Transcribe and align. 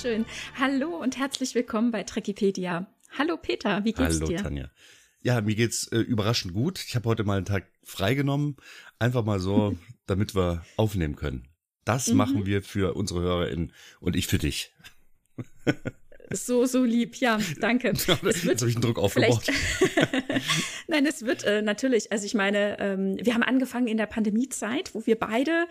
schön. 0.00 0.24
Hallo 0.58 0.96
und 0.96 1.18
herzlich 1.18 1.54
willkommen 1.54 1.90
bei 1.90 2.02
Trekipedia. 2.02 2.86
Hallo 3.16 3.36
Peter, 3.36 3.84
wie 3.84 3.92
geht's 3.92 4.16
Hallo, 4.16 4.26
dir? 4.26 4.38
Hallo 4.38 4.48
Tanja. 4.48 4.70
Ja, 5.20 5.40
mir 5.40 5.54
geht's 5.54 5.86
äh, 5.88 5.98
überraschend 5.98 6.54
gut. 6.54 6.82
Ich 6.86 6.96
habe 6.96 7.08
heute 7.08 7.24
mal 7.24 7.36
einen 7.36 7.46
Tag 7.46 7.66
freigenommen, 7.84 8.56
einfach 8.98 9.24
mal 9.24 9.38
so, 9.38 9.76
damit 10.06 10.34
wir 10.34 10.64
aufnehmen 10.76 11.16
können. 11.16 11.48
Das 11.84 12.08
mhm. 12.08 12.16
machen 12.16 12.46
wir 12.46 12.62
für 12.62 12.94
unsere 12.94 13.20
HörerInnen 13.20 13.72
und 14.00 14.16
ich 14.16 14.26
für 14.26 14.38
dich. 14.38 14.72
So, 16.34 16.64
so 16.64 16.82
lieb, 16.82 17.16
ja, 17.16 17.38
danke. 17.60 17.90
Es 17.92 18.08
wird 18.08 18.22
Jetzt 18.22 18.60
habe 18.62 18.70
ich 18.70 18.76
einen 18.76 18.82
Druck 18.82 18.98
aufgebaut. 18.98 19.44
Nein, 20.88 21.04
es 21.04 21.26
wird 21.26 21.44
äh, 21.44 21.60
natürlich, 21.60 22.10
also 22.10 22.24
ich 22.24 22.32
meine, 22.32 22.78
ähm, 22.80 23.18
wir 23.20 23.34
haben 23.34 23.42
angefangen 23.42 23.86
in 23.86 23.98
der 23.98 24.06
Pandemiezeit, 24.06 24.94
wo 24.94 25.04
wir 25.04 25.18
beide 25.18 25.66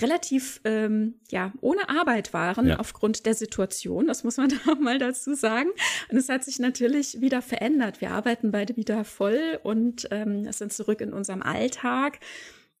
relativ 0.00 0.60
ähm, 0.64 1.14
ja 1.30 1.52
ohne 1.60 1.88
Arbeit 1.88 2.32
waren 2.32 2.68
ja. 2.68 2.78
aufgrund 2.78 3.26
der 3.26 3.34
Situation. 3.34 4.06
Das 4.06 4.24
muss 4.24 4.36
man 4.36 4.48
da 4.66 4.74
mal 4.74 4.98
dazu 4.98 5.34
sagen. 5.34 5.70
Und 6.10 6.16
es 6.16 6.28
hat 6.28 6.44
sich 6.44 6.58
natürlich 6.58 7.20
wieder 7.20 7.42
verändert. 7.42 8.00
Wir 8.00 8.10
arbeiten 8.10 8.50
beide 8.50 8.76
wieder 8.76 9.04
voll 9.04 9.58
und 9.62 10.08
ähm, 10.10 10.50
sind 10.52 10.72
zurück 10.72 11.00
in 11.00 11.12
unserem 11.12 11.42
Alltag. 11.42 12.20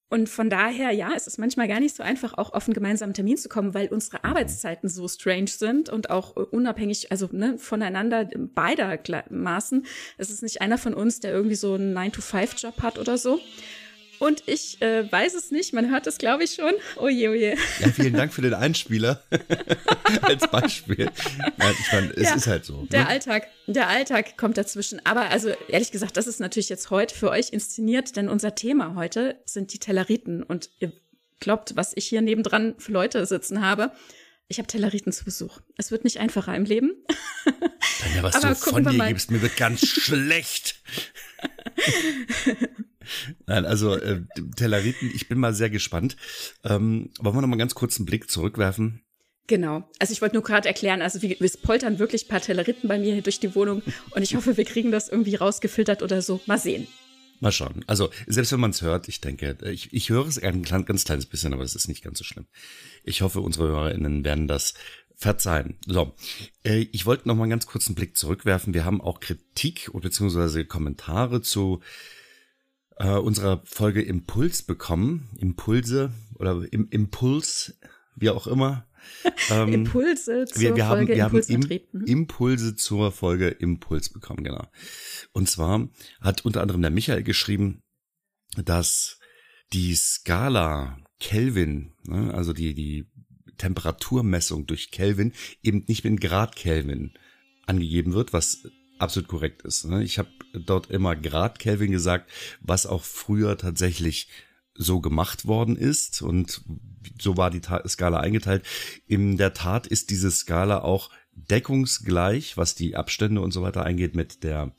Und 0.08 0.28
von 0.28 0.48
daher, 0.48 0.92
ja, 0.92 1.10
es 1.16 1.26
ist 1.26 1.36
manchmal 1.36 1.66
gar 1.66 1.80
nicht 1.80 1.96
so 1.96 2.02
einfach, 2.02 2.34
auch 2.34 2.52
auf 2.52 2.68
einen 2.68 2.74
gemeinsamen 2.74 3.12
Termin 3.12 3.36
zu 3.36 3.48
kommen, 3.48 3.74
weil 3.74 3.88
unsere 3.88 4.22
Arbeitszeiten 4.22 4.88
so 4.88 5.08
strange 5.08 5.48
sind 5.48 5.88
und 5.88 6.10
auch 6.10 6.36
unabhängig, 6.36 7.10
also 7.10 7.28
ne, 7.32 7.58
voneinander 7.58 8.24
beidermaßen. 8.24 9.84
Es 10.16 10.30
ist 10.30 10.44
nicht 10.44 10.60
einer 10.60 10.78
von 10.78 10.94
uns, 10.94 11.18
der 11.18 11.32
irgendwie 11.32 11.56
so 11.56 11.74
einen 11.74 11.96
9-to-5-Job 11.96 12.82
hat 12.82 13.00
oder 13.00 13.18
so. 13.18 13.40
Und 14.18 14.42
ich 14.46 14.80
äh, 14.82 15.10
weiß 15.10 15.34
es 15.34 15.50
nicht, 15.50 15.72
man 15.72 15.90
hört 15.90 16.06
es, 16.06 16.18
glaube 16.18 16.44
ich, 16.44 16.54
schon. 16.54 16.72
Oje, 16.96 17.30
oje. 17.30 17.56
Ja, 17.80 17.88
vielen 17.88 18.14
Dank 18.14 18.32
für 18.32 18.42
den 18.42 18.54
Einspieler 18.54 19.22
als 20.22 20.48
Beispiel. 20.48 21.10
Nein, 21.56 21.74
ich 21.78 21.92
meine, 21.92 22.12
es 22.14 22.22
ja, 22.22 22.34
ist 22.34 22.46
halt 22.46 22.64
so. 22.64 22.86
Der 22.86 23.04
ne? 23.04 23.08
Alltag, 23.08 23.48
der 23.66 23.88
Alltag 23.88 24.36
kommt 24.36 24.56
dazwischen. 24.58 25.04
Aber 25.04 25.30
also 25.30 25.50
ehrlich 25.68 25.90
gesagt, 25.90 26.16
das 26.16 26.26
ist 26.26 26.40
natürlich 26.40 26.68
jetzt 26.68 26.90
heute 26.90 27.14
für 27.14 27.30
euch 27.30 27.50
inszeniert, 27.50 28.16
denn 28.16 28.28
unser 28.28 28.54
Thema 28.54 28.94
heute 28.94 29.36
sind 29.44 29.72
die 29.72 29.78
Telleriten. 29.78 30.42
Und 30.42 30.70
ihr 30.80 30.92
glaubt, 31.40 31.76
was 31.76 31.92
ich 31.94 32.06
hier 32.06 32.22
nebendran 32.22 32.74
für 32.78 32.92
Leute 32.92 33.26
sitzen 33.26 33.60
habe. 33.60 33.92
Ich 34.48 34.58
habe 34.58 34.68
Telleriten 34.68 35.12
zu 35.12 35.24
Besuch. 35.24 35.60
Es 35.76 35.90
wird 35.90 36.04
nicht 36.04 36.18
einfacher 36.18 36.54
im 36.54 36.64
Leben. 36.64 36.92
Tanja, 38.00 38.22
was 38.22 38.34
Aber 38.36 38.48
du 38.48 38.54
von 38.54 38.84
dir 38.84 39.06
gibst, 39.06 39.30
mir 39.30 39.42
wird 39.42 39.56
ganz 39.56 39.80
schlecht. 39.86 40.76
Nein, 43.46 43.64
also 43.64 43.94
äh, 43.94 44.22
Telleriten, 44.56 45.10
ich 45.14 45.28
bin 45.28 45.38
mal 45.38 45.54
sehr 45.54 45.70
gespannt. 45.70 46.16
Ähm, 46.64 47.10
wollen 47.20 47.36
wir 47.36 47.40
noch 47.42 47.48
mal 47.48 47.56
ganz 47.56 47.74
kurz 47.74 47.98
einen 47.98 48.06
Blick 48.06 48.30
zurückwerfen? 48.30 49.02
Genau. 49.46 49.88
Also 50.00 50.12
ich 50.12 50.22
wollte 50.22 50.34
nur 50.34 50.42
gerade 50.42 50.66
erklären, 50.66 51.02
also 51.02 51.22
wir, 51.22 51.36
wir 51.38 51.50
poltern 51.62 51.98
wirklich 51.98 52.24
ein 52.26 52.28
paar 52.28 52.40
Telleriten 52.40 52.88
bei 52.88 52.98
mir 52.98 53.12
hier 53.12 53.22
durch 53.22 53.38
die 53.38 53.54
Wohnung 53.54 53.82
und 54.10 54.22
ich 54.22 54.34
hoffe, 54.34 54.56
wir 54.56 54.64
kriegen 54.64 54.90
das 54.90 55.08
irgendwie 55.08 55.36
rausgefiltert 55.36 56.02
oder 56.02 56.20
so. 56.20 56.40
Mal 56.46 56.58
sehen. 56.58 56.88
Mal 57.38 57.52
schauen. 57.52 57.84
Also 57.86 58.10
selbst 58.26 58.50
wenn 58.52 58.60
man 58.60 58.70
es 58.70 58.82
hört, 58.82 59.08
ich 59.08 59.20
denke, 59.20 59.56
ich, 59.70 59.92
ich 59.92 60.08
höre 60.08 60.26
es 60.26 60.42
ein 60.42 60.62
ganz 60.62 61.04
kleines 61.04 61.26
bisschen, 61.26 61.52
aber 61.52 61.62
es 61.62 61.74
ist 61.74 61.86
nicht 61.86 62.02
ganz 62.02 62.18
so 62.18 62.24
schlimm. 62.24 62.46
Ich 63.04 63.22
hoffe, 63.22 63.40
unsere 63.40 63.68
HörerInnen 63.68 64.24
werden 64.24 64.48
das 64.48 64.74
verzeihen. 65.16 65.78
So, 65.86 66.14
äh, 66.62 66.86
ich 66.92 67.06
wollte 67.06 67.26
noch 67.26 67.34
mal 67.34 67.48
ganz 67.48 67.66
kurz 67.66 67.86
einen 67.86 67.94
Blick 67.94 68.16
zurückwerfen. 68.16 68.74
Wir 68.74 68.84
haben 68.84 69.00
auch 69.00 69.20
Kritik 69.20 69.88
oder 69.92 70.04
beziehungsweise 70.04 70.64
Kommentare 70.66 71.40
zu 71.40 71.80
äh, 72.98 73.16
unserer 73.16 73.62
Folge 73.64 74.02
Impuls 74.02 74.62
bekommen. 74.62 75.30
Impulse 75.38 76.12
oder 76.34 76.62
im 76.70 76.88
Impuls, 76.90 77.78
wie 78.14 78.30
auch 78.30 78.46
immer. 78.46 78.86
Ähm, 79.50 79.72
Impulse 79.72 80.46
zur 80.46 80.60
wir, 80.60 80.74
wir 80.74 80.86
Folge 80.86 81.22
haben, 81.22 81.32
wir 81.36 81.38
Impuls 81.38 81.48
haben 81.48 81.70
Im, 81.92 82.04
Impulse 82.06 82.74
zur 82.74 83.12
Folge 83.12 83.50
Impuls 83.50 84.08
bekommen, 84.08 84.42
genau. 84.42 84.66
Und 85.30 85.48
zwar 85.48 85.88
hat 86.20 86.44
unter 86.44 86.60
anderem 86.60 86.82
der 86.82 86.90
Michael 86.90 87.22
geschrieben, 87.22 87.84
dass 88.56 89.20
die 89.72 89.94
Skala 89.94 90.98
Kelvin, 91.20 91.92
ne, 92.02 92.34
also 92.34 92.52
die, 92.52 92.74
die 92.74 93.06
Temperaturmessung 93.56 94.66
durch 94.66 94.90
Kelvin 94.90 95.32
eben 95.62 95.84
nicht 95.86 96.04
mit 96.04 96.20
Grad 96.20 96.56
Kelvin 96.56 97.12
angegeben 97.66 98.12
wird, 98.12 98.32
was 98.32 98.68
absolut 98.98 99.28
korrekt 99.28 99.62
ist. 99.62 99.84
Ne? 99.84 100.02
Ich 100.02 100.18
habe 100.18 100.28
dort 100.52 100.90
immer 100.90 101.16
Grad 101.16 101.58
Kelvin 101.58 101.92
gesagt, 101.92 102.30
was 102.60 102.86
auch 102.86 103.04
früher 103.04 103.58
tatsächlich 103.58 104.28
so 104.74 105.00
gemacht 105.00 105.46
worden 105.46 105.76
ist 105.76 106.22
und 106.22 106.62
so 107.20 107.36
war 107.36 107.50
die 107.50 107.62
Skala 107.86 108.20
eingeteilt. 108.20 108.64
In 109.06 109.36
der 109.36 109.54
Tat 109.54 109.86
ist 109.86 110.10
diese 110.10 110.30
Skala 110.30 110.82
auch 110.82 111.10
deckungsgleich, 111.32 112.56
was 112.56 112.74
die 112.74 112.96
Abstände 112.96 113.40
und 113.40 113.52
so 113.52 113.62
weiter 113.62 113.84
eingeht 113.84 114.14
mit 114.14 114.42
der 114.42 114.74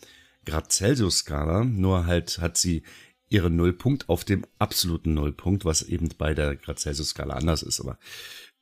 Grad 0.45 0.71
Celsius 0.71 1.19
Skala, 1.19 1.63
nur 1.63 2.05
halt 2.05 2.39
hat 2.39 2.57
sie 2.57 2.83
ihren 3.29 3.55
Nullpunkt 3.57 4.07
auf 4.07 4.23
dem 4.23 4.45
absoluten 4.57 5.13
Nullpunkt, 5.13 5.65
was 5.65 5.81
eben 5.81 6.09
bei 6.17 6.33
der 6.33 6.55
Grad 6.55 6.79
Celsius 6.79 7.09
Skala 7.09 7.33
anders 7.33 7.63
ist, 7.63 7.81
aber 7.81 7.97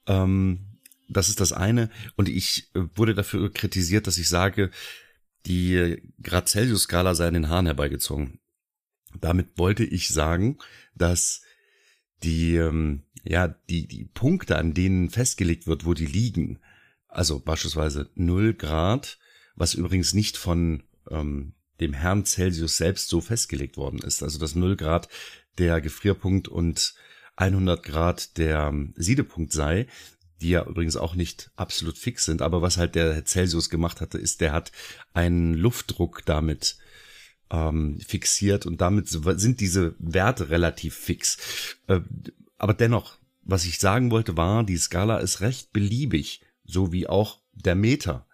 ähm, 0.08 0.80
das 1.08 1.30
ist 1.30 1.40
das 1.40 1.54
eine 1.54 1.90
und 2.16 2.30
ich 2.30 2.70
äh, 2.76 2.82
wurde 2.96 3.14
dafür 3.14 3.52
kritisiert, 3.52 4.08
dass 4.08 4.18
ich 4.18 4.28
sage, 4.28 4.72
die 5.46 6.02
Grad 6.22 6.50
Celsius 6.50 6.84
Skala 6.84 7.14
sei 7.14 7.28
in 7.28 7.36
den 7.36 7.50
Haaren 7.50 7.68
herbeigezogen. 7.68 8.40
Damit 9.20 9.58
wollte 9.58 9.84
ich 9.84 10.10
sagen, 10.10 10.58
dass 10.96 11.42
die, 12.24 12.56
ähm, 12.56 13.04
ja, 13.24 13.48
die, 13.70 13.88
die 13.88 14.06
Punkte, 14.06 14.58
an 14.58 14.74
denen 14.74 15.10
festgelegt 15.10 15.68
wird, 15.68 15.86
wo 15.86 15.94
die 15.94 16.06
liegen, 16.06 16.60
also 17.08 17.40
beispielsweise 17.40 18.10
0 18.16 18.54
Grad, 18.56 19.20
was 19.56 19.74
übrigens 19.74 20.14
nicht 20.14 20.38
von 20.38 20.84
ähm, 21.10 21.54
dem 21.80 21.94
Herrn 21.94 22.26
Celsius 22.26 22.78
selbst 22.78 23.10
so 23.10 23.22
festgelegt 23.22 23.78
worden 23.78 24.00
ist. 24.00 24.24
Also 24.24 24.40
dass 24.40 24.56
0 24.56 24.76
Grad 24.76 25.08
der 25.58 25.80
Gefrierpunkt 25.82 26.48
und 26.48 26.96
100 27.36 27.84
Grad 27.84 28.38
der 28.38 28.74
Siedepunkt 28.96 29.52
sei, 29.52 29.88
die 30.42 30.50
ja 30.50 30.66
übrigens 30.66 30.98
auch 30.98 31.16
nicht 31.16 31.52
absolut 31.56 31.98
fix 31.98 32.26
sind, 32.26 32.42
aber 32.42 32.62
was 32.62 32.78
halt 32.78 32.96
der 32.96 33.26
Celsius 33.26 33.70
gemacht 33.70 34.02
hatte, 34.02 34.18
ist, 34.18 34.42
der 34.42 34.52
hat 34.52 34.72
einen 35.14 35.54
Luftdruck 35.54 36.24
damit 36.26 36.78
ähm, 37.50 38.00
fixiert 38.06 38.66
und 38.66 38.82
damit 38.82 39.08
sind 39.08 39.60
diese 39.60 39.96
Werte 40.00 40.50
relativ 40.50 40.96
fix. 40.96 41.76
Äh, 41.88 42.02
aber 42.58 42.74
dennoch, 42.74 43.18
was 43.44 43.66
ich 43.66 43.80
sagen 43.80 44.12
wollte, 44.12 44.38
war, 44.38 44.64
die 44.64 44.78
Skala 44.78 45.18
ist 45.18 45.42
recht 45.42 45.72
beliebig, 45.72 46.42
so 46.64 46.92
wie 46.92 47.08
auch 47.08 47.40
der 47.54 47.76
Meter 47.76 48.26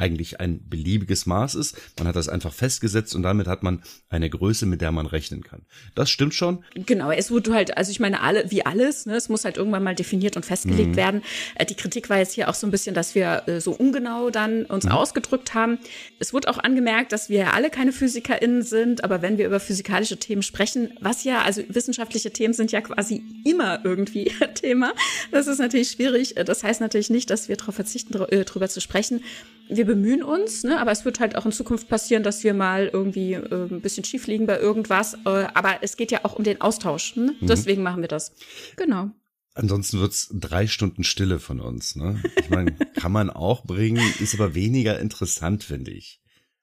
eigentlich 0.00 0.40
ein 0.40 0.68
beliebiges 0.68 1.26
Maß 1.26 1.54
ist. 1.54 1.76
Man 1.98 2.08
hat 2.08 2.16
das 2.16 2.28
einfach 2.28 2.52
festgesetzt 2.52 3.14
und 3.14 3.22
damit 3.22 3.46
hat 3.46 3.62
man 3.62 3.82
eine 4.08 4.30
Größe, 4.30 4.66
mit 4.66 4.80
der 4.80 4.92
man 4.92 5.06
rechnen 5.06 5.44
kann. 5.44 5.62
Das 5.94 6.10
stimmt 6.10 6.34
schon. 6.34 6.64
Genau, 6.74 7.10
es 7.10 7.30
wurde 7.30 7.52
halt, 7.52 7.76
also 7.76 7.90
ich 7.90 8.00
meine, 8.00 8.22
alle, 8.22 8.50
wie 8.50 8.64
alles, 8.64 9.06
ne, 9.06 9.14
es 9.14 9.28
muss 9.28 9.44
halt 9.44 9.58
irgendwann 9.58 9.82
mal 9.82 9.94
definiert 9.94 10.36
und 10.36 10.46
festgelegt 10.46 10.92
mhm. 10.92 10.96
werden. 10.96 11.22
Äh, 11.54 11.66
die 11.66 11.74
Kritik 11.74 12.08
war 12.08 12.18
jetzt 12.18 12.32
hier 12.32 12.48
auch 12.48 12.54
so 12.54 12.66
ein 12.66 12.70
bisschen, 12.70 12.94
dass 12.94 13.14
wir 13.14 13.42
äh, 13.46 13.60
so 13.60 13.72
ungenau 13.72 14.30
dann 14.30 14.64
uns 14.64 14.84
mhm. 14.84 14.92
ausgedrückt 14.92 15.54
haben. 15.54 15.78
Es 16.18 16.32
wurde 16.32 16.48
auch 16.48 16.58
angemerkt, 16.58 17.12
dass 17.12 17.28
wir 17.28 17.52
alle 17.52 17.70
keine 17.70 17.92
PhysikerInnen 17.92 18.62
sind, 18.62 19.04
aber 19.04 19.20
wenn 19.20 19.36
wir 19.36 19.46
über 19.46 19.60
physikalische 19.60 20.16
Themen 20.16 20.42
sprechen, 20.42 20.94
was 21.00 21.24
ja, 21.24 21.42
also 21.42 21.62
wissenschaftliche 21.68 22.32
Themen 22.32 22.54
sind 22.54 22.72
ja 22.72 22.80
quasi 22.80 23.22
immer 23.44 23.84
irgendwie 23.84 24.32
Thema. 24.54 24.92
Das 25.30 25.46
ist 25.46 25.58
natürlich 25.58 25.90
schwierig. 25.90 26.34
Das 26.46 26.64
heißt 26.64 26.80
natürlich 26.80 27.10
nicht, 27.10 27.28
dass 27.28 27.48
wir 27.48 27.56
darauf 27.56 27.74
verzichten, 27.74 28.18
äh, 28.30 28.44
drüber 28.44 28.68
zu 28.68 28.80
sprechen 28.80 29.20
wir 29.70 29.86
bemühen 29.86 30.22
uns, 30.22 30.64
ne? 30.64 30.80
aber 30.80 30.90
es 30.90 31.04
wird 31.04 31.20
halt 31.20 31.36
auch 31.36 31.46
in 31.46 31.52
Zukunft 31.52 31.88
passieren, 31.88 32.22
dass 32.22 32.44
wir 32.44 32.54
mal 32.54 32.90
irgendwie 32.92 33.34
äh, 33.34 33.68
ein 33.70 33.80
bisschen 33.80 34.04
schief 34.04 34.26
liegen 34.26 34.46
bei 34.46 34.58
irgendwas. 34.58 35.14
Äh, 35.24 35.46
aber 35.54 35.78
es 35.82 35.96
geht 35.96 36.10
ja 36.10 36.20
auch 36.24 36.34
um 36.34 36.44
den 36.44 36.60
Austausch. 36.60 37.16
Ne? 37.16 37.34
Mhm. 37.40 37.46
Deswegen 37.46 37.82
machen 37.82 38.02
wir 38.02 38.08
das. 38.08 38.32
Genau. 38.76 39.10
Ansonsten 39.54 39.98
wird's 39.98 40.28
drei 40.32 40.66
Stunden 40.66 41.04
Stille 41.04 41.38
von 41.38 41.60
uns. 41.60 41.96
Ne? 41.96 42.22
Ich 42.38 42.50
meine, 42.50 42.72
kann 42.94 43.12
man 43.12 43.30
auch 43.30 43.64
bringen, 43.64 44.02
ist 44.20 44.34
aber 44.34 44.54
weniger 44.54 44.98
interessant, 45.00 45.64
finde 45.64 45.90
ich. 45.90 46.20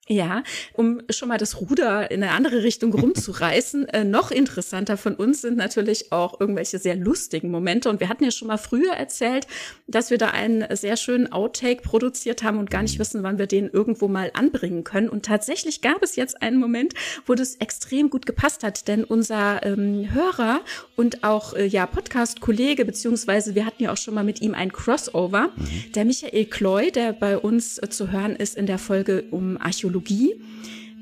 Ja, 0.09 0.43
um 0.73 1.01
schon 1.09 1.27
mal 1.27 1.37
das 1.37 1.59
Ruder 1.59 2.09
in 2.11 2.23
eine 2.23 2.31
andere 2.31 2.63
Richtung 2.63 2.93
rumzureißen. 2.97 3.89
äh, 3.89 4.03
noch 4.05 4.31
interessanter 4.31 4.95
von 4.95 5.15
uns 5.15 5.41
sind 5.41 5.57
natürlich 5.57 6.13
auch 6.13 6.39
irgendwelche 6.39 6.79
sehr 6.79 6.95
lustigen 6.95 7.51
Momente. 7.51 7.89
Und 7.89 7.99
wir 7.99 8.07
hatten 8.07 8.23
ja 8.23 8.31
schon 8.31 8.47
mal 8.47 8.57
früher 8.57 8.93
erzählt, 8.93 9.47
dass 9.87 10.09
wir 10.09 10.17
da 10.17 10.29
einen 10.29 10.65
sehr 10.75 10.95
schönen 10.95 11.31
Outtake 11.33 11.81
produziert 11.81 12.41
haben 12.41 12.57
und 12.57 12.69
gar 12.69 12.83
nicht 12.83 12.99
wissen, 12.99 13.21
wann 13.23 13.37
wir 13.37 13.47
den 13.47 13.69
irgendwo 13.69 14.07
mal 14.07 14.31
anbringen 14.33 14.85
können. 14.85 15.09
Und 15.09 15.25
tatsächlich 15.25 15.81
gab 15.81 16.01
es 16.01 16.15
jetzt 16.15 16.41
einen 16.41 16.57
Moment, 16.57 16.93
wo 17.25 17.35
das 17.35 17.55
extrem 17.55 18.09
gut 18.09 18.25
gepasst 18.25 18.63
hat, 18.63 18.87
denn 18.87 19.03
unser 19.03 19.65
ähm, 19.65 20.13
Hörer 20.13 20.61
und 20.95 21.25
auch 21.25 21.53
äh, 21.53 21.65
ja 21.65 21.85
Podcast-Kollege, 21.85 22.85
beziehungsweise 22.85 23.55
wir 23.55 23.65
hatten 23.65 23.83
ja 23.83 23.91
auch 23.91 23.97
schon 23.97 24.13
mal 24.13 24.23
mit 24.23 24.41
ihm 24.41 24.53
ein 24.53 24.71
Crossover, 24.71 25.49
mhm. 25.55 25.91
der 25.93 26.05
Michael 26.05 26.45
Kloy, 26.45 26.91
der 26.91 27.11
bei 27.11 27.37
uns 27.37 27.77
äh, 27.77 27.89
zu 27.89 28.11
hören 28.11 28.37
ist 28.37 28.55
in 28.55 28.67
der 28.67 28.77
Folge 28.77 29.25
um 29.31 29.57
Archäologie 29.57 29.96
Technologie 29.99 30.39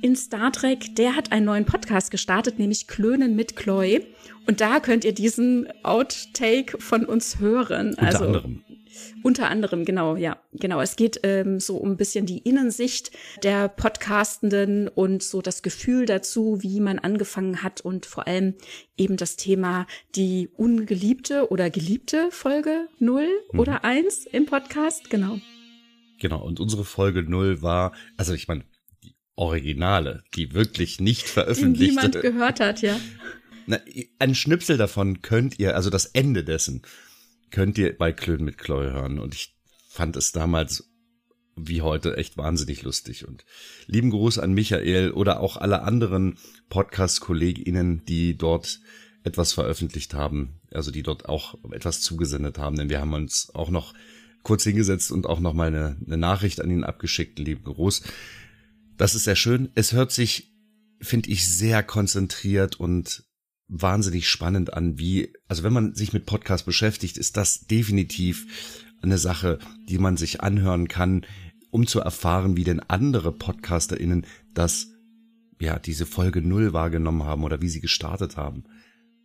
in 0.01 0.15
Star 0.15 0.51
Trek, 0.51 0.95
der 0.95 1.15
hat 1.15 1.31
einen 1.31 1.45
neuen 1.45 1.65
Podcast 1.65 2.11
gestartet, 2.11 2.59
nämlich 2.59 2.87
Klönen 2.87 3.35
mit 3.35 3.55
Chloe. 3.55 4.01
Und 4.45 4.61
da 4.61 4.79
könnt 4.79 5.03
ihr 5.03 5.13
diesen 5.13 5.67
Outtake 5.83 6.79
von 6.79 7.05
uns 7.05 7.39
hören. 7.39 7.89
Unter 7.89 8.03
also, 8.03 8.25
anderem. 8.25 8.63
Unter 9.23 9.49
anderem, 9.49 9.83
genau, 9.83 10.15
ja, 10.15 10.37
genau. 10.53 10.79
Es 10.79 10.95
geht 10.95 11.19
ähm, 11.23 11.59
so 11.59 11.77
um 11.77 11.91
ein 11.91 11.97
bisschen 11.97 12.25
die 12.27 12.37
Innensicht 12.37 13.11
der 13.43 13.67
Podcastenden 13.67 14.87
und 14.87 15.23
so 15.23 15.41
das 15.41 15.63
Gefühl 15.63 16.05
dazu, 16.05 16.61
wie 16.61 16.79
man 16.79 16.99
angefangen 16.99 17.63
hat 17.63 17.81
und 17.81 18.05
vor 18.05 18.27
allem 18.27 18.53
eben 18.97 19.17
das 19.17 19.35
Thema 19.37 19.87
die 20.15 20.49
ungeliebte 20.55 21.49
oder 21.49 21.69
geliebte 21.69 22.27
Folge 22.29 22.87
0 22.99 23.27
mhm. 23.51 23.59
oder 23.59 23.83
1 23.83 24.27
im 24.27 24.45
Podcast, 24.45 25.09
genau. 25.09 25.39
Genau, 26.19 26.41
und 26.45 26.59
unsere 26.59 26.85
Folge 26.85 27.23
0 27.23 27.61
war, 27.61 27.91
also 28.15 28.33
ich 28.33 28.47
meine, 28.47 28.63
Originale, 29.35 30.23
die 30.35 30.53
wirklich 30.53 30.99
nicht 30.99 31.27
veröffentlicht. 31.27 31.91
Die 31.91 31.95
niemand 31.95 32.21
gehört 32.21 32.59
hat, 32.59 32.81
ja. 32.81 32.99
Na, 33.67 33.79
ein 34.19 34.35
Schnipsel 34.35 34.77
davon 34.77 35.21
könnt 35.21 35.59
ihr, 35.59 35.75
also 35.75 35.89
das 35.89 36.05
Ende 36.05 36.43
dessen, 36.43 36.83
könnt 37.51 37.77
ihr 37.77 37.97
bei 37.97 38.11
Klön 38.11 38.43
mit 38.43 38.57
Chloe 38.57 38.93
hören. 38.93 39.19
Und 39.19 39.33
ich 39.33 39.55
fand 39.89 40.15
es 40.15 40.31
damals 40.31 40.89
wie 41.55 41.81
heute 41.81 42.17
echt 42.17 42.37
wahnsinnig 42.37 42.83
lustig. 42.83 43.27
Und 43.27 43.45
lieben 43.87 44.11
Gruß 44.11 44.39
an 44.39 44.53
Michael 44.53 45.11
oder 45.11 45.39
auch 45.39 45.57
alle 45.57 45.81
anderen 45.81 46.37
Podcast-KollegInnen, 46.69 48.05
die 48.05 48.37
dort 48.37 48.79
etwas 49.23 49.53
veröffentlicht 49.53 50.13
haben, 50.13 50.59
also 50.71 50.91
die 50.91 51.01
dort 51.01 51.27
auch 51.27 51.55
etwas 51.71 52.01
zugesendet 52.01 52.59
haben, 52.59 52.75
denn 52.75 52.89
wir 52.89 52.99
haben 52.99 53.13
uns 53.13 53.49
auch 53.55 53.69
noch 53.69 53.93
kurz 54.43 54.63
hingesetzt 54.63 55.11
und 55.11 55.25
auch 55.25 55.39
noch 55.39 55.53
mal 55.53 55.67
eine, 55.67 55.97
eine 56.05 56.17
Nachricht 56.17 56.61
an 56.61 56.69
ihn 56.69 56.83
abgeschickt, 56.83 57.39
lieben 57.39 57.63
Gruß. 57.63 58.03
Das 58.97 59.15
ist 59.15 59.25
sehr 59.25 59.35
schön. 59.35 59.69
Es 59.75 59.93
hört 59.93 60.11
sich, 60.11 60.53
finde 61.01 61.29
ich, 61.29 61.47
sehr 61.47 61.83
konzentriert 61.83 62.79
und 62.79 63.23
wahnsinnig 63.67 64.29
spannend 64.29 64.73
an, 64.73 64.99
wie, 64.99 65.33
also 65.47 65.63
wenn 65.63 65.73
man 65.73 65.95
sich 65.95 66.13
mit 66.13 66.25
Podcast 66.25 66.65
beschäftigt, 66.65 67.17
ist 67.17 67.35
das 67.35 67.65
definitiv 67.67 68.83
eine 69.01 69.17
Sache, 69.17 69.59
die 69.89 69.97
man 69.97 70.17
sich 70.17 70.41
anhören 70.41 70.87
kann, 70.87 71.25
um 71.71 71.87
zu 71.87 71.99
erfahren, 71.99 72.57
wie 72.57 72.63
denn 72.63 72.79
andere 72.79 73.31
PodcasterInnen 73.31 74.25
das, 74.53 74.87
ja, 75.59 75.79
diese 75.79 76.05
Folge 76.05 76.41
null 76.41 76.73
wahrgenommen 76.73 77.23
haben 77.23 77.43
oder 77.43 77.61
wie 77.61 77.69
sie 77.69 77.81
gestartet 77.81 78.37
haben. 78.37 78.63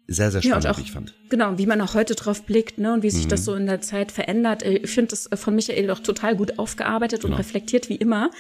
Sehr, 0.08 0.32
sehr 0.32 0.43
spannend, 0.43 0.64
ja, 0.64 0.73
auch, 0.73 0.78
ich 0.78 0.90
fand. 0.90 1.14
Genau, 1.28 1.56
wie 1.56 1.66
man 1.66 1.81
auch 1.81 1.94
heute 1.94 2.16
drauf 2.16 2.44
blickt, 2.44 2.78
ne, 2.78 2.93
und 2.93 3.05
wie 3.05 3.11
sich 3.11 3.26
mhm. 3.26 3.28
das 3.28 3.44
so 3.44 3.55
in 3.55 3.66
der 3.66 3.81
Zeit 3.81 4.11
verändert. 4.11 4.64
Ich 4.64 4.90
finde 4.90 5.11
das 5.11 5.28
von 5.34 5.55
Michael 5.55 5.87
doch 5.87 6.00
total 6.00 6.34
gut 6.34 6.58
aufgearbeitet 6.58 7.23
genau. 7.23 7.34
und 7.34 7.38
reflektiert 7.38 7.88
wie 7.88 7.94
immer. 7.94 8.31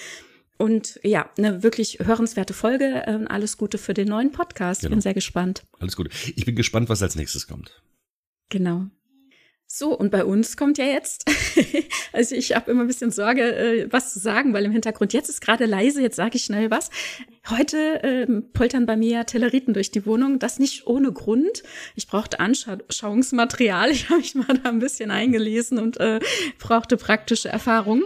Und 0.60 1.00
ja, 1.02 1.30
eine 1.38 1.62
wirklich 1.62 2.00
hörenswerte 2.00 2.52
Folge. 2.52 3.04
Ähm, 3.06 3.26
alles 3.26 3.56
Gute 3.56 3.78
für 3.78 3.94
den 3.94 4.08
neuen 4.08 4.30
Podcast. 4.30 4.82
Genau. 4.82 4.90
Bin 4.90 5.00
sehr 5.00 5.14
gespannt. 5.14 5.62
Alles 5.78 5.96
Gute. 5.96 6.10
Ich 6.36 6.44
bin 6.44 6.54
gespannt, 6.54 6.90
was 6.90 7.02
als 7.02 7.16
nächstes 7.16 7.46
kommt. 7.46 7.82
Genau. 8.50 8.84
So, 9.66 9.96
und 9.96 10.10
bei 10.10 10.22
uns 10.22 10.58
kommt 10.58 10.76
ja 10.76 10.84
jetzt, 10.84 11.24
also 12.12 12.34
ich 12.34 12.54
habe 12.54 12.72
immer 12.72 12.82
ein 12.82 12.88
bisschen 12.88 13.10
Sorge, 13.10 13.54
äh, 13.56 13.86
was 13.90 14.12
zu 14.12 14.18
sagen, 14.18 14.52
weil 14.52 14.66
im 14.66 14.72
Hintergrund 14.72 15.14
jetzt 15.14 15.30
ist 15.30 15.40
gerade 15.40 15.64
leise, 15.64 16.02
jetzt 16.02 16.16
sage 16.16 16.36
ich 16.36 16.44
schnell 16.44 16.70
was. 16.70 16.90
Heute 17.48 18.00
ähm, 18.02 18.50
poltern 18.52 18.84
bei 18.84 18.98
mir 18.98 19.24
Telleriten 19.24 19.72
durch 19.72 19.90
die 19.90 20.04
Wohnung, 20.04 20.40
das 20.40 20.58
nicht 20.58 20.86
ohne 20.86 21.10
Grund. 21.10 21.62
Ich 21.94 22.06
brauchte 22.06 22.38
Anschauungsmaterial, 22.38 23.90
ich 23.92 24.10
habe 24.10 24.20
mich 24.20 24.34
mal 24.34 24.58
da 24.62 24.68
ein 24.68 24.80
bisschen 24.80 25.10
eingelesen 25.10 25.78
und 25.78 25.98
äh, 26.00 26.20
brauchte 26.58 26.98
praktische 26.98 27.48
Erfahrung. 27.48 28.02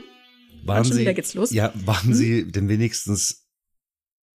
Waren 0.66 0.84
Sie, 0.84 1.00
wieder 1.00 1.14
geht's 1.14 1.34
los. 1.34 1.50
Ja, 1.50 1.72
waren 1.84 2.08
hm? 2.08 2.14
Sie 2.14 2.50
denn 2.50 2.68
wenigstens 2.68 3.48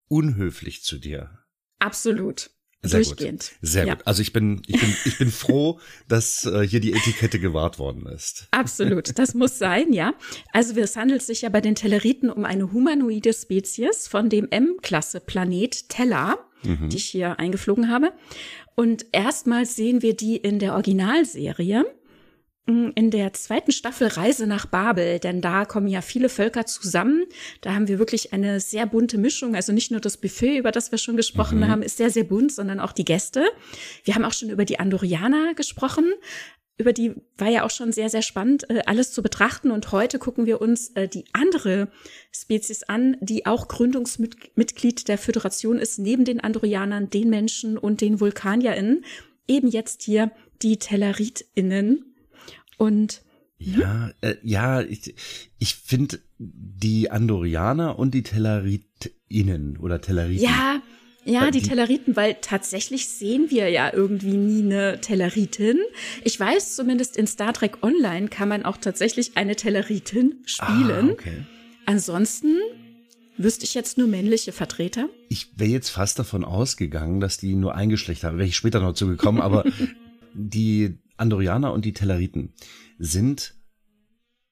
unhöflich 0.08 0.84
zu 0.84 0.98
dir? 0.98 1.40
Absolut. 1.80 2.52
Sehr 2.84 3.02
Durchgehend. 3.02 3.52
Gut. 3.60 3.70
Sehr 3.70 3.88
ja. 3.88 3.96
gut. 3.96 4.06
Also 4.06 4.22
ich 4.22 4.34
bin, 4.34 4.62
ich 4.68 4.80
bin, 4.80 4.96
ich 5.06 5.18
bin 5.18 5.32
froh, 5.32 5.80
dass 6.08 6.46
äh, 6.46 6.62
hier 6.62 6.80
die 6.80 6.94
Etikette 6.94 7.40
gewahrt 7.40 7.80
worden 7.80 8.06
ist. 8.06 8.48
Absolut. 8.52 9.18
Das 9.18 9.34
muss 9.34 9.58
sein, 9.58 9.94
ja. 9.94 10.14
Also 10.54 10.80
es 10.80 10.96
handelt 10.96 11.24
sich 11.24 11.42
ja 11.42 11.50
bei 11.50 11.62
den 11.62 11.76
Telleriten 11.76 12.30
um 12.30 12.46
eine 12.46 12.72
humanoide 12.72 13.34
Spezies 13.34 14.08
von 14.08 14.30
dem 14.30 14.48
M-Klasse-Planet 14.50 15.90
Teller, 15.90 16.38
mhm. 16.64 16.90
die 16.90 16.98
ich 16.98 17.06
hier 17.06 17.40
eingeflogen 17.40 17.90
habe. 17.90 18.14
Und 18.76 19.08
erstmals 19.12 19.76
sehen 19.76 20.04
wir 20.04 20.16
die 20.16 20.38
in 20.38 20.60
der 20.60 20.74
Originalserie 20.74 21.84
in 22.68 23.12
der 23.12 23.32
zweiten 23.32 23.72
Staffel 23.72 24.08
Reise 24.08 24.46
nach 24.46 24.66
Babel, 24.66 25.20
denn 25.20 25.40
da 25.40 25.64
kommen 25.64 25.88
ja 25.88 26.02
viele 26.02 26.28
Völker 26.28 26.66
zusammen. 26.66 27.24
Da 27.62 27.74
haben 27.74 27.88
wir 27.88 27.98
wirklich 27.98 28.34
eine 28.34 28.60
sehr 28.60 28.86
bunte 28.86 29.18
Mischung. 29.18 29.56
Also 29.56 29.72
nicht 29.72 29.90
nur 29.90 30.02
das 30.02 30.18
Buffet, 30.18 30.58
über 30.58 30.74
das 30.74 30.92
wir 30.92 30.98
schon 30.98 31.16
gesprochen 31.16 31.60
mhm. 31.60 31.68
haben, 31.70 31.82
ist 31.82 31.96
sehr, 31.96 32.10
sehr 32.10 32.26
bunt, 32.26 32.52
sondern 32.52 32.82
auch 32.82 32.92
die 32.92 33.06
Gäste. 33.06 33.46
Wir 34.04 34.16
haben 34.16 34.26
auch 34.26 34.34
schon 34.34 34.50
über 34.50 34.66
die 34.66 34.80
Andorianer 34.80 35.54
gesprochen. 35.54 36.12
Über 36.78 36.92
die 36.92 37.14
war 37.38 37.48
ja 37.48 37.64
auch 37.64 37.70
schon 37.70 37.94
sehr, 37.94 38.10
sehr 38.10 38.22
spannend, 38.22 38.70
äh, 38.70 38.82
alles 38.86 39.14
zu 39.14 39.24
betrachten. 39.24 39.72
Und 39.72 39.94
heute 39.94 40.20
gucken 40.20 40.46
wir 40.46 40.60
uns 40.60 40.90
äh, 40.90 41.08
die 41.08 41.24
andere 41.32 41.88
Spezies 42.34 42.84
an, 42.84 43.16
die 43.22 43.46
auch 43.46 43.70
Gründungsmitglied 43.70 45.08
der 45.08 45.18
Föderation 45.18 45.80
ist, 45.80 46.00
neben 46.00 46.26
den 46.26 46.42
Andorianern, 46.42 47.10
den 47.10 47.30
Menschen 47.30 47.78
und 47.78 48.02
den 48.02 48.20
VulkanierInnen. 48.20 49.06
Eben 49.48 49.70
jetzt 49.70 50.04
hier 50.04 50.32
die 50.62 50.78
TelleritInnen 50.78 52.04
und 52.78 53.22
ja, 53.60 54.12
äh, 54.22 54.36
ja, 54.44 54.82
ich, 54.82 55.16
ich 55.58 55.76
finde 55.76 56.20
die 56.38 57.10
Andorianer 57.10 57.98
und 57.98 58.14
die 58.14 58.24
Telleritinnen 58.24 59.78
oder 59.78 60.00
Telleriten. 60.00 60.44
Ja, 60.44 60.82
ja, 61.26 61.52
die, 61.52 61.60
die 61.60 61.68
Telleriten, 61.68 62.16
weil 62.16 62.38
tatsächlich 62.40 63.10
sehen 63.10 63.48
wir 63.50 63.70
ja 63.70 63.92
irgendwie 63.92 64.38
nie 64.38 64.62
eine 64.62 65.02
Telleritin. 65.02 65.78
Ich 66.24 66.40
weiß 66.40 66.76
zumindest 66.76 67.18
in 67.18 67.28
Star 67.28 67.52
Trek 67.52 67.84
Online 67.84 68.30
kann 68.30 68.48
man 68.48 68.64
auch 68.64 68.78
tatsächlich 68.78 69.36
eine 69.36 69.56
Telleritin 69.58 70.36
spielen. 70.46 71.10
Ah, 71.10 71.12
okay. 71.12 71.44
Ansonsten 71.86 72.58
wüsste 73.38 73.66
ich 73.66 73.74
jetzt 73.74 73.98
nur 73.98 74.08
männliche 74.08 74.54
Vertreter. 74.54 75.10
Ich 75.28 75.52
wäre 75.58 75.70
jetzt 75.70 75.90
fast 75.90 76.18
davon 76.18 76.46
ausgegangen, 76.46 77.20
dass 77.20 77.38
die 77.38 77.56
nur 77.56 77.76
ein 77.76 77.90
Geschlecht 77.90 78.24
haben. 78.24 78.38
Wäre 78.38 78.48
ich 78.48 78.56
später 78.56 78.80
noch 78.80 78.94
zugekommen, 78.94 79.42
aber 79.42 79.66
die 80.34 80.98
Andorianer 81.18 81.74
und 81.74 81.86
die 81.86 81.94
Telleriten 81.94 82.54
sind 82.98 83.56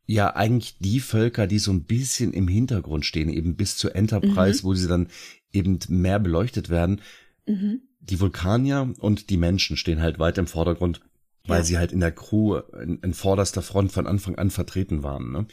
ja 0.08 0.36
eigentlich 0.36 0.78
die 0.80 1.00
Völker, 1.00 1.48
die 1.48 1.60
so 1.60 1.72
ein 1.72 1.84
bisschen 1.84 2.34
im 2.34 2.48
Hintergrund 2.48 3.06
stehen, 3.06 3.30
eben 3.30 3.56
bis 3.56 3.78
zur 3.78 3.96
Enterprise, 3.96 4.62
mhm. 4.62 4.64
wo 4.64 4.74
sie 4.74 4.88
dann 4.88 5.08
eben 5.52 5.80
mehr 5.90 6.20
beleuchtet 6.20 6.70
werden. 6.70 7.02
Mhm. 7.48 7.82
Die 8.00 8.20
Vulkanier 8.20 8.94
und 9.00 9.30
die 9.30 9.38
Menschen 9.38 9.78
stehen 9.78 10.02
halt 10.02 10.20
weit 10.20 10.38
im 10.38 10.48
Vordergrund, 10.48 11.02
weil 11.48 11.60
ja. 11.60 11.64
sie 11.64 11.78
halt 11.78 11.92
in 11.92 12.00
der 12.00 12.12
Crew 12.12 12.58
in, 12.82 13.00
in, 13.00 13.14
vorderster 13.14 13.64
Front 13.64 13.92
von 13.92 14.06
Anfang 14.06 14.36
an 14.36 14.52
vertreten 14.52 15.02
waren. 15.02 15.32
Ne? 15.32 15.48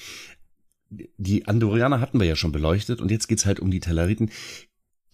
Die 1.17 1.47
Andorianer 1.47 2.01
hatten 2.01 2.21
wir 2.21 2.27
ja 2.27 2.37
schon 2.37 2.53
beleuchtet 2.53 3.01
und 3.01 3.11
jetzt 3.11 3.29
geht's 3.29 3.47
halt 3.47 3.61
um 3.61 3.71
die 3.71 3.81
Telleriten. 3.81 4.31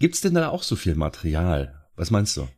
Gibt's 0.01 0.21
denn 0.21 0.35
da 0.35 0.49
auch 0.49 0.65
so 0.65 0.75
viel 0.75 0.97
Material? 0.97 1.87
Was 1.95 2.11
meinst 2.11 2.37
du? 2.37 2.49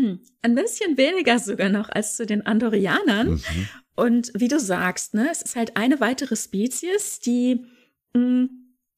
Hm, 0.00 0.20
ein 0.42 0.54
bisschen 0.54 0.96
weniger 0.96 1.38
sogar 1.38 1.68
noch 1.68 1.88
als 1.88 2.16
zu 2.16 2.26
den 2.26 2.46
Andorianern. 2.46 3.32
Mhm. 3.32 3.68
Und 3.96 4.32
wie 4.34 4.48
du 4.48 4.58
sagst, 4.58 5.14
ne, 5.14 5.28
es 5.30 5.42
ist 5.42 5.56
halt 5.56 5.76
eine 5.76 6.00
weitere 6.00 6.36
Spezies, 6.36 7.20
die 7.20 7.66
mh, 8.14 8.20
hm, 8.20 8.50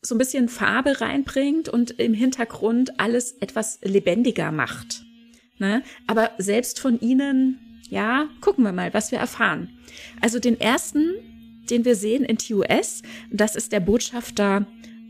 so 0.04 0.14
ein 0.14 0.18
bisschen 0.18 0.48
Farbe 0.48 1.00
reinbringt 1.00 1.68
und 1.68 1.92
im 1.92 2.12
Hintergrund 2.12 2.98
alles 2.98 3.32
etwas 3.40 3.78
lebendiger 3.82 4.50
macht. 4.50 5.04
Ne? 5.58 5.82
Aber 6.08 6.32
selbst 6.38 6.80
von 6.80 7.00
ihnen, 7.00 7.80
ja, 7.88 8.28
gucken 8.40 8.64
wir 8.64 8.72
mal, 8.72 8.92
was 8.94 9.12
wir 9.12 9.18
erfahren. 9.20 9.70
Also 10.20 10.40
den 10.40 10.60
ersten, 10.60 11.14
den 11.70 11.84
wir 11.84 11.94
sehen 11.94 12.24
in 12.24 12.36
TUS, 12.36 13.02
das 13.30 13.54
ist 13.54 13.70
der 13.70 13.78
Botschafter 13.78 14.66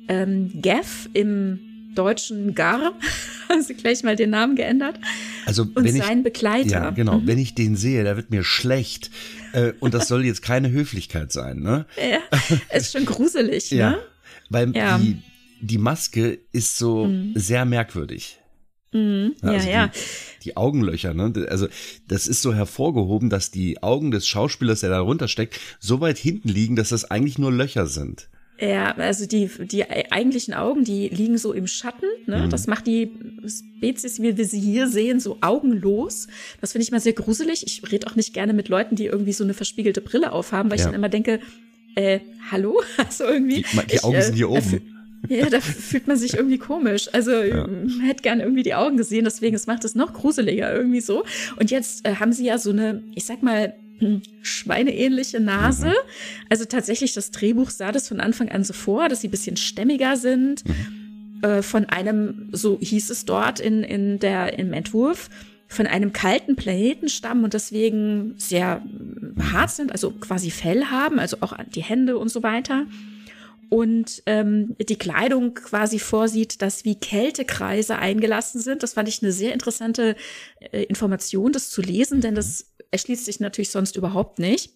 ähm, 0.08 0.60
Gav 0.60 1.08
im 1.14 1.71
deutschen 1.94 2.54
Gar, 2.54 2.92
also 3.48 3.74
gleich 3.74 4.02
mal 4.02 4.16
den 4.16 4.30
Namen 4.30 4.56
geändert. 4.56 4.98
Also 5.46 5.62
und 5.62 5.76
wenn 5.76 5.96
sein 5.96 6.18
ich, 6.18 6.24
Begleiter. 6.24 6.70
Ja, 6.70 6.90
genau. 6.90 7.18
Mhm. 7.18 7.26
Wenn 7.26 7.38
ich 7.38 7.54
den 7.54 7.76
sehe, 7.76 8.04
da 8.04 8.16
wird 8.16 8.30
mir 8.30 8.44
schlecht. 8.44 9.10
Äh, 9.52 9.72
und 9.80 9.94
das 9.94 10.08
soll 10.08 10.24
jetzt 10.24 10.42
keine 10.42 10.70
Höflichkeit 10.70 11.32
sein, 11.32 11.60
ne? 11.60 11.86
Ja, 11.96 12.20
ist 12.76 12.92
schon 12.92 13.04
gruselig, 13.04 13.70
ja, 13.70 13.90
ne? 13.90 13.98
Weil 14.48 14.74
ja. 14.74 14.98
die, 14.98 15.22
die 15.60 15.78
Maske 15.78 16.38
ist 16.52 16.78
so 16.78 17.06
mhm. 17.06 17.32
sehr 17.34 17.64
merkwürdig. 17.64 18.38
Mhm. 18.92 19.34
Ja, 19.42 19.48
also 19.50 19.68
ja. 19.68 19.86
Die, 19.88 20.44
die, 20.44 20.56
Augenlöcher, 20.56 21.14
ne? 21.14 21.32
Also 21.48 21.68
das 22.08 22.26
ist 22.26 22.42
so 22.42 22.54
hervorgehoben, 22.54 23.30
dass 23.30 23.50
die 23.50 23.82
Augen 23.82 24.10
des 24.10 24.26
Schauspielers, 24.26 24.80
der 24.80 24.90
da 24.90 25.00
runtersteckt, 25.00 25.58
so 25.80 26.00
weit 26.00 26.18
hinten 26.18 26.48
liegen, 26.48 26.76
dass 26.76 26.90
das 26.90 27.10
eigentlich 27.10 27.38
nur 27.38 27.52
Löcher 27.52 27.86
sind. 27.86 28.28
Ja, 28.62 28.92
also 28.96 29.26
die, 29.26 29.50
die 29.58 29.90
eigentlichen 29.90 30.54
Augen, 30.54 30.84
die 30.84 31.08
liegen 31.08 31.36
so 31.36 31.52
im 31.52 31.66
Schatten. 31.66 32.06
Ne? 32.26 32.44
Mhm. 32.44 32.50
Das 32.50 32.68
macht 32.68 32.86
die 32.86 33.10
Spezies, 33.44 34.22
wie 34.22 34.36
wir 34.36 34.44
sie 34.44 34.60
hier 34.60 34.86
sehen, 34.86 35.18
so 35.18 35.38
augenlos. 35.40 36.28
Das 36.60 36.70
finde 36.70 36.84
ich 36.84 36.92
mal 36.92 37.00
sehr 37.00 37.12
gruselig. 37.12 37.66
Ich 37.66 37.90
rede 37.90 38.06
auch 38.06 38.14
nicht 38.14 38.32
gerne 38.32 38.52
mit 38.52 38.68
Leuten, 38.68 38.94
die 38.94 39.06
irgendwie 39.06 39.32
so 39.32 39.42
eine 39.42 39.54
verspiegelte 39.54 40.00
Brille 40.00 40.30
aufhaben, 40.30 40.70
weil 40.70 40.78
ja. 40.78 40.84
ich 40.84 40.86
dann 40.86 40.94
immer 40.94 41.08
denke, 41.08 41.40
äh, 41.96 42.20
hallo? 42.52 42.80
Also 42.98 43.24
irgendwie. 43.24 43.64
Die, 43.72 43.86
die 43.86 44.04
Augen 44.04 44.18
ich, 44.18 44.24
sind 44.26 44.36
hier 44.36 44.46
äh, 44.46 44.58
oben. 44.58 44.82
Ja, 45.28 45.50
da 45.50 45.60
fühlt 45.60 46.06
man 46.06 46.16
sich 46.16 46.34
irgendwie 46.34 46.58
komisch. 46.58 47.08
Also 47.12 47.32
ja. 47.32 47.66
man 47.66 48.00
hätte 48.02 48.22
gerne 48.22 48.44
irgendwie 48.44 48.62
die 48.62 48.74
Augen 48.74 48.96
gesehen, 48.96 49.24
deswegen 49.24 49.56
es 49.56 49.66
macht 49.66 49.84
es 49.84 49.96
noch 49.96 50.12
gruseliger 50.12 50.72
irgendwie 50.72 51.00
so. 51.00 51.24
Und 51.58 51.72
jetzt 51.72 52.06
äh, 52.06 52.14
haben 52.14 52.32
sie 52.32 52.44
ja 52.44 52.58
so 52.58 52.70
eine, 52.70 53.02
ich 53.16 53.24
sag 53.24 53.42
mal, 53.42 53.74
schweineähnliche 54.42 55.40
Nase. 55.40 55.88
Mhm. 55.88 56.48
Also 56.48 56.64
tatsächlich, 56.64 57.14
das 57.14 57.30
Drehbuch 57.30 57.70
sah 57.70 57.92
das 57.92 58.08
von 58.08 58.20
Anfang 58.20 58.48
an 58.50 58.64
so 58.64 58.72
vor, 58.72 59.08
dass 59.08 59.20
sie 59.20 59.28
ein 59.28 59.32
bisschen 59.32 59.56
stämmiger 59.56 60.16
sind. 60.16 60.64
Mhm. 60.66 61.40
Äh, 61.42 61.62
von 61.62 61.86
einem, 61.86 62.48
so 62.52 62.78
hieß 62.80 63.10
es 63.10 63.24
dort 63.24 63.60
in, 63.60 63.82
in 63.82 64.18
der, 64.18 64.58
im 64.58 64.72
Entwurf, 64.72 65.28
von 65.72 65.86
einem 65.86 66.12
kalten 66.12 66.54
Planeten 66.54 67.08
stammen 67.08 67.44
und 67.44 67.54
deswegen 67.54 68.34
sehr 68.36 68.82
hart 69.52 69.70
sind, 69.70 69.90
also 69.90 70.10
quasi 70.10 70.50
Fell 70.50 70.86
haben, 70.86 71.18
also 71.18 71.38
auch 71.40 71.54
die 71.74 71.82
Hände 71.82 72.18
und 72.18 72.28
so 72.28 72.42
weiter. 72.42 72.86
Und 73.70 74.22
ähm, 74.26 74.76
die 74.86 74.96
Kleidung 74.96 75.54
quasi 75.54 75.98
vorsieht, 75.98 76.60
dass 76.60 76.84
wie 76.84 76.94
Kältekreise 76.94 77.96
eingelassen 77.96 78.60
sind. 78.60 78.82
Das 78.82 78.92
fand 78.92 79.08
ich 79.08 79.22
eine 79.22 79.32
sehr 79.32 79.54
interessante 79.54 80.14
äh, 80.60 80.82
Information, 80.82 81.52
das 81.52 81.70
zu 81.70 81.80
lesen, 81.80 82.20
denn 82.20 82.34
das 82.34 82.71
erschließt 82.92 83.24
sich 83.24 83.40
natürlich 83.40 83.70
sonst 83.70 83.96
überhaupt 83.96 84.38
nicht. 84.38 84.70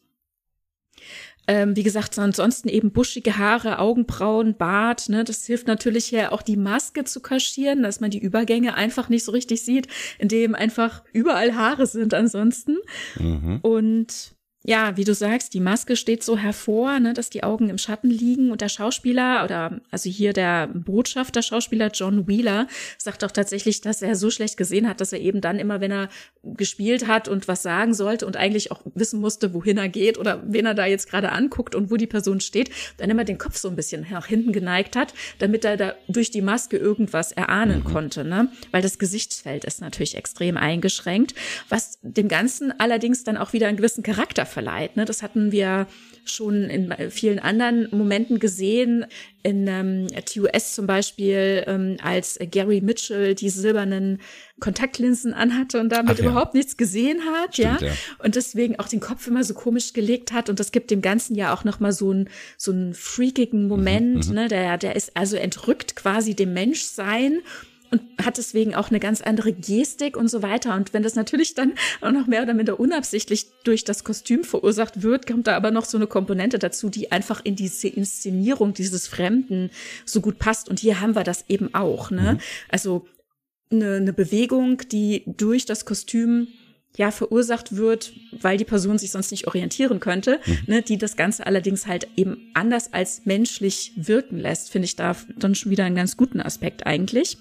Ähm, 1.48 1.76
wie 1.76 1.84
gesagt, 1.84 2.18
ansonsten 2.18 2.68
eben 2.68 2.90
buschige 2.90 3.38
Haare, 3.38 3.78
Augenbrauen, 3.78 4.56
Bart. 4.56 5.08
Ne, 5.08 5.22
das 5.22 5.46
hilft 5.46 5.68
natürlich 5.68 6.10
ja 6.10 6.32
auch 6.32 6.42
die 6.42 6.56
Maske 6.56 7.04
zu 7.04 7.20
kaschieren, 7.20 7.82
dass 7.82 8.00
man 8.00 8.10
die 8.10 8.18
Übergänge 8.18 8.74
einfach 8.74 9.08
nicht 9.08 9.24
so 9.24 9.30
richtig 9.30 9.62
sieht, 9.62 9.86
indem 10.18 10.56
einfach 10.56 11.04
überall 11.12 11.54
Haare 11.54 11.86
sind 11.86 12.14
ansonsten. 12.14 12.78
Mhm. 13.16 13.60
Und 13.62 14.35
ja, 14.68 14.96
wie 14.96 15.04
du 15.04 15.14
sagst, 15.14 15.54
die 15.54 15.60
Maske 15.60 15.94
steht 15.94 16.24
so 16.24 16.36
hervor, 16.36 16.98
ne, 16.98 17.14
dass 17.14 17.30
die 17.30 17.44
Augen 17.44 17.70
im 17.70 17.78
Schatten 17.78 18.10
liegen 18.10 18.50
und 18.50 18.60
der 18.60 18.68
Schauspieler 18.68 19.44
oder 19.44 19.80
also 19.92 20.10
hier 20.10 20.32
der 20.32 20.66
Botschafter 20.66 21.40
Schauspieler 21.40 21.90
John 21.94 22.26
Wheeler 22.26 22.66
sagt 22.98 23.22
auch 23.22 23.30
tatsächlich, 23.30 23.80
dass 23.80 24.02
er 24.02 24.16
so 24.16 24.28
schlecht 24.28 24.56
gesehen 24.56 24.88
hat, 24.88 25.00
dass 25.00 25.12
er 25.12 25.20
eben 25.20 25.40
dann 25.40 25.60
immer, 25.60 25.80
wenn 25.80 25.92
er 25.92 26.08
gespielt 26.42 27.06
hat 27.06 27.28
und 27.28 27.46
was 27.46 27.62
sagen 27.62 27.94
sollte 27.94 28.26
und 28.26 28.36
eigentlich 28.36 28.72
auch 28.72 28.82
wissen 28.94 29.20
musste, 29.20 29.54
wohin 29.54 29.78
er 29.78 29.88
geht 29.88 30.18
oder 30.18 30.42
wen 30.44 30.66
er 30.66 30.74
da 30.74 30.84
jetzt 30.84 31.08
gerade 31.08 31.30
anguckt 31.30 31.76
und 31.76 31.92
wo 31.92 31.96
die 31.96 32.08
Person 32.08 32.40
steht, 32.40 32.70
dann 32.96 33.08
immer 33.08 33.24
den 33.24 33.38
Kopf 33.38 33.56
so 33.56 33.68
ein 33.68 33.76
bisschen 33.76 34.04
nach 34.10 34.26
hinten 34.26 34.52
geneigt 34.52 34.96
hat, 34.96 35.14
damit 35.38 35.64
er 35.64 35.76
da 35.76 35.94
durch 36.08 36.32
die 36.32 36.42
Maske 36.42 36.76
irgendwas 36.76 37.30
erahnen 37.30 37.80
mhm. 37.80 37.84
konnte, 37.84 38.24
ne? 38.24 38.48
Weil 38.72 38.82
das 38.82 38.98
Gesichtsfeld 38.98 39.64
ist 39.64 39.80
natürlich 39.80 40.16
extrem 40.16 40.56
eingeschränkt, 40.56 41.36
was 41.68 42.00
dem 42.02 42.26
Ganzen 42.26 42.72
allerdings 42.80 43.22
dann 43.22 43.36
auch 43.36 43.52
wieder 43.52 43.68
einen 43.68 43.76
gewissen 43.76 44.02
Charakter 44.02 44.44
verleiht. 44.56 44.96
Ne? 44.96 45.04
Das 45.04 45.22
hatten 45.22 45.52
wir 45.52 45.86
schon 46.24 46.64
in 46.70 46.90
vielen 47.10 47.38
anderen 47.38 47.88
Momenten 47.90 48.38
gesehen. 48.38 49.04
In 49.42 49.68
ähm, 49.68 50.08
TUS 50.24 50.74
zum 50.74 50.86
Beispiel, 50.86 51.62
ähm, 51.66 51.98
als 52.02 52.38
Gary 52.50 52.80
Mitchell 52.80 53.34
die 53.34 53.50
silbernen 53.50 54.22
Kontaktlinsen 54.58 55.34
anhatte 55.34 55.78
und 55.78 55.90
damit 55.90 56.14
Ach, 56.14 56.18
ja. 56.20 56.30
überhaupt 56.30 56.54
nichts 56.54 56.78
gesehen 56.78 57.20
hat, 57.26 57.52
Stimmt, 57.52 57.82
ja? 57.82 57.88
ja? 57.88 57.92
Und 58.24 58.34
deswegen 58.34 58.78
auch 58.78 58.88
den 58.88 59.00
Kopf 59.00 59.26
immer 59.26 59.44
so 59.44 59.52
komisch 59.52 59.92
gelegt 59.92 60.32
hat. 60.32 60.48
Und 60.48 60.58
das 60.58 60.72
gibt 60.72 60.90
dem 60.90 61.02
Ganzen 61.02 61.34
ja 61.34 61.52
auch 61.52 61.64
nochmal 61.64 61.92
so 61.92 62.10
einen 62.10 62.30
so 62.56 62.72
einen 62.72 62.94
freakigen 62.94 63.68
Moment, 63.68 64.24
mhm, 64.24 64.30
mhm, 64.30 64.34
ne? 64.34 64.48
Der, 64.48 64.78
der 64.78 64.96
ist 64.96 65.18
also 65.18 65.36
entrückt 65.36 65.96
quasi 65.96 66.34
dem 66.34 66.54
Menschsein 66.54 67.42
und 67.90 68.02
hat 68.24 68.38
deswegen 68.38 68.74
auch 68.74 68.90
eine 68.90 69.00
ganz 69.00 69.20
andere 69.20 69.52
Gestik 69.52 70.16
und 70.16 70.28
so 70.28 70.42
weiter. 70.42 70.74
Und 70.74 70.92
wenn 70.94 71.02
das 71.02 71.14
natürlich 71.14 71.54
dann 71.54 71.74
auch 72.00 72.10
noch 72.10 72.26
mehr 72.26 72.42
oder 72.42 72.54
minder 72.54 72.78
unabsichtlich 72.80 73.46
durch 73.64 73.84
das 73.84 74.04
Kostüm 74.04 74.44
verursacht 74.44 75.02
wird, 75.02 75.26
kommt 75.26 75.46
da 75.46 75.56
aber 75.56 75.70
noch 75.70 75.84
so 75.84 75.98
eine 75.98 76.06
Komponente 76.06 76.58
dazu, 76.58 76.88
die 76.88 77.12
einfach 77.12 77.44
in 77.44 77.56
diese 77.56 77.88
Inszenierung 77.88 78.74
dieses 78.74 79.06
Fremden 79.06 79.70
so 80.04 80.20
gut 80.20 80.38
passt. 80.38 80.68
Und 80.68 80.80
hier 80.80 81.00
haben 81.00 81.14
wir 81.14 81.24
das 81.24 81.44
eben 81.48 81.74
auch. 81.74 82.10
Ne? 82.10 82.34
Mhm. 82.34 82.40
Also 82.68 83.06
eine, 83.70 83.96
eine 83.96 84.12
Bewegung, 84.12 84.82
die 84.90 85.24
durch 85.26 85.66
das 85.66 85.84
Kostüm 85.84 86.48
ja 86.96 87.10
verursacht 87.10 87.76
wird, 87.76 88.12
weil 88.32 88.56
die 88.56 88.64
Person 88.64 88.98
sich 88.98 89.10
sonst 89.10 89.30
nicht 89.30 89.46
orientieren 89.46 90.00
könnte, 90.00 90.40
mhm. 90.44 90.58
ne, 90.66 90.82
die 90.82 90.98
das 90.98 91.16
Ganze 91.16 91.46
allerdings 91.46 91.86
halt 91.86 92.08
eben 92.16 92.50
anders 92.54 92.92
als 92.92 93.26
menschlich 93.26 93.92
wirken 93.96 94.38
lässt, 94.38 94.70
finde 94.70 94.86
ich 94.86 94.96
da 94.96 95.14
dann 95.38 95.54
schon 95.54 95.70
wieder 95.70 95.84
einen 95.84 95.96
ganz 95.96 96.16
guten 96.16 96.40
Aspekt 96.40 96.86
eigentlich. 96.86 97.38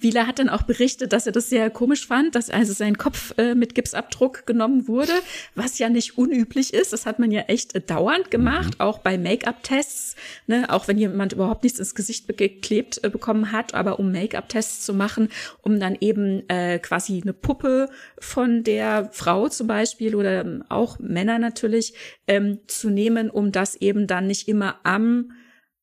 Wieler 0.00 0.26
hat 0.26 0.38
dann 0.38 0.48
auch 0.48 0.62
berichtet, 0.62 1.12
dass 1.12 1.26
er 1.26 1.32
das 1.32 1.50
sehr 1.50 1.70
komisch 1.70 2.06
fand, 2.06 2.34
dass 2.34 2.50
also 2.50 2.72
sein 2.72 2.96
Kopf 2.98 3.34
äh, 3.38 3.54
mit 3.54 3.74
Gipsabdruck 3.74 4.46
genommen 4.46 4.88
wurde, 4.88 5.12
was 5.54 5.78
ja 5.78 5.88
nicht 5.88 6.18
unüblich 6.18 6.72
ist. 6.72 6.92
Das 6.92 7.06
hat 7.06 7.18
man 7.18 7.30
ja 7.30 7.42
echt 7.42 7.74
äh, 7.74 7.80
dauernd 7.80 8.30
gemacht, 8.30 8.78
mhm. 8.78 8.80
auch 8.80 8.98
bei 8.98 9.18
Make-up-Tests, 9.18 10.16
ne? 10.46 10.66
auch 10.68 10.88
wenn 10.88 10.98
jemand 10.98 11.32
überhaupt 11.32 11.64
nichts 11.64 11.78
ins 11.78 11.94
Gesicht 11.94 12.26
geklebt 12.36 13.00
äh, 13.02 13.10
bekommen 13.10 13.52
hat, 13.52 13.74
aber 13.74 13.98
um 13.98 14.12
Make-up-Tests 14.12 14.84
zu 14.84 14.94
machen, 14.94 15.28
um 15.62 15.78
dann 15.78 15.96
eben 16.00 16.48
äh, 16.48 16.78
quasi 16.78 17.20
eine 17.20 17.32
Puppe 17.32 17.88
von 18.18 18.64
der 18.64 19.10
Frau 19.12 19.48
zum 19.48 19.66
Beispiel 19.66 20.14
oder 20.14 20.40
ähm, 20.40 20.64
auch 20.68 20.98
Männer 20.98 21.38
natürlich 21.38 21.94
ähm, 22.26 22.60
zu 22.66 22.90
nehmen, 22.90 23.30
um 23.30 23.52
das 23.52 23.76
eben 23.76 24.06
dann 24.06 24.26
nicht 24.26 24.48
immer 24.48 24.80
am 24.84 25.32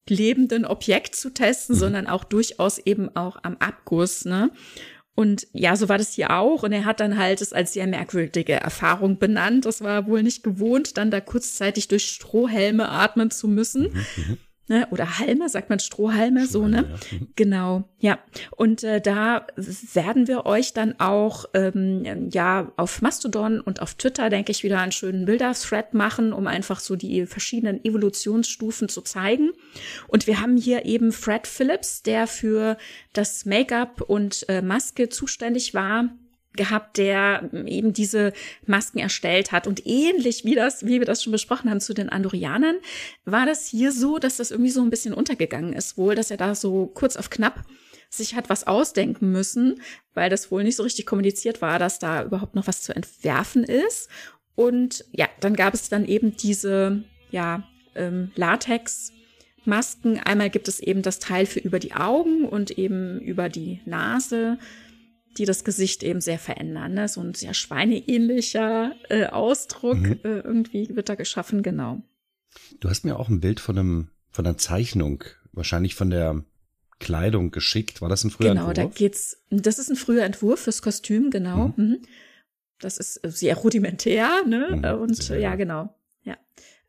lebenden 0.10 0.66
Objekt 0.66 1.16
zu 1.16 1.34
testen, 1.34 1.76
mhm. 1.76 1.80
sondern 1.80 2.08
auch 2.08 2.24
durchaus 2.24 2.78
eben 2.80 3.16
auch 3.16 3.38
am 3.44 3.58
Abguss, 3.58 4.26
ne? 4.26 4.52
Und 5.16 5.48
ja, 5.52 5.76
so 5.76 5.90
war 5.90 5.98
das 5.98 6.14
hier 6.14 6.30
auch. 6.30 6.62
Und 6.62 6.74
er 6.74 6.86
hat 6.86 7.00
dann 7.00 7.18
halt 7.18 7.42
es 7.42 7.52
als 7.52 7.74
sehr 7.74 7.88
merkwürdige 7.88 8.54
Erfahrung 8.54 9.18
benannt. 9.18 9.66
Das 9.66 9.82
war 9.82 10.06
wohl 10.06 10.22
nicht 10.22 10.44
gewohnt, 10.44 10.96
dann 10.96 11.10
da 11.10 11.22
kurzzeitig 11.22 11.88
durch 11.88 12.06
Strohhelme 12.06 12.88
atmen 12.88 13.32
zu 13.32 13.48
müssen. 13.48 13.92
Mhm, 13.94 14.06
mhm 14.16 14.38
ne? 14.68 14.88
oder 14.92 15.20
Halme, 15.20 15.50
sagt 15.50 15.70
man 15.70 15.80
Strohhalme, 15.80 16.18
Strohhalme 16.18 16.48
so, 16.48 16.68
ne? 16.68 16.86
Ja. 17.12 17.28
Genau, 17.36 17.84
ja. 18.00 18.20
Und 18.56 18.84
äh, 18.84 19.02
da 19.02 19.48
werden 19.94 20.28
wir 20.28 20.46
euch 20.46 20.74
dann 20.74 21.00
auch 21.00 21.46
ähm, 21.54 22.30
ja 22.32 22.72
auf 22.78 23.02
Mastodon 23.02 23.62
und 23.62 23.82
auf 23.82 23.96
Twitter, 23.96 24.30
denke 24.30 24.52
ich, 24.52 24.64
wieder 24.64 24.80
einen 24.80 24.92
schönen 24.92 25.26
Bilder-Thread 25.26 25.94
machen, 25.94 26.34
um 26.34 26.48
einfach 26.48 26.80
so 26.80 26.96
die 26.96 27.26
verschiedenen 27.26 27.84
Evolutionsstufen 27.84 28.90
zu 28.90 29.02
zeigen. 29.02 29.52
Und 30.08 30.28
wir 30.28 30.42
haben 30.42 30.58
hier 30.58 30.86
eben 30.86 31.12
Fred 31.12 31.48
Phillips, 31.48 32.04
der 32.04 32.28
für 32.28 32.78
das 33.14 33.46
Make-up 33.46 34.02
und 34.02 34.48
äh, 34.50 34.62
Maske 34.62 35.10
zuständig 35.10 35.74
war 35.74 36.10
gehabt, 36.58 36.98
der 36.98 37.50
eben 37.66 37.94
diese 37.94 38.34
Masken 38.66 39.00
erstellt 39.00 39.52
hat. 39.54 39.68
Und 39.68 39.86
ähnlich 39.88 40.44
wie 40.44 40.56
das, 40.56 40.86
wie 40.86 41.00
wir 41.00 41.06
das 41.06 41.24
schon 41.24 41.32
besprochen 41.32 41.70
haben 41.70 41.80
zu 41.80 41.94
den 41.94 42.10
Andorianern, 42.10 42.78
war 43.24 43.46
das 43.46 43.68
hier 43.68 43.92
so, 43.92 44.20
dass 44.20 44.38
das 44.38 44.52
irgendwie 44.52 44.72
so 44.72 44.82
ein 44.82 44.90
bisschen 44.90 45.14
untergegangen 45.14 45.74
ist. 45.74 45.98
Wohl, 45.98 46.16
dass 46.16 46.32
er 46.32 46.38
da 46.38 46.56
so 46.56 46.88
kurz 46.88 47.16
auf 47.16 47.30
knapp 47.30 47.64
sich 48.10 48.36
hat 48.36 48.50
was 48.50 48.68
ausdenken 48.68 49.32
müssen, 49.32 49.82
weil 50.14 50.30
das 50.30 50.52
wohl 50.52 50.64
nicht 50.64 50.76
so 50.76 50.84
richtig 50.84 51.06
kommuniziert 51.06 51.62
war, 51.62 51.80
dass 51.80 52.00
da 52.00 52.24
überhaupt 52.24 52.56
noch 52.56 52.68
was 52.68 52.82
zu 52.82 52.96
entwerfen 52.96 53.64
ist. 53.64 54.10
Und 54.56 55.06
ja, 55.12 55.28
dann 55.40 55.56
gab 55.56 55.74
es 55.74 55.90
dann 55.90 56.06
eben 56.06 56.36
diese, 56.36 57.04
ja, 57.32 57.68
ähm, 57.96 58.32
Latex 58.36 59.12
Masken. 59.66 60.20
Einmal 60.20 60.50
gibt 60.50 60.68
es 60.68 60.80
eben 60.80 61.02
das 61.02 61.20
Teil 61.20 61.46
für 61.46 61.60
über 61.60 61.80
die 61.80 61.94
Augen 61.94 62.46
und 62.46 62.72
eben 62.72 63.20
über 63.20 63.50
die 63.50 63.82
Nase 63.86 64.58
die 65.38 65.46
das 65.46 65.64
Gesicht 65.64 66.04
eben 66.04 66.22
sehr 66.22 66.40
verändern. 66.40 66.94
Ne? 66.94 67.08
So 67.08 67.22
ein 67.22 67.34
sehr 67.34 67.54
schweineähnlicher 67.54 68.96
äh, 69.10 69.26
Ausdruck 69.28 69.98
mhm. 69.98 70.20
äh, 70.24 70.40
irgendwie 70.40 70.96
wird 70.96 71.10
da 71.10 71.16
geschaffen, 71.16 71.64
genau. 71.64 72.02
Du 72.80 72.90
hast 72.90 73.06
mir 73.06 73.20
auch 73.20 73.30
ein 73.30 73.40
Bild 73.40 73.60
von 73.60 73.78
einem 73.78 74.10
von 74.32 74.46
einer 74.46 74.58
Zeichnung, 74.58 75.24
wahrscheinlich 75.52 75.96
von 75.96 76.10
der 76.10 76.44
Kleidung 77.00 77.52
geschickt. 77.52 78.02
War 78.02 78.10
das 78.10 78.24
ein 78.24 78.30
früher 78.30 78.50
genau, 78.50 78.68
Entwurf? 78.70 78.76
Genau, 78.76 78.90
da 78.90 78.94
geht's. 78.94 79.44
Das 79.50 79.80
ist 79.80 79.90
ein 79.90 79.96
früher 79.96 80.24
Entwurf 80.24 80.62
fürs 80.62 80.82
Kostüm, 80.82 81.30
genau. 81.30 81.74
Mhm. 81.76 81.84
mhm. 81.84 81.98
Das 82.80 83.00
ist 83.00 83.20
sehr 83.24 83.56
rudimentär, 83.56 84.44
ne? 84.46 84.76
Mhm, 84.76 85.02
Und 85.02 85.30
ja, 85.30 85.56
genau. 85.56 85.96
Ja. 86.24 86.38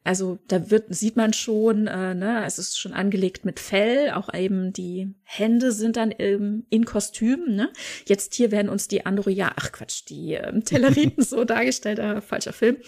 Also 0.08 0.38
da 0.48 0.70
wird, 0.70 0.86
sieht 0.88 1.16
man 1.16 1.34
schon, 1.34 1.86
äh, 1.86 2.14
ne, 2.14 2.42
es 2.46 2.58
ist 2.58 2.80
schon 2.80 2.94
angelegt 2.94 3.44
mit 3.44 3.60
Fell, 3.60 4.10
auch 4.12 4.32
eben 4.32 4.72
die 4.72 5.14
Hände 5.22 5.70
sind 5.70 5.98
dann 5.98 6.14
ähm, 6.18 6.64
in 6.70 6.86
Kostümen. 6.86 7.54
Ne? 7.54 7.70
Jetzt 8.06 8.32
hier 8.32 8.50
werden 8.50 8.70
uns 8.70 8.88
die 8.88 9.04
Androja, 9.04 9.52
ach 9.56 9.70
Quatsch, 9.70 10.04
die 10.08 10.32
ähm, 10.32 10.64
Telleriten 10.64 11.22
so 11.22 11.44
dargestellt, 11.44 11.98
äh, 11.98 12.22
falscher 12.22 12.54
Film, 12.54 12.78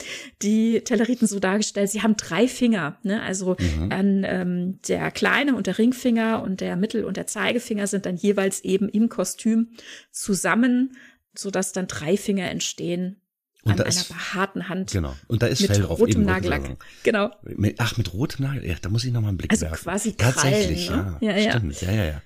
die 0.40 0.80
Telleriten 0.80 1.26
so 1.26 1.40
dargestellt, 1.40 1.90
sie 1.90 2.00
haben 2.00 2.16
drei 2.16 2.48
Finger, 2.48 2.96
ne? 3.02 3.20
also 3.20 3.54
mhm. 3.58 3.92
an 3.92 4.24
ähm, 4.24 4.78
der 4.88 5.10
kleine 5.10 5.56
und 5.56 5.66
der 5.66 5.76
Ringfinger 5.76 6.42
und 6.42 6.62
der 6.62 6.74
Mittel- 6.76 7.04
und 7.04 7.18
der 7.18 7.26
Zeigefinger 7.26 7.86
sind 7.86 8.06
dann 8.06 8.16
jeweils 8.16 8.64
eben 8.64 8.88
im 8.88 9.10
Kostüm 9.10 9.72
zusammen, 10.10 10.96
so 11.34 11.50
dass 11.50 11.72
dann 11.72 11.86
drei 11.86 12.16
Finger 12.16 12.48
entstehen 12.48 13.20
und 13.62 13.72
an 13.72 13.80
einer 13.80 13.88
ist, 13.88 14.08
behaarten 14.08 14.68
Hand. 14.68 14.92
Genau. 14.92 15.14
Und 15.26 15.42
da 15.42 15.46
ist 15.46 15.60
mit 15.60 15.70
Fell 15.72 15.82
drauf. 15.82 15.98
rotem 15.98 16.22
Nagellack. 16.22 16.76
Genau. 17.02 17.30
Ach, 17.78 17.96
mit 17.96 18.12
rotem 18.12 18.46
Nagellack. 18.46 18.68
Ja, 18.68 18.76
da 18.80 18.88
muss 18.88 19.04
ich 19.04 19.12
noch 19.12 19.20
mal 19.20 19.28
einen 19.28 19.36
Blick 19.36 19.50
also 19.50 19.66
werfen. 19.66 19.82
quasi 19.84 20.12
Krallen, 20.12 20.34
Tatsächlich, 20.34 20.90
ne? 20.90 21.18
ja. 21.20 21.36
Ja, 21.36 21.50
Stimmt. 21.50 21.80
Ja, 21.82 21.92
ja, 21.92 22.04
ja. 22.04 22.22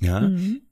Ja. 0.00 0.20
Mhm. 0.20 0.62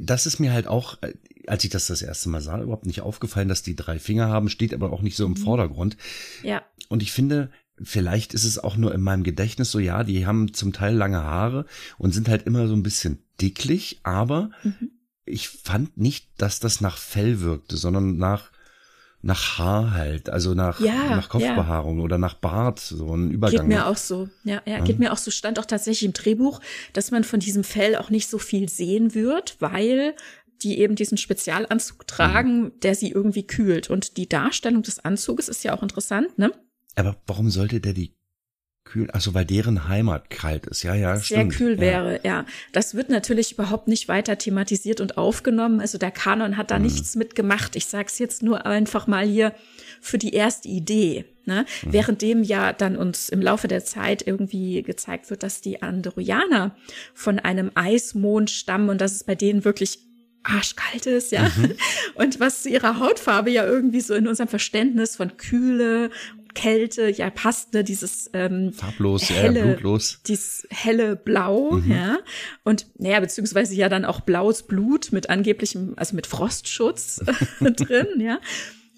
Das 0.00 0.26
ist 0.26 0.40
mir 0.40 0.52
halt 0.52 0.66
auch, 0.66 0.98
äh, 1.02 1.12
als 1.46 1.62
ich 1.62 1.70
das 1.70 1.86
das 1.86 2.02
erste 2.02 2.28
Mal 2.28 2.40
sah, 2.40 2.60
überhaupt 2.60 2.86
nicht 2.86 3.02
aufgefallen, 3.02 3.48
dass 3.48 3.62
die 3.62 3.76
drei 3.76 3.98
Finger 3.98 4.28
haben, 4.28 4.48
steht 4.48 4.74
aber 4.74 4.92
auch 4.92 5.02
nicht 5.02 5.16
so 5.16 5.24
im 5.26 5.32
mhm. 5.32 5.36
Vordergrund. 5.36 5.96
Ja. 6.42 6.62
Und 6.88 7.02
ich 7.02 7.12
finde, 7.12 7.50
vielleicht 7.82 8.34
ist 8.34 8.44
es 8.44 8.58
auch 8.58 8.76
nur 8.76 8.94
in 8.94 9.02
meinem 9.02 9.24
Gedächtnis 9.24 9.70
so, 9.70 9.78
ja, 9.78 10.04
die 10.04 10.26
haben 10.26 10.52
zum 10.54 10.72
Teil 10.72 10.94
lange 10.94 11.22
Haare 11.22 11.66
und 11.96 12.12
sind 12.12 12.28
halt 12.28 12.44
immer 12.44 12.66
so 12.66 12.74
ein 12.74 12.82
bisschen 12.82 13.22
dicklich, 13.40 14.00
aber 14.02 14.50
mhm. 14.62 14.90
ich 15.24 15.48
fand 15.48 15.96
nicht, 15.96 16.28
dass 16.38 16.60
das 16.60 16.80
nach 16.80 16.96
Fell 16.96 17.40
wirkte, 17.40 17.76
sondern 17.76 18.16
nach 18.16 18.50
nach 19.20 19.58
Haar 19.58 19.94
halt, 19.94 20.30
also 20.30 20.54
nach, 20.54 20.80
ja, 20.80 21.16
nach 21.16 21.28
Kopfbehaarung 21.28 21.98
ja. 21.98 22.04
oder 22.04 22.18
nach 22.18 22.34
Bart, 22.34 22.78
so 22.78 23.16
ein 23.16 23.30
Übergang. 23.30 23.68
Geht 23.68 23.76
mir 23.76 23.86
auch 23.86 23.96
so. 23.96 24.28
Ja, 24.44 24.62
ja, 24.64 24.80
geht 24.80 24.98
mir 24.98 25.12
auch 25.12 25.18
so. 25.18 25.30
Stand 25.30 25.58
auch 25.58 25.64
tatsächlich 25.64 26.04
im 26.04 26.12
Drehbuch, 26.12 26.60
dass 26.92 27.10
man 27.10 27.24
von 27.24 27.40
diesem 27.40 27.64
Fell 27.64 27.96
auch 27.96 28.10
nicht 28.10 28.28
so 28.28 28.38
viel 28.38 28.68
sehen 28.68 29.14
wird, 29.14 29.56
weil 29.58 30.14
die 30.62 30.78
eben 30.78 30.94
diesen 30.94 31.18
Spezialanzug 31.18 32.06
tragen, 32.06 32.62
mhm. 32.62 32.80
der 32.80 32.94
sie 32.94 33.10
irgendwie 33.10 33.46
kühlt. 33.46 33.90
Und 33.90 34.16
die 34.16 34.28
Darstellung 34.28 34.82
des 34.82 35.04
Anzuges 35.04 35.48
ist 35.48 35.64
ja 35.64 35.76
auch 35.76 35.82
interessant, 35.82 36.38
ne? 36.38 36.52
Aber 36.94 37.16
warum 37.26 37.50
sollte 37.50 37.80
der 37.80 37.92
die 37.92 38.17
kühl? 38.88 39.10
Also 39.10 39.34
weil 39.34 39.44
deren 39.44 39.88
Heimat 39.88 40.30
kalt 40.30 40.66
ist. 40.66 40.82
Ja, 40.82 40.94
ja, 40.94 41.16
Sehr 41.16 41.24
stimmt. 41.24 41.52
kühl 41.54 41.78
wäre, 41.78 42.20
ja. 42.24 42.40
ja. 42.40 42.44
Das 42.72 42.94
wird 42.94 43.10
natürlich 43.10 43.52
überhaupt 43.52 43.86
nicht 43.88 44.08
weiter 44.08 44.38
thematisiert 44.38 45.00
und 45.00 45.18
aufgenommen. 45.18 45.80
Also 45.80 45.98
der 45.98 46.10
Kanon 46.10 46.56
hat 46.56 46.70
da 46.70 46.78
mhm. 46.78 46.86
nichts 46.86 47.14
mitgemacht. 47.14 47.76
Ich 47.76 47.86
sag's 47.86 48.18
jetzt 48.18 48.42
nur 48.42 48.66
einfach 48.66 49.06
mal 49.06 49.26
hier 49.26 49.52
für 50.00 50.18
die 50.18 50.32
erste 50.32 50.68
Idee. 50.68 51.26
Ne? 51.44 51.64
Mhm. 51.82 51.92
Währenddem 51.92 52.42
ja 52.42 52.72
dann 52.72 52.96
uns 52.96 53.28
im 53.28 53.40
Laufe 53.40 53.68
der 53.68 53.84
Zeit 53.84 54.26
irgendwie 54.26 54.82
gezeigt 54.82 55.30
wird, 55.30 55.42
dass 55.42 55.60
die 55.60 55.82
Andorianer 55.82 56.74
von 57.14 57.38
einem 57.38 57.70
Eismond 57.74 58.50
stammen 58.50 58.88
und 58.88 59.00
dass 59.00 59.12
es 59.12 59.24
bei 59.24 59.34
denen 59.34 59.64
wirklich 59.64 60.00
arschkalt 60.42 61.06
ist, 61.06 61.32
ja. 61.32 61.50
Mhm. 61.56 61.74
Und 62.14 62.40
was 62.40 62.62
zu 62.62 62.70
ihrer 62.70 62.98
Hautfarbe 62.98 63.50
ja 63.50 63.64
irgendwie 63.64 64.00
so 64.00 64.14
in 64.14 64.26
unserem 64.26 64.48
Verständnis 64.48 65.16
von 65.16 65.36
Kühle, 65.36 66.10
Kälte, 66.54 67.08
ja, 67.10 67.30
passt, 67.30 67.74
ne, 67.74 67.84
dieses 67.84 68.30
ähm, 68.32 68.72
farblos, 68.72 69.30
helle, 69.30 69.60
ja, 69.60 69.66
blutlos. 69.66 70.20
Dieses 70.26 70.66
helle 70.70 71.16
Blau, 71.16 71.72
mhm. 71.72 71.90
ja. 71.90 72.18
Und 72.64 72.86
naja, 72.98 73.20
beziehungsweise 73.20 73.74
ja 73.74 73.88
dann 73.88 74.04
auch 74.04 74.20
blaues 74.20 74.62
Blut 74.64 75.12
mit 75.12 75.30
angeblichem, 75.30 75.94
also 75.96 76.16
mit 76.16 76.26
Frostschutz 76.26 77.20
drin, 77.60 78.20
ja. 78.20 78.38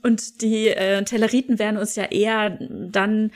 Und 0.03 0.41
die 0.43 0.69
äh, 0.69 1.05
Telleriten 1.05 1.59
werden 1.59 1.77
uns 1.77 1.97
ja 1.97 2.05
eher 2.05 2.59
dann 2.61 3.33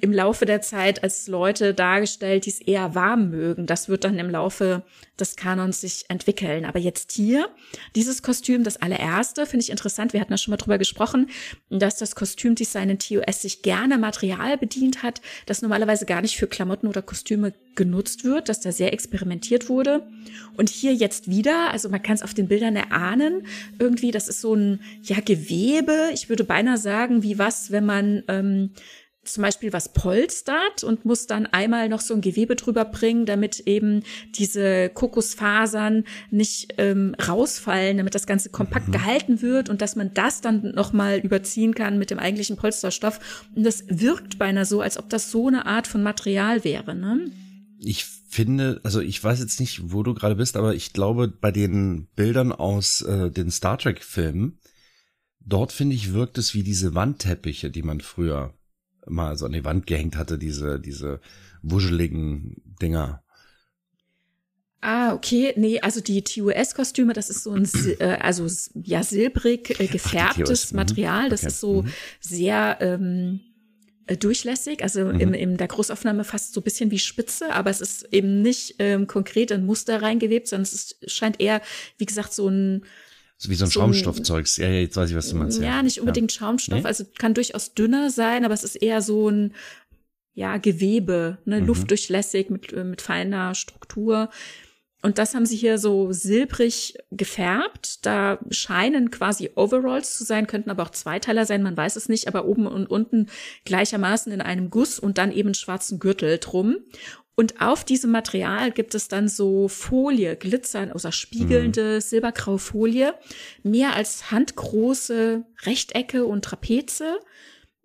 im 0.00 0.12
Laufe 0.12 0.46
der 0.46 0.60
Zeit 0.60 1.02
als 1.02 1.28
Leute 1.28 1.74
dargestellt, 1.74 2.46
die 2.46 2.50
es 2.50 2.60
eher 2.60 2.94
warm 2.94 3.30
mögen. 3.30 3.66
Das 3.66 3.88
wird 3.88 4.04
dann 4.04 4.18
im 4.18 4.30
Laufe 4.30 4.82
des 5.18 5.36
Kanons 5.36 5.80
sich 5.80 6.04
entwickeln. 6.08 6.64
Aber 6.64 6.78
jetzt 6.78 7.12
hier, 7.12 7.48
dieses 7.96 8.22
Kostüm, 8.22 8.64
das 8.64 8.76
allererste, 8.76 9.46
finde 9.46 9.64
ich 9.64 9.70
interessant. 9.70 10.12
Wir 10.12 10.20
hatten 10.20 10.32
ja 10.32 10.38
schon 10.38 10.52
mal 10.52 10.56
drüber 10.56 10.78
gesprochen, 10.78 11.28
dass 11.70 11.96
das 11.96 12.14
Kostümdesign 12.14 12.90
in 12.90 12.98
TOS 12.98 13.42
sich 13.42 13.62
gerne 13.62 13.98
Material 13.98 14.56
bedient 14.58 15.02
hat, 15.02 15.20
das 15.46 15.62
normalerweise 15.62 16.06
gar 16.06 16.22
nicht 16.22 16.36
für 16.36 16.46
Klamotten 16.46 16.86
oder 16.86 17.02
Kostüme 17.02 17.52
genutzt 17.74 18.24
wird, 18.24 18.48
dass 18.48 18.60
da 18.60 18.72
sehr 18.72 18.92
experimentiert 18.92 19.68
wurde. 19.68 20.06
Und 20.56 20.68
hier 20.68 20.94
jetzt 20.94 21.28
wieder, 21.28 21.70
also 21.70 21.88
man 21.88 22.02
kann 22.02 22.16
es 22.16 22.22
auf 22.22 22.34
den 22.34 22.48
Bildern 22.48 22.76
erahnen, 22.76 23.46
irgendwie, 23.78 24.10
das 24.10 24.28
ist 24.28 24.40
so 24.40 24.54
ein, 24.54 24.80
ja, 25.02 25.18
Gewebe. 25.20 26.10
Ich 26.12 26.28
würde 26.28 26.44
beinahe 26.44 26.78
sagen, 26.78 27.22
wie 27.22 27.38
was, 27.38 27.70
wenn 27.70 27.86
man, 27.86 28.22
ähm, 28.28 28.70
zum 29.32 29.42
Beispiel 29.42 29.72
was 29.72 29.92
polstert 29.92 30.84
und 30.84 31.04
muss 31.04 31.26
dann 31.26 31.46
einmal 31.46 31.88
noch 31.88 32.00
so 32.00 32.14
ein 32.14 32.20
Gewebe 32.20 32.56
drüber 32.56 32.84
bringen, 32.84 33.26
damit 33.26 33.60
eben 33.60 34.02
diese 34.34 34.88
Kokosfasern 34.90 36.04
nicht 36.30 36.74
ähm, 36.78 37.14
rausfallen, 37.14 37.98
damit 37.98 38.14
das 38.14 38.26
Ganze 38.26 38.50
kompakt 38.50 38.88
mhm. 38.88 38.92
gehalten 38.92 39.42
wird 39.42 39.68
und 39.68 39.82
dass 39.82 39.96
man 39.96 40.12
das 40.14 40.40
dann 40.40 40.72
nochmal 40.74 41.18
überziehen 41.18 41.74
kann 41.74 41.98
mit 41.98 42.10
dem 42.10 42.18
eigentlichen 42.18 42.56
Polsterstoff. 42.56 43.48
Und 43.54 43.64
das 43.64 43.84
wirkt 43.88 44.38
beinahe 44.38 44.64
so, 44.64 44.80
als 44.80 44.98
ob 44.98 45.08
das 45.08 45.30
so 45.30 45.48
eine 45.48 45.66
Art 45.66 45.86
von 45.86 46.02
Material 46.02 46.64
wäre. 46.64 46.94
Ne? 46.94 47.30
Ich 47.80 48.04
finde, 48.28 48.80
also 48.84 49.00
ich 49.00 49.22
weiß 49.22 49.40
jetzt 49.40 49.60
nicht, 49.60 49.92
wo 49.92 50.02
du 50.02 50.14
gerade 50.14 50.36
bist, 50.36 50.56
aber 50.56 50.74
ich 50.74 50.92
glaube, 50.92 51.28
bei 51.28 51.50
den 51.50 52.06
Bildern 52.14 52.52
aus 52.52 53.02
äh, 53.02 53.30
den 53.30 53.50
Star 53.50 53.78
Trek-Filmen, 53.78 54.58
dort 55.40 55.72
finde 55.72 55.96
ich, 55.96 56.12
wirkt 56.12 56.38
es 56.38 56.54
wie 56.54 56.62
diese 56.62 56.94
Wandteppiche, 56.94 57.70
die 57.70 57.82
man 57.82 58.00
früher 58.00 58.54
mal 59.08 59.36
so 59.36 59.46
an 59.46 59.52
die 59.52 59.64
Wand 59.64 59.86
gehängt 59.86 60.16
hatte, 60.16 60.38
diese, 60.38 60.80
diese 60.80 61.20
wuscheligen 61.62 62.62
Dinger. 62.80 63.22
Ah, 64.80 65.12
okay. 65.12 65.52
Nee, 65.56 65.80
also 65.80 66.00
die 66.00 66.22
TUS-Kostüme, 66.22 67.12
das 67.12 67.30
ist 67.30 67.42
so 67.42 67.52
ein, 67.52 67.68
äh, 67.98 68.18
also 68.20 68.46
ja, 68.74 69.02
silbrig 69.02 69.80
äh, 69.80 69.86
gefärbtes 69.86 70.66
Ach, 70.66 70.72
mhm. 70.72 70.76
Material. 70.76 71.28
Das 71.30 71.40
okay. 71.40 71.48
ist 71.48 71.60
so 71.60 71.82
mhm. 71.82 71.92
sehr 72.20 72.78
ähm, 72.80 73.40
äh, 74.06 74.16
durchlässig, 74.16 74.82
also 74.82 75.04
mhm. 75.04 75.20
in, 75.20 75.34
in 75.34 75.56
der 75.56 75.66
Großaufnahme 75.66 76.22
fast 76.22 76.54
so 76.54 76.60
ein 76.60 76.64
bisschen 76.64 76.90
wie 76.92 76.98
Spitze, 77.00 77.52
aber 77.52 77.70
es 77.70 77.80
ist 77.80 78.08
eben 78.12 78.40
nicht 78.40 78.76
ähm, 78.78 79.06
konkret 79.08 79.50
in 79.50 79.66
Muster 79.66 80.00
reingewebt, 80.00 80.46
sondern 80.46 80.62
es 80.62 80.72
ist, 80.72 81.10
scheint 81.10 81.40
eher, 81.40 81.60
wie 81.98 82.06
gesagt, 82.06 82.32
so 82.32 82.48
ein 82.48 82.84
so 83.38 83.50
wie 83.50 83.54
so 83.54 83.64
ein 83.64 83.70
so 83.70 83.80
Schaumstoffzeugs. 83.80 84.56
Ja, 84.56 84.68
ja, 84.68 84.80
jetzt 84.80 84.96
weiß 84.96 85.10
ich, 85.10 85.16
was 85.16 85.30
du 85.30 85.36
meinst. 85.36 85.58
Ja, 85.58 85.64
ja 85.64 85.82
nicht 85.82 86.00
unbedingt 86.00 86.32
ja. 86.32 86.38
Schaumstoff, 86.40 86.80
nee? 86.80 86.84
also 86.84 87.04
kann 87.18 87.34
durchaus 87.34 87.72
dünner 87.72 88.10
sein, 88.10 88.44
aber 88.44 88.52
es 88.52 88.64
ist 88.64 88.76
eher 88.76 89.00
so 89.00 89.30
ein 89.30 89.54
ja, 90.34 90.56
Gewebe, 90.58 91.38
ne, 91.44 91.60
mhm. 91.60 91.66
luftdurchlässig 91.66 92.50
mit, 92.50 92.72
äh, 92.72 92.84
mit 92.84 93.00
feiner 93.00 93.54
Struktur. 93.54 94.30
Und 95.00 95.18
das 95.18 95.34
haben 95.34 95.46
sie 95.46 95.56
hier 95.56 95.78
so 95.78 96.12
silbrig 96.12 96.94
gefärbt. 97.12 98.04
Da 98.04 98.40
scheinen 98.50 99.12
quasi 99.12 99.50
Overalls 99.54 100.18
zu 100.18 100.24
sein, 100.24 100.48
könnten 100.48 100.70
aber 100.70 100.82
auch 100.82 100.90
Zweiteiler 100.90 101.46
sein, 101.46 101.62
man 101.62 101.76
weiß 101.76 101.94
es 101.94 102.08
nicht, 102.08 102.26
aber 102.26 102.46
oben 102.46 102.66
und 102.66 102.90
unten 102.90 103.28
gleichermaßen 103.64 104.32
in 104.32 104.40
einem 104.40 104.70
Guss 104.70 104.98
und 104.98 105.18
dann 105.18 105.30
eben 105.30 105.54
schwarzen 105.54 106.00
Gürtel 106.00 106.38
drum. 106.38 106.78
Und 107.38 107.60
auf 107.60 107.84
diesem 107.84 108.10
Material 108.10 108.72
gibt 108.72 108.96
es 108.96 109.06
dann 109.06 109.28
so 109.28 109.68
Folie, 109.68 110.34
glitzern, 110.34 110.90
oder 110.90 111.12
spiegelnde 111.12 111.94
mhm. 111.94 112.00
silbergraue 112.00 112.58
Folie, 112.58 113.14
mehr 113.62 113.94
als 113.94 114.32
handgroße 114.32 115.44
Rechtecke 115.62 116.26
und 116.26 116.44
Trapeze, 116.44 117.20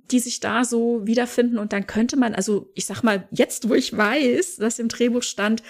die 0.10 0.18
sich 0.18 0.39
da 0.39 0.66
so 0.66 1.06
wiederfinden. 1.06 1.60
Und 1.60 1.72
dann 1.72 1.86
könnte 1.86 2.18
man, 2.18 2.34
also 2.34 2.72
ich 2.74 2.88
sag 2.88 3.04
mal, 3.04 3.28
jetzt 3.30 3.70
wo 3.70 3.76
ich 3.76 3.96
weiß, 3.96 4.56
dass 4.56 4.80
im 4.80 4.88
Drehbuch 4.88 5.22
stand, 5.22 5.62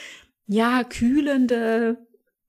ja, 0.47 0.85
kühlende 0.85 1.97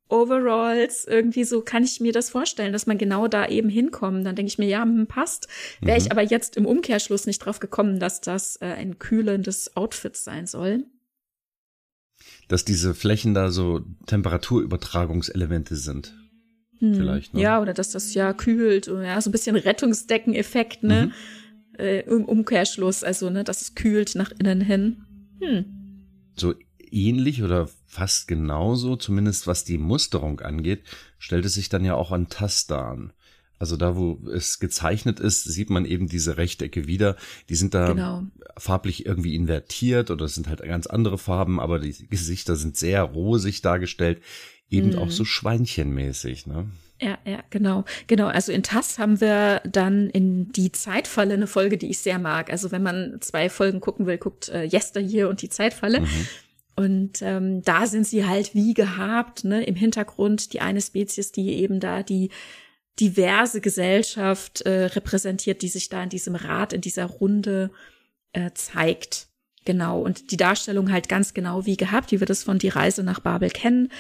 Overalls, 0.08 1.04
irgendwie 1.04 1.42
so 1.42 1.62
kann 1.62 1.82
ich 1.82 1.98
mir 1.98 2.12
das 2.12 2.30
vorstellen, 2.30 2.72
dass 2.72 2.86
man 2.86 2.96
genau 2.96 3.26
da 3.26 3.48
eben 3.48 3.70
hinkommt. 3.70 4.24
Dann 4.24 4.36
denke 4.36 4.50
ich 4.50 4.58
mir, 4.58 4.68
ja, 4.68 4.84
hm, 4.84 5.08
passt. 5.08 5.48
Wäre 5.80 5.98
mhm. 5.98 6.06
ich 6.06 6.12
aber 6.12 6.22
jetzt 6.22 6.56
im 6.56 6.64
Umkehrschluss 6.64 7.26
nicht 7.26 7.40
drauf 7.40 7.58
gekommen, 7.58 7.98
dass 7.98 8.20
das 8.20 8.54
äh, 8.60 8.66
ein 8.66 9.00
kühlendes 9.00 9.76
Outfit 9.76 10.16
sein 10.16 10.46
soll 10.46 10.84
dass 12.48 12.64
diese 12.64 12.94
Flächen 12.94 13.34
da 13.34 13.50
so 13.50 13.80
Temperaturübertragungselemente 14.06 15.76
sind. 15.76 16.14
Hm. 16.78 16.94
Vielleicht, 16.94 17.34
ne? 17.34 17.40
Ja, 17.40 17.60
oder 17.60 17.72
dass 17.72 17.90
das 17.90 18.14
ja 18.14 18.32
kühlt, 18.32 18.88
oder 18.88 19.04
ja, 19.04 19.20
so 19.20 19.30
ein 19.30 19.32
bisschen 19.32 19.56
Rettungsdeckeneffekt, 19.56 20.82
ne? 20.82 21.06
Mhm. 21.06 21.12
Äh, 21.78 22.00
Im 22.02 22.24
Umkehrschluss, 22.24 23.02
also, 23.02 23.30
ne, 23.30 23.42
dass 23.42 23.62
es 23.62 23.74
kühlt 23.74 24.14
nach 24.14 24.32
innen 24.38 24.60
hin. 24.60 25.04
Hm. 25.40 25.64
So 26.36 26.54
ähnlich 26.78 27.42
oder 27.42 27.68
fast 27.86 28.28
genauso, 28.28 28.96
zumindest 28.96 29.46
was 29.46 29.64
die 29.64 29.78
Musterung 29.78 30.40
angeht, 30.40 30.82
stellt 31.18 31.44
es 31.44 31.54
sich 31.54 31.68
dann 31.68 31.84
ja 31.84 31.94
auch 31.94 32.12
an 32.12 32.28
Taster 32.28 32.84
an. 32.84 33.12
Also 33.64 33.78
da, 33.78 33.96
wo 33.96 34.18
es 34.30 34.58
gezeichnet 34.58 35.20
ist, 35.20 35.44
sieht 35.44 35.70
man 35.70 35.86
eben 35.86 36.06
diese 36.06 36.36
Rechtecke 36.36 36.86
wieder. 36.86 37.16
Die 37.48 37.54
sind 37.54 37.72
da 37.72 37.92
genau. 37.94 38.24
farblich 38.58 39.06
irgendwie 39.06 39.34
invertiert 39.34 40.10
oder 40.10 40.26
es 40.26 40.34
sind 40.34 40.48
halt 40.48 40.62
ganz 40.62 40.86
andere 40.86 41.16
Farben, 41.16 41.58
aber 41.58 41.78
die 41.78 42.06
Gesichter 42.10 42.56
sind 42.56 42.76
sehr 42.76 43.00
rosig 43.00 43.62
dargestellt, 43.62 44.20
eben 44.68 44.90
mhm. 44.90 44.98
auch 44.98 45.10
so 45.10 45.24
Schweinchenmäßig, 45.24 46.46
ne? 46.46 46.66
Ja, 47.00 47.16
ja, 47.24 47.42
genau. 47.48 47.86
Genau. 48.06 48.26
Also 48.26 48.52
in 48.52 48.62
TAS 48.62 48.98
haben 48.98 49.22
wir 49.22 49.62
dann 49.64 50.10
in 50.10 50.52
die 50.52 50.70
Zeitfalle 50.70 51.32
eine 51.32 51.46
Folge, 51.46 51.78
die 51.78 51.88
ich 51.88 52.00
sehr 52.00 52.18
mag. 52.18 52.50
Also 52.50 52.70
wenn 52.70 52.82
man 52.82 53.16
zwei 53.20 53.48
Folgen 53.48 53.80
gucken 53.80 54.04
will, 54.04 54.18
guckt 54.18 54.50
äh, 54.50 54.68
hier 54.68 55.30
und 55.30 55.40
die 55.40 55.48
Zeitfalle. 55.48 56.02
Mhm. 56.02 56.26
Und 56.76 57.22
ähm, 57.22 57.62
da 57.62 57.86
sind 57.86 58.06
sie 58.06 58.26
halt 58.26 58.54
wie 58.54 58.74
gehabt, 58.74 59.44
ne, 59.44 59.64
im 59.64 59.74
Hintergrund 59.74 60.52
die 60.52 60.60
eine 60.60 60.82
Spezies, 60.82 61.32
die 61.32 61.54
eben 61.54 61.80
da 61.80 62.02
die 62.02 62.28
diverse 63.00 63.60
Gesellschaft 63.60 64.62
äh, 64.62 64.84
repräsentiert, 64.86 65.62
die 65.62 65.68
sich 65.68 65.88
da 65.88 66.02
in 66.02 66.10
diesem 66.10 66.34
Rat, 66.34 66.72
in 66.72 66.80
dieser 66.80 67.06
Runde 67.06 67.70
äh, 68.32 68.50
zeigt. 68.54 69.28
Genau. 69.64 70.00
Und 70.00 70.30
die 70.30 70.36
Darstellung 70.36 70.92
halt 70.92 71.08
ganz 71.08 71.34
genau 71.34 71.66
wie 71.66 71.76
gehabt, 71.76 72.12
wie 72.12 72.20
wir 72.20 72.26
das 72.26 72.42
von 72.44 72.58
Die 72.58 72.68
Reise 72.68 73.02
nach 73.02 73.20
Babel 73.20 73.50
kennen. 73.50 73.90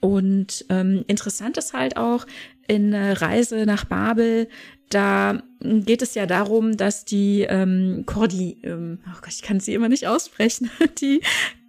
Und 0.00 0.64
ähm, 0.68 1.04
interessant 1.08 1.56
ist 1.58 1.72
halt 1.72 1.96
auch 1.96 2.26
in 2.66 2.92
äh, 2.92 3.12
Reise 3.12 3.66
nach 3.66 3.84
Babel, 3.84 4.48
da 4.90 5.42
geht 5.60 6.02
es 6.02 6.14
ja 6.14 6.26
darum, 6.26 6.76
dass 6.76 7.04
die 7.04 7.42
ähm, 7.48 8.02
Cordi, 8.06 8.58
ähm, 8.64 8.98
oh 9.06 9.18
Gott, 9.20 9.32
ich 9.32 9.42
kann 9.42 9.60
sie 9.60 9.74
immer 9.74 9.88
nicht 9.88 10.08
aussprechen, 10.08 10.68
die 11.00 11.20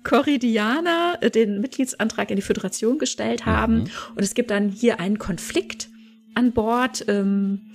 Corridianer 0.04 1.20
äh, 1.22 1.30
den 1.30 1.62
Mitgliedsantrag 1.62 2.32
in 2.32 2.38
die 2.38 2.42
Föderation 2.42 2.98
gestellt 2.98 3.46
haben. 3.46 3.76
Mhm. 3.76 3.90
Und 4.16 4.24
es 4.24 4.34
gibt 4.34 4.50
dann 4.50 4.70
hier 4.70 5.00
einen 5.00 5.20
Konflikt 5.20 5.91
an 6.36 6.52
Bord. 6.52 7.06
Ähm, 7.08 7.74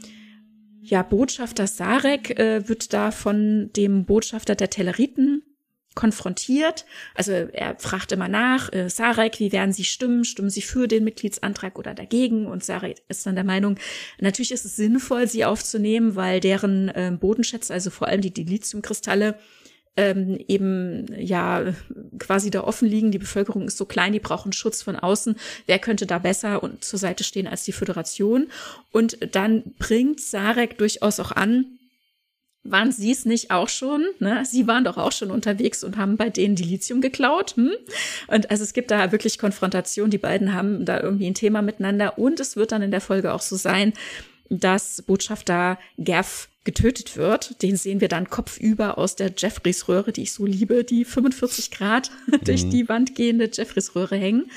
ja, 0.83 1.03
Botschafter 1.03 1.67
Sarek 1.67 2.39
äh, 2.39 2.69
wird 2.69 2.93
da 2.93 3.11
von 3.11 3.71
dem 3.75 4.05
Botschafter 4.05 4.55
der 4.55 4.71
Telleriten 4.71 5.43
konfrontiert. 5.97 6.85
Also 7.15 7.33
er 7.33 7.77
fragt 7.79 8.13
immer 8.13 8.29
nach, 8.29 8.73
äh, 8.73 8.89
Sarek, 8.89 9.41
wie 9.41 9.51
werden 9.51 9.73
Sie 9.73 9.83
stimmen? 9.83 10.25
Stimmen 10.25 10.51
Sie 10.51 10.63
für 10.63 10.87
den 10.87 11.03
Mitgliedsantrag 11.03 11.77
oder 11.77 11.95
dagegen? 11.95 12.47
Und 12.47 12.63
Sarek 12.63 12.99
ist 13.09 13.27
dann 13.27 13.35
der 13.35 13.45
Meinung, 13.45 13.79
natürlich 14.21 14.53
ist 14.53 14.65
es 14.65 14.77
sinnvoll, 14.77 15.27
sie 15.27 15.45
aufzunehmen, 15.45 16.15
weil 16.15 16.39
deren 16.39 16.89
äh, 16.91 17.17
Bodenschätze, 17.19 17.73
also 17.73 17.91
vor 17.91 18.07
allem 18.07 18.21
die 18.21 18.33
Dilithiumkristalle, 18.33 19.37
ähm, 19.97 20.39
eben 20.49 21.07
ja 21.19 21.73
quasi 22.19 22.51
da 22.51 22.63
offen 22.65 22.89
liegen. 22.89 23.11
Die 23.11 23.19
Bevölkerung 23.19 23.67
ist 23.67 23.79
so 23.79 23.85
klein, 23.85 24.13
die 24.13 24.21
brauchen 24.21 24.53
Schutz 24.53 24.83
von 24.83 24.97
außen. 24.97 25.37
Wer 25.67 25.79
könnte 25.79 26.07
da 26.07 26.19
besser 26.19 26.63
und 26.63 26.85
zur 26.85 26.99
Seite 26.99 27.25
stehen 27.25 27.47
als 27.47 27.65
die 27.65 27.73
Föderation? 27.73 28.49
Und 28.93 29.19
dann 29.35 29.63
bringt 29.79 30.21
Sarek 30.21 30.79
durchaus 30.79 31.21
auch 31.21 31.33
an, 31.33 31.67
waren 32.71 32.93
Sie 32.93 33.11
es 33.11 33.25
nicht 33.25 33.51
auch 33.51 33.69
schon? 33.69 34.05
Ne? 34.19 34.45
Sie 34.45 34.67
waren 34.67 34.85
doch 34.85 34.97
auch 34.97 35.13
schon 35.13 35.31
unterwegs 35.31 35.85
und 35.85 35.97
haben 35.97 36.17
bei 36.17 36.31
denen 36.31 36.57
die 36.57 36.65
Lithium 36.65 37.01
geklaut. 37.01 37.57
Hm? 37.57 37.73
Und 38.29 38.51
also 38.51 38.65
es 38.65 38.73
gibt 38.73 38.91
da 38.91 39.13
wirklich 39.13 39.39
Konfrontation. 39.39 40.11
Die 40.11 40.19
beiden 40.19 40.53
haben 40.53 40.85
da 40.85 41.01
irgendwie 41.01 41.27
ein 41.27 41.35
Thema 41.35 41.63
miteinander. 41.63 42.19
Und 42.19 42.41
es 42.41 42.57
wird 42.57 42.73
dann 42.73 42.83
in 42.83 42.91
der 42.91 43.01
Folge 43.01 43.33
auch 43.33 43.43
so 43.43 43.57
sein, 43.57 43.93
dass 44.51 45.03
Botschafter 45.03 45.79
Gav 46.03 46.49
getötet 46.65 47.17
wird. 47.17 47.63
Den 47.63 47.77
sehen 47.77 48.01
wir 48.01 48.09
dann 48.09 48.29
kopfüber 48.29 48.99
aus 48.99 49.17
der 49.17 49.33
Jeffreys 49.37 49.89
Röhre, 49.89 50.13
die 50.13 50.23
ich 50.23 50.33
so 50.33 50.45
liebe, 50.45 50.85
die 50.85 51.05
45 51.05 51.71
Grad 51.71 52.11
mhm. 52.27 52.45
durch 52.45 52.69
die 52.69 52.89
Wand 52.89 53.15
gehende 53.15 53.49
Jeffreys 53.53 53.95
Röhre 53.95 54.17
hängen. 54.17 54.51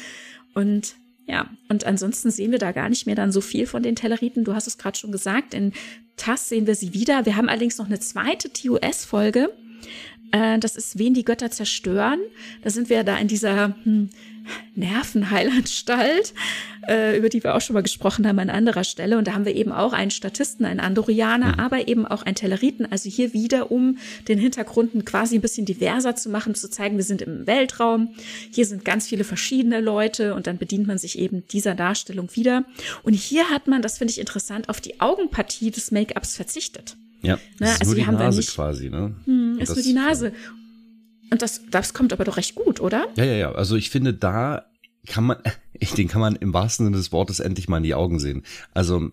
Und 0.54 0.96
ja, 1.26 1.48
und 1.70 1.86
ansonsten 1.86 2.32
sehen 2.32 2.52
wir 2.52 2.58
da 2.58 2.72
gar 2.72 2.90
nicht 2.90 3.06
mehr 3.06 3.16
dann 3.16 3.32
so 3.32 3.40
viel 3.40 3.68
von 3.68 3.84
den 3.84 3.96
Telleriten. 3.96 4.44
Du 4.44 4.56
hast 4.56 4.66
es 4.66 4.80
gerade 4.80 4.98
schon 4.98 5.12
gesagt, 5.12 5.54
in 5.54 5.74
TAS 6.18 6.50
sehen 6.50 6.66
wir 6.66 6.74
sie 6.74 6.94
wieder. 6.94 7.26
Wir 7.28 7.36
haben 7.36 7.50
allerdings 7.50 7.78
noch 7.78 7.86
eine 7.86 8.00
zweite 8.00 8.52
TUS-Folge. 8.52 9.54
Äh, 10.32 10.60
das 10.60 10.76
ist 10.76 10.98
Wen 10.98 11.14
die 11.14 11.26
Götter 11.26 11.52
zerstören. 11.52 12.20
Da 12.64 12.70
sind 12.70 12.90
wir 12.90 13.04
da 13.04 13.18
in 13.18 13.28
dieser 13.28 13.76
hm, 13.84 14.10
Nervenheilanstalt, 14.76 16.34
äh, 16.88 17.18
über 17.18 17.30
die 17.30 17.44
wir 17.44 17.56
auch 17.56 17.62
schon 17.62 17.74
mal 17.74 17.84
gesprochen 17.84 18.28
haben 18.28 18.40
an 18.40 18.50
anderer 18.50 18.84
Stelle. 18.84 19.18
Und 19.18 19.28
da 19.28 19.34
haben 19.34 19.46
wir 19.46 19.56
eben 19.56 19.72
auch 19.72 19.94
einen 19.94 20.12
Statisten, 20.12 20.66
einen 20.66 20.80
Andorianer, 20.80 21.54
mhm. 21.54 21.60
aber 21.60 21.88
eben 21.88 22.06
auch 22.06 22.24
einen 22.24 22.36
Telleriten. 22.36 22.92
Also 22.92 23.10
hier 23.10 23.34
wieder, 23.34 23.72
um 23.72 23.98
den 24.28 24.40
Hintergrund 24.40 25.06
quasi 25.06 25.36
ein 25.36 25.42
bisschen 25.42 25.66
diverser 25.66 26.16
zu 26.16 26.30
machen, 26.30 26.56
zu 26.56 26.70
zeigen, 26.70 26.98
wir 26.98 27.04
sind 27.04 27.22
im 27.22 27.48
Weltraum. 27.48 28.10
Hier 28.52 28.66
sind 28.66 28.86
ganz 28.86 29.08
viele 29.08 29.24
verschiedene 29.24 29.82
Leute 29.82 30.34
und 30.34 30.48
dann 30.48 30.58
bedient 30.58 30.88
man 30.88 30.98
sich 30.98 31.20
eben 31.20 31.44
dieser 31.48 31.76
Darstellung 31.76 32.30
wieder. 32.36 32.66
Und 33.04 33.14
hier 33.14 33.50
hat 33.50 33.68
man, 33.68 33.82
das 33.82 33.98
finde 33.98 34.12
ich 34.12 34.20
interessant, 34.20 34.70
auf 34.70 34.82
die 34.82 35.00
Augenpartie 35.00 35.72
des 35.72 35.92
Make-ups 35.92 36.36
verzichtet. 36.36 36.96
Ja, 37.22 37.38
ne? 37.60 37.70
also 37.80 37.86
nur 37.86 37.96
die 37.96 38.12
Nase 38.12 38.38
nicht, 38.38 38.54
quasi, 38.54 38.90
ne? 38.90 39.16
Hm, 39.26 39.60
ist 39.60 39.76
nur 39.76 39.84
die 39.84 39.94
Nase. 39.94 40.32
Und 41.32 41.42
das, 41.42 41.62
das 41.70 41.94
kommt 41.94 42.14
aber 42.14 42.24
doch 42.24 42.38
recht 42.38 42.56
gut, 42.56 42.80
oder? 42.80 43.08
Ja, 43.16 43.26
ja, 43.26 43.34
ja. 43.34 43.52
Also 43.52 43.76
ich 43.76 43.90
finde, 43.90 44.14
da 44.14 44.66
kann 45.08 45.26
man, 45.26 45.38
den 45.98 46.08
kann 46.08 46.22
man 46.22 46.36
im 46.36 46.54
wahrsten 46.54 46.86
Sinne 46.86 46.98
des 46.98 47.12
Wortes 47.12 47.40
endlich 47.40 47.68
mal 47.68 47.78
in 47.78 47.84
die 47.84 47.96
Augen 47.96 48.20
sehen. 48.20 48.44
Also 48.74 49.12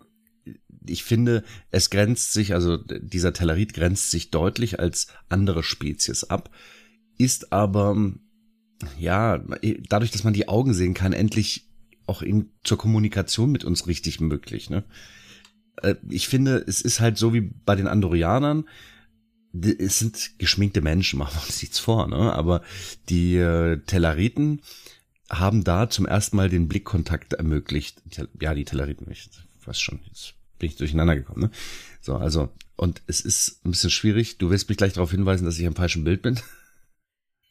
ich 0.89 1.05
finde, 1.05 1.43
es 1.71 1.91
grenzt 1.91 2.33
sich, 2.33 2.55
also 2.55 2.77
dieser 2.77 3.33
Tellerit 3.33 3.75
grenzt 3.75 4.11
sich 4.11 4.31
deutlich 4.31 4.79
als 4.79 5.09
andere 5.29 5.63
Spezies 5.63 6.25
ab, 6.25 6.51
ist 7.19 7.53
aber, 7.53 7.97
ja, 8.99 9.43
dadurch, 9.89 10.11
dass 10.13 10.25
man 10.25 10.35
die 10.35 10.49
Augen 10.49 10.75
sehen 10.75 10.95
kann, 10.95 11.13
endlich 11.13 11.67
auch 12.07 12.23
in, 12.23 12.51
zur 12.63 12.79
Kommunikation 12.79 13.51
mit 13.51 13.65
uns 13.65 13.87
richtig 13.87 14.21
möglich. 14.21 14.71
Ne? 14.71 14.85
Äh, 15.83 15.95
ich 16.09 16.29
finde, 16.29 16.65
es 16.67 16.81
ist 16.81 17.01
halt 17.01 17.19
so 17.19 17.35
wie 17.35 17.41
bei 17.41 17.77
den 17.77 17.87
Andorianern, 17.87 18.65
es 19.79 19.99
sind 19.99 20.39
geschminkte 20.39 20.81
Menschen, 20.81 21.19
machen 21.19 21.37
wir 21.37 21.47
uns 21.47 21.63
nichts 21.63 21.79
vor, 21.79 22.09
ne? 22.09 22.33
Aber 22.33 22.63
die 23.09 23.37
äh, 23.37 23.79
Telleriten 23.87 24.61
haben 25.31 25.65
da 25.65 25.89
zum 25.89 26.07
ersten 26.07 26.37
Mal 26.37 26.49
den 26.49 26.69
Blickkontakt 26.69 27.33
ermöglicht. 27.33 28.03
Ja, 28.41 28.55
die 28.55 28.65
Telleriten, 28.65 29.11
ich 29.11 29.31
weiß 29.65 29.81
schon, 29.81 30.01
jetzt 30.09 30.35
bin 30.59 30.69
ich 30.69 30.77
durcheinander 30.77 31.17
gekommen, 31.17 31.43
ne? 31.43 31.51
So, 32.01 32.17
also, 32.17 32.51
und 32.77 33.03
es 33.07 33.21
ist 33.21 33.65
ein 33.65 33.71
bisschen 33.71 33.91
schwierig. 33.91 34.39
Du 34.39 34.51
willst 34.51 34.69
mich 34.69 34.79
gleich 34.79 34.93
darauf 34.93 35.11
hinweisen, 35.11 35.45
dass 35.45 35.59
ich 35.59 35.67
am 35.67 35.75
falschen 35.75 36.05
Bild 36.05 36.23
bin. 36.23 36.39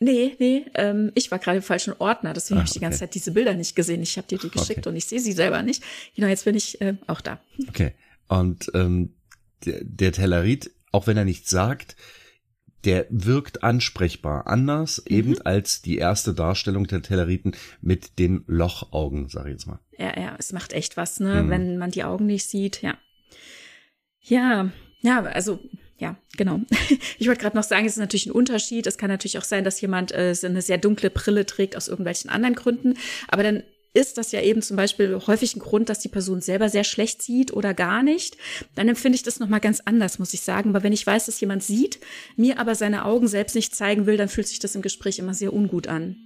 Nee, 0.02 0.36
nee, 0.40 0.66
ähm, 0.74 1.14
ich 1.16 1.32
war 1.32 1.40
gerade 1.40 1.58
im 1.58 1.64
falschen 1.64 1.94
Ordner, 2.00 2.34
deswegen 2.34 2.58
ah, 2.58 2.60
habe 2.60 2.68
ich 2.68 2.74
die 2.74 2.82
ganze 2.82 3.00
Zeit 3.00 3.16
diese 3.16 3.32
Bilder 3.32 3.54
nicht 3.54 3.78
gesehen. 3.78 4.04
Ich 4.04 4.18
habe 4.18 4.28
dir 4.28 4.38
die 4.38 4.50
geschickt 4.50 4.80
okay. 4.80 4.90
und 4.90 4.98
ich 4.98 5.06
sehe 5.06 5.22
sie 5.22 5.32
selber 5.32 5.64
nicht. 5.64 5.82
Genau, 6.16 6.28
jetzt 6.28 6.44
bin 6.44 6.54
ich 6.54 6.82
äh, 6.82 6.96
auch 7.08 7.22
da. 7.22 7.40
Okay, 7.70 7.94
und 8.28 8.72
ähm, 8.74 9.14
der, 9.66 9.84
der 9.84 10.12
Tellerit 10.12 10.72
auch 10.96 11.08
wenn 11.08 11.18
er 11.18 11.26
nichts 11.26 11.50
sagt, 11.50 11.98
der 12.86 13.06
wirkt 13.10 13.64
ansprechbar, 13.64 14.48
anders 14.48 15.04
mhm. 15.06 15.16
eben 15.16 15.42
als 15.42 15.82
die 15.82 15.98
erste 15.98 16.34
Darstellung 16.34 16.88
der 16.88 17.02
Telleriten 17.02 17.54
mit 17.82 18.18
den 18.18 18.46
Lochaugen, 18.48 19.28
sag 19.28 19.46
ich 19.46 19.52
jetzt 19.52 19.68
mal. 19.68 19.80
Ja, 19.98 20.18
ja, 20.18 20.36
es 20.40 20.54
macht 20.54 20.72
echt 20.72 20.96
was, 20.96 21.20
ne, 21.20 21.44
mhm. 21.44 21.50
wenn 21.50 21.78
man 21.78 21.92
die 21.92 22.06
Augen 22.06 22.28
nicht 22.28 22.48
sieht, 22.48 22.82
ja. 22.82 22.98
Ja, 24.22 24.72
ja, 25.02 25.24
also 25.24 25.60
ja, 25.98 26.18
genau. 26.38 26.62
Ich 27.18 27.28
wollte 27.28 27.42
gerade 27.42 27.56
noch 27.56 27.64
sagen, 27.64 27.86
es 27.86 27.94
ist 27.94 28.00
natürlich 28.00 28.26
ein 28.26 28.32
Unterschied. 28.32 28.88
Es 28.88 28.98
kann 28.98 29.10
natürlich 29.10 29.38
auch 29.38 29.44
sein, 29.44 29.64
dass 29.64 29.80
jemand 29.80 30.12
äh, 30.12 30.36
eine 30.44 30.62
sehr 30.62 30.78
dunkle 30.78 31.10
Brille 31.10 31.46
trägt 31.46 31.78
aus 31.78 31.88
irgendwelchen 31.88 32.30
anderen 32.30 32.56
Gründen. 32.56 32.96
Aber 33.28 33.44
dann 33.44 33.64
ist 33.96 34.18
das 34.18 34.32
ja 34.32 34.42
eben 34.42 34.62
zum 34.62 34.78
Beispiel 34.78 35.20
häufig 35.26 35.56
ein 35.56 35.60
Grund, 35.60 35.90
dass 35.90 36.00
die 36.00 36.10
Person 36.10 36.42
selber 36.42 36.70
sehr 36.70 36.84
schlecht 36.84 37.22
sieht 37.22 37.54
oder 37.54 37.74
gar 37.74 38.04
nicht, 38.04 38.38
dann 38.76 38.90
empfinde 38.90 39.16
ich 39.16 39.24
das 39.24 39.40
nochmal 39.40 39.62
ganz 39.62 39.82
anders, 39.86 40.20
muss 40.20 40.34
ich 40.34 40.42
sagen. 40.42 40.70
Aber 40.70 40.84
wenn 40.84 40.94
ich 40.94 41.08
weiß, 41.08 41.26
dass 41.26 41.40
jemand 41.40 41.64
sieht, 41.64 42.00
mir 42.36 42.60
aber 42.60 42.76
seine 42.76 43.06
Augen 43.06 43.28
selbst 43.28 43.56
nicht 43.56 43.74
zeigen 43.74 44.06
will, 44.06 44.18
dann 44.18 44.30
fühlt 44.30 44.48
sich 44.48 44.60
das 44.60 44.76
im 44.76 44.82
Gespräch 44.82 45.18
immer 45.18 45.34
sehr 45.34 45.54
ungut 45.54 45.88
an. 45.88 46.18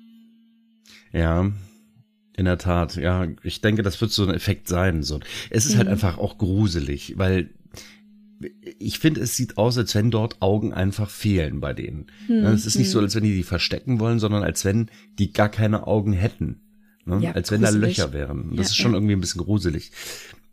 Ja, 1.14 1.52
in 2.36 2.46
der 2.46 2.58
Tat. 2.58 2.96
Ja, 2.96 3.28
ich 3.44 3.62
denke, 3.62 3.84
das 3.84 4.02
wird 4.02 4.12
so 4.12 4.24
ein 4.24 4.34
Effekt 4.34 4.68
sein. 4.68 5.04
So, 5.04 5.20
es 5.50 5.66
ist 5.66 5.78
halt 5.78 5.88
mhm. 5.88 5.92
halt 5.92 6.04
einfach 6.04 6.18
auch 6.18 6.38
gruselig, 6.38 7.18
weil 7.18 7.50
ich 8.80 9.00
finde, 9.00 9.22
es 9.22 9.36
sieht 9.36 9.58
aus, 9.58 9.78
als 9.78 9.94
wenn 9.96 10.12
dort 10.12 10.42
Augen 10.42 10.74
einfach 10.74 11.10
fehlen 11.10 11.60
bei 11.60 11.74
denen. 11.74 12.08
Hm, 12.28 12.46
es 12.46 12.66
ist 12.66 12.78
nicht 12.78 12.88
hm. 12.88 12.94
so, 12.94 13.00
als 13.02 13.14
wenn 13.14 13.24
die 13.24 13.36
die 13.36 13.44
verstecken 13.44 14.00
wollen, 14.00 14.20
sondern 14.20 14.44
als 14.44 14.64
wenn 14.64 14.90
die 15.18 15.34
gar 15.34 15.50
keine 15.50 15.88
Augen 15.88 16.14
hätten. 16.14 16.62
Ne? 17.06 17.20
Ja, 17.22 17.32
Als 17.32 17.52
wenn 17.52 17.62
gruselig. 17.62 17.98
da 17.98 18.04
Löcher 18.04 18.14
wären. 18.14 18.50
Das 18.52 18.58
ja, 18.58 18.62
ist 18.72 18.76
schon 18.78 18.92
ja. 18.92 18.98
irgendwie 18.98 19.14
ein 19.14 19.22
bisschen 19.22 19.42
gruselig. 19.42 19.92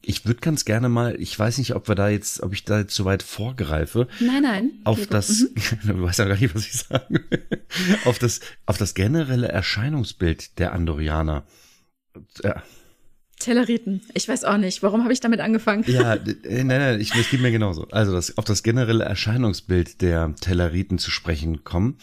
Ich 0.03 0.25
würde 0.25 0.41
ganz 0.41 0.65
gerne 0.65 0.89
mal, 0.89 1.21
ich 1.21 1.37
weiß 1.37 1.59
nicht, 1.59 1.75
ob 1.75 1.89
wir 1.89 1.97
da 1.97 2.09
jetzt, 2.09 2.41
ob 2.43 2.53
ich 2.53 2.65
da 2.65 2.79
jetzt 2.79 2.95
so 2.95 3.05
weit 3.05 3.25
vorgreife. 3.25 4.07
Nein, 4.21 4.43
nein. 4.43 4.71
Auf 4.85 4.99
Liebe. 4.99 5.11
das, 5.11 5.41
mhm. 5.41 5.49
du 5.87 6.03
weißt 6.03 6.21
ja 6.21 6.27
gar 6.27 6.39
nicht, 6.39 6.55
was 6.55 6.67
ich 6.67 6.75
sagen 6.75 7.21
will. 7.29 7.47
auf 8.05 8.19
das, 8.19 8.41
auf 8.67 8.79
das 8.79 8.95
generelle 8.95 9.49
Erscheinungsbild 9.49 10.59
der 10.59 10.73
Andorianer. 10.73 11.45
Ja. 12.43 12.63
Telleriten. 13.39 14.01
Ich 14.15 14.29
weiß 14.29 14.45
auch 14.45 14.57
nicht. 14.57 14.83
Warum 14.83 15.03
habe 15.03 15.13
ich 15.13 15.21
damit 15.21 15.41
angefangen? 15.41 15.85
Ja, 15.87 16.17
nein, 16.45 16.67
nein, 16.67 17.01
ich, 17.01 17.15
es 17.15 17.29
geht 17.29 17.43
mir 17.43 17.51
genauso. 17.51 17.87
Also 17.89 18.13
das, 18.13 18.39
auf 18.39 18.45
das 18.45 18.63
generelle 18.63 19.05
Erscheinungsbild 19.05 20.01
der 20.01 20.35
Telleriten 20.41 20.99
zu 20.99 21.11
sprechen 21.11 21.65
kommen 21.65 21.99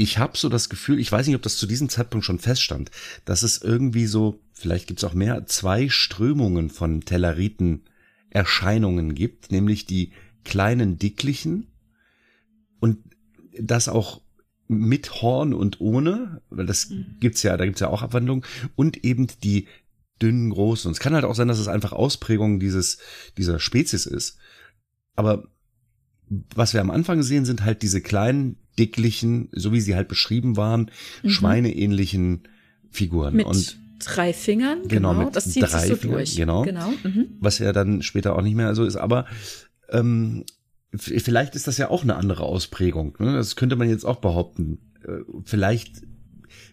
ich 0.00 0.16
habe 0.16 0.38
so 0.38 0.48
das 0.48 0.70
Gefühl, 0.70 0.98
ich 0.98 1.12
weiß 1.12 1.26
nicht, 1.26 1.36
ob 1.36 1.42
das 1.42 1.58
zu 1.58 1.66
diesem 1.66 1.90
Zeitpunkt 1.90 2.24
schon 2.24 2.38
feststand, 2.38 2.90
dass 3.26 3.42
es 3.42 3.60
irgendwie 3.60 4.06
so, 4.06 4.40
vielleicht 4.54 4.86
gibt's 4.86 5.04
auch 5.04 5.12
mehr, 5.12 5.44
zwei 5.44 5.90
Strömungen 5.90 6.70
von 6.70 7.02
Telleriten 7.02 7.82
Erscheinungen 8.30 9.14
gibt, 9.14 9.52
nämlich 9.52 9.84
die 9.84 10.12
kleinen 10.42 10.98
dicklichen 10.98 11.66
und 12.80 12.96
das 13.60 13.88
auch 13.88 14.22
mit 14.68 15.20
Horn 15.20 15.52
und 15.52 15.82
ohne, 15.82 16.40
weil 16.48 16.64
das 16.64 16.88
mhm. 16.88 17.16
gibt's 17.20 17.42
ja, 17.42 17.58
da 17.58 17.66
gibt's 17.66 17.80
ja 17.80 17.88
auch 17.88 18.00
Abwandlungen 18.00 18.46
und 18.76 19.04
eben 19.04 19.26
die 19.44 19.68
dünnen 20.22 20.48
großen. 20.48 20.88
Und 20.88 20.92
es 20.92 21.00
kann 21.00 21.12
halt 21.12 21.26
auch 21.26 21.34
sein, 21.34 21.48
dass 21.48 21.58
es 21.58 21.68
einfach 21.68 21.92
Ausprägung 21.92 22.58
dieses 22.58 22.96
dieser 23.36 23.58
Spezies 23.58 24.06
ist. 24.06 24.38
Aber 25.14 25.44
was 26.54 26.72
wir 26.72 26.80
am 26.80 26.90
Anfang 26.90 27.22
sehen, 27.22 27.44
sind 27.44 27.64
halt 27.64 27.82
diese 27.82 28.00
kleinen 28.00 28.56
dicklichen, 28.80 29.50
so 29.52 29.72
wie 29.72 29.80
sie 29.80 29.94
halt 29.94 30.08
beschrieben 30.08 30.56
waren, 30.56 30.90
mhm. 31.22 31.28
schweineähnlichen 31.28 32.48
Figuren. 32.90 33.36
Mit 33.36 33.46
und 33.46 33.78
drei 34.00 34.32
Fingern, 34.32 34.88
genau, 34.88 35.14
genau. 35.14 35.30
das 35.30 35.50
zieht 35.50 35.62
drei 35.62 35.80
sich 35.80 35.90
so 35.90 35.96
Fingern, 35.96 36.16
durch. 36.16 36.36
Genau, 36.36 36.62
genau. 36.62 36.90
Mhm. 37.04 37.26
was 37.38 37.58
ja 37.58 37.72
dann 37.72 38.02
später 38.02 38.34
auch 38.34 38.42
nicht 38.42 38.56
mehr 38.56 38.74
so 38.74 38.84
ist. 38.84 38.96
Aber 38.96 39.26
ähm, 39.90 40.44
vielleicht 40.96 41.54
ist 41.54 41.68
das 41.68 41.78
ja 41.78 41.90
auch 41.90 42.02
eine 42.02 42.16
andere 42.16 42.44
Ausprägung. 42.44 43.16
Ne? 43.18 43.34
Das 43.34 43.56
könnte 43.56 43.76
man 43.76 43.88
jetzt 43.88 44.04
auch 44.04 44.16
behaupten. 44.16 44.78
Äh, 45.06 45.20
vielleicht 45.44 46.02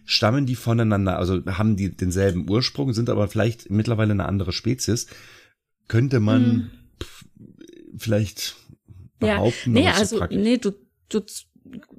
stammen 0.04 0.46
die 0.46 0.56
voneinander, 0.56 1.18
also 1.18 1.44
haben 1.46 1.76
die 1.76 1.94
denselben 1.94 2.48
Ursprung, 2.48 2.94
sind 2.94 3.10
aber 3.10 3.28
vielleicht 3.28 3.70
mittlerweile 3.70 4.12
eine 4.12 4.26
andere 4.26 4.52
Spezies. 4.52 5.06
Könnte 5.86 6.20
man 6.20 6.42
mhm. 6.42 6.70
vielleicht 7.98 8.56
behaupten. 9.18 9.76
Ja. 9.76 9.82
Nee, 9.82 9.88
also, 9.88 10.24
nee, 10.30 10.56
du, 10.56 10.72
du 11.08 11.20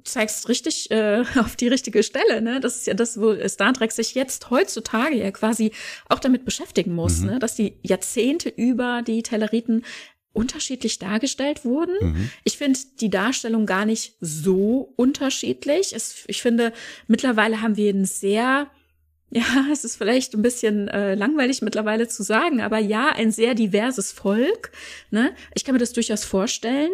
zeigst 0.04 0.48
richtig 0.48 0.90
äh, 0.90 1.24
auf 1.38 1.56
die 1.56 1.68
richtige 1.68 2.02
Stelle. 2.02 2.40
Ne? 2.42 2.60
Das 2.60 2.76
ist 2.76 2.86
ja 2.86 2.94
das, 2.94 3.20
wo 3.20 3.36
Star 3.48 3.72
Trek 3.72 3.92
sich 3.92 4.14
jetzt 4.14 4.50
heutzutage 4.50 5.16
ja 5.16 5.30
quasi 5.30 5.72
auch 6.08 6.18
damit 6.18 6.44
beschäftigen 6.44 6.94
muss, 6.94 7.18
mhm. 7.18 7.26
ne? 7.26 7.38
dass 7.38 7.54
die 7.54 7.78
Jahrzehnte 7.82 8.48
über 8.48 9.02
die 9.02 9.22
Telleriten 9.22 9.84
unterschiedlich 10.32 10.98
dargestellt 10.98 11.64
wurden. 11.64 11.94
Mhm. 12.00 12.30
Ich 12.44 12.56
finde 12.56 12.78
die 13.00 13.10
Darstellung 13.10 13.66
gar 13.66 13.84
nicht 13.84 14.14
so 14.20 14.92
unterschiedlich. 14.96 15.92
Es, 15.94 16.24
ich 16.28 16.40
finde, 16.40 16.72
mittlerweile 17.08 17.62
haben 17.62 17.76
wir 17.76 17.92
ein 17.92 18.04
sehr, 18.04 18.70
ja, 19.30 19.44
es 19.72 19.84
ist 19.84 19.96
vielleicht 19.96 20.34
ein 20.34 20.42
bisschen 20.42 20.88
äh, 20.88 21.14
langweilig 21.14 21.62
mittlerweile 21.62 22.08
zu 22.08 22.22
sagen, 22.22 22.60
aber 22.60 22.78
ja, 22.78 23.08
ein 23.08 23.32
sehr 23.32 23.54
diverses 23.54 24.12
Volk. 24.12 24.70
Ne? 25.10 25.34
Ich 25.54 25.64
kann 25.64 25.74
mir 25.74 25.80
das 25.80 25.92
durchaus 25.92 26.24
vorstellen, 26.24 26.92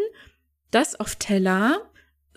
dass 0.71 0.99
auf 0.99 1.17
Teller 1.17 1.83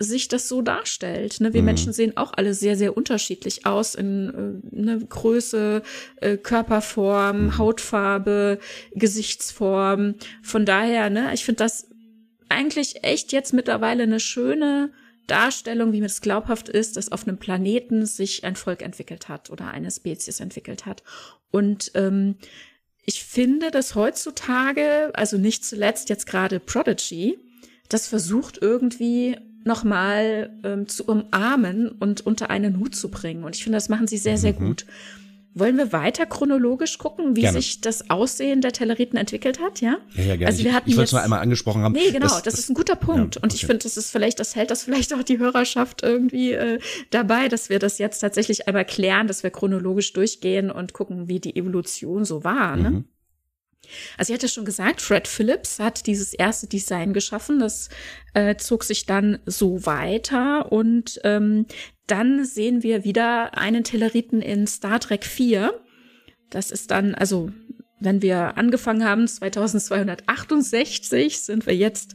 sich 0.02 0.28
das 0.28 0.48
so 0.48 0.62
darstellt. 0.62 1.40
Ne? 1.40 1.52
Wir 1.52 1.60
mhm. 1.60 1.66
Menschen 1.66 1.92
sehen 1.92 2.16
auch 2.16 2.32
alle 2.34 2.54
sehr, 2.54 2.76
sehr 2.76 2.96
unterschiedlich 2.96 3.66
aus 3.66 3.94
in 3.94 4.62
äh, 4.72 4.76
ne, 4.76 4.98
Größe, 4.98 5.82
äh, 6.16 6.38
Körperform, 6.38 7.44
mhm. 7.44 7.58
Hautfarbe, 7.58 8.58
Gesichtsform. 8.94 10.14
Von 10.42 10.64
daher, 10.64 11.10
ne, 11.10 11.32
ich 11.34 11.44
finde 11.44 11.58
das 11.58 11.88
eigentlich 12.48 13.04
echt 13.04 13.30
jetzt 13.32 13.52
mittlerweile 13.52 14.04
eine 14.04 14.20
schöne 14.20 14.90
Darstellung, 15.26 15.92
wie 15.92 16.00
mir 16.00 16.08
das 16.08 16.22
glaubhaft 16.22 16.70
ist, 16.70 16.96
dass 16.96 17.12
auf 17.12 17.28
einem 17.28 17.38
Planeten 17.38 18.06
sich 18.06 18.42
ein 18.42 18.56
Volk 18.56 18.82
entwickelt 18.82 19.28
hat 19.28 19.50
oder 19.50 19.68
eine 19.68 19.90
Spezies 19.90 20.40
entwickelt 20.40 20.86
hat. 20.86 21.02
Und 21.50 21.92
ähm, 21.94 22.36
ich 23.04 23.22
finde, 23.22 23.70
dass 23.70 23.94
heutzutage, 23.94 25.10
also 25.12 25.36
nicht 25.36 25.64
zuletzt 25.64 26.08
jetzt 26.08 26.26
gerade 26.26 26.58
Prodigy, 26.58 27.38
das 27.90 28.08
versucht 28.08 28.58
irgendwie 28.60 29.36
nochmal 29.64 30.50
ähm, 30.64 30.88
zu 30.88 31.04
umarmen 31.04 31.88
und 31.88 32.24
unter 32.26 32.50
einen 32.50 32.78
Hut 32.78 32.94
zu 32.94 33.10
bringen. 33.10 33.44
Und 33.44 33.56
ich 33.56 33.64
finde, 33.64 33.76
das 33.76 33.88
machen 33.88 34.06
sie 34.06 34.18
sehr, 34.18 34.38
sehr 34.38 34.52
mhm. 34.52 34.66
gut. 34.66 34.86
Wollen 35.52 35.76
wir 35.76 35.92
weiter 35.92 36.26
chronologisch 36.26 36.98
gucken, 36.98 37.34
wie 37.34 37.40
gerne. 37.40 37.60
sich 37.60 37.80
das 37.80 38.08
Aussehen 38.08 38.60
der 38.60 38.70
Telleriten 38.70 39.16
entwickelt 39.16 39.60
hat, 39.60 39.80
ja? 39.80 39.96
Ja, 40.14 40.22
ja, 40.22 40.36
gerne. 40.36 40.46
Also 40.46 40.62
wir 40.62 40.72
hatten 40.72 40.88
ich, 40.88 40.92
ich 40.92 40.96
wollte 40.96 41.06
es 41.06 41.12
nur 41.12 41.22
einmal 41.22 41.40
angesprochen 41.40 41.82
haben. 41.82 41.92
Nee, 41.92 42.12
genau, 42.12 42.26
das, 42.26 42.34
das, 42.34 42.42
das 42.44 42.58
ist 42.60 42.70
ein 42.70 42.74
guter 42.74 42.94
Punkt. 42.94 43.34
Ja, 43.34 43.42
und 43.42 43.52
ich 43.52 43.66
finde, 43.66 43.82
das 43.82 43.96
ist 43.96 44.12
vielleicht, 44.12 44.38
das 44.38 44.54
hält 44.54 44.70
das 44.70 44.84
vielleicht 44.84 45.12
auch 45.12 45.24
die 45.24 45.38
Hörerschaft 45.38 46.04
irgendwie 46.04 46.52
äh, 46.52 46.78
dabei, 47.10 47.48
dass 47.48 47.68
wir 47.68 47.80
das 47.80 47.98
jetzt 47.98 48.20
tatsächlich 48.20 48.68
einmal 48.68 48.84
klären, 48.84 49.26
dass 49.26 49.42
wir 49.42 49.50
chronologisch 49.50 50.12
durchgehen 50.12 50.70
und 50.70 50.92
gucken, 50.92 51.28
wie 51.28 51.40
die 51.40 51.56
Evolution 51.56 52.24
so 52.24 52.44
war, 52.44 52.76
ne? 52.76 52.90
Mhm. 52.90 53.04
Also 54.16 54.32
ich 54.32 54.38
hatte 54.38 54.48
schon 54.48 54.64
gesagt, 54.64 55.00
Fred 55.00 55.28
Phillips 55.28 55.78
hat 55.78 56.06
dieses 56.06 56.34
erste 56.34 56.66
Design 56.66 57.12
geschaffen. 57.12 57.58
Das 57.58 57.88
äh, 58.34 58.56
zog 58.56 58.84
sich 58.84 59.06
dann 59.06 59.38
so 59.46 59.86
weiter 59.86 60.72
und 60.72 61.20
ähm, 61.24 61.66
dann 62.06 62.44
sehen 62.44 62.82
wir 62.82 63.04
wieder 63.04 63.56
einen 63.56 63.84
Telleriten 63.84 64.42
in 64.42 64.66
Star 64.66 65.00
Trek 65.00 65.24
4. 65.24 65.72
Das 66.50 66.70
ist 66.70 66.90
dann, 66.90 67.14
also 67.14 67.50
wenn 68.00 68.22
wir 68.22 68.56
angefangen 68.56 69.04
haben, 69.04 69.28
2268, 69.28 71.40
sind 71.40 71.66
wir 71.66 71.76
jetzt 71.76 72.14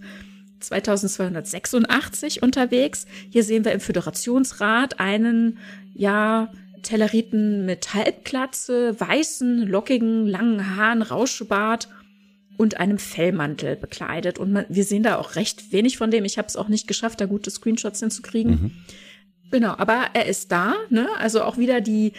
2286 0.59 2.43
unterwegs. 2.43 3.05
Hier 3.29 3.43
sehen 3.43 3.65
wir 3.65 3.71
im 3.71 3.79
Föderationsrat 3.79 4.99
einen, 4.99 5.59
ja, 5.93 6.51
Telleriten 6.85 7.65
mit 7.65 7.93
Halbglatze, 7.93 8.99
weißen, 8.99 9.67
lockigen, 9.67 10.25
langen 10.25 10.75
Haaren, 10.75 11.01
Rauschebart 11.01 11.89
und 12.57 12.77
einem 12.77 12.97
Fellmantel 12.97 13.75
bekleidet. 13.75 14.39
Und 14.39 14.51
man, 14.53 14.65
wir 14.69 14.85
sehen 14.85 15.03
da 15.03 15.17
auch 15.17 15.35
recht 15.35 15.71
wenig 15.71 15.97
von 15.97 16.11
dem. 16.11 16.23
Ich 16.25 16.37
habe 16.37 16.47
es 16.47 16.55
auch 16.55 16.69
nicht 16.69 16.87
geschafft, 16.87 17.19
da 17.19 17.25
gute 17.25 17.51
Screenshots 17.51 17.99
hinzukriegen. 17.99 18.51
Mhm. 18.51 18.71
Genau, 19.51 19.75
aber 19.77 20.09
er 20.13 20.25
ist 20.25 20.51
da, 20.51 20.73
ne? 20.89 21.07
Also 21.17 21.43
auch 21.43 21.57
wieder 21.57 21.79
die, 21.79 22.13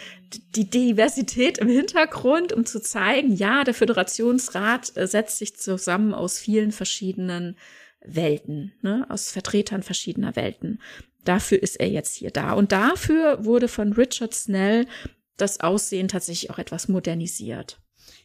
die 0.55 0.69
Diversität 0.69 1.57
im 1.57 1.67
Hintergrund, 1.67 2.53
um 2.53 2.65
zu 2.65 2.81
zeigen, 2.81 3.35
ja, 3.35 3.63
der 3.63 3.73
Föderationsrat 3.73 4.95
äh, 4.95 5.07
setzt 5.07 5.37
sich 5.37 5.55
zusammen 5.55 6.13
aus 6.13 6.39
vielen 6.39 6.71
verschiedenen 6.71 7.57
Welten, 8.05 8.73
ne? 8.81 9.05
aus 9.09 9.31
Vertretern 9.31 9.83
verschiedener 9.83 10.35
Welten. 10.35 10.79
Dafür 11.27 11.61
ist 11.61 11.79
er 11.79 11.89
jetzt 11.89 12.15
hier 12.15 12.31
da. 12.31 12.53
Und 12.53 12.71
dafür 12.71 13.43
wurde 13.43 13.67
von 13.67 13.93
Richard 13.93 14.33
Snell 14.33 14.87
das 15.35 15.59
Aussehen 15.59 16.07
tatsächlich 16.07 16.49
auch 16.49 16.57
etwas 16.57 16.87
modernisiert. 16.87 17.79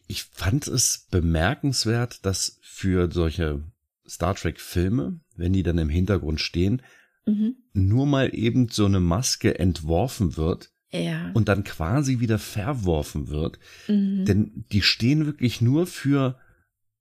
Ich 0.07 0.23
fand 0.23 0.67
es 0.67 1.07
bemerkenswert, 1.11 2.25
dass 2.25 2.59
für 2.61 3.11
solche 3.11 3.63
Star 4.07 4.35
Trek 4.35 4.59
Filme, 4.59 5.19
wenn 5.35 5.53
die 5.53 5.63
dann 5.63 5.77
im 5.77 5.89
Hintergrund 5.89 6.39
stehen, 6.41 6.81
mhm. 7.25 7.55
nur 7.73 8.05
mal 8.05 8.33
eben 8.33 8.69
so 8.69 8.85
eine 8.85 8.99
Maske 8.99 9.59
entworfen 9.59 10.37
wird, 10.37 10.71
ja. 10.91 11.31
und 11.33 11.49
dann 11.49 11.63
quasi 11.63 12.19
wieder 12.19 12.39
verworfen 12.39 13.29
wird. 13.29 13.59
Mhm. 13.87 14.25
Denn 14.25 14.65
die 14.71 14.81
stehen 14.81 15.25
wirklich 15.25 15.61
nur 15.61 15.87
für 15.87 16.39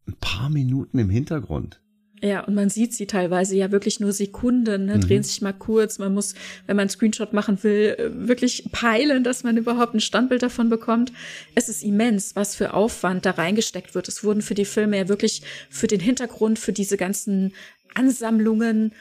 ein 0.07 0.15
paar 0.15 0.51
Minuten 0.51 0.99
im 0.99 1.11
Hintergrund. 1.11 1.82
Ja, 2.25 2.45
und 2.45 2.55
man 2.55 2.71
sieht 2.71 2.95
sie 2.95 3.09
teilweise 3.09 3.57
ja 3.57 3.73
wirklich 3.73 3.99
nur 3.99 4.13
Sekunden, 4.13 4.87
ne? 4.87 4.97
Mhm. 4.97 5.01
drehen 5.01 5.23
sich 5.25 5.43
mal 5.43 5.53
kurz. 5.53 5.99
Man 5.99 6.15
muss, 6.15 6.35
wenn 6.67 6.77
man 6.77 6.83
einen 6.83 6.91
Screenshot 6.91 7.33
machen 7.33 7.61
will, 7.65 7.97
äh, 7.99 8.29
wirklich 8.29 8.69
peilen, 8.71 9.25
dass 9.25 9.43
man 9.43 9.57
überhaupt 9.57 9.95
ein 9.95 10.01
Standbild 10.01 10.41
davon 10.41 10.71
bekommt. 10.71 11.13
Es 11.57 11.69
ist 11.69 11.83
immens, 11.83 12.37
was 12.37 12.55
für 12.55 12.75
Aufwand 12.75 13.27
da 13.27 13.33
reingesteckt 13.33 13.97
wird. 13.97 14.07
Es 14.07 14.23
wurden 14.23 14.41
für 14.41 14.55
die 14.55 14.65
Filme 14.65 14.99
ja 14.99 15.09
wirklich 15.09 15.43
für 15.69 15.89
den 15.89 15.99
Hintergrund, 15.99 16.61
für 16.61 16.73
diese 16.73 16.97
ganzen 16.97 17.55
Ansammlungen 17.95 18.93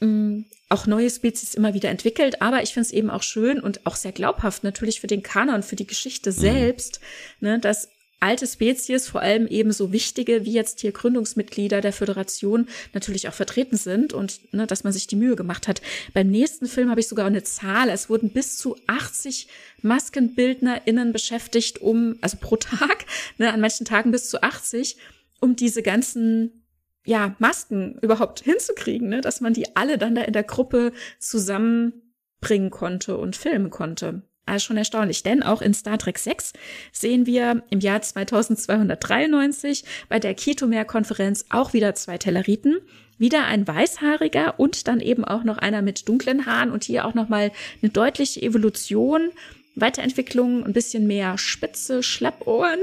mh, 0.00 0.06
mm, 0.06 0.44
auch 0.68 0.86
neue 0.86 1.08
Spezies 1.08 1.54
immer 1.54 1.72
wieder 1.72 1.88
entwickelt. 1.88 2.42
Aber 2.42 2.62
ich 2.62 2.74
finde 2.74 2.86
es 2.86 2.92
eben 2.92 3.08
auch 3.08 3.22
schön 3.22 3.60
und 3.60 3.86
auch 3.86 3.96
sehr 3.96 4.12
glaubhaft 4.12 4.62
natürlich 4.62 5.00
für 5.00 5.06
den 5.06 5.22
Kanon, 5.22 5.62
für 5.62 5.76
die 5.76 5.86
Geschichte 5.86 6.30
mhm. 6.32 6.34
selbst, 6.34 7.00
ne, 7.40 7.58
dass 7.58 7.88
alte 8.20 8.46
Spezies, 8.46 9.08
vor 9.08 9.20
allem 9.20 9.46
eben 9.46 9.72
so 9.72 9.92
wichtige 9.92 10.44
wie 10.44 10.52
jetzt 10.52 10.80
hier 10.80 10.92
Gründungsmitglieder 10.92 11.80
der 11.80 11.92
Föderation 11.92 12.66
natürlich 12.92 13.28
auch 13.28 13.34
vertreten 13.34 13.76
sind 13.76 14.12
und 14.12 14.52
ne, 14.52 14.66
dass 14.66 14.84
man 14.84 14.92
sich 14.92 15.06
die 15.06 15.16
Mühe 15.16 15.36
gemacht 15.36 15.68
hat. 15.68 15.80
Beim 16.14 16.28
nächsten 16.28 16.66
Film 16.66 16.90
habe 16.90 17.00
ich 17.00 17.08
sogar 17.08 17.26
eine 17.26 17.44
Zahl. 17.44 17.88
Es 17.90 18.10
wurden 18.10 18.30
bis 18.30 18.58
zu 18.58 18.76
80 18.86 19.48
MaskenbildnerInnen 19.82 21.12
beschäftigt, 21.12 21.80
um, 21.80 22.16
also 22.20 22.36
pro 22.40 22.56
Tag, 22.56 23.06
ne, 23.38 23.52
an 23.52 23.60
manchen 23.60 23.86
Tagen 23.86 24.10
bis 24.10 24.28
zu 24.28 24.42
80, 24.42 24.96
um 25.40 25.54
diese 25.54 25.82
ganzen 25.82 26.64
ja, 27.04 27.36
Masken 27.38 27.98
überhaupt 28.02 28.40
hinzukriegen, 28.40 29.08
ne, 29.08 29.20
dass 29.20 29.40
man 29.40 29.54
die 29.54 29.76
alle 29.76 29.96
dann 29.96 30.14
da 30.14 30.22
in 30.22 30.32
der 30.32 30.42
Gruppe 30.42 30.92
zusammenbringen 31.18 32.70
konnte 32.70 33.16
und 33.16 33.36
filmen 33.36 33.70
konnte. 33.70 34.27
Also 34.48 34.66
schon 34.66 34.76
erstaunlich, 34.78 35.22
denn 35.22 35.42
auch 35.42 35.60
in 35.60 35.74
Star 35.74 35.98
Trek 35.98 36.18
6 36.18 36.52
sehen 36.92 37.26
wir 37.26 37.62
im 37.70 37.80
Jahr 37.80 38.00
2293 38.00 39.84
bei 40.08 40.18
der 40.18 40.34
Ketomer-Konferenz 40.34 41.44
auch 41.50 41.72
wieder 41.74 41.94
zwei 41.94 42.18
Telleriten. 42.18 42.78
Wieder 43.18 43.46
ein 43.46 43.66
weißhaariger 43.66 44.58
und 44.58 44.86
dann 44.86 45.00
eben 45.00 45.24
auch 45.24 45.44
noch 45.44 45.58
einer 45.58 45.82
mit 45.82 46.08
dunklen 46.08 46.46
Haaren 46.46 46.70
und 46.70 46.84
hier 46.84 47.04
auch 47.04 47.14
nochmal 47.14 47.50
eine 47.82 47.90
deutliche 47.90 48.40
Evolution. 48.40 49.30
Weiterentwicklung, 49.74 50.64
ein 50.64 50.72
bisschen 50.72 51.06
mehr 51.06 51.38
Spitze, 51.38 52.02
Schlappohren, 52.02 52.80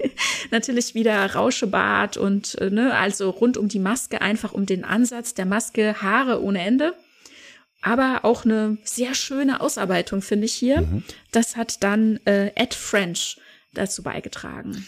natürlich 0.50 0.94
wieder 0.94 1.34
Rauschebart 1.34 2.16
und 2.16 2.54
äh, 2.58 2.70
ne, 2.70 2.94
also 2.94 3.28
rund 3.28 3.58
um 3.58 3.68
die 3.68 3.78
Maske, 3.78 4.22
einfach 4.22 4.54
um 4.54 4.64
den 4.64 4.82
Ansatz 4.82 5.34
der 5.34 5.44
Maske, 5.44 6.00
Haare 6.00 6.42
ohne 6.42 6.60
Ende 6.60 6.94
aber 7.80 8.24
auch 8.24 8.44
eine 8.44 8.78
sehr 8.84 9.14
schöne 9.14 9.60
Ausarbeitung, 9.60 10.22
finde 10.22 10.46
ich 10.46 10.54
hier. 10.54 10.82
Mhm. 10.82 11.04
Das 11.30 11.56
hat 11.56 11.82
dann 11.82 12.18
äh, 12.26 12.52
Ed 12.54 12.74
French 12.74 13.40
dazu 13.72 14.02
beigetragen. 14.02 14.86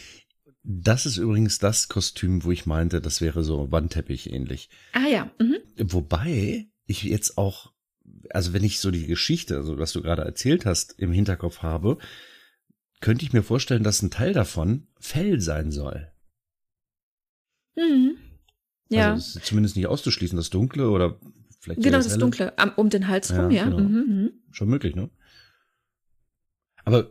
Das 0.62 1.06
ist 1.06 1.16
übrigens 1.16 1.58
das 1.58 1.88
Kostüm, 1.88 2.44
wo 2.44 2.50
ich 2.50 2.66
meinte, 2.66 3.00
das 3.00 3.20
wäre 3.20 3.44
so 3.44 3.70
Wandteppich 3.70 4.30
ähnlich. 4.30 4.68
Ah 4.92 5.06
ja. 5.06 5.30
Mhm. 5.38 5.56
Wobei 5.78 6.68
ich 6.86 7.04
jetzt 7.04 7.38
auch, 7.38 7.72
also 8.30 8.52
wenn 8.52 8.64
ich 8.64 8.80
so 8.80 8.90
die 8.90 9.06
Geschichte, 9.06 9.56
also 9.56 9.78
was 9.78 9.92
du 9.92 10.02
gerade 10.02 10.22
erzählt 10.22 10.66
hast, 10.66 10.98
im 10.98 11.12
Hinterkopf 11.12 11.62
habe, 11.62 11.98
könnte 13.00 13.24
ich 13.24 13.32
mir 13.32 13.42
vorstellen, 13.42 13.82
dass 13.82 14.02
ein 14.02 14.10
Teil 14.10 14.34
davon 14.34 14.88
Fell 14.98 15.40
sein 15.40 15.70
soll. 15.70 16.12
Mhm. 17.76 18.16
Ja. 18.90 19.12
Also 19.12 19.40
zumindest 19.40 19.76
nicht 19.76 19.86
auszuschließen, 19.86 20.36
das 20.36 20.50
Dunkle 20.50 20.90
oder 20.90 21.18
Vielleicht 21.60 21.82
genau, 21.82 21.98
das 21.98 22.16
Dunkle, 22.16 22.54
um 22.76 22.88
den 22.88 23.06
Hals 23.08 23.32
rum, 23.32 23.50
ja. 23.50 23.64
ja. 23.64 23.64
Genau. 23.64 23.80
Mhm, 23.80 23.96
mhm, 24.06 24.32
Schon 24.50 24.68
möglich, 24.68 24.96
ne? 24.96 25.10
Aber 26.84 27.08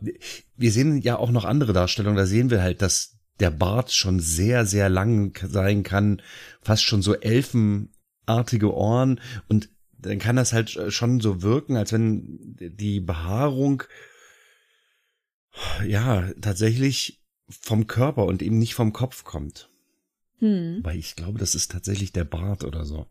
wir 0.56 0.72
sehen 0.72 1.00
ja 1.00 1.16
auch 1.16 1.30
noch 1.30 1.44
andere 1.44 1.72
Darstellungen. 1.72 2.16
Da 2.16 2.26
sehen 2.26 2.50
wir 2.50 2.60
halt, 2.60 2.82
dass 2.82 3.16
der 3.38 3.52
Bart 3.52 3.92
schon 3.92 4.18
sehr, 4.18 4.66
sehr 4.66 4.88
lang 4.88 5.38
sein 5.48 5.84
kann. 5.84 6.20
Fast 6.60 6.82
schon 6.82 7.00
so 7.00 7.14
elfenartige 7.14 8.74
Ohren. 8.74 9.20
Und 9.48 9.70
dann 9.96 10.18
kann 10.18 10.34
das 10.34 10.52
halt 10.52 10.70
schon 10.88 11.20
so 11.20 11.42
wirken, 11.42 11.76
als 11.76 11.92
wenn 11.92 12.56
die 12.58 13.00
Behaarung 13.00 13.84
ja 15.86 16.28
tatsächlich 16.40 17.22
vom 17.48 17.86
Körper 17.86 18.24
und 18.24 18.42
eben 18.42 18.58
nicht 18.58 18.74
vom 18.74 18.92
Kopf 18.92 19.22
kommt. 19.24 19.70
Hm. 20.38 20.80
Weil 20.82 20.98
ich 20.98 21.16
glaube, 21.16 21.38
das 21.38 21.54
ist 21.54 21.70
tatsächlich 21.70 22.12
der 22.12 22.24
Bart 22.24 22.64
oder 22.64 22.84
so. 22.84 23.06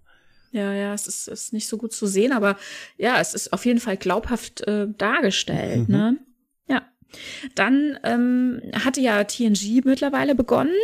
Ja, 0.52 0.74
ja, 0.74 0.94
es 0.94 1.08
ist, 1.08 1.28
ist 1.28 1.54
nicht 1.54 1.68
so 1.68 1.78
gut 1.78 1.94
zu 1.94 2.08
sehen, 2.08 2.32
aber 2.32 2.58
ja, 2.98 3.20
es 3.20 3.34
ist 3.34 3.54
auf 3.54 3.66
jeden 3.66 3.80
Fall 3.80 3.98
glaubhaft 3.98 4.62
äh, 4.68 4.88
dargestellt, 4.98 5.90
mhm. 5.90 5.96
ne? 5.96 6.18
Ja. 6.68 6.82
Dann 7.56 8.00
ähm, 8.04 8.62
hatte 8.74 9.02
ja 9.02 9.24
TNG 9.24 9.82
mittlerweile 9.84 10.36
begonnen. 10.36 10.76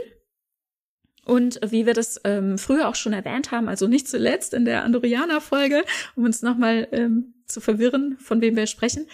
Und 1.25 1.59
wie 1.65 1.87
wir 1.87 1.95
das 1.95 2.21
ähm, 2.23 2.59
früher 2.59 2.87
auch 2.87 2.93
schon 2.93 3.13
erwähnt 3.13 3.49
haben, 3.49 3.67
also 3.67 3.87
nicht 3.87 4.07
zuletzt 4.07 4.53
in 4.53 4.63
der 4.63 4.83
Andorianer-Folge, 4.83 5.83
um 6.15 6.23
uns 6.23 6.43
nochmal 6.43 6.87
ähm, 6.91 7.33
zu 7.47 7.61
verwirren, 7.61 8.17
von 8.19 8.41
wem 8.41 8.55
wir 8.55 8.67
sprechen, 8.67 9.07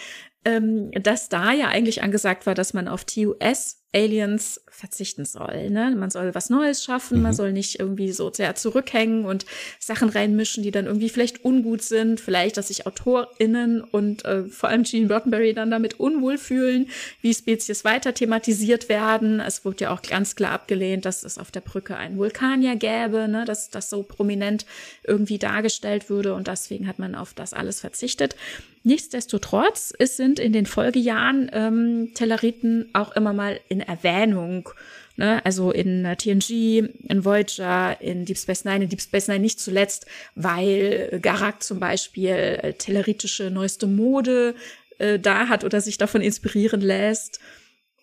ähm, 0.45 0.91
dass 0.91 1.29
da 1.29 1.53
ja 1.53 1.67
eigentlich 1.67 2.01
angesagt 2.01 2.45
war, 2.45 2.55
dass 2.55 2.73
man 2.73 2.87
auf 2.87 3.05
TUS 3.05 3.81
Aliens 3.93 4.61
verzichten 4.69 5.25
soll. 5.25 5.69
Ne? 5.69 5.93
Man 5.97 6.09
soll 6.09 6.33
was 6.33 6.49
Neues 6.49 6.83
schaffen, 6.83 7.17
mhm. 7.17 7.23
man 7.23 7.33
soll 7.33 7.51
nicht 7.51 7.79
irgendwie 7.79 8.11
so 8.13 8.31
sehr 8.33 8.55
zurückhängen 8.55 9.25
und 9.25 9.45
Sachen 9.79 10.09
reinmischen, 10.09 10.63
die 10.63 10.71
dann 10.71 10.85
irgendwie 10.85 11.09
vielleicht 11.09 11.43
ungut 11.43 11.81
sind, 11.81 12.21
vielleicht, 12.21 12.55
dass 12.55 12.69
sich 12.69 12.87
AutorInnen 12.87 13.81
und 13.81 14.23
äh, 14.23 14.45
vor 14.45 14.69
allem 14.69 14.83
Gene 14.83 15.13
Roddenberry 15.13 15.53
dann 15.53 15.71
damit 15.71 15.99
unwohl 15.99 16.37
fühlen, 16.37 16.87
wie 17.21 17.33
Spezies 17.33 17.83
weiter 17.83 18.13
thematisiert 18.13 18.87
werden. 18.87 19.41
Es 19.41 19.65
wurde 19.65 19.83
ja 19.83 19.93
auch 19.93 20.01
ganz 20.01 20.35
klar 20.35 20.53
abgelehnt, 20.53 21.03
dass 21.03 21.23
es 21.23 21.37
auf 21.37 21.51
der 21.51 21.61
Brücke 21.61 21.97
einen 21.97 22.17
Vulkan 22.17 22.61
ja 22.61 22.75
gäbe, 22.75 23.27
ne? 23.27 23.43
dass 23.43 23.69
das 23.69 23.89
so 23.89 24.03
prominent 24.03 24.65
irgendwie 25.03 25.37
dargestellt 25.37 26.09
würde 26.09 26.33
und 26.33 26.47
deswegen 26.47 26.87
hat 26.87 26.97
man 26.97 27.13
auf 27.13 27.33
das 27.33 27.53
alles 27.53 27.81
verzichtet. 27.81 28.35
Nichtsdestotrotz, 28.83 29.93
es 29.99 30.17
sind 30.17 30.39
in 30.39 30.53
den 30.53 30.65
Folgejahren 30.65 31.49
ähm, 31.53 32.11
Telleriten 32.15 32.89
auch 32.93 33.15
immer 33.15 33.33
mal 33.33 33.59
in 33.69 33.79
Erwähnung 33.81 34.69
Ne? 35.21 35.43
Also 35.45 35.71
in 35.71 36.05
äh, 36.05 36.15
TNG, 36.15 36.89
in 37.07 37.25
Voyager, 37.25 37.99
in 38.01 38.25
Deep 38.25 38.37
Space 38.37 38.65
Nine, 38.65 38.85
in 38.85 38.89
Deep 38.89 39.01
Space 39.01 39.27
Nine 39.27 39.39
nicht 39.39 39.59
zuletzt, 39.59 40.05
weil 40.35 41.19
Garak 41.21 41.61
zum 41.61 41.79
Beispiel 41.79 42.29
äh, 42.29 42.73
telleritische 42.73 43.51
neueste 43.51 43.87
Mode 43.87 44.55
äh, 44.97 45.19
da 45.19 45.47
hat 45.47 45.63
oder 45.63 45.81
sich 45.81 45.97
davon 45.97 46.21
inspirieren 46.21 46.81
lässt. 46.81 47.39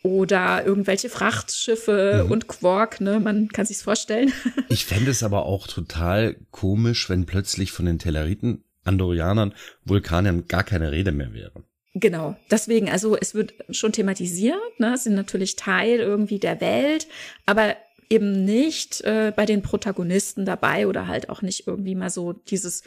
Oder 0.05 0.65
irgendwelche 0.65 1.09
Frachtschiffe 1.09 2.23
mhm. 2.25 2.31
und 2.31 2.47
Quark, 2.47 3.01
ne? 3.01 3.19
Man 3.19 3.49
kann 3.49 3.67
sich's 3.67 3.83
vorstellen. 3.83 4.33
ich 4.69 4.85
fände 4.85 5.11
es 5.11 5.25
aber 5.25 5.45
auch 5.45 5.67
total 5.67 6.37
komisch, 6.53 7.11
wenn 7.11 7.27
plötzlich 7.27 7.73
von 7.73 7.85
den 7.85 7.99
Telleriten, 7.99 8.63
Andorianern, 8.89 9.55
Vulkaniern 9.85 10.49
gar 10.49 10.65
keine 10.65 10.91
Rede 10.91 11.13
mehr 11.13 11.33
wäre. 11.33 11.63
Genau, 11.95 12.37
deswegen, 12.51 12.91
also 12.91 13.17
es 13.17 13.35
wird 13.35 13.55
schon 13.71 13.93
thematisiert, 13.93 14.59
ne, 14.79 14.97
sind 14.97 15.15
natürlich 15.15 15.57
Teil 15.57 16.01
irgendwie 16.01 16.39
der 16.39 16.61
Welt, 16.61 17.09
aber 17.47 17.77
eben 18.11 18.45
nicht 18.45 19.01
äh, 19.03 19.33
bei 19.35 19.47
den 19.47 19.63
Protagonisten 19.63 20.45
dabei 20.45 20.87
oder 20.87 21.07
halt 21.07 21.29
auch 21.29 21.43
nicht 21.43 21.67
irgendwie 21.67 21.95
mal 21.95 22.11
so 22.11 22.33
dieses 22.33 22.83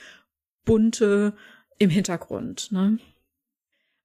bunte 0.65 1.33
im 1.77 1.89
Hintergrund. 1.89 2.71
Ne? 2.71 2.99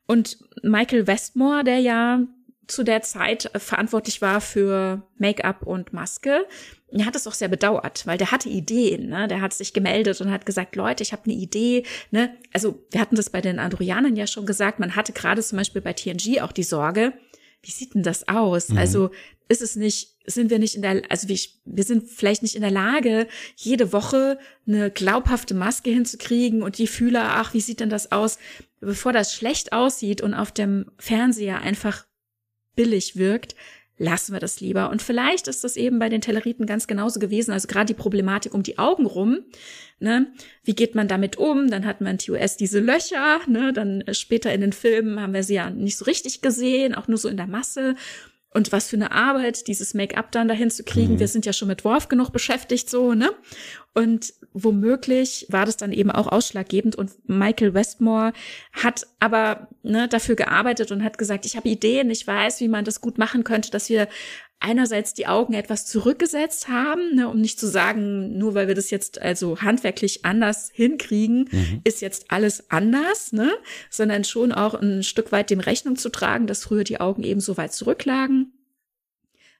Und 0.06 0.38
Michael 0.62 1.06
Westmore, 1.06 1.64
der 1.64 1.78
ja 1.78 2.20
zu 2.66 2.82
der 2.82 3.02
Zeit 3.02 3.50
verantwortlich 3.54 4.22
war 4.22 4.40
für 4.40 5.02
Make-up 5.18 5.62
und 5.62 5.92
Maske, 5.92 6.46
er 6.88 7.04
hat 7.04 7.16
es 7.16 7.26
auch 7.26 7.34
sehr 7.34 7.48
bedauert, 7.48 8.06
weil 8.06 8.16
der 8.16 8.30
hatte 8.30 8.48
Ideen, 8.48 9.08
ne? 9.08 9.26
Der 9.28 9.40
hat 9.40 9.52
sich 9.52 9.72
gemeldet 9.72 10.20
und 10.20 10.30
hat 10.30 10.46
gesagt, 10.46 10.76
Leute, 10.76 11.02
ich 11.02 11.12
habe 11.12 11.24
eine 11.24 11.34
Idee, 11.34 11.84
ne? 12.10 12.36
Also, 12.52 12.82
wir 12.90 13.00
hatten 13.00 13.16
das 13.16 13.30
bei 13.30 13.40
den 13.40 13.58
Androianern 13.58 14.16
ja 14.16 14.26
schon 14.26 14.46
gesagt, 14.46 14.78
man 14.78 14.94
hatte 14.94 15.12
gerade 15.12 15.42
zum 15.42 15.58
Beispiel 15.58 15.82
bei 15.82 15.92
TNG 15.92 16.40
auch 16.42 16.52
die 16.52 16.62
Sorge, 16.62 17.12
wie 17.62 17.72
sieht 17.72 17.94
denn 17.94 18.04
das 18.04 18.28
aus? 18.28 18.68
Mhm. 18.68 18.78
Also, 18.78 19.10
ist 19.48 19.62
es 19.62 19.76
nicht, 19.76 20.16
sind 20.26 20.50
wir 20.50 20.58
nicht 20.58 20.74
in 20.74 20.82
der, 20.82 21.02
also 21.08 21.28
wir 21.28 21.84
sind 21.84 22.08
vielleicht 22.08 22.42
nicht 22.42 22.54
in 22.54 22.62
der 22.62 22.70
Lage, 22.70 23.28
jede 23.56 23.92
Woche 23.92 24.38
eine 24.66 24.90
glaubhafte 24.90 25.54
Maske 25.54 25.90
hinzukriegen 25.90 26.62
und 26.62 26.78
die 26.78 26.86
Fühler, 26.86 27.24
ach, 27.36 27.54
wie 27.54 27.60
sieht 27.60 27.80
denn 27.80 27.90
das 27.90 28.12
aus? 28.12 28.38
Bevor 28.80 29.12
das 29.12 29.34
schlecht 29.34 29.72
aussieht 29.72 30.20
und 30.20 30.34
auf 30.34 30.52
dem 30.52 30.90
Fernseher 30.98 31.60
einfach 31.60 32.06
billig 32.74 33.16
wirkt, 33.16 33.56
lassen 33.98 34.32
wir 34.32 34.40
das 34.40 34.60
lieber. 34.60 34.90
Und 34.90 35.02
vielleicht 35.02 35.48
ist 35.48 35.64
das 35.64 35.76
eben 35.76 35.98
bei 35.98 36.08
den 36.08 36.20
Telleriten 36.20 36.66
ganz 36.66 36.86
genauso 36.86 37.18
gewesen. 37.18 37.52
Also 37.52 37.66
gerade 37.68 37.86
die 37.86 37.94
Problematik 37.94 38.54
um 38.54 38.62
die 38.62 38.78
Augen 38.78 39.06
rum. 39.06 39.40
Ne? 39.98 40.26
Wie 40.64 40.74
geht 40.74 40.94
man 40.94 41.08
damit 41.08 41.36
um? 41.36 41.70
Dann 41.70 41.86
hat 41.86 42.00
man 42.00 42.18
TOS 42.18 42.56
diese 42.56 42.80
Löcher. 42.80 43.40
Ne? 43.46 43.72
Dann 43.72 44.04
später 44.12 44.52
in 44.52 44.60
den 44.60 44.72
Filmen 44.72 45.20
haben 45.20 45.32
wir 45.32 45.42
sie 45.42 45.54
ja 45.54 45.70
nicht 45.70 45.96
so 45.96 46.04
richtig 46.04 46.42
gesehen, 46.42 46.94
auch 46.94 47.08
nur 47.08 47.18
so 47.18 47.28
in 47.28 47.36
der 47.36 47.46
Masse. 47.46 47.94
Und 48.56 48.72
was 48.72 48.88
für 48.88 48.96
eine 48.96 49.12
Arbeit, 49.12 49.66
dieses 49.66 49.92
Make-up 49.92 50.32
dann 50.32 50.48
dahin 50.48 50.70
zu 50.70 50.82
kriegen. 50.82 51.14
Mhm. 51.14 51.18
Wir 51.18 51.28
sind 51.28 51.44
ja 51.44 51.52
schon 51.52 51.68
mit 51.68 51.84
Worf 51.84 52.08
genug 52.08 52.32
beschäftigt, 52.32 52.88
so, 52.88 53.12
ne? 53.12 53.30
Und 53.92 54.32
womöglich 54.54 55.46
war 55.50 55.66
das 55.66 55.76
dann 55.76 55.92
eben 55.92 56.10
auch 56.10 56.26
ausschlaggebend. 56.26 56.96
Und 56.96 57.10
Michael 57.28 57.74
Westmore 57.74 58.32
hat 58.72 59.06
aber 59.20 59.68
ne, 59.82 60.08
dafür 60.08 60.36
gearbeitet 60.36 60.90
und 60.90 61.04
hat 61.04 61.18
gesagt, 61.18 61.44
ich 61.44 61.56
habe 61.56 61.68
Ideen, 61.68 62.08
ich 62.08 62.26
weiß, 62.26 62.60
wie 62.60 62.68
man 62.68 62.86
das 62.86 63.02
gut 63.02 63.18
machen 63.18 63.44
könnte, 63.44 63.70
dass 63.70 63.90
wir 63.90 64.08
einerseits 64.60 65.14
die 65.14 65.26
Augen 65.26 65.54
etwas 65.54 65.86
zurückgesetzt 65.86 66.68
haben, 66.68 67.14
ne, 67.14 67.28
um 67.28 67.40
nicht 67.40 67.60
zu 67.60 67.66
sagen, 67.66 68.38
nur 68.38 68.54
weil 68.54 68.68
wir 68.68 68.74
das 68.74 68.90
jetzt 68.90 69.20
also 69.20 69.60
handwerklich 69.60 70.24
anders 70.24 70.70
hinkriegen, 70.72 71.48
mhm. 71.50 71.80
ist 71.84 72.00
jetzt 72.00 72.30
alles 72.30 72.70
anders, 72.70 73.32
ne, 73.32 73.52
sondern 73.90 74.24
schon 74.24 74.52
auch 74.52 74.74
ein 74.74 75.02
Stück 75.02 75.32
weit 75.32 75.50
dem 75.50 75.60
Rechnung 75.60 75.96
zu 75.96 76.08
tragen, 76.08 76.46
dass 76.46 76.64
früher 76.64 76.84
die 76.84 77.00
Augen 77.00 77.22
eben 77.22 77.40
so 77.40 77.56
weit 77.56 77.72
zurücklagen 77.72 78.52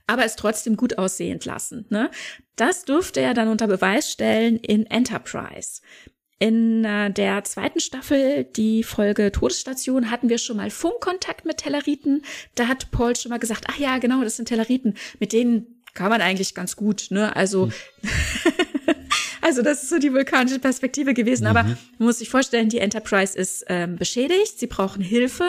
aber 0.07 0.25
es 0.25 0.37
trotzdem 0.37 0.77
gut 0.77 0.99
aussehend 0.99 1.45
lassen. 1.45 1.87
Ne? 1.89 2.11
Das 2.55 2.85
dürfte 2.85 3.21
er 3.21 3.35
dann 3.35 3.49
unter 3.49 3.67
Beweis 3.67 4.11
stellen 4.11 4.57
in 4.57 4.87
Enterprise. 4.87 5.81
In 6.39 6.85
äh, 6.85 7.11
der 7.11 7.45
zweiten 7.45 7.81
Staffel, 7.81 8.45
die 8.45 8.83
Folge 8.83 9.33
Todesstation, 9.33 10.11
hatten 10.11 10.29
wir 10.29 10.37
schon 10.37 10.59
mal 10.59 10.69
Funkkontakt 10.69 11.47
mit 11.47 11.59
Telleriten. 11.59 12.23
Da 12.55 12.69
hat 12.69 12.91
Paul 12.91 13.17
schon 13.17 13.31
mal 13.31 13.39
gesagt, 13.39 13.65
ach 13.69 13.79
ja, 13.79 13.97
genau, 13.97 14.23
das 14.23 14.37
sind 14.37 14.47
Telleriten. 14.47 14.95
Mit 15.19 15.33
denen 15.33 15.83
kann 15.95 16.11
man 16.11 16.21
eigentlich 16.21 16.55
ganz 16.55 16.77
gut, 16.77 17.07
ne? 17.09 17.35
Also, 17.35 17.67
hm. 17.67 17.73
also 19.41 19.63
das 19.63 19.85
ist 19.85 19.89
so 19.89 19.99
die 19.99 20.13
vulkanische 20.13 20.59
Perspektive 20.59 21.15
gewesen. 21.15 21.45
Mhm. 21.45 21.51
Aber 21.51 21.63
man 21.63 21.79
muss 21.99 22.19
sich 22.19 22.29
vorstellen, 22.29 22.69
die 22.69 22.79
Enterprise 22.79 23.37
ist 23.37 23.65
ähm, 23.69 23.97
beschädigt, 23.97 24.59
sie 24.59 24.67
brauchen 24.67 25.03
Hilfe. 25.03 25.49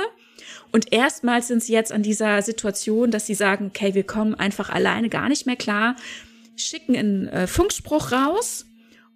Und 0.71 0.93
erstmals 0.93 1.49
sind 1.49 1.63
sie 1.63 1.73
jetzt 1.73 1.91
an 1.91 2.01
dieser 2.01 2.41
Situation, 2.41 3.11
dass 3.11 3.25
sie 3.25 3.35
sagen, 3.35 3.67
okay, 3.67 3.93
wir 3.93 4.03
kommen 4.03 4.35
einfach 4.35 4.69
alleine 4.69 5.09
gar 5.09 5.27
nicht 5.27 5.45
mehr 5.45 5.57
klar, 5.57 5.97
schicken 6.55 6.95
einen 6.95 7.27
äh, 7.27 7.45
Funkspruch 7.45 8.13
raus 8.13 8.65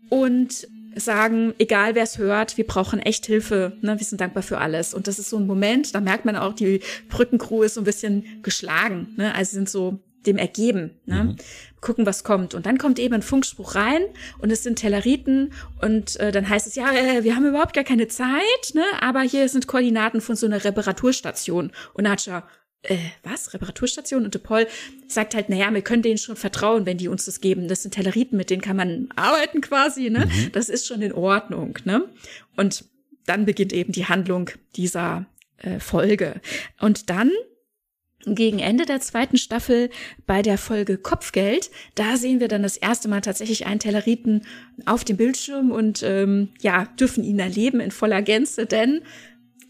und 0.10 0.68
sagen, 0.96 1.54
egal 1.58 1.96
wer 1.96 2.04
es 2.04 2.18
hört, 2.18 2.58
wir 2.58 2.68
brauchen 2.68 3.00
echt 3.00 3.26
Hilfe, 3.26 3.78
ne, 3.82 3.98
wir 3.98 4.06
sind 4.06 4.22
dankbar 4.22 4.44
für 4.44 4.58
alles. 4.58 4.94
Und 4.94 5.08
das 5.08 5.20
ist 5.20 5.30
so 5.30 5.38
ein 5.38 5.48
Moment, 5.48 5.96
da 5.96 6.02
merkt 6.02 6.26
man 6.26 6.36
auch, 6.36 6.54
die 6.54 6.82
Brückencrew 7.10 7.64
ist 7.64 7.76
so 7.76 7.82
ein 7.82 7.86
bisschen 7.86 8.42
geschlagen, 8.42 9.14
ne, 9.18 9.34
also 9.36 9.54
sind 9.54 9.70
so 9.70 10.00
dem 10.26 10.38
ergeben. 10.38 10.92
Ne? 11.06 11.24
Mhm. 11.24 11.36
Gucken, 11.80 12.06
was 12.06 12.24
kommt. 12.24 12.54
Und 12.54 12.66
dann 12.66 12.78
kommt 12.78 13.00
eben 13.00 13.16
ein 13.16 13.22
Funkspruch 13.22 13.76
rein 13.76 14.04
und 14.40 14.52
es 14.52 14.64
sind 14.64 14.78
Telleriten 14.78 15.52
und 15.82 16.20
äh, 16.20 16.32
dann 16.32 16.48
heißt 16.48 16.68
es, 16.68 16.76
ja, 16.76 16.92
äh, 16.92 17.24
wir 17.24 17.36
haben 17.36 17.48
überhaupt 17.48 17.74
gar 17.74 17.84
keine 17.84 18.08
Zeit, 18.08 18.74
ne? 18.74 18.84
aber 19.00 19.22
hier 19.22 19.50
sind 19.50 19.68
Koordinaten 19.68 20.22
von 20.22 20.36
so 20.36 20.46
einer 20.46 20.64
Reparaturstation. 20.64 21.72
Und 21.94 22.04
Natscha, 22.04 22.48
äh, 22.84 22.98
was? 23.24 23.54
Reparaturstation? 23.54 24.26
Und 24.26 24.34
De 24.34 24.42
Paul 24.42 24.68
sagt 25.08 25.36
halt, 25.36 25.50
naja, 25.50 25.72
wir 25.74 25.82
können 25.82 26.02
denen 26.02 26.18
schon 26.18 26.36
vertrauen, 26.36 26.86
wenn 26.86 26.98
die 26.98 27.08
uns 27.08 27.26
das 27.26 27.42
geben. 27.42 27.68
Das 27.68 27.84
sind 27.84 27.94
Telleriten, 27.94 28.38
mit 28.38 28.50
denen 28.50 28.62
kann 28.62 28.76
man 28.76 29.10
arbeiten 29.16 29.62
quasi, 29.62 30.10
ne? 30.10 30.26
Mhm. 30.26 30.52
Das 30.52 30.70
ist 30.70 30.88
schon 30.88 31.02
in 31.02 31.14
Ordnung, 31.14 31.78
ne? 31.86 32.06
Und 32.56 32.86
dann 33.26 33.46
beginnt 33.46 33.74
eben 33.74 33.92
die 33.92 34.06
Handlung 34.06 34.50
dieser 34.76 35.26
äh, 35.58 35.80
Folge. 35.80 36.42
Und 36.80 37.10
dann 37.10 37.32
gegen 38.26 38.60
Ende 38.60 38.86
der 38.86 39.00
zweiten 39.02 39.38
Staffel 39.38 39.90
bei 40.28 40.42
der 40.42 40.58
Folge 40.58 40.98
Kopfgeld, 40.98 41.72
da 41.96 42.18
sehen 42.18 42.40
wir 42.40 42.48
dann 42.48 42.64
das 42.64 42.78
erste 42.78 43.08
Mal 43.08 43.22
tatsächlich 43.22 43.66
einen 43.66 43.80
Telleriten 43.80 44.44
auf 44.86 45.04
dem 45.04 45.18
Bildschirm 45.18 45.72
und 45.72 46.04
ähm, 46.04 46.50
ja, 46.62 46.86
dürfen 47.00 47.24
ihn 47.24 47.40
erleben 47.40 47.80
in 47.80 47.92
voller 47.92 48.22
Gänze, 48.22 48.66
denn 48.66 49.02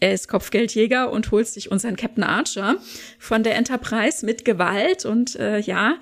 er 0.02 0.12
ist 0.12 0.26
Kopfgeldjäger 0.26 1.12
und 1.12 1.30
holt 1.30 1.46
sich 1.46 1.70
unseren 1.70 1.94
Captain 1.94 2.24
Archer 2.24 2.76
von 3.20 3.44
der 3.44 3.54
Enterprise 3.54 4.26
mit 4.26 4.44
Gewalt. 4.44 5.04
Und 5.04 5.36
äh, 5.36 5.60
ja, 5.60 5.94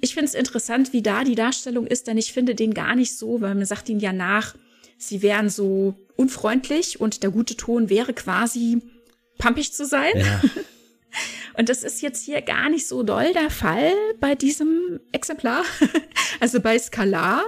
ich 0.00 0.14
finde 0.14 0.26
es 0.26 0.34
interessant, 0.34 0.92
wie 0.92 1.02
da 1.02 1.24
die 1.24 1.34
Darstellung 1.34 1.84
ist, 1.84 2.06
denn 2.06 2.18
ich 2.18 2.32
finde 2.32 2.54
den 2.54 2.72
gar 2.72 2.94
nicht 2.94 3.18
so, 3.18 3.40
weil 3.40 3.56
man 3.56 3.64
sagt 3.64 3.88
ihn 3.88 3.98
ja 3.98 4.12
nach, 4.12 4.54
sie 4.96 5.22
wären 5.22 5.50
so 5.50 5.96
unfreundlich 6.14 7.00
und 7.00 7.24
der 7.24 7.30
gute 7.30 7.56
Ton 7.56 7.90
wäre 7.90 8.14
quasi 8.14 8.80
pumpig 9.38 9.72
zu 9.72 9.86
sein. 9.86 10.12
Ja. 10.14 10.40
Und 11.56 11.68
das 11.68 11.82
ist 11.82 12.02
jetzt 12.02 12.24
hier 12.24 12.42
gar 12.42 12.68
nicht 12.68 12.86
so 12.86 13.02
doll 13.02 13.32
der 13.32 13.50
Fall 13.50 13.92
bei 14.20 14.36
diesem 14.36 15.00
Exemplar. 15.10 15.64
also 16.40 16.60
bei 16.60 16.78
Skalar, 16.78 17.42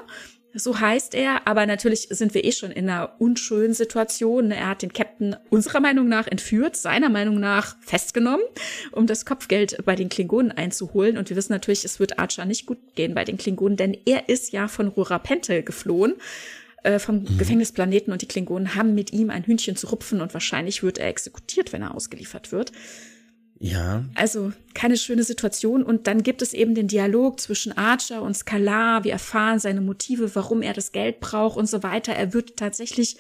so 0.55 0.81
heißt 0.81 1.15
er, 1.15 1.47
aber 1.47 1.67
natürlich 1.67 2.09
sind 2.11 2.35
wir 2.35 2.45
eh 2.45 2.53
schon 2.53 2.71
in 2.71 2.89
einer 2.89 3.13
unschönen 3.19 3.75
Situation. 3.75 4.51
Er 4.51 4.69
hat 4.69 4.83
den 4.83 4.93
Captain 4.93 5.37
unserer 5.49 5.81
Meinung 5.81 6.09
nach 6.09 6.27
entführt, 6.27 6.77
seiner 6.77 7.09
Meinung 7.09 7.39
nach 7.39 7.77
festgenommen, 7.81 8.45
um 8.93 9.07
das 9.07 9.25
Kopfgeld 9.25 9.85
bei 9.85 9.95
den 9.95 10.09
Klingonen 10.09 10.51
einzuholen. 10.51 11.19
Und 11.19 11.31
wir 11.31 11.37
wissen 11.37 11.53
natürlich, 11.53 11.85
es 11.85 12.01
wird 12.01 12.19
Archer 12.19 12.45
nicht 12.45 12.67
gut 12.67 12.79
gehen 12.95 13.15
bei 13.15 13.25
den 13.25 13.39
Klingonen, 13.39 13.77
denn 13.77 13.97
er 14.07 14.29
ist 14.29 14.53
ja 14.53 14.69
von 14.69 14.89
Rurapente 14.89 15.63
geflohen 15.63 16.15
äh, 16.83 16.99
vom 16.99 17.21
mhm. 17.23 17.39
Gefängnisplaneten 17.39 18.13
und 18.13 18.23
die 18.23 18.29
Klingonen 18.29 18.75
haben 18.75 18.95
mit 18.95 19.13
ihm 19.13 19.31
ein 19.31 19.45
Hühnchen 19.45 19.77
zu 19.77 19.89
rupfen 19.89 20.21
und 20.21 20.35
wahrscheinlich 20.35 20.83
wird 20.83 20.99
er 20.99 21.09
exekutiert, 21.09 21.73
wenn 21.73 21.83
er 21.83 21.95
ausgeliefert 21.95 22.53
wird. 22.53 22.73
Ja. 23.63 24.05
Also 24.15 24.53
keine 24.73 24.97
schöne 24.97 25.23
Situation. 25.23 25.83
Und 25.83 26.07
dann 26.07 26.23
gibt 26.23 26.41
es 26.41 26.55
eben 26.55 26.75
den 26.75 26.89
Dialog 26.89 27.39
zwischen 27.39 27.77
Archer 27.77 28.23
und 28.23 28.35
Scalar. 28.35 29.05
Wir 29.05 29.13
erfahren 29.13 29.59
seine 29.59 29.83
Motive, 29.83 30.35
warum 30.35 30.63
er 30.63 30.73
das 30.73 30.93
Geld 30.93 31.21
braucht 31.21 31.59
und 31.59 31.69
so 31.69 31.83
weiter. 31.83 32.15
Er 32.15 32.33
wird 32.33 32.57
tatsächlich 32.57 33.19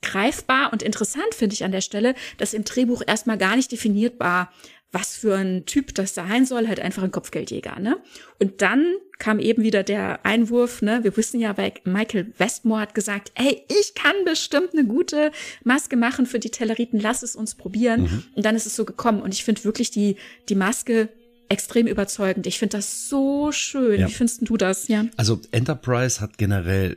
greifbar 0.00 0.72
und 0.72 0.82
interessant, 0.82 1.34
finde 1.34 1.54
ich 1.54 1.64
an 1.64 1.72
der 1.72 1.80
Stelle, 1.80 2.14
dass 2.38 2.54
im 2.54 2.64
Drehbuch 2.64 3.02
erstmal 3.06 3.36
gar 3.36 3.56
nicht 3.56 3.70
definiert 3.72 4.18
war, 4.20 4.52
was 4.92 5.16
für 5.16 5.36
ein 5.36 5.66
Typ 5.66 5.94
das 5.94 6.14
sein 6.14 6.44
soll, 6.44 6.66
halt 6.66 6.80
einfach 6.80 7.02
ein 7.02 7.12
Kopfgeldjäger, 7.12 7.78
ne? 7.78 7.98
Und 8.38 8.60
dann 8.62 8.94
kam 9.18 9.38
eben 9.38 9.62
wieder 9.62 9.82
der 9.82 10.24
Einwurf, 10.26 10.82
ne? 10.82 11.04
Wir 11.04 11.16
wissen 11.16 11.38
ja, 11.38 11.56
weil 11.56 11.74
Michael 11.84 12.32
Westmore 12.38 12.80
hat 12.80 12.94
gesagt, 12.94 13.30
ey, 13.34 13.62
ich 13.68 13.94
kann 13.94 14.14
bestimmt 14.24 14.72
eine 14.72 14.84
gute 14.84 15.30
Maske 15.62 15.96
machen 15.96 16.26
für 16.26 16.40
die 16.40 16.50
Telleriten, 16.50 16.98
lass 16.98 17.22
es 17.22 17.36
uns 17.36 17.54
probieren. 17.54 18.02
Mhm. 18.02 18.24
Und 18.34 18.44
dann 18.44 18.56
ist 18.56 18.66
es 18.66 18.74
so 18.74 18.84
gekommen. 18.84 19.22
Und 19.22 19.34
ich 19.34 19.44
finde 19.44 19.64
wirklich 19.64 19.90
die, 19.90 20.16
die 20.48 20.54
Maske 20.56 21.08
extrem 21.48 21.86
überzeugend. 21.86 22.46
Ich 22.46 22.58
finde 22.58 22.78
das 22.78 23.08
so 23.08 23.52
schön. 23.52 24.00
Ja. 24.00 24.08
Wie 24.08 24.12
findest 24.12 24.48
du 24.48 24.56
das? 24.56 24.88
Ja. 24.88 25.04
Also 25.16 25.40
Enterprise 25.50 26.20
hat 26.20 26.38
generell 26.38 26.96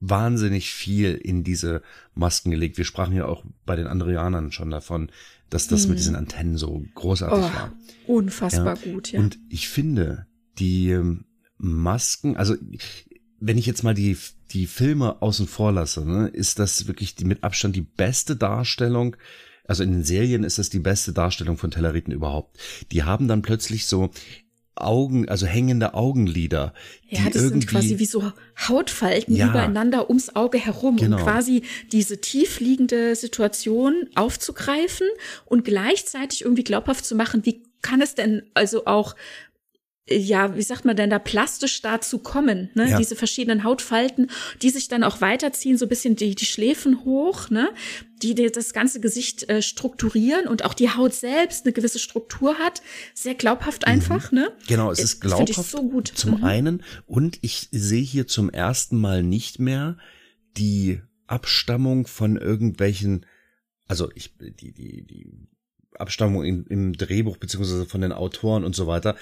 wahnsinnig 0.00 0.72
viel 0.72 1.14
in 1.14 1.44
diese 1.44 1.82
Masken 2.14 2.50
gelegt. 2.50 2.78
Wir 2.78 2.84
sprachen 2.84 3.14
ja 3.14 3.26
auch 3.26 3.44
bei 3.66 3.76
den 3.76 3.86
Andrianern 3.86 4.50
schon 4.50 4.70
davon, 4.70 5.10
dass 5.50 5.66
das 5.66 5.82
hm. 5.82 5.90
mit 5.90 5.98
diesen 5.98 6.16
Antennen 6.16 6.56
so 6.56 6.82
großartig 6.94 7.38
oh, 7.38 7.42
war. 7.42 7.72
Unfassbar 8.06 8.78
ja. 8.84 8.92
gut, 8.92 9.12
ja. 9.12 9.20
Und 9.20 9.38
ich 9.48 9.68
finde, 9.68 10.26
die 10.58 10.90
ähm, 10.90 11.24
Masken, 11.58 12.36
also 12.36 12.56
wenn 13.40 13.58
ich 13.58 13.66
jetzt 13.66 13.82
mal 13.82 13.94
die, 13.94 14.16
die 14.50 14.66
Filme 14.66 15.20
außen 15.22 15.46
vor 15.46 15.72
lasse, 15.72 16.06
ne, 16.06 16.28
ist 16.28 16.58
das 16.58 16.86
wirklich 16.86 17.14
die, 17.14 17.24
mit 17.24 17.42
Abstand 17.42 17.74
die 17.76 17.82
beste 17.82 18.36
Darstellung. 18.36 19.16
Also 19.64 19.82
in 19.82 19.92
den 19.92 20.04
Serien 20.04 20.44
ist 20.44 20.58
das 20.58 20.70
die 20.70 20.80
beste 20.80 21.12
Darstellung 21.12 21.56
von 21.56 21.70
Telleriten 21.70 22.12
überhaupt. 22.12 22.58
Die 22.92 23.02
haben 23.04 23.28
dann 23.28 23.42
plötzlich 23.42 23.86
so 23.86 24.10
Augen, 24.74 25.28
also 25.28 25.46
hängende 25.46 25.94
Augenlider. 25.94 26.72
Ja, 27.08 27.28
das 27.30 27.42
sind 27.42 27.66
quasi 27.66 27.98
wie 27.98 28.06
so 28.06 28.32
Hautfalten 28.68 29.34
ja, 29.34 29.48
übereinander 29.48 30.08
ums 30.08 30.34
Auge 30.34 30.58
herum, 30.58 30.96
genau. 30.96 31.18
um 31.18 31.22
quasi 31.22 31.62
diese 31.92 32.20
tiefliegende 32.20 33.14
Situation 33.16 34.08
aufzugreifen 34.14 35.06
und 35.44 35.64
gleichzeitig 35.64 36.42
irgendwie 36.42 36.64
glaubhaft 36.64 37.04
zu 37.04 37.14
machen, 37.14 37.44
wie 37.44 37.62
kann 37.82 38.00
es 38.00 38.14
denn 38.14 38.42
also 38.54 38.86
auch 38.86 39.16
ja, 40.12 40.56
wie 40.56 40.62
sagt 40.62 40.84
man 40.84 40.96
denn 40.96 41.10
da, 41.10 41.18
plastisch 41.18 41.82
dazu 41.82 42.18
kommen, 42.18 42.70
ne? 42.74 42.90
Ja. 42.90 42.98
Diese 42.98 43.14
verschiedenen 43.14 43.62
Hautfalten, 43.62 44.28
die 44.60 44.70
sich 44.70 44.88
dann 44.88 45.04
auch 45.04 45.20
weiterziehen, 45.20 45.78
so 45.78 45.86
ein 45.86 45.88
bisschen 45.88 46.16
die, 46.16 46.34
die 46.34 46.46
Schläfen 46.46 47.04
hoch, 47.04 47.48
ne? 47.50 47.70
Die, 48.22 48.34
die 48.34 48.50
das 48.50 48.72
ganze 48.72 49.00
Gesicht 49.00 49.48
äh, 49.48 49.62
strukturieren 49.62 50.48
und 50.48 50.64
auch 50.64 50.74
die 50.74 50.90
Haut 50.90 51.14
selbst 51.14 51.64
eine 51.64 51.72
gewisse 51.72 52.00
Struktur 52.00 52.58
hat. 52.58 52.82
Sehr 53.14 53.34
glaubhaft 53.34 53.86
mhm. 53.86 53.92
einfach, 53.92 54.32
mhm. 54.32 54.38
ne? 54.38 54.52
Genau, 54.66 54.90
es 54.90 54.98
ist 54.98 55.24
äh, 55.24 55.28
glaubhaft 55.28 55.70
so 55.70 55.88
gut. 55.88 56.08
zum 56.08 56.38
mhm. 56.38 56.44
einen 56.44 56.82
und 57.06 57.38
ich 57.42 57.68
sehe 57.70 58.02
hier 58.02 58.26
zum 58.26 58.50
ersten 58.50 58.98
Mal 58.98 59.22
nicht 59.22 59.60
mehr 59.60 59.96
die 60.56 61.00
Abstammung 61.28 62.08
von 62.08 62.36
irgendwelchen, 62.36 63.26
also 63.86 64.10
ich, 64.16 64.34
die, 64.38 64.72
die, 64.72 65.06
die 65.06 65.28
Abstammung 66.00 66.44
im, 66.44 66.66
im 66.68 66.92
Drehbuch 66.92 67.36
beziehungsweise 67.36 67.86
von 67.86 68.00
den 68.00 68.12
Autoren 68.12 68.64
und 68.64 68.74
so 68.74 68.86
weiter 68.86 69.16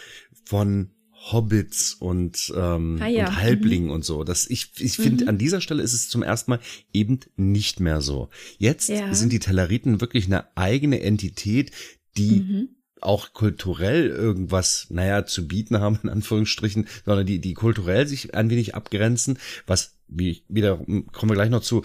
von 0.44 0.90
Hobbits 1.32 1.94
und, 1.94 2.52
ähm, 2.56 2.98
ah, 3.00 3.08
ja. 3.08 3.26
und 3.26 3.36
Halblingen 3.36 3.88
mhm. 3.88 3.94
und 3.94 4.04
so. 4.04 4.24
Das, 4.24 4.48
ich 4.48 4.70
ich 4.78 4.96
finde, 4.96 5.24
mhm. 5.24 5.28
an 5.30 5.38
dieser 5.38 5.60
Stelle 5.60 5.82
ist 5.82 5.92
es 5.92 6.08
zum 6.08 6.22
ersten 6.22 6.52
Mal 6.52 6.60
eben 6.92 7.20
nicht 7.36 7.80
mehr 7.80 8.00
so. 8.00 8.28
Jetzt 8.58 8.88
ja. 8.88 9.12
sind 9.14 9.32
die 9.32 9.40
Telleriten 9.40 10.00
wirklich 10.00 10.26
eine 10.26 10.56
eigene 10.56 11.00
Entität, 11.00 11.72
die 12.16 12.40
mhm. 12.40 12.68
auch 13.00 13.32
kulturell 13.32 14.08
irgendwas, 14.08 14.86
naja, 14.90 15.26
zu 15.26 15.48
bieten 15.48 15.80
haben, 15.80 15.98
in 16.02 16.08
Anführungsstrichen, 16.08 16.86
sondern 17.04 17.26
die, 17.26 17.40
die 17.40 17.54
kulturell 17.54 18.06
sich 18.06 18.34
ein 18.34 18.48
wenig 18.48 18.74
abgrenzen, 18.74 19.38
was, 19.66 19.96
wie 20.06 20.44
wieder, 20.48 20.76
kommen 20.76 21.30
wir 21.30 21.34
gleich 21.34 21.50
noch 21.50 21.62
zu, 21.62 21.82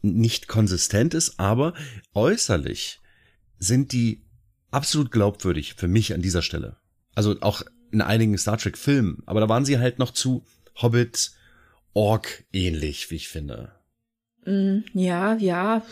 nicht 0.00 0.48
konsistent 0.48 1.14
ist, 1.14 1.38
aber 1.38 1.74
äußerlich 2.14 3.00
sind 3.58 3.92
die 3.92 4.22
absolut 4.70 5.10
glaubwürdig 5.10 5.74
für 5.74 5.88
mich 5.88 6.14
an 6.14 6.22
dieser 6.22 6.42
Stelle. 6.42 6.76
Also 7.14 7.36
auch 7.40 7.62
in 7.90 8.00
einigen 8.00 8.36
Star 8.38 8.58
Trek 8.58 8.76
Filmen, 8.76 9.22
aber 9.26 9.40
da 9.40 9.48
waren 9.48 9.64
sie 9.64 9.78
halt 9.78 9.98
noch 9.98 10.10
zu 10.12 10.44
Hobbit 10.80 11.32
Ork 11.92 12.44
ähnlich, 12.52 13.10
wie 13.10 13.16
ich 13.16 13.28
finde. 13.28 13.72
Mm, 14.44 14.78
ja, 14.94 15.34
ja. 15.34 15.82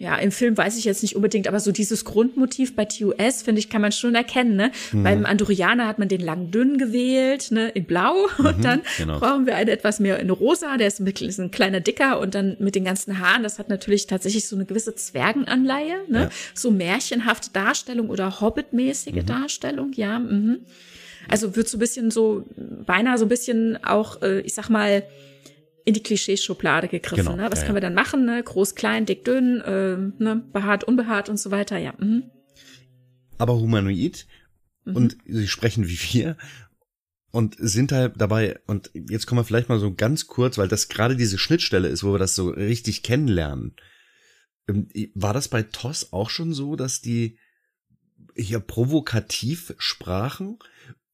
Ja, 0.00 0.16
im 0.16 0.32
Film 0.32 0.56
weiß 0.56 0.78
ich 0.78 0.86
jetzt 0.86 1.02
nicht 1.02 1.14
unbedingt, 1.14 1.46
aber 1.46 1.60
so 1.60 1.72
dieses 1.72 2.06
Grundmotiv 2.06 2.74
bei 2.74 2.86
TUS, 2.86 3.42
finde 3.42 3.58
ich, 3.58 3.68
kann 3.68 3.82
man 3.82 3.92
schon 3.92 4.14
erkennen. 4.14 4.56
Ne? 4.56 4.72
Mhm. 4.92 5.02
Beim 5.02 5.26
Andorianer 5.26 5.86
hat 5.86 5.98
man 5.98 6.08
den 6.08 6.22
lang 6.22 6.50
dünn 6.50 6.78
gewählt, 6.78 7.50
ne, 7.50 7.68
in 7.68 7.84
blau. 7.84 8.14
Mhm, 8.38 8.46
und 8.46 8.64
dann 8.64 8.80
genau. 8.96 9.18
brauchen 9.18 9.44
wir 9.44 9.56
einen 9.56 9.68
etwas 9.68 10.00
mehr 10.00 10.18
in 10.18 10.30
rosa, 10.30 10.78
der 10.78 10.86
ist 10.86 11.00
ein, 11.00 11.06
ist 11.06 11.38
ein 11.38 11.50
kleiner 11.50 11.80
dicker 11.80 12.18
und 12.20 12.34
dann 12.34 12.56
mit 12.58 12.74
den 12.74 12.84
ganzen 12.84 13.18
Haaren, 13.18 13.42
das 13.42 13.58
hat 13.58 13.68
natürlich 13.68 14.06
tatsächlich 14.06 14.48
so 14.48 14.56
eine 14.56 14.64
gewisse 14.64 14.94
Zwergenanleihe, 14.94 16.04
ne? 16.08 16.20
Ja. 16.22 16.30
So 16.54 16.70
märchenhafte 16.70 17.50
Darstellung 17.52 18.08
oder 18.08 18.40
Hobbit-mäßige 18.40 19.16
mhm. 19.16 19.26
Darstellung, 19.26 19.92
ja. 19.92 20.18
Mhm. 20.18 20.60
Also 21.28 21.56
wird 21.56 21.68
so 21.68 21.76
ein 21.76 21.80
bisschen 21.80 22.10
so, 22.10 22.46
beinahe 22.86 23.18
so 23.18 23.26
ein 23.26 23.28
bisschen 23.28 23.82
auch, 23.84 24.22
äh, 24.22 24.40
ich 24.40 24.54
sag 24.54 24.70
mal, 24.70 25.02
in 25.84 25.94
die 25.94 26.02
Klischeeschublade 26.02 26.88
gegriffen. 26.88 27.24
Genau, 27.24 27.36
ne? 27.36 27.50
Was 27.50 27.60
ja, 27.60 27.66
können 27.66 27.76
wir 27.76 27.80
dann 27.80 27.94
machen? 27.94 28.24
Ne? 28.24 28.42
Groß, 28.42 28.74
klein, 28.74 29.06
dick, 29.06 29.24
dünn, 29.24 29.60
äh, 29.60 29.96
ne? 30.22 30.44
behaart, 30.52 30.84
unbehaart 30.84 31.28
und 31.28 31.38
so 31.38 31.50
weiter. 31.50 31.78
Ja. 31.78 31.94
Mhm. 31.98 32.24
Aber 33.38 33.58
humanoid 33.58 34.26
mhm. 34.84 34.96
und 34.96 35.16
sie 35.26 35.48
sprechen 35.48 35.88
wie 35.88 35.98
wir 36.12 36.36
und 37.30 37.56
sind 37.58 37.92
halt 37.92 38.14
dabei, 38.16 38.58
und 38.66 38.90
jetzt 38.92 39.26
kommen 39.26 39.40
wir 39.40 39.44
vielleicht 39.44 39.68
mal 39.68 39.78
so 39.78 39.94
ganz 39.94 40.26
kurz, 40.26 40.58
weil 40.58 40.68
das 40.68 40.88
gerade 40.88 41.16
diese 41.16 41.38
Schnittstelle 41.38 41.88
ist, 41.88 42.02
wo 42.02 42.12
wir 42.12 42.18
das 42.18 42.34
so 42.34 42.48
richtig 42.48 43.02
kennenlernen. 43.02 43.76
Ähm, 44.68 44.88
war 45.14 45.32
das 45.32 45.48
bei 45.48 45.62
TOS 45.62 46.12
auch 46.12 46.30
schon 46.30 46.52
so, 46.52 46.76
dass 46.76 47.00
die 47.00 47.38
hier 48.36 48.60
provokativ 48.60 49.74
sprachen? 49.78 50.58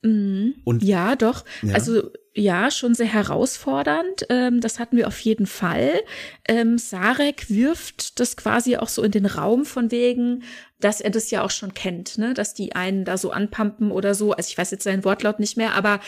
Mhm. 0.06 0.54
Und 0.64 0.82
ja, 0.82 1.16
doch. 1.16 1.44
Ja. 1.62 1.74
Also 1.74 2.10
ja, 2.34 2.70
schon 2.70 2.94
sehr 2.94 3.06
herausfordernd. 3.06 4.26
Ähm, 4.28 4.60
das 4.60 4.78
hatten 4.78 4.96
wir 4.96 5.08
auf 5.08 5.18
jeden 5.20 5.46
Fall. 5.46 6.00
Ähm, 6.46 6.78
Sarek 6.78 7.48
wirft 7.48 8.20
das 8.20 8.36
quasi 8.36 8.76
auch 8.76 8.88
so 8.88 9.02
in 9.02 9.10
den 9.10 9.26
Raum 9.26 9.64
von 9.64 9.90
wegen, 9.90 10.42
dass 10.78 11.00
er 11.00 11.10
das 11.10 11.30
ja 11.30 11.42
auch 11.42 11.50
schon 11.50 11.72
kennt, 11.72 12.18
ne? 12.18 12.34
dass 12.34 12.52
die 12.52 12.74
einen 12.74 13.04
da 13.04 13.16
so 13.16 13.30
anpumpen 13.30 13.90
oder 13.90 14.14
so. 14.14 14.32
Also 14.32 14.48
ich 14.48 14.58
weiß 14.58 14.70
jetzt 14.70 14.84
seinen 14.84 15.04
Wortlaut 15.04 15.40
nicht 15.40 15.56
mehr, 15.56 15.74
aber 15.74 16.00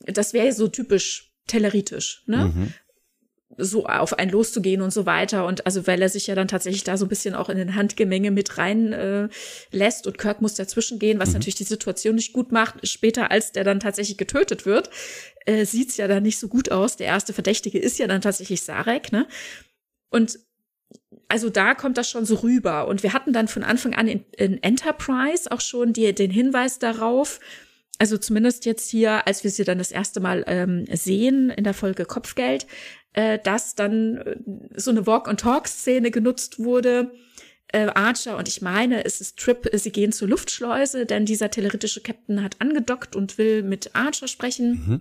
das 0.00 0.32
wäre 0.32 0.52
so 0.52 0.68
typisch 0.68 1.32
telleritisch, 1.46 2.22
ne? 2.26 2.46
Mhm 2.46 2.72
so 3.58 3.86
auf 3.86 4.18
einen 4.18 4.30
loszugehen 4.30 4.82
und 4.82 4.92
so 4.92 5.06
weiter. 5.06 5.46
Und 5.46 5.66
also 5.66 5.86
weil 5.86 6.02
er 6.02 6.08
sich 6.08 6.26
ja 6.26 6.34
dann 6.34 6.48
tatsächlich 6.48 6.84
da 6.84 6.96
so 6.96 7.04
ein 7.06 7.08
bisschen 7.08 7.34
auch 7.34 7.48
in 7.48 7.56
den 7.56 7.74
Handgemenge 7.74 8.30
mit 8.30 8.58
rein 8.58 8.92
äh, 8.92 9.28
lässt 9.70 10.06
und 10.06 10.18
Kirk 10.18 10.40
muss 10.40 10.54
dazwischen 10.54 10.98
gehen, 10.98 11.18
was 11.18 11.30
mhm. 11.30 11.34
natürlich 11.34 11.54
die 11.56 11.64
Situation 11.64 12.16
nicht 12.16 12.32
gut 12.32 12.52
macht. 12.52 12.86
Später, 12.86 13.30
als 13.30 13.52
der 13.52 13.64
dann 13.64 13.80
tatsächlich 13.80 14.18
getötet 14.18 14.66
wird, 14.66 14.90
äh, 15.46 15.64
sieht's 15.64 15.96
ja 15.96 16.08
dann 16.08 16.22
nicht 16.22 16.38
so 16.38 16.48
gut 16.48 16.70
aus. 16.70 16.96
Der 16.96 17.06
erste 17.06 17.32
Verdächtige 17.32 17.78
ist 17.78 17.98
ja 17.98 18.06
dann 18.06 18.20
tatsächlich 18.20 18.62
Sarek, 18.62 19.12
ne? 19.12 19.26
Und 20.10 20.38
also 21.28 21.50
da 21.50 21.74
kommt 21.74 21.98
das 21.98 22.08
schon 22.08 22.24
so 22.24 22.36
rüber. 22.36 22.86
Und 22.88 23.02
wir 23.02 23.12
hatten 23.12 23.32
dann 23.32 23.48
von 23.48 23.64
Anfang 23.64 23.94
an 23.94 24.08
in, 24.08 24.24
in 24.36 24.62
Enterprise 24.62 25.50
auch 25.50 25.60
schon 25.60 25.92
die, 25.92 26.14
den 26.14 26.30
Hinweis 26.30 26.78
darauf, 26.78 27.40
also 27.98 28.18
zumindest 28.18 28.66
jetzt 28.66 28.90
hier, 28.90 29.26
als 29.26 29.42
wir 29.42 29.50
sie 29.50 29.64
dann 29.64 29.78
das 29.78 29.90
erste 29.90 30.20
Mal 30.20 30.44
ähm, 30.46 30.84
sehen 30.92 31.50
in 31.50 31.64
der 31.64 31.74
Folge 31.74 32.04
Kopfgeld, 32.04 32.66
äh, 33.16 33.38
dass 33.38 33.74
dann 33.74 34.18
äh, 34.18 34.36
so 34.76 34.92
eine 34.92 35.06
Walk-and-Talk-Szene 35.06 36.12
genutzt 36.12 36.60
wurde. 36.60 37.10
Äh, 37.68 37.86
Archer 37.86 38.36
und 38.36 38.46
ich 38.46 38.62
meine, 38.62 39.04
es 39.04 39.20
ist 39.20 39.38
Trip, 39.38 39.72
äh, 39.72 39.78
sie 39.78 39.90
gehen 39.90 40.12
zur 40.12 40.28
Luftschleuse, 40.28 41.06
denn 41.06 41.24
dieser 41.24 41.50
teleritische 41.50 42.02
Captain 42.02 42.44
hat 42.44 42.60
angedockt 42.60 43.16
und 43.16 43.38
will 43.38 43.62
mit 43.62 43.96
Archer 43.96 44.28
sprechen. 44.28 44.70
Mhm. 44.70 45.00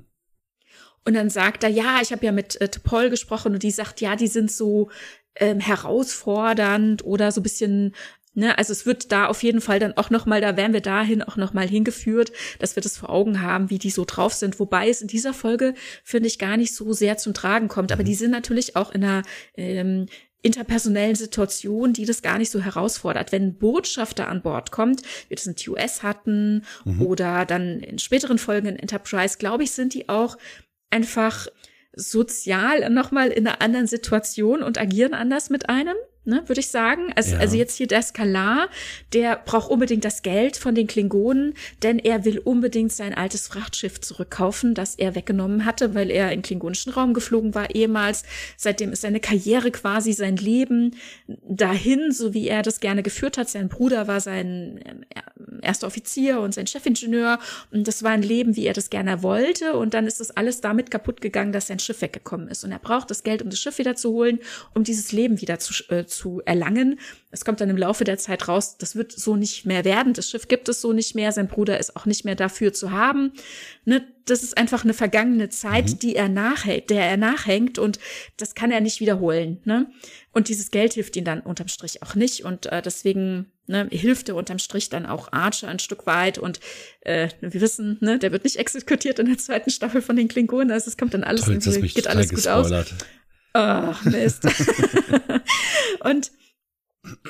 Und 1.03 1.13
dann 1.13 1.29
sagt 1.29 1.63
er, 1.63 1.69
ja, 1.69 1.99
ich 2.01 2.11
habe 2.11 2.25
ja 2.25 2.31
mit 2.31 2.59
äh, 2.59 2.69
Paul 2.83 3.11
gesprochen 3.11 3.53
und 3.53 3.61
die 3.61 3.69
sagt, 3.69 4.01
ja, 4.01 4.15
die 4.15 4.27
sind 4.27 4.51
so 4.51 4.89
ähm, 5.35 5.59
herausfordernd 5.59 7.03
oder 7.05 7.31
so 7.31 7.41
bisschen 7.41 7.93
Ne, 8.37 8.57
also 8.57 8.73
es 8.73 8.85
wird 8.85 9.13
da 9.13 9.27
auf 9.27 9.43
jeden 9.43 9.61
Fall 9.61 9.79
dann 9.79 9.95
auch 9.95 10.09
noch 10.09 10.25
mal, 10.25 10.41
da 10.41 10.57
werden 10.57 10.73
wir 10.73 10.81
dahin 10.81 11.23
auch 11.23 11.37
noch 11.37 11.53
mal 11.53 11.67
hingeführt, 11.67 12.33
dass 12.59 12.75
wir 12.75 12.83
das 12.83 12.97
vor 12.97 13.09
Augen 13.09 13.41
haben, 13.41 13.69
wie 13.69 13.79
die 13.79 13.89
so 13.89 14.03
drauf 14.05 14.33
sind. 14.33 14.59
Wobei 14.59 14.89
es 14.89 15.01
in 15.01 15.07
dieser 15.07 15.33
Folge 15.33 15.73
finde 16.03 16.27
ich 16.27 16.37
gar 16.37 16.57
nicht 16.57 16.75
so 16.75 16.91
sehr 16.91 17.17
zum 17.17 17.33
Tragen 17.33 17.69
kommt. 17.69 17.93
Aber 17.93 18.03
mhm. 18.03 18.07
die 18.07 18.15
sind 18.15 18.31
natürlich 18.31 18.75
auch 18.75 18.91
in 18.91 19.05
einer 19.05 19.23
ähm, 19.55 20.07
interpersonellen 20.41 21.15
Situation, 21.15 21.93
die 21.93 22.05
das 22.05 22.21
gar 22.21 22.37
nicht 22.37 22.51
so 22.51 22.61
herausfordert. 22.61 23.31
Wenn 23.31 23.43
ein 23.43 23.57
Botschafter 23.57 24.27
an 24.27 24.41
Bord 24.41 24.69
kommt, 24.71 25.01
wir 25.29 25.35
das 25.35 25.47
in 25.47 25.55
TUS 25.55 26.03
hatten 26.03 26.65
mhm. 26.83 27.01
oder 27.01 27.45
dann 27.45 27.79
in 27.79 27.99
späteren 27.99 28.37
Folgen 28.37 28.67
in 28.67 28.75
Enterprise, 28.75 29.37
glaube 29.39 29.63
ich, 29.63 29.71
sind 29.71 29.93
die 29.93 30.09
auch 30.09 30.37
einfach 30.89 31.47
sozial 31.95 32.89
nochmal 32.89 33.29
in 33.29 33.47
einer 33.47 33.61
anderen 33.61 33.87
Situation 33.87 34.61
und 34.61 34.77
agieren 34.77 35.13
anders 35.13 35.49
mit 35.49 35.69
einem. 35.69 35.95
Ne, 36.25 36.43
würde 36.47 36.59
ich 36.59 36.69
sagen. 36.69 37.11
Also, 37.15 37.33
ja. 37.33 37.39
also 37.39 37.55
jetzt 37.55 37.77
hier 37.77 37.87
der 37.87 38.01
Skalar, 38.01 38.69
der 39.13 39.37
braucht 39.37 39.69
unbedingt 39.69 40.05
das 40.05 40.21
Geld 40.21 40.57
von 40.57 40.75
den 40.75 40.87
Klingonen, 40.87 41.53
denn 41.83 41.99
er 41.99 42.25
will 42.25 42.39
unbedingt 42.39 42.91
sein 42.91 43.13
altes 43.13 43.47
Frachtschiff 43.47 44.01
zurückkaufen, 44.01 44.73
das 44.73 44.95
er 44.95 45.15
weggenommen 45.15 45.65
hatte, 45.65 45.95
weil 45.95 46.11
er 46.11 46.31
in 46.31 46.41
klingonischen 46.41 46.91
Raum 46.93 47.13
geflogen 47.13 47.55
war 47.55 47.73
ehemals. 47.73 48.23
Seitdem 48.57 48.91
ist 48.91 49.01
seine 49.01 49.19
Karriere 49.19 49.71
quasi 49.71 50.13
sein 50.13 50.37
Leben 50.37 50.95
dahin, 51.27 52.11
so 52.11 52.33
wie 52.33 52.47
er 52.47 52.61
das 52.61 52.79
gerne 52.79 53.03
geführt 53.03 53.37
hat. 53.37 53.49
Sein 53.49 53.69
Bruder 53.69 54.07
war 54.07 54.19
sein 54.19 54.79
ähm, 54.85 55.05
erster 55.61 55.87
Offizier 55.87 56.39
und 56.39 56.53
sein 56.53 56.67
Chefingenieur 56.67 57.39
und 57.71 57.87
das 57.87 58.03
war 58.03 58.11
ein 58.11 58.21
Leben, 58.21 58.55
wie 58.55 58.65
er 58.65 58.73
das 58.73 58.89
gerne 58.89 59.23
wollte 59.23 59.73
und 59.73 59.93
dann 59.93 60.07
ist 60.07 60.19
das 60.19 60.31
alles 60.31 60.61
damit 60.61 60.91
kaputt 60.91 61.21
gegangen, 61.21 61.51
dass 61.51 61.67
sein 61.67 61.79
Schiff 61.79 62.01
weggekommen 62.01 62.47
ist 62.47 62.63
und 62.63 62.71
er 62.71 62.79
braucht 62.79 63.11
das 63.11 63.23
Geld, 63.23 63.41
um 63.41 63.49
das 63.49 63.59
Schiff 63.59 63.77
wieder 63.77 63.95
zu 63.95 64.11
holen, 64.11 64.39
um 64.73 64.83
dieses 64.83 65.11
Leben 65.11 65.41
wieder 65.41 65.59
zu, 65.59 65.73
äh, 65.89 66.05
zu 66.15 66.41
erlangen. 66.45 66.99
Es 67.31 67.43
kommt 67.43 67.61
dann 67.61 67.69
im 67.69 67.77
Laufe 67.77 68.03
der 68.03 68.17
Zeit 68.17 68.47
raus, 68.47 68.77
das 68.77 68.95
wird 68.95 69.11
so 69.11 69.35
nicht 69.35 69.65
mehr 69.65 69.83
werden. 69.83 70.13
Das 70.13 70.29
Schiff 70.29 70.47
gibt 70.47 70.69
es 70.69 70.81
so 70.81 70.93
nicht 70.93 71.15
mehr. 71.15 71.31
Sein 71.31 71.47
Bruder 71.47 71.79
ist 71.79 71.95
auch 71.95 72.05
nicht 72.05 72.25
mehr 72.25 72.35
dafür 72.35 72.73
zu 72.73 72.91
haben. 72.91 73.33
Ne? 73.83 74.07
Das 74.25 74.41
ist 74.41 74.57
einfach 74.57 74.83
eine 74.83 74.93
vergangene 74.93 75.49
Zeit, 75.49 75.89
mhm. 75.89 75.99
die 75.99 76.15
er 76.15 76.29
nachhält, 76.29 76.89
der 76.89 77.05
er 77.05 77.17
nachhängt 77.17 77.77
und 77.77 77.99
das 78.37 78.55
kann 78.55 78.71
er 78.71 78.81
nicht 78.81 78.99
wiederholen. 78.99 79.59
Ne? 79.65 79.87
Und 80.31 80.49
dieses 80.49 80.71
Geld 80.71 80.93
hilft 80.93 81.15
ihm 81.15 81.25
dann 81.25 81.41
unterm 81.41 81.67
Strich 81.67 82.01
auch 82.01 82.15
nicht 82.15 82.43
und 82.43 82.65
äh, 82.67 82.81
deswegen 82.81 83.51
ne, 83.67 83.87
hilft 83.91 84.29
er 84.29 84.35
unterm 84.35 84.59
Strich 84.59 84.89
dann 84.89 85.05
auch 85.05 85.31
Archer 85.31 85.67
ein 85.67 85.79
Stück 85.79 86.05
weit 86.05 86.37
und 86.37 86.59
äh, 87.01 87.29
wir 87.41 87.61
wissen, 87.61 87.97
ne, 88.01 88.19
der 88.19 88.31
wird 88.31 88.43
nicht 88.43 88.55
exekutiert 88.57 89.19
in 89.19 89.27
der 89.27 89.37
zweiten 89.37 89.69
Staffel 89.69 90.01
von 90.01 90.15
den 90.15 90.27
Klingonen, 90.27 90.71
also 90.71 90.89
es 90.89 90.97
kommt 90.97 91.13
dann 91.13 91.23
alles, 91.23 91.45
Toll, 91.45 91.57
geht 91.57 92.07
alles 92.07 92.29
gut 92.29 92.47
aus. 92.47 92.71
Ach, 93.55 94.03
Mist. 94.03 94.43
und 96.01 96.31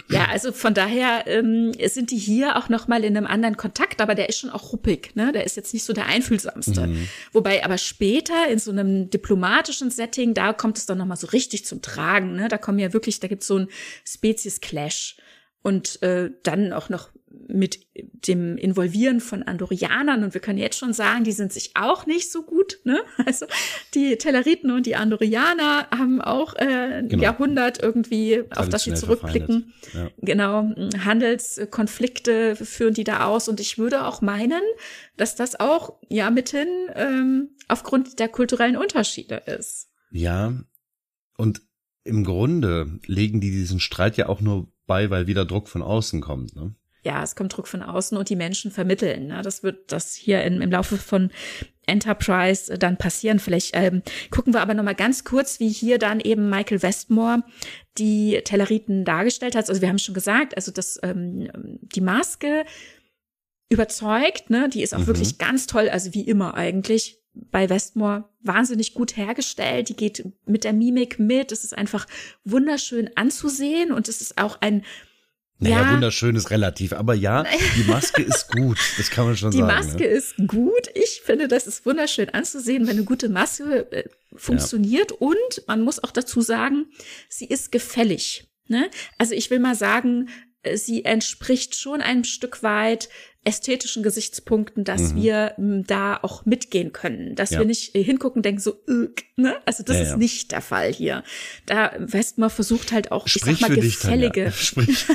ja, 0.09 0.25
also 0.25 0.51
von 0.51 0.73
daher 0.73 1.27
ähm, 1.27 1.73
sind 1.85 2.09
die 2.09 2.17
hier 2.17 2.55
auch 2.55 2.67
noch 2.69 2.87
mal 2.87 3.03
in 3.03 3.15
einem 3.15 3.27
anderen 3.27 3.57
Kontakt, 3.57 4.01
aber 4.01 4.15
der 4.15 4.29
ist 4.29 4.39
schon 4.39 4.49
auch 4.49 4.71
ruppig, 4.71 5.15
ne? 5.15 5.33
Der 5.33 5.43
ist 5.43 5.55
jetzt 5.55 5.73
nicht 5.73 5.83
so 5.83 5.93
der 5.93 6.07
einfühlsamste. 6.07 6.87
Mhm. 6.87 7.07
Wobei 7.31 7.63
aber 7.63 7.77
später 7.77 8.47
in 8.49 8.57
so 8.57 8.71
einem 8.71 9.09
diplomatischen 9.11 9.91
Setting, 9.91 10.33
da 10.33 10.53
kommt 10.53 10.79
es 10.79 10.87
dann 10.87 10.97
noch 10.97 11.05
mal 11.05 11.15
so 11.15 11.27
richtig 11.27 11.65
zum 11.65 11.83
Tragen, 11.83 12.35
ne? 12.35 12.47
Da 12.47 12.57
kommen 12.57 12.79
ja 12.79 12.93
wirklich, 12.93 13.19
da 13.19 13.27
gibt's 13.27 13.47
so 13.47 13.59
ein 13.59 13.67
Spezies 14.07 14.61
Clash 14.61 15.17
und 15.61 16.01
äh, 16.01 16.31
dann 16.43 16.73
auch 16.73 16.89
noch 16.89 17.09
mit 17.47 17.87
dem 17.93 18.57
Involvieren 18.57 19.19
von 19.19 19.43
Andorianern 19.43 20.23
und 20.23 20.33
wir 20.33 20.41
können 20.41 20.57
jetzt 20.57 20.77
schon 20.77 20.93
sagen, 20.93 21.23
die 21.23 21.31
sind 21.31 21.53
sich 21.53 21.71
auch 21.75 22.05
nicht 22.05 22.31
so 22.31 22.43
gut. 22.43 22.79
Ne? 22.83 23.01
Also 23.25 23.45
die 23.93 24.17
Telleriten 24.17 24.71
und 24.71 24.85
die 24.85 24.95
Andorianer 24.95 25.87
haben 25.89 26.21
auch 26.21 26.55
äh, 26.55 26.99
ein 26.99 27.09
genau. 27.09 27.23
Jahrhundert 27.23 27.81
irgendwie, 27.81 28.43
auf 28.55 28.69
das 28.69 28.83
sie 28.83 28.93
zurückblicken. 28.93 29.73
Ja. 29.93 30.09
Genau, 30.17 30.73
Handelskonflikte 31.03 32.55
führen 32.55 32.93
die 32.93 33.03
da 33.03 33.25
aus 33.25 33.47
und 33.47 33.59
ich 33.59 33.77
würde 33.77 34.05
auch 34.05 34.21
meinen, 34.21 34.61
dass 35.17 35.35
das 35.35 35.59
auch 35.59 35.99
ja 36.09 36.29
mithin 36.29 36.67
ähm, 36.93 37.49
aufgrund 37.67 38.19
der 38.19 38.27
kulturellen 38.27 38.77
Unterschiede 38.77 39.35
ist. 39.45 39.89
Ja, 40.11 40.53
und 41.37 41.61
im 42.03 42.23
Grunde 42.23 42.99
legen 43.07 43.41
die 43.41 43.51
diesen 43.51 43.79
Streit 43.79 44.17
ja 44.17 44.29
auch 44.29 44.39
nur 44.39 44.71
bei, 44.85 45.09
weil 45.09 45.27
wieder 45.27 45.45
Druck 45.45 45.67
von 45.67 45.81
außen 45.81 46.21
kommt. 46.21 46.55
Ne? 46.55 46.75
Ja, 47.05 47.21
es 47.23 47.35
kommt 47.35 47.55
Druck 47.55 47.67
von 47.67 47.83
außen 47.83 48.17
und 48.17 48.29
die 48.29 48.35
Menschen 48.35 48.71
vermitteln. 48.71 49.27
Ne? 49.27 49.41
Das 49.43 49.61
wird 49.61 49.91
das 49.91 50.15
hier 50.15 50.43
in, 50.43 50.61
im 50.61 50.71
Laufe 50.71 50.97
von 50.97 51.29
Enterprise 51.85 52.77
dann 52.79 52.97
passieren. 52.97 53.37
Vielleicht 53.37 53.75
ähm, 53.75 54.01
gucken 54.31 54.53
wir 54.53 54.61
aber 54.61 54.73
noch 54.73 54.83
mal 54.83 54.95
ganz 54.95 55.23
kurz, 55.23 55.59
wie 55.59 55.69
hier 55.69 55.99
dann 55.99 56.19
eben 56.19 56.49
Michael 56.49 56.81
Westmore 56.81 57.43
die 57.99 58.41
Telleriten 58.43 59.05
dargestellt 59.05 59.55
hat. 59.55 59.69
Also 59.69 59.81
wir 59.81 59.89
haben 59.89 59.99
schon 59.99 60.15
gesagt, 60.15 60.55
also 60.55 60.71
dass 60.71 60.99
ähm, 61.03 61.47
die 61.81 62.01
Maske 62.01 62.65
überzeugt, 63.69 64.49
ne? 64.49 64.67
Die 64.69 64.81
ist 64.81 64.95
auch 64.95 64.99
mhm. 64.99 65.07
wirklich 65.07 65.37
ganz 65.37 65.67
toll, 65.67 65.89
also 65.89 66.13
wie 66.13 66.21
immer 66.21 66.55
eigentlich 66.55 67.21
bei 67.33 67.69
Westmore 67.69 68.29
wahnsinnig 68.41 68.95
gut 68.95 69.15
hergestellt. 69.15 69.89
Die 69.89 69.95
geht 69.95 70.25
mit 70.45 70.63
der 70.63 70.73
Mimik 70.73 71.19
mit. 71.19 71.51
Es 71.51 71.63
ist 71.63 71.77
einfach 71.77 72.07
wunderschön 72.43 73.11
anzusehen 73.15 73.91
und 73.91 74.07
es 74.07 74.21
ist 74.21 74.39
auch 74.39 74.61
ein 74.61 74.83
naja, 75.59 75.81
ja. 75.81 75.93
wunderschön 75.93 76.35
ist 76.35 76.51
relativ, 76.51 76.91
aber 76.91 77.13
ja, 77.13 77.45
die 77.77 77.89
Maske 77.89 78.21
ist 78.21 78.51
gut, 78.51 78.77
das 78.97 79.09
kann 79.09 79.25
man 79.25 79.37
schon 79.37 79.51
die 79.51 79.59
sagen. 79.59 79.69
Die 79.69 79.87
Maske 79.87 80.03
ne? 80.03 80.09
ist 80.09 80.35
gut. 80.47 80.89
Ich 80.93 81.21
finde, 81.23 81.47
das 81.47 81.65
ist 81.65 81.85
wunderschön 81.85 82.29
anzusehen, 82.29 82.87
wenn 82.87 82.97
eine 82.97 83.05
gute 83.05 83.29
Maske 83.29 83.89
äh, 83.91 84.03
funktioniert. 84.35 85.11
Ja. 85.11 85.17
Und 85.19 85.63
man 85.67 85.81
muss 85.81 86.03
auch 86.03 86.11
dazu 86.11 86.41
sagen, 86.41 86.87
sie 87.29 87.45
ist 87.45 87.71
gefällig. 87.71 88.49
Ne? 88.67 88.89
Also 89.17 89.33
ich 89.33 89.49
will 89.49 89.59
mal 89.59 89.75
sagen, 89.75 90.29
äh, 90.63 90.75
sie 90.75 91.05
entspricht 91.05 91.75
schon 91.75 92.01
ein 92.01 92.25
Stück 92.25 92.61
weit 92.61 93.07
ästhetischen 93.45 94.03
Gesichtspunkten, 94.03 94.83
dass 94.83 95.13
mhm. 95.13 95.21
wir 95.21 95.53
m, 95.57 95.83
da 95.85 96.17
auch 96.21 96.45
mitgehen 96.45 96.91
können, 96.91 97.35
dass 97.35 97.51
ja. 97.51 97.59
wir 97.59 97.65
nicht 97.65 97.95
äh, 97.95 98.03
hingucken, 98.03 98.41
denken 98.41 98.59
so, 98.59 98.75
ne? 99.37 99.55
Also 99.65 99.83
das 99.83 99.97
ja, 99.97 100.03
ist 100.03 100.09
ja. 100.09 100.17
nicht 100.17 100.51
der 100.51 100.61
Fall 100.61 100.91
hier. 100.91 101.23
Da 101.65 101.91
Westmer 101.99 102.49
versucht 102.49 102.91
halt 102.91 103.11
auch, 103.11 103.27
Sprich 103.27 103.53
ich 103.53 103.59
sag 103.59 103.69
mal, 103.69 103.75
gefällige. 103.75 104.51
Dich, 104.75 105.05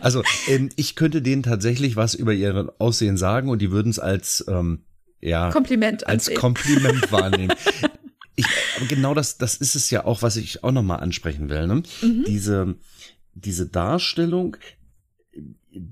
also 0.00 0.22
ähm, 0.48 0.70
ich 0.76 0.96
könnte 0.96 1.22
denen 1.22 1.42
tatsächlich 1.42 1.96
was 1.96 2.14
über 2.14 2.32
ihr 2.32 2.74
Aussehen 2.78 3.16
sagen 3.16 3.50
und 3.50 3.60
die 3.60 3.70
würden 3.70 3.90
es 3.90 3.98
als 3.98 4.44
ähm, 4.48 4.84
ja 5.20 5.50
Kompliment 5.50 6.06
als 6.06 6.28
ansehen. 6.28 6.40
Kompliment 6.40 7.12
wahrnehmen. 7.12 7.54
Ich, 8.36 8.46
genau 8.88 9.14
das, 9.14 9.38
das 9.38 9.56
ist 9.56 9.76
es 9.76 9.90
ja 9.90 10.04
auch, 10.04 10.22
was 10.22 10.36
ich 10.36 10.64
auch 10.64 10.72
nochmal 10.72 11.00
ansprechen 11.00 11.48
will. 11.50 11.66
Ne? 11.66 11.82
Mhm. 12.02 12.24
Diese, 12.26 12.74
diese 13.34 13.66
Darstellung 13.66 14.56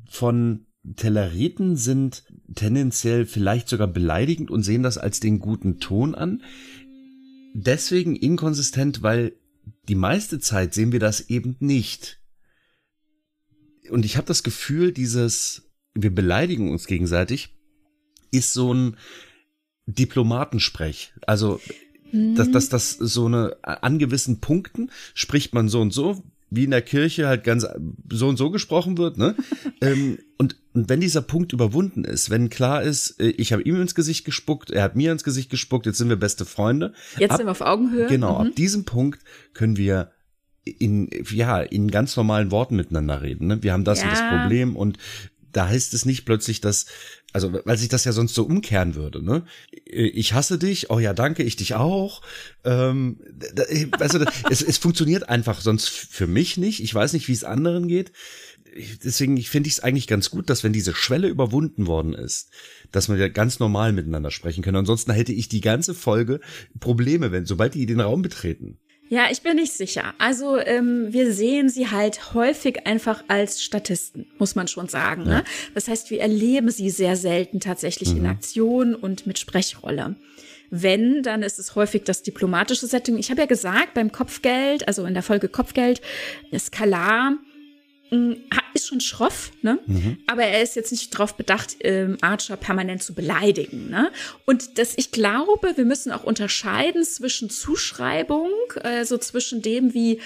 von 0.08 0.66
Telleriten 0.96 1.76
sind 1.76 2.24
tendenziell 2.54 3.26
vielleicht 3.26 3.68
sogar 3.68 3.88
beleidigend 3.88 4.50
und 4.50 4.62
sehen 4.62 4.82
das 4.82 4.98
als 4.98 5.20
den 5.20 5.38
guten 5.38 5.80
Ton 5.80 6.14
an. 6.14 6.42
Deswegen 7.54 8.16
inkonsistent, 8.16 9.02
weil 9.02 9.32
die 9.88 9.94
meiste 9.94 10.40
Zeit 10.40 10.74
sehen 10.74 10.92
wir 10.92 11.00
das 11.00 11.28
eben 11.30 11.56
nicht. 11.60 12.20
Und 13.90 14.04
ich 14.04 14.16
habe 14.16 14.26
das 14.26 14.42
Gefühl, 14.42 14.92
dieses, 14.92 15.70
wir 15.94 16.14
beleidigen 16.14 16.70
uns 16.70 16.86
gegenseitig, 16.86 17.56
ist 18.30 18.52
so 18.52 18.72
ein 18.72 18.96
Diplomatensprech. 19.86 21.12
Also, 21.26 21.60
dass 22.12 22.50
das, 22.50 22.68
das 22.68 22.92
so 22.92 23.26
eine, 23.26 23.56
an 23.62 23.98
gewissen 23.98 24.40
Punkten 24.40 24.90
spricht 25.14 25.54
man 25.54 25.68
so 25.68 25.80
und 25.80 25.92
so, 25.92 26.22
wie 26.56 26.64
in 26.64 26.70
der 26.70 26.82
Kirche 26.82 27.26
halt 27.26 27.44
ganz 27.44 27.66
so 28.10 28.28
und 28.28 28.36
so 28.36 28.50
gesprochen 28.50 28.98
wird, 28.98 29.18
ne? 29.18 29.34
ähm, 29.80 30.18
und, 30.38 30.56
und 30.72 30.88
wenn 30.88 31.00
dieser 31.00 31.22
Punkt 31.22 31.52
überwunden 31.52 32.04
ist, 32.04 32.30
wenn 32.30 32.50
klar 32.50 32.82
ist, 32.82 33.20
äh, 33.20 33.28
ich 33.28 33.52
habe 33.52 33.62
ihm 33.62 33.80
ins 33.80 33.94
Gesicht 33.94 34.24
gespuckt, 34.24 34.70
er 34.70 34.82
hat 34.82 34.96
mir 34.96 35.12
ins 35.12 35.24
Gesicht 35.24 35.50
gespuckt, 35.50 35.86
jetzt 35.86 35.98
sind 35.98 36.08
wir 36.08 36.16
beste 36.16 36.44
Freunde. 36.44 36.92
Jetzt 37.18 37.32
ab, 37.32 37.36
sind 37.38 37.46
wir 37.46 37.52
auf 37.52 37.60
Augenhöhe. 37.60 38.06
Genau, 38.06 38.40
mhm. 38.40 38.48
ab 38.48 38.56
diesem 38.56 38.84
Punkt 38.84 39.20
können 39.52 39.76
wir 39.76 40.10
in, 40.64 41.10
ja, 41.30 41.60
in 41.60 41.90
ganz 41.90 42.16
normalen 42.16 42.50
Worten 42.50 42.76
miteinander 42.76 43.22
reden. 43.22 43.46
Ne? 43.46 43.62
Wir 43.62 43.72
haben 43.72 43.84
das 43.84 44.00
ja. 44.00 44.06
und 44.06 44.12
das 44.12 44.28
Problem 44.28 44.76
und 44.76 44.98
da 45.54 45.68
heißt 45.68 45.94
es 45.94 46.04
nicht 46.04 46.24
plötzlich, 46.24 46.60
dass, 46.60 46.86
also 47.32 47.52
weil 47.64 47.78
sich 47.78 47.88
das 47.88 48.04
ja 48.04 48.12
sonst 48.12 48.34
so 48.34 48.44
umkehren 48.44 48.94
würde, 48.94 49.24
ne? 49.24 49.44
Ich 49.84 50.32
hasse 50.32 50.58
dich, 50.58 50.90
oh 50.90 50.98
ja, 50.98 51.14
danke, 51.14 51.42
ich 51.42 51.56
dich 51.56 51.74
auch. 51.74 52.22
Ähm, 52.64 53.20
also 53.98 54.24
es, 54.50 54.62
es 54.62 54.78
funktioniert 54.78 55.28
einfach 55.28 55.60
sonst 55.60 55.88
für 55.88 56.26
mich 56.26 56.56
nicht. 56.56 56.82
Ich 56.82 56.94
weiß 56.94 57.12
nicht, 57.12 57.28
wie 57.28 57.32
es 57.32 57.44
anderen 57.44 57.88
geht. 57.88 58.12
Deswegen 59.04 59.40
finde 59.42 59.68
ich 59.68 59.74
es 59.74 59.80
eigentlich 59.80 60.08
ganz 60.08 60.30
gut, 60.30 60.50
dass 60.50 60.64
wenn 60.64 60.72
diese 60.72 60.94
Schwelle 60.94 61.28
überwunden 61.28 61.86
worden 61.86 62.12
ist, 62.12 62.50
dass 62.90 63.08
wir 63.08 63.30
ganz 63.30 63.60
normal 63.60 63.92
miteinander 63.92 64.32
sprechen 64.32 64.64
können. 64.64 64.78
Ansonsten 64.78 65.12
hätte 65.12 65.32
ich 65.32 65.48
die 65.48 65.60
ganze 65.60 65.94
Folge 65.94 66.40
Probleme, 66.80 67.30
wenn 67.30 67.46
sobald 67.46 67.74
die 67.74 67.86
den 67.86 68.00
Raum 68.00 68.22
betreten. 68.22 68.80
Ja, 69.14 69.28
ich 69.30 69.42
bin 69.42 69.54
nicht 69.54 69.72
sicher. 69.72 70.12
Also 70.18 70.58
ähm, 70.58 71.12
wir 71.12 71.32
sehen 71.32 71.68
sie 71.68 71.88
halt 71.88 72.34
häufig 72.34 72.84
einfach 72.84 73.22
als 73.28 73.62
Statisten, 73.62 74.26
muss 74.38 74.56
man 74.56 74.66
schon 74.66 74.88
sagen. 74.88 75.22
Ja. 75.22 75.28
Ne? 75.28 75.44
Das 75.72 75.86
heißt, 75.86 76.10
wir 76.10 76.20
erleben 76.20 76.68
sie 76.70 76.90
sehr 76.90 77.14
selten 77.14 77.60
tatsächlich 77.60 78.10
mhm. 78.10 78.16
in 78.16 78.26
Aktion 78.26 78.94
und 78.96 79.24
mit 79.24 79.38
Sprechrolle. 79.38 80.16
Wenn, 80.70 81.22
dann 81.22 81.44
ist 81.44 81.60
es 81.60 81.76
häufig 81.76 82.02
das 82.02 82.24
diplomatische 82.24 82.88
Setting. 82.88 83.16
Ich 83.16 83.30
habe 83.30 83.42
ja 83.42 83.46
gesagt, 83.46 83.94
beim 83.94 84.10
Kopfgeld, 84.10 84.88
also 84.88 85.04
in 85.04 85.14
der 85.14 85.22
Folge 85.22 85.46
Kopfgeld, 85.46 86.00
Skalar 86.58 87.34
ist 88.74 88.88
schon 88.88 89.00
schroff, 89.00 89.52
ne? 89.62 89.78
Mhm. 89.86 90.18
Aber 90.26 90.44
er 90.44 90.62
ist 90.62 90.76
jetzt 90.76 90.90
nicht 90.90 91.14
darauf 91.14 91.36
bedacht, 91.36 91.76
ähm, 91.80 92.16
Archer 92.20 92.56
permanent 92.56 93.02
zu 93.02 93.14
beleidigen, 93.14 93.88
ne? 93.88 94.10
Und 94.44 94.78
das, 94.78 94.94
ich 94.96 95.10
glaube, 95.10 95.76
wir 95.76 95.84
müssen 95.84 96.12
auch 96.12 96.24
unterscheiden 96.24 97.04
zwischen 97.04 97.50
Zuschreibung, 97.50 98.50
also 98.82 99.18
zwischen 99.18 99.62
dem, 99.62 99.94
wie 99.94 100.20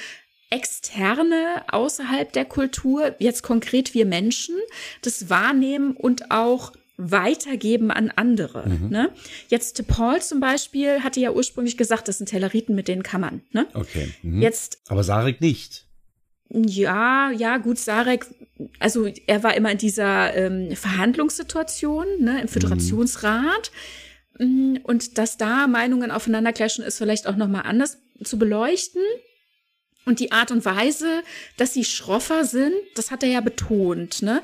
Externe 0.50 1.62
außerhalb 1.68 2.32
der 2.32 2.46
Kultur, 2.46 3.14
jetzt 3.18 3.42
konkret 3.42 3.92
wir 3.92 4.06
Menschen, 4.06 4.56
das 5.02 5.28
wahrnehmen 5.28 5.94
und 5.94 6.30
auch 6.30 6.72
weitergeben 6.96 7.90
an 7.90 8.10
andere. 8.16 8.68
Mhm. 8.68 8.88
Ne? 8.88 9.10
Jetzt 9.48 9.86
Paul 9.86 10.20
zum 10.20 10.40
Beispiel 10.40 11.02
hatte 11.04 11.20
ja 11.20 11.30
ursprünglich 11.30 11.76
gesagt, 11.76 12.08
das 12.08 12.18
sind 12.18 12.28
Telleriten, 12.28 12.74
mit 12.74 12.88
denen 12.88 13.02
kann 13.02 13.20
man. 13.20 13.42
Ne? 13.52 13.66
Okay. 13.74 14.12
Mhm. 14.22 14.42
Jetzt. 14.42 14.78
Aber 14.88 15.04
Sarek 15.04 15.40
nicht. 15.40 15.86
Ja, 16.50 17.30
ja, 17.30 17.58
gut, 17.58 17.78
Sarek, 17.78 18.26
also 18.78 19.10
er 19.26 19.42
war 19.42 19.54
immer 19.54 19.70
in 19.70 19.78
dieser 19.78 20.34
ähm, 20.34 20.74
Verhandlungssituation, 20.74 22.06
ne, 22.20 22.40
im 22.40 22.48
Föderationsrat. 22.48 23.70
Mhm. 24.38 24.80
Und 24.82 25.18
dass 25.18 25.36
da 25.36 25.66
Meinungen 25.66 26.10
aufeinander 26.10 26.52
clashen, 26.52 26.84
ist 26.84 26.98
vielleicht 26.98 27.26
auch 27.26 27.36
nochmal 27.36 27.62
anders 27.64 27.98
zu 28.22 28.38
beleuchten. 28.38 29.02
Und 30.06 30.20
die 30.20 30.32
Art 30.32 30.50
und 30.50 30.64
Weise, 30.64 31.22
dass 31.58 31.74
sie 31.74 31.84
schroffer 31.84 32.46
sind, 32.46 32.72
das 32.94 33.10
hat 33.10 33.22
er 33.22 33.28
ja 33.28 33.40
betont. 33.42 34.22
Ne? 34.22 34.40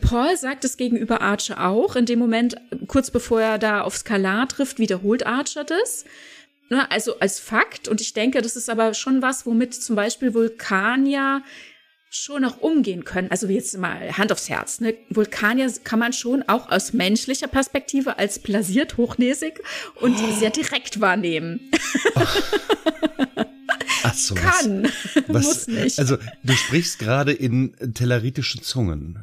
Paul 0.00 0.36
sagt 0.36 0.64
es 0.64 0.76
gegenüber 0.76 1.22
Archer 1.22 1.66
auch. 1.66 1.96
In 1.96 2.06
dem 2.06 2.20
Moment, 2.20 2.56
kurz 2.86 3.10
bevor 3.10 3.40
er 3.40 3.58
da 3.58 3.80
auf 3.80 3.96
Skalar 3.96 4.46
trifft, 4.48 4.78
wiederholt 4.78 5.26
Archer 5.26 5.64
das. 5.64 6.04
Ne? 6.70 6.90
Also 6.90 7.18
als 7.18 7.40
Fakt. 7.40 7.88
Und 7.88 8.00
ich 8.00 8.12
denke, 8.12 8.42
das 8.42 8.56
ist 8.56 8.68
aber 8.70 8.94
schon 8.94 9.22
was, 9.22 9.46
womit 9.46 9.74
zum 9.74 9.96
Beispiel 9.96 10.34
Vulkanier 10.34 11.42
schon 12.10 12.42
noch 12.42 12.60
umgehen 12.60 13.04
können. 13.04 13.30
Also 13.30 13.46
jetzt 13.48 13.76
mal 13.76 14.16
Hand 14.16 14.32
aufs 14.32 14.48
Herz. 14.48 14.80
Ne? 14.80 14.94
Vulkanier 15.10 15.70
kann 15.84 15.98
man 15.98 16.12
schon 16.12 16.42
auch 16.42 16.70
aus 16.70 16.92
menschlicher 16.92 17.48
Perspektive 17.48 18.18
als 18.18 18.38
blasiert, 18.38 18.96
hochnäsig 18.96 19.60
und 19.96 20.16
oh. 20.18 20.32
sehr 20.38 20.50
direkt 20.50 21.00
wahrnehmen. 21.00 21.70
Ach 24.02 24.14
so, 24.14 24.34
kann, 24.34 24.88
was, 25.26 25.44
muss 25.44 25.66
nicht. 25.68 25.98
Also 25.98 26.16
du 26.42 26.52
sprichst 26.52 26.98
gerade 26.98 27.32
in 27.32 27.72
telleritischen 27.94 28.62
Zungen. 28.62 29.18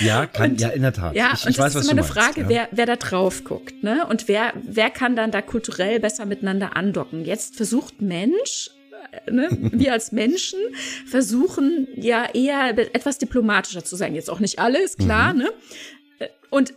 ja, 0.00 0.26
kann, 0.26 0.52
und, 0.52 0.60
ja, 0.60 0.68
in 0.68 0.82
der 0.82 0.92
Tat. 0.92 1.14
Ja, 1.14 1.32
ich, 1.34 1.44
und 1.44 1.50
ich 1.50 1.56
das 1.56 1.74
weiß, 1.74 1.82
ist 1.82 1.90
immer 1.90 2.02
eine 2.02 2.04
Frage, 2.04 2.42
ja. 2.42 2.48
wer, 2.48 2.68
wer 2.72 2.86
da 2.86 2.96
drauf 2.96 3.44
guckt, 3.44 3.82
ne? 3.82 4.06
Und 4.06 4.28
wer, 4.28 4.52
wer 4.62 4.90
kann 4.90 5.16
dann 5.16 5.30
da 5.30 5.42
kulturell 5.42 6.00
besser 6.00 6.26
miteinander 6.26 6.76
andocken? 6.76 7.24
Jetzt 7.24 7.56
versucht 7.56 8.00
Mensch 8.00 8.70
äh, 9.26 9.30
Ne? 9.30 9.48
wir 9.72 9.92
als 9.92 10.12
Menschen 10.12 10.58
versuchen 11.06 11.88
ja 11.96 12.28
eher 12.32 12.78
etwas 12.94 13.18
diplomatischer 13.18 13.84
zu 13.84 13.96
sein. 13.96 14.14
Jetzt 14.14 14.30
auch 14.30 14.40
nicht 14.40 14.58
alle, 14.58 14.82
ist 14.82 14.98
klar, 14.98 15.32
mhm. 15.32 15.40
ne? 15.40 15.50
Und 16.50 16.74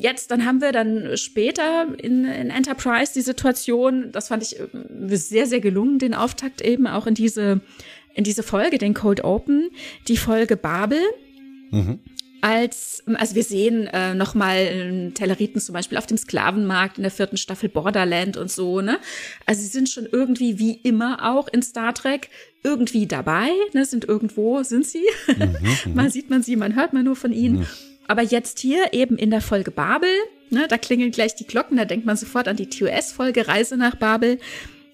jetzt, 0.00 0.30
dann 0.30 0.44
haben 0.44 0.60
wir 0.60 0.72
dann 0.72 1.16
später 1.16 1.86
in, 1.98 2.24
in 2.24 2.50
Enterprise 2.50 3.12
die 3.14 3.20
Situation, 3.20 4.10
das 4.12 4.28
fand 4.28 4.42
ich 4.42 4.58
äh, 4.58 5.16
sehr, 5.16 5.46
sehr 5.46 5.60
gelungen, 5.60 5.98
den 5.98 6.14
Auftakt 6.14 6.60
eben 6.60 6.86
auch 6.86 7.06
in 7.06 7.14
diese, 7.14 7.60
in 8.14 8.24
diese 8.24 8.42
Folge, 8.42 8.78
den 8.78 8.94
Cold 8.94 9.24
Open, 9.24 9.70
die 10.08 10.16
Folge 10.16 10.56
Babel. 10.56 11.00
Mhm. 11.70 11.98
Als, 12.42 13.02
also 13.06 13.34
wir 13.34 13.42
sehen 13.42 13.86
äh, 13.88 14.14
nochmal 14.14 15.10
Telleriten 15.14 15.60
zum 15.60 15.72
Beispiel 15.72 15.98
auf 15.98 16.06
dem 16.06 16.18
Sklavenmarkt 16.18 16.98
in 16.98 17.02
der 17.02 17.10
vierten 17.10 17.38
Staffel 17.38 17.68
Borderland 17.68 18.36
und 18.36 18.50
so, 18.50 18.82
ne? 18.82 18.98
Also 19.46 19.62
sie 19.62 19.68
sind 19.68 19.88
schon 19.88 20.06
irgendwie 20.12 20.58
wie 20.58 20.74
immer 20.74 21.32
auch 21.32 21.48
in 21.48 21.62
Star 21.62 21.94
Trek 21.94 22.28
irgendwie 22.62 23.06
dabei, 23.06 23.48
ne? 23.72 23.84
Sind 23.84 24.04
irgendwo, 24.04 24.62
sind 24.62 24.86
sie. 24.86 25.02
Mhm, 25.26 25.56
mhm. 25.86 25.94
mal 25.94 26.10
sieht 26.10 26.28
man 26.30 26.42
sie, 26.42 26.56
man 26.56 26.76
hört 26.76 26.92
man 26.92 27.04
nur 27.04 27.16
von 27.16 27.32
ihnen. 27.32 27.60
Mhm. 27.60 27.66
Aber 28.08 28.22
jetzt 28.22 28.58
hier 28.58 28.92
eben 28.92 29.16
in 29.16 29.30
der 29.30 29.40
Folge 29.40 29.70
Babel, 29.70 30.10
ne, 30.50 30.66
da 30.68 30.78
klingeln 30.78 31.10
gleich 31.10 31.34
die 31.34 31.46
Glocken, 31.46 31.76
da 31.76 31.84
denkt 31.84 32.06
man 32.06 32.16
sofort 32.16 32.48
an 32.48 32.56
die 32.56 32.68
TOS-Folge 32.68 33.48
Reise 33.48 33.76
nach 33.76 33.96
Babel. 33.96 34.38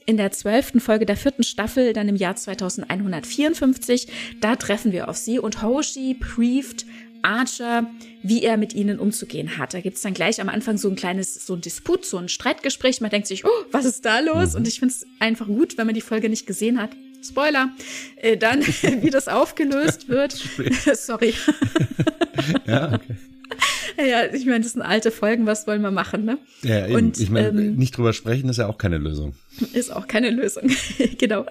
In 0.05 0.17
der 0.17 0.33
zwölften 0.33 0.81
Folge 0.81 1.07
der 1.07 1.17
vierten 1.17 1.45
Staffel, 1.45 1.93
dann 1.93 2.09
im 2.09 2.17
Jahr 2.17 2.35
2154, 2.35 4.09
da 4.41 4.57
treffen 4.57 4.93
wir 4.93 5.09
auf 5.09 5.17
sie 5.17 5.39
und 5.39 5.63
Hoshi 5.63 6.15
brieft 6.15 6.87
Archer, 7.23 7.89
wie 8.23 8.43
er 8.43 8.57
mit 8.57 8.75
ihnen 8.75 8.99
umzugehen 8.99 9.59
hat. 9.59 9.75
Da 9.75 9.81
gibt's 9.81 10.03
dann 10.03 10.15
gleich 10.15 10.41
am 10.41 10.49
Anfang 10.49 10.77
so 10.77 10.89
ein 10.89 10.97
kleines, 10.97 11.47
so 11.47 11.55
ein 11.55 11.61
Disput, 11.61 12.05
so 12.05 12.19
ein 12.19 12.29
Streitgespräch. 12.29 13.01
Man 13.01 13.11
denkt 13.11 13.29
sich, 13.29 13.45
oh, 13.45 13.65
was 13.71 13.85
ist 13.85 14.05
da 14.05 14.21
los? 14.21 14.53
Mhm. 14.53 14.59
Und 14.59 14.69
ich 14.69 14.81
finde 14.81 14.95
es 14.95 15.07
einfach 15.21 15.47
gut, 15.47 15.79
wenn 15.79 15.87
man 15.87 15.95
die 15.95 16.01
Folge 16.01 16.29
nicht 16.29 16.47
gesehen 16.47 16.81
hat. 16.81 16.91
Spoiler, 17.23 17.71
äh, 18.17 18.37
dann, 18.37 18.61
wie 19.01 19.11
das 19.11 19.29
aufgelöst 19.29 20.09
wird. 20.09 20.33
Sorry. 20.33 21.35
ja, 22.67 22.95
okay. 22.95 23.17
Ja, 23.99 24.25
ich 24.33 24.47
meine, 24.47 24.61
das 24.61 24.73
sind 24.73 24.83
alte 24.83 25.11
Folgen, 25.11 25.45
was 25.45 25.67
wollen 25.67 25.83
wir 25.83 25.91
machen, 25.91 26.25
ne? 26.25 26.39
Ja, 26.63 26.87
eben. 26.87 26.95
Und, 26.95 27.21
ich 27.21 27.29
meine, 27.29 27.49
ähm, 27.49 27.77
nicht 27.77 27.97
drüber 27.97 28.15
sprechen 28.15 28.49
ist 28.49 28.57
ja 28.57 28.67
auch 28.67 28.79
keine 28.79 28.97
Lösung. 28.97 29.35
Ist 29.75 29.95
auch 29.95 30.09
keine 30.09 30.31
Lösung, 30.31 30.71
genau. 31.19 31.45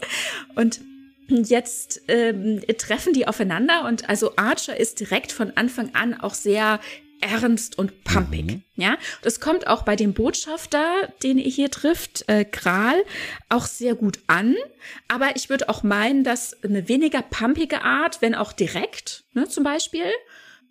Und 0.56 0.82
jetzt 1.28 2.02
ähm, 2.08 2.62
treffen 2.78 3.14
die 3.14 3.28
aufeinander 3.28 3.86
und 3.88 4.10
also 4.10 4.34
Archer 4.36 4.78
ist 4.78 5.00
direkt 5.00 5.32
von 5.32 5.52
Anfang 5.56 5.92
an 5.94 6.20
auch 6.20 6.34
sehr 6.34 6.80
ernst 7.22 7.78
und 7.78 8.04
pumpig. 8.04 8.46
Mhm. 8.46 8.64
Ja, 8.76 8.98
das 9.22 9.40
kommt 9.40 9.68
auch 9.68 9.84
bei 9.84 9.96
dem 9.96 10.14
Botschafter, 10.14 11.14
den 11.24 11.38
ihr 11.38 11.50
hier 11.50 11.72
trifft, 11.72 12.28
äh, 12.28 12.46
Kral, 12.46 13.04
auch 13.50 13.66
sehr 13.66 13.96
gut 13.96 14.20
an. 14.28 14.56
Aber 15.08 15.36
ich 15.36 15.50
würde 15.50 15.70
auch 15.70 15.84
meinen, 15.84 16.24
dass 16.24 16.64
eine 16.64 16.88
weniger 16.88 17.22
pumpige 17.22 17.84
Art, 17.84 18.22
wenn 18.22 18.36
auch 18.36 18.54
direkt, 18.54 19.24
ne, 19.34 19.48
zum 19.48 19.64
Beispiel, 19.64 20.06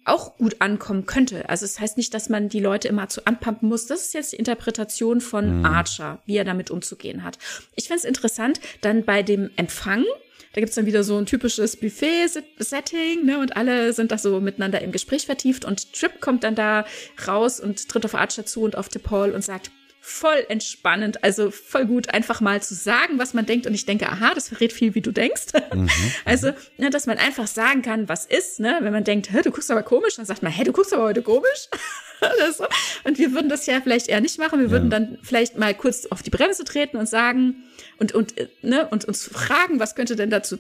auch 0.05 0.37
gut 0.39 0.57
ankommen 0.61 1.07
könnte. 1.07 1.49
Also 1.49 1.65
es 1.65 1.75
das 1.75 1.81
heißt 1.81 1.97
nicht, 1.97 2.15
dass 2.15 2.29
man 2.29 2.49
die 2.49 2.61
Leute 2.61 2.89
immer 2.89 3.09
zu 3.09 3.27
anpumpen 3.27 3.69
muss. 3.69 3.87
Das 3.87 4.07
ist 4.07 4.15
jetzt 4.15 4.33
die 4.33 4.37
Interpretation 4.37 5.21
von 5.21 5.59
mhm. 5.59 5.65
Archer, 5.65 6.23
wie 6.27 6.37
er 6.37 6.45
damit 6.45 6.71
umzugehen 6.71 7.23
hat. 7.23 7.39
Ich 7.77 7.85
finde 7.85 7.99
es 7.99 8.05
interessant, 8.05 8.61
dann 8.81 9.05
bei 9.05 9.23
dem 9.23 9.51
Empfang, 9.57 10.05
da 10.53 10.61
gibt's 10.61 10.75
dann 10.75 10.87
wieder 10.87 11.05
so 11.05 11.17
ein 11.17 11.27
typisches 11.27 11.77
Buffet-Setting, 11.77 13.25
ne? 13.25 13.39
Und 13.39 13.57
alle 13.57 13.93
sind 13.93 14.11
da 14.11 14.19
so 14.19 14.41
miteinander 14.41 14.81
im 14.81 14.91
Gespräch 14.91 15.27
vertieft 15.27 15.65
und 15.65 15.93
Trip 15.93 16.21
kommt 16.21 16.43
dann 16.43 16.55
da 16.55 16.85
raus 17.27 17.61
und 17.61 17.89
tritt 17.89 18.05
auf 18.05 18.15
Archer 18.15 18.45
zu 18.45 18.63
und 18.63 18.77
auf 18.77 18.89
DePaul 18.89 19.31
und 19.31 19.45
sagt, 19.45 19.71
voll 20.11 20.45
entspannend, 20.49 21.23
also 21.23 21.51
voll 21.51 21.87
gut, 21.87 22.13
einfach 22.13 22.41
mal 22.41 22.61
zu 22.61 22.75
sagen, 22.75 23.19
was 23.19 23.33
man 23.33 23.47
denkt. 23.47 23.67
Und 23.67 23.75
ich 23.75 23.87
denke, 23.87 24.09
aha, 24.09 24.35
das 24.35 24.49
verrät 24.49 24.73
viel, 24.73 24.95
wie 24.95 25.01
du 25.01 25.13
denkst. 25.13 25.47
Mhm. 25.73 25.89
Also, 26.25 26.53
ne, 26.79 26.91
dass 26.91 27.07
man 27.07 27.19
einfach 27.19 27.47
sagen 27.47 27.83
kann, 27.83 28.09
was 28.09 28.27
ist, 28.27 28.59
ne? 28.59 28.79
Wenn 28.81 28.93
man 28.93 29.05
denkt, 29.05 29.31
hä, 29.33 29.41
du 29.43 29.51
guckst 29.51 29.71
aber 29.71 29.85
komisch, 29.85 30.17
dann 30.17 30.27
sagt 30.27 30.43
man, 30.43 30.51
hä, 30.51 30.65
du 30.65 30.73
guckst 30.73 30.93
aber 30.93 31.05
heute 31.05 31.23
komisch. 31.23 31.69
so. 32.57 32.67
Und 33.05 33.19
wir 33.19 33.33
würden 33.33 33.49
das 33.49 33.67
ja 33.67 33.81
vielleicht 33.81 34.09
eher 34.09 34.21
nicht 34.21 34.39
machen. 34.39 34.59
Wir 34.59 34.67
ja. 34.67 34.73
würden 34.73 34.91
dann 34.91 35.19
vielleicht 35.23 35.57
mal 35.57 35.75
kurz 35.75 36.07
auf 36.07 36.23
die 36.23 36.31
Bremse 36.31 36.65
treten 36.65 36.97
und 36.97 37.09
sagen 37.09 37.63
und, 37.99 38.13
und, 38.13 38.37
äh, 38.37 38.49
ne, 38.63 38.89
und 38.89 39.05
uns 39.05 39.25
fragen, 39.25 39.79
was 39.79 39.95
könnte 39.95 40.17
denn 40.17 40.31
dazu 40.31 40.59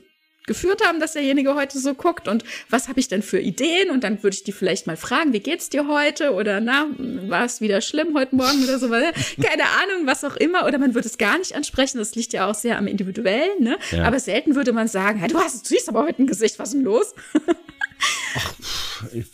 geführt 0.50 0.84
haben, 0.84 0.98
dass 0.98 1.12
derjenige 1.12 1.54
heute 1.54 1.78
so 1.78 1.94
guckt 1.94 2.26
und 2.26 2.42
was 2.68 2.88
habe 2.88 2.98
ich 2.98 3.06
denn 3.06 3.22
für 3.22 3.38
Ideen 3.38 3.90
und 3.90 4.02
dann 4.02 4.20
würde 4.24 4.34
ich 4.34 4.42
die 4.42 4.50
vielleicht 4.50 4.88
mal 4.88 4.96
fragen, 4.96 5.32
wie 5.32 5.38
geht's 5.38 5.68
dir 5.68 5.86
heute 5.86 6.32
oder 6.32 6.60
na, 6.60 6.88
war 6.98 7.44
es 7.44 7.60
wieder 7.60 7.80
schlimm 7.80 8.16
heute 8.16 8.34
Morgen 8.34 8.64
oder 8.64 8.80
so, 8.80 8.88
keine 8.90 9.62
Ahnung, 9.62 10.06
was 10.06 10.24
auch 10.24 10.34
immer 10.34 10.66
oder 10.66 10.78
man 10.78 10.96
würde 10.96 11.06
es 11.06 11.18
gar 11.18 11.38
nicht 11.38 11.54
ansprechen, 11.54 11.98
das 11.98 12.16
liegt 12.16 12.32
ja 12.32 12.50
auch 12.50 12.56
sehr 12.56 12.78
am 12.78 12.88
individuellen, 12.88 13.62
ne? 13.62 13.78
Ja. 13.92 14.02
Aber 14.02 14.18
selten 14.18 14.56
würde 14.56 14.72
man 14.72 14.88
sagen, 14.88 15.20
hey, 15.20 15.28
du 15.28 15.38
hast, 15.38 15.64
du 15.64 15.68
siehst 15.68 15.88
aber 15.88 16.02
heute 16.02 16.20
ein 16.20 16.26
Gesicht, 16.26 16.58
was 16.58 16.70
ist 16.70 16.74
denn 16.74 16.82
los? 16.82 17.14
Ach, 18.34 18.54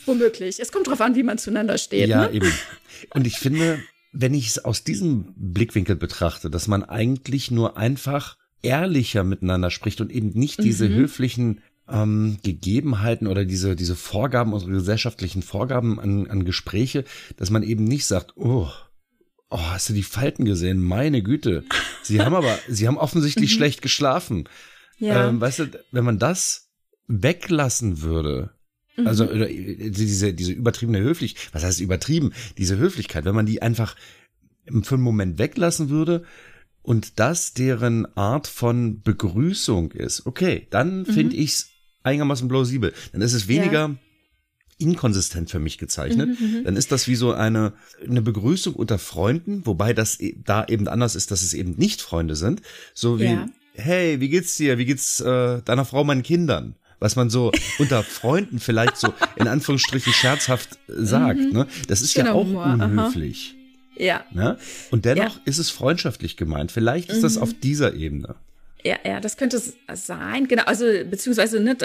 Womöglich. 0.04 0.60
Es 0.60 0.70
kommt 0.70 0.86
drauf 0.86 1.00
an, 1.00 1.14
wie 1.14 1.22
man 1.22 1.38
zueinander 1.38 1.78
steht. 1.78 2.08
Ja, 2.08 2.26
ne? 2.26 2.32
eben. 2.32 2.52
Und 3.14 3.26
ich 3.26 3.38
finde, 3.38 3.80
wenn 4.12 4.34
ich 4.34 4.48
es 4.48 4.64
aus 4.64 4.84
diesem 4.84 5.32
Blickwinkel 5.36 5.96
betrachte, 5.96 6.50
dass 6.50 6.68
man 6.68 6.82
eigentlich 6.84 7.50
nur 7.50 7.76
einfach 7.78 8.36
ehrlicher 8.62 9.24
miteinander 9.24 9.70
spricht 9.70 10.00
und 10.00 10.10
eben 10.10 10.30
nicht 10.30 10.62
diese 10.62 10.88
mhm. 10.88 10.94
höflichen 10.94 11.60
ähm, 11.88 12.38
Gegebenheiten 12.42 13.26
oder 13.26 13.44
diese, 13.44 13.76
diese 13.76 13.96
Vorgaben, 13.96 14.52
unsere 14.52 14.72
gesellschaftlichen 14.72 15.42
Vorgaben 15.42 16.00
an, 16.00 16.26
an 16.26 16.44
Gespräche, 16.44 17.04
dass 17.36 17.50
man 17.50 17.62
eben 17.62 17.84
nicht 17.84 18.06
sagt, 18.06 18.36
oh, 18.36 18.68
oh, 19.50 19.58
hast 19.58 19.88
du 19.88 19.92
die 19.92 20.02
Falten 20.02 20.44
gesehen? 20.44 20.82
Meine 20.82 21.22
Güte. 21.22 21.64
Sie 22.02 22.20
haben 22.20 22.34
aber, 22.34 22.58
sie 22.68 22.88
haben 22.88 22.98
offensichtlich 22.98 23.52
mhm. 23.52 23.56
schlecht 23.56 23.82
geschlafen. 23.82 24.48
Ja. 24.98 25.28
Ähm, 25.28 25.40
weißt 25.40 25.58
du, 25.60 25.84
wenn 25.92 26.04
man 26.04 26.18
das 26.18 26.70
weglassen 27.06 28.02
würde, 28.02 28.50
also 29.04 29.24
mhm. 29.24 29.30
oder, 29.30 29.46
diese, 29.46 30.32
diese 30.32 30.52
übertriebene 30.52 31.00
Höflichkeit, 31.00 31.50
was 31.52 31.64
heißt 31.64 31.80
übertrieben? 31.80 32.32
Diese 32.58 32.78
Höflichkeit, 32.78 33.24
wenn 33.24 33.34
man 33.34 33.46
die 33.46 33.62
einfach 33.62 33.94
für 34.82 34.94
einen 34.94 35.04
Moment 35.04 35.38
weglassen 35.38 35.90
würde, 35.90 36.24
und 36.86 37.18
das 37.18 37.52
deren 37.52 38.06
Art 38.16 38.46
von 38.46 39.02
Begrüßung 39.02 39.90
ist, 39.90 40.24
okay, 40.24 40.68
dann 40.70 41.00
mhm. 41.00 41.06
finde 41.06 41.36
ich's 41.36 41.70
einigermaßen 42.04 42.46
plausibel. 42.46 42.92
Dann 43.10 43.22
ist 43.22 43.32
es 43.32 43.48
weniger 43.48 43.88
ja. 43.88 43.96
inkonsistent 44.78 45.50
für 45.50 45.58
mich 45.58 45.78
gezeichnet. 45.78 46.38
Mhm, 46.38 46.58
mhm, 46.58 46.64
dann 46.64 46.76
ist 46.76 46.92
das 46.92 47.08
wie 47.08 47.16
so 47.16 47.32
eine, 47.32 47.72
eine 48.08 48.22
Begrüßung 48.22 48.74
unter 48.74 48.98
Freunden, 48.98 49.66
wobei 49.66 49.94
das 49.94 50.20
e, 50.20 50.36
da 50.44 50.64
eben 50.64 50.86
anders 50.86 51.16
ist, 51.16 51.32
dass 51.32 51.42
es 51.42 51.54
eben 51.54 51.74
nicht 51.76 52.02
Freunde 52.02 52.36
sind. 52.36 52.62
So 52.94 53.18
wie, 53.18 53.24
ja. 53.24 53.46
hey, 53.74 54.20
wie 54.20 54.28
geht's 54.28 54.56
dir? 54.56 54.78
Wie 54.78 54.86
geht's 54.86 55.18
äh, 55.18 55.62
deiner 55.62 55.84
Frau, 55.84 56.04
meinen 56.04 56.22
Kindern? 56.22 56.76
was 56.98 57.14
man 57.14 57.28
so 57.28 57.52
unter 57.78 58.02
Freunden 58.02 58.58
vielleicht 58.58 58.96
so 58.96 59.12
in 59.34 59.48
Anführungsstrichen 59.48 60.14
scherzhaft 60.14 60.78
sagt. 60.88 61.40
Mhm. 61.40 61.52
Ne? 61.52 61.66
Das 61.88 62.00
ist 62.00 62.14
genau, 62.14 62.42
ja 62.42 62.62
auch 62.62 62.74
unhöflich. 62.74 63.55
Ja. 63.96 64.24
Ne? 64.32 64.58
Und 64.90 65.04
dennoch 65.04 65.36
ja. 65.36 65.40
ist 65.44 65.58
es 65.58 65.70
freundschaftlich 65.70 66.36
gemeint. 66.36 66.72
Vielleicht 66.72 67.10
ist 67.10 67.18
mhm. 67.18 67.22
das 67.22 67.38
auf 67.38 67.52
dieser 67.54 67.94
Ebene. 67.94 68.36
Ja, 68.84 68.98
ja, 69.04 69.20
das 69.20 69.36
könnte 69.36 69.60
sein. 69.94 70.46
Genau, 70.46 70.62
also 70.64 70.84
beziehungsweise, 71.10 71.58
ne, 71.58 71.76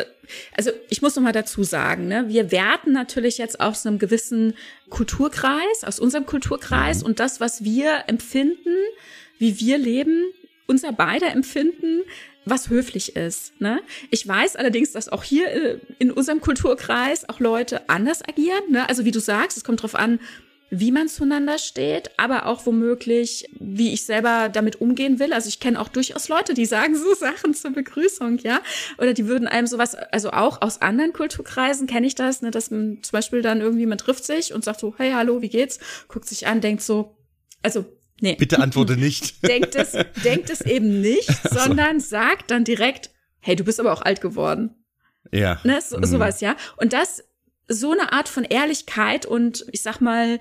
also 0.55 0.69
ich 0.89 1.01
muss 1.01 1.15
noch 1.15 1.23
mal 1.23 1.31
dazu 1.31 1.63
sagen, 1.63 2.07
ne, 2.07 2.25
wir 2.27 2.51
werten 2.51 2.91
natürlich 2.91 3.39
jetzt 3.39 3.59
aus 3.59 3.87
einem 3.87 3.97
gewissen 3.97 4.53
Kulturkreis, 4.89 5.83
aus 5.83 5.99
unserem 5.99 6.27
Kulturkreis 6.27 6.99
mhm. 6.99 7.07
und 7.07 7.19
das, 7.19 7.39
was 7.39 7.63
wir 7.63 8.03
empfinden, 8.05 8.75
wie 9.39 9.59
wir 9.59 9.79
leben, 9.79 10.25
unser 10.67 10.91
beider 10.91 11.31
Empfinden 11.31 12.01
was 12.45 12.69
höflich 12.69 13.15
ist. 13.15 13.59
Ne? 13.61 13.81
Ich 14.09 14.27
weiß 14.27 14.55
allerdings, 14.55 14.91
dass 14.91 15.09
auch 15.09 15.23
hier 15.23 15.47
äh, 15.47 15.79
in 15.99 16.11
unserem 16.11 16.41
Kulturkreis 16.41 17.29
auch 17.29 17.39
Leute 17.39 17.87
anders 17.89 18.27
agieren. 18.27 18.63
Ne? 18.71 18.87
Also 18.89 19.05
wie 19.05 19.11
du 19.11 19.19
sagst, 19.19 19.57
es 19.57 19.63
kommt 19.63 19.83
drauf 19.83 19.95
an, 19.95 20.19
wie 20.73 20.93
man 20.93 21.09
zueinander 21.09 21.57
steht, 21.57 22.11
aber 22.17 22.45
auch 22.45 22.65
womöglich, 22.65 23.49
wie 23.59 23.93
ich 23.93 24.05
selber 24.05 24.47
damit 24.47 24.79
umgehen 24.79 25.19
will. 25.19 25.33
Also 25.33 25.49
ich 25.49 25.59
kenne 25.59 25.79
auch 25.79 25.89
durchaus 25.89 26.29
Leute, 26.29 26.53
die 26.53 26.65
sagen 26.65 26.95
so 26.95 27.13
Sachen 27.13 27.53
zur 27.53 27.71
Begrüßung, 27.71 28.37
ja. 28.37 28.61
Oder 28.97 29.13
die 29.13 29.27
würden 29.27 29.49
einem 29.49 29.67
sowas, 29.67 29.95
also 29.95 30.31
auch 30.31 30.61
aus 30.61 30.81
anderen 30.81 31.11
Kulturkreisen 31.11 31.87
kenne 31.87 32.07
ich 32.07 32.15
das, 32.15 32.41
ne, 32.41 32.51
dass 32.51 32.71
man 32.71 32.99
zum 33.01 33.11
Beispiel 33.11 33.41
dann 33.41 33.59
irgendwie, 33.59 33.85
man 33.85 33.97
trifft 33.97 34.23
sich 34.23 34.53
und 34.53 34.63
sagt 34.63 34.79
so, 34.79 34.95
hey, 34.97 35.11
hallo, 35.11 35.41
wie 35.41 35.49
geht's? 35.49 35.77
Guckt 36.07 36.27
sich 36.29 36.47
an, 36.47 36.61
denkt 36.61 36.81
so, 36.81 37.17
also 37.61 37.85
Nee. 38.23 38.35
Bitte 38.35 38.59
antworte 38.59 38.97
nicht. 38.97 39.45
denkt 39.45 39.75
es, 39.75 39.97
denkt 40.23 40.51
es 40.51 40.61
eben 40.61 41.01
nicht, 41.01 41.27
sondern 41.49 41.99
sagt 41.99 42.51
dann 42.51 42.63
direkt, 42.63 43.09
hey, 43.39 43.55
du 43.55 43.63
bist 43.63 43.79
aber 43.79 43.91
auch 43.91 44.03
alt 44.03 44.21
geworden. 44.21 44.75
Ja. 45.31 45.59
Ne, 45.63 45.81
so, 45.81 45.97
sowas, 46.03 46.39
ja. 46.39 46.55
Und 46.77 46.93
das 46.93 47.23
so 47.73 47.91
eine 47.91 48.13
Art 48.13 48.29
von 48.29 48.43
Ehrlichkeit 48.43 49.25
und 49.25 49.65
ich 49.71 49.81
sag 49.81 49.99
mal 49.99 50.39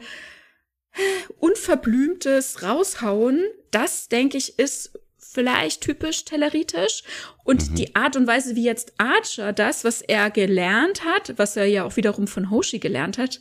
unverblümtes 1.39 2.62
Raushauen, 2.62 3.45
das 3.70 4.09
denke 4.09 4.37
ich 4.37 4.59
ist 4.59 4.99
vielleicht 5.18 5.83
typisch 5.83 6.24
telleritisch 6.24 7.05
und 7.45 7.70
mhm. 7.70 7.74
die 7.76 7.95
Art 7.95 8.16
und 8.16 8.26
Weise, 8.26 8.57
wie 8.57 8.64
jetzt 8.64 8.95
Archer 8.99 9.53
das, 9.53 9.85
was 9.85 10.03
er 10.03 10.31
gelernt 10.31 11.05
hat, 11.05 11.35
was 11.37 11.57
er 11.57 11.66
ja 11.66 11.85
auch 11.85 11.97
wiederum 11.97 12.26
von 12.26 12.51
Hoshi 12.51 12.81
gelernt 12.81 13.16
hat, 13.16 13.41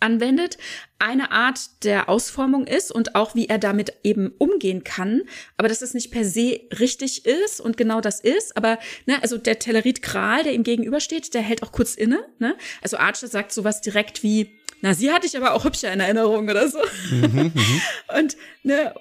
anwendet, 0.00 0.58
eine 0.98 1.30
Art 1.30 1.84
der 1.84 2.08
Ausformung 2.08 2.66
ist 2.66 2.90
und 2.90 3.14
auch 3.14 3.34
wie 3.34 3.48
er 3.48 3.58
damit 3.58 3.94
eben 4.02 4.32
umgehen 4.38 4.84
kann, 4.84 5.22
aber 5.56 5.68
dass 5.68 5.82
es 5.82 5.94
nicht 5.94 6.10
per 6.10 6.24
se 6.24 6.60
richtig 6.78 7.26
ist 7.26 7.60
und 7.60 7.76
genau 7.76 8.00
das 8.00 8.20
ist, 8.20 8.56
aber 8.56 8.78
ne, 9.06 9.22
also 9.22 9.38
der 9.38 9.58
Tellerit 9.58 10.02
Kral, 10.02 10.42
der 10.42 10.52
ihm 10.52 10.62
gegenübersteht, 10.62 11.32
der 11.34 11.42
hält 11.42 11.62
auch 11.62 11.72
kurz 11.72 11.94
inne, 11.94 12.24
ne? 12.38 12.56
Also 12.82 12.96
Archer 12.96 13.28
sagt 13.28 13.52
sowas 13.52 13.80
direkt 13.80 14.22
wie 14.22 14.56
na, 14.82 14.94
sie 14.94 15.10
hatte 15.10 15.26
ich 15.26 15.36
aber 15.36 15.52
auch 15.52 15.64
hübscher 15.64 15.92
in 15.92 16.00
Erinnerung 16.00 16.48
oder 16.48 16.66
so. 16.68 16.78
Mhm, 17.10 17.52
mhm. 17.54 17.82
und 18.18 18.36
ne, 18.62 18.94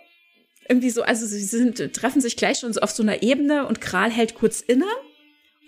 irgendwie 0.67 0.89
so, 0.89 1.01
also 1.01 1.25
sie 1.25 1.43
sind, 1.43 1.93
treffen 1.93 2.21
sich 2.21 2.37
gleich 2.37 2.59
schon 2.59 2.73
so 2.73 2.81
auf 2.81 2.91
so 2.91 3.01
einer 3.01 3.23
Ebene 3.23 3.65
und 3.65 3.81
Kral 3.81 4.11
hält 4.11 4.35
kurz 4.35 4.61
inne 4.61 4.85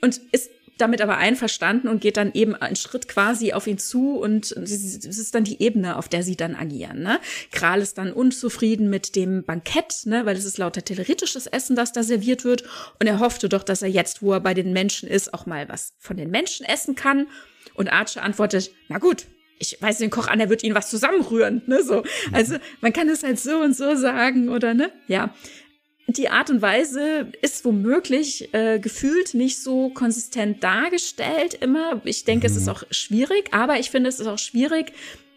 und 0.02 0.22
ist 0.32 0.52
damit 0.82 1.02
aber 1.02 1.18
einverstanden 1.18 1.88
und 1.88 2.02
geht 2.02 2.18
dann 2.18 2.32
eben 2.34 2.56
einen 2.56 2.76
Schritt 2.76 3.08
quasi 3.08 3.54
auf 3.54 3.68
ihn 3.68 3.78
zu 3.78 4.18
und 4.18 4.52
es 4.52 5.06
ist 5.06 5.36
dann 5.36 5.44
die 5.44 5.62
Ebene, 5.62 5.98
auf 5.98 6.10
der 6.10 6.24
sie 6.24 6.36
dann 6.36 6.56
agieren. 6.56 7.02
Ne? 7.02 7.20
Kral 7.52 7.82
ist 7.82 7.98
dann 7.98 8.12
unzufrieden 8.12 8.90
mit 8.90 9.16
dem 9.16 9.44
Bankett, 9.44 10.06
ne? 10.06 10.26
weil 10.26 10.36
es 10.36 10.46
ist 10.46 10.58
lauter 10.58 10.84
telleritisches 10.84 11.48
Essen, 11.48 11.76
das 11.76 11.94
da 11.94 12.04
serviert 12.04 12.44
wird 12.44 12.64
und 13.00 13.08
er 13.08 13.20
hoffte 13.20 13.50
doch, 13.50 13.64
dass 13.64 13.82
er 13.82 13.90
jetzt, 13.90 14.22
wo 14.22 14.34
er 14.34 14.40
bei 14.40 14.54
den 14.54 14.74
Menschen 14.74 15.08
ist, 15.08 15.34
auch 15.34 15.46
mal 15.46 15.70
was 15.70 15.94
von 16.00 16.18
den 16.18 16.32
Menschen 16.32 16.66
essen 16.66 16.96
kann. 16.96 17.28
Und 17.76 17.92
Archer 17.92 18.24
antwortet, 18.24 18.72
na 18.90 18.98
gut, 18.98 19.28
ich 19.60 19.80
weiß 19.80 20.00
den 20.00 20.10
Koch 20.10 20.28
an, 20.28 20.40
er 20.40 20.50
wird 20.50 20.64
ihnen 20.64 20.76
was 20.76 20.90
zusammenrühren, 20.90 21.62
ne, 21.68 21.84
so. 21.84 22.04
Also, 22.32 22.56
man 22.82 22.92
kann 22.92 23.08
es 23.08 23.24
halt 23.24 23.40
so 23.40 23.60
und 23.60 23.76
so 23.76 23.96
sagen 23.96 24.50
oder, 24.50 24.74
ne, 24.74 24.92
ja 25.08 25.34
die 26.18 26.30
Art 26.30 26.49
und 26.49 26.62
Weise 26.62 27.32
ist 27.41 27.66
womöglich 27.66 28.53
äh, 28.53 28.80
gefühlt 28.80 29.34
nicht 29.34 29.62
so 29.62 29.89
konsistent 29.89 30.64
dargestellt 30.64 31.53
immer. 31.55 32.01
Ich 32.05 32.24
denke, 32.24 32.47
mhm. 32.47 32.51
es 32.51 32.57
ist 32.57 32.66
mhm. 32.66 32.72
auch 32.72 32.84
schwierig, 32.91 33.53
aber 33.53 33.80
ich 33.80 33.89
finde, 33.89 34.09
es 34.09 34.20
ist 34.20 34.28
auch 34.28 34.39
schwierig, 34.39 34.93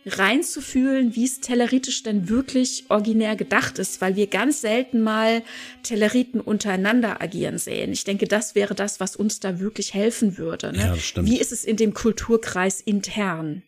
reinzufühlen, 0.07 1.16
wie 1.16 1.25
es 1.25 1.41
Telleritisch 1.41 2.03
denn 2.03 2.29
wirklich 2.29 2.85
originär 2.89 3.37
gedacht 3.37 3.79
ist, 3.79 4.01
weil 4.01 4.16
wir 4.16 4.27
ganz 4.27 4.61
selten 4.61 5.03
mal 5.03 5.43
Telleriten 5.83 6.41
untereinander 6.41 7.22
agieren 7.22 7.59
sehen. 7.59 7.93
Ich 7.93 8.05
denke, 8.05 8.27
das 8.27 8.55
wäre 8.55 8.75
das, 8.75 9.01
was 9.01 9.16
uns 9.16 9.41
da 9.41 9.61
wirklich 9.61 9.95
helfen 9.95 10.37
würde. 10.37 10.72
Ne? 10.72 10.79
Ja, 10.79 10.97
stimmt. 10.97 11.29
Wie 11.29 11.41
ist 11.41 11.53
es 11.53 11.64
in 11.64 11.77
dem 11.77 11.95
Kulturkreis 11.95 12.81
intern? 12.81 13.62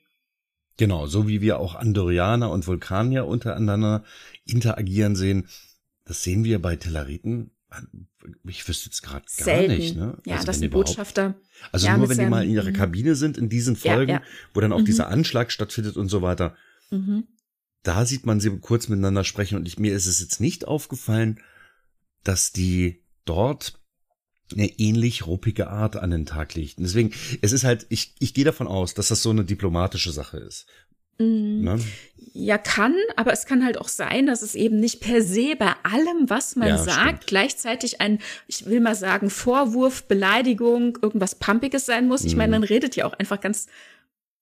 Genau, 0.76 1.06
so 1.06 1.26
wie 1.26 1.40
wir 1.40 1.58
auch 1.58 1.74
Andorianer 1.74 2.50
und 2.50 2.66
Vulkanier 2.66 3.26
untereinander 3.26 4.04
interagieren 4.44 5.16
sehen, 5.16 5.48
das 6.06 6.22
sehen 6.22 6.44
wir 6.44 6.62
bei 6.62 6.76
Telleriten. 6.76 7.50
Ich 8.44 8.66
wüsste 8.66 8.86
jetzt 8.86 9.02
gerade 9.02 9.26
gar 9.36 9.44
Selten. 9.44 9.76
nicht. 9.76 9.96
Ne? 9.96 10.16
Ja, 10.24 10.36
also 10.36 10.46
das 10.46 10.60
sind 10.60 10.70
Botschafter. 10.70 11.34
Also 11.72 11.86
ja, 11.86 11.98
nur 11.98 12.08
wenn 12.08 12.18
die 12.18 12.26
mal 12.26 12.44
in 12.44 12.50
ihrer 12.50 12.70
mhm. 12.70 12.74
Kabine 12.74 13.14
sind 13.16 13.36
in 13.36 13.48
diesen 13.48 13.76
Folgen, 13.76 14.12
ja, 14.12 14.18
ja. 14.18 14.22
wo 14.54 14.60
dann 14.60 14.72
auch 14.72 14.80
mhm. 14.80 14.86
dieser 14.86 15.08
Anschlag 15.08 15.52
stattfindet 15.52 15.96
und 15.96 16.08
so 16.08 16.22
weiter. 16.22 16.56
Mhm. 16.90 17.24
Da 17.82 18.06
sieht 18.06 18.24
man 18.24 18.40
sie 18.40 18.50
kurz 18.58 18.88
miteinander 18.88 19.24
sprechen 19.24 19.58
und 19.58 19.66
ich, 19.66 19.78
mir 19.78 19.94
ist 19.94 20.06
es 20.06 20.20
jetzt 20.20 20.40
nicht 20.40 20.66
aufgefallen, 20.66 21.40
dass 22.24 22.52
die 22.52 23.04
dort 23.24 23.80
eine 24.52 24.66
ähnlich 24.78 25.26
ruppige 25.26 25.68
Art 25.68 25.96
an 25.96 26.12
den 26.12 26.24
Tag 26.24 26.54
legt. 26.54 26.78
deswegen, 26.78 27.12
es 27.42 27.52
ist 27.52 27.64
halt, 27.64 27.86
ich, 27.88 28.14
ich 28.20 28.32
gehe 28.32 28.44
davon 28.44 28.68
aus, 28.68 28.94
dass 28.94 29.08
das 29.08 29.22
so 29.22 29.30
eine 29.30 29.44
diplomatische 29.44 30.12
Sache 30.12 30.38
ist. 30.38 30.66
Mhm. 31.18 31.64
Ne? 31.64 31.78
Ja, 32.32 32.58
kann, 32.58 32.94
aber 33.16 33.32
es 33.32 33.46
kann 33.46 33.64
halt 33.64 33.78
auch 33.78 33.88
sein, 33.88 34.26
dass 34.26 34.42
es 34.42 34.54
eben 34.54 34.78
nicht 34.78 35.00
per 35.00 35.22
se 35.22 35.56
bei 35.56 35.72
allem, 35.84 36.28
was 36.28 36.54
man 36.54 36.68
ja, 36.68 36.76
sagt, 36.78 37.00
stimmt. 37.00 37.26
gleichzeitig 37.28 38.02
ein, 38.02 38.18
ich 38.46 38.66
will 38.66 38.80
mal 38.80 38.94
sagen, 38.94 39.30
Vorwurf, 39.30 40.04
Beleidigung, 40.04 40.98
irgendwas 41.00 41.34
Pumpiges 41.36 41.86
sein 41.86 42.08
muss. 42.08 42.24
Ich 42.24 42.32
mhm. 42.32 42.38
meine, 42.38 42.50
man 42.50 42.62
redet 42.62 42.94
ja 42.94 43.06
auch 43.06 43.14
einfach 43.14 43.40
ganz 43.40 43.68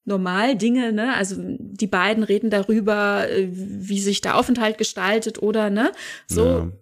normal 0.05 0.57
Dinge, 0.57 0.93
ne? 0.93 1.15
Also 1.15 1.37
die 1.39 1.87
beiden 1.87 2.25
reden 2.25 2.51
darüber, 2.51 3.29
äh, 3.31 3.49
wie 3.51 4.01
sich 4.01 4.21
der 4.21 4.37
Aufenthalt 4.37 4.77
gestaltet 4.77 5.41
oder 5.41 5.71
ne? 5.71 5.93
So. 6.27 6.47
Ja. 6.47 6.73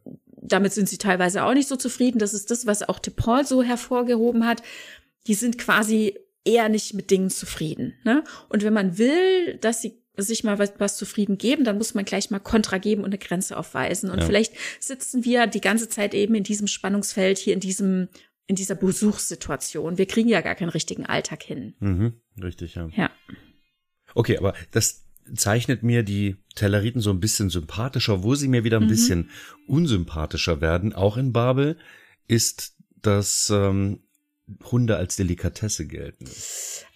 Damit 0.45 0.72
sind 0.72 0.88
sie 0.88 0.99
teilweise 0.99 1.45
auch 1.45 1.55
nicht 1.55 1.68
so 1.68 1.76
zufrieden. 1.76 2.18
Das 2.18 2.34
ist 2.34 2.51
das, 2.51 2.66
was 2.66 2.88
auch 2.88 2.99
Paul 3.14 3.47
so 3.47 3.62
hervorgehoben 3.62 4.45
hat. 4.45 4.61
Die 5.28 5.34
sind 5.34 5.57
quasi 5.57 6.18
eher 6.45 6.68
nicht 6.68 6.95
mit 6.95 7.11
Dingen 7.11 7.30
zufrieden. 7.30 7.95
Ne? 8.05 8.24
Und 8.49 8.62
wenn 8.62 8.72
man 8.72 8.99
will, 8.99 9.59
dass 9.59 9.82
sie 9.82 10.03
sich 10.16 10.45
mal 10.45 10.59
was, 10.59 10.74
was 10.78 10.97
zufrieden 10.97 11.38
geben, 11.38 11.64
dann 11.64 11.78
muss 11.78 11.95
man 11.95 12.05
gleich 12.05 12.30
mal 12.30 12.38
Kontra 12.38 12.78
geben 12.78 13.03
und 13.03 13.11
eine 13.11 13.18
Grenze 13.18 13.57
aufweisen. 13.57 14.11
Und 14.11 14.20
ja. 14.20 14.26
vielleicht 14.26 14.55
sitzen 14.78 15.24
wir 15.24 15.47
die 15.47 15.61
ganze 15.61 15.88
Zeit 15.88 16.14
eben 16.14 16.34
in 16.34 16.45
diesem 16.45 16.66
Spannungsfeld 16.66 17.38
hier 17.38 17.55
in 17.55 17.61
diesem 17.61 18.09
in 18.47 18.57
dieser 18.57 18.74
Besuchssituation. 18.74 19.99
Wir 19.99 20.07
kriegen 20.07 20.28
ja 20.28 20.40
gar 20.40 20.57
keinen 20.57 20.68
richtigen 20.68 21.07
Alltag 21.07 21.43
hin. 21.43 21.74
Mhm, 21.78 22.20
richtig, 22.43 22.74
ja. 22.74 22.88
Ja. 22.95 23.11
Okay, 24.14 24.36
aber 24.36 24.55
das 24.72 25.07
zeichnet 25.34 25.82
mir 25.82 26.03
die 26.03 26.36
Telleriten 26.55 27.01
so 27.01 27.11
ein 27.11 27.20
bisschen 27.20 27.51
sympathischer, 27.51 28.22
wo 28.22 28.34
sie 28.34 28.49
mir 28.49 28.64
wieder 28.64 28.78
ein 28.78 28.84
mhm. 28.84 28.88
bisschen 28.88 29.30
unsympathischer 29.66 30.61
werden, 30.61 30.93
auch 30.93 31.16
in 31.16 31.32
Babel, 31.32 31.78
ist 32.26 32.76
das 33.01 33.51
ähm, 33.51 34.01
Hunde 34.71 34.97
als 34.97 35.17
Delikatesse 35.17 35.87
gelten. 35.87 36.27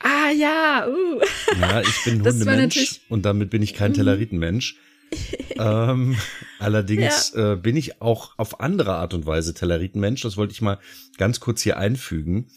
Ah 0.01 0.31
ja, 0.31 0.87
uh. 0.89 1.21
Ja, 1.61 1.81
ich 1.81 2.05
bin 2.05 2.23
Hundemensch 2.25 3.01
und 3.09 3.25
damit 3.25 3.51
bin 3.51 3.63
ich 3.63 3.75
kein 3.75 3.93
mhm. 3.93 3.97
Telleritenmensch. 3.97 4.77
ähm, 5.59 6.17
allerdings 6.59 7.33
ja. 7.35 7.53
äh, 7.53 7.57
bin 7.57 7.77
ich 7.77 8.03
auch 8.03 8.37
auf 8.39 8.61
andere 8.61 8.95
Art 8.95 9.15
und 9.15 9.27
Weise 9.27 9.55
Telleritenmensch. 9.55 10.23
Das 10.23 10.37
wollte 10.37 10.53
ich 10.53 10.63
mal 10.63 10.79
ganz 11.17 11.41
kurz 11.41 11.63
hier 11.63 11.77
einfügen. 11.77 12.49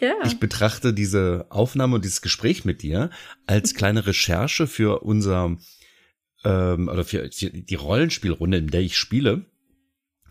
Ja. 0.00 0.14
Ich 0.24 0.38
betrachte 0.38 0.94
diese 0.94 1.46
Aufnahme 1.50 1.96
und 1.96 2.04
dieses 2.04 2.22
Gespräch 2.22 2.64
mit 2.64 2.82
dir 2.82 3.10
als 3.46 3.74
kleine 3.74 4.06
Recherche 4.06 4.66
für 4.66 5.00
unser 5.02 5.56
ähm, 6.44 6.88
oder 6.88 7.04
für 7.04 7.28
die 7.28 7.74
Rollenspielrunde, 7.74 8.58
in 8.58 8.68
der 8.68 8.80
ich 8.80 8.96
spiele. 8.96 9.44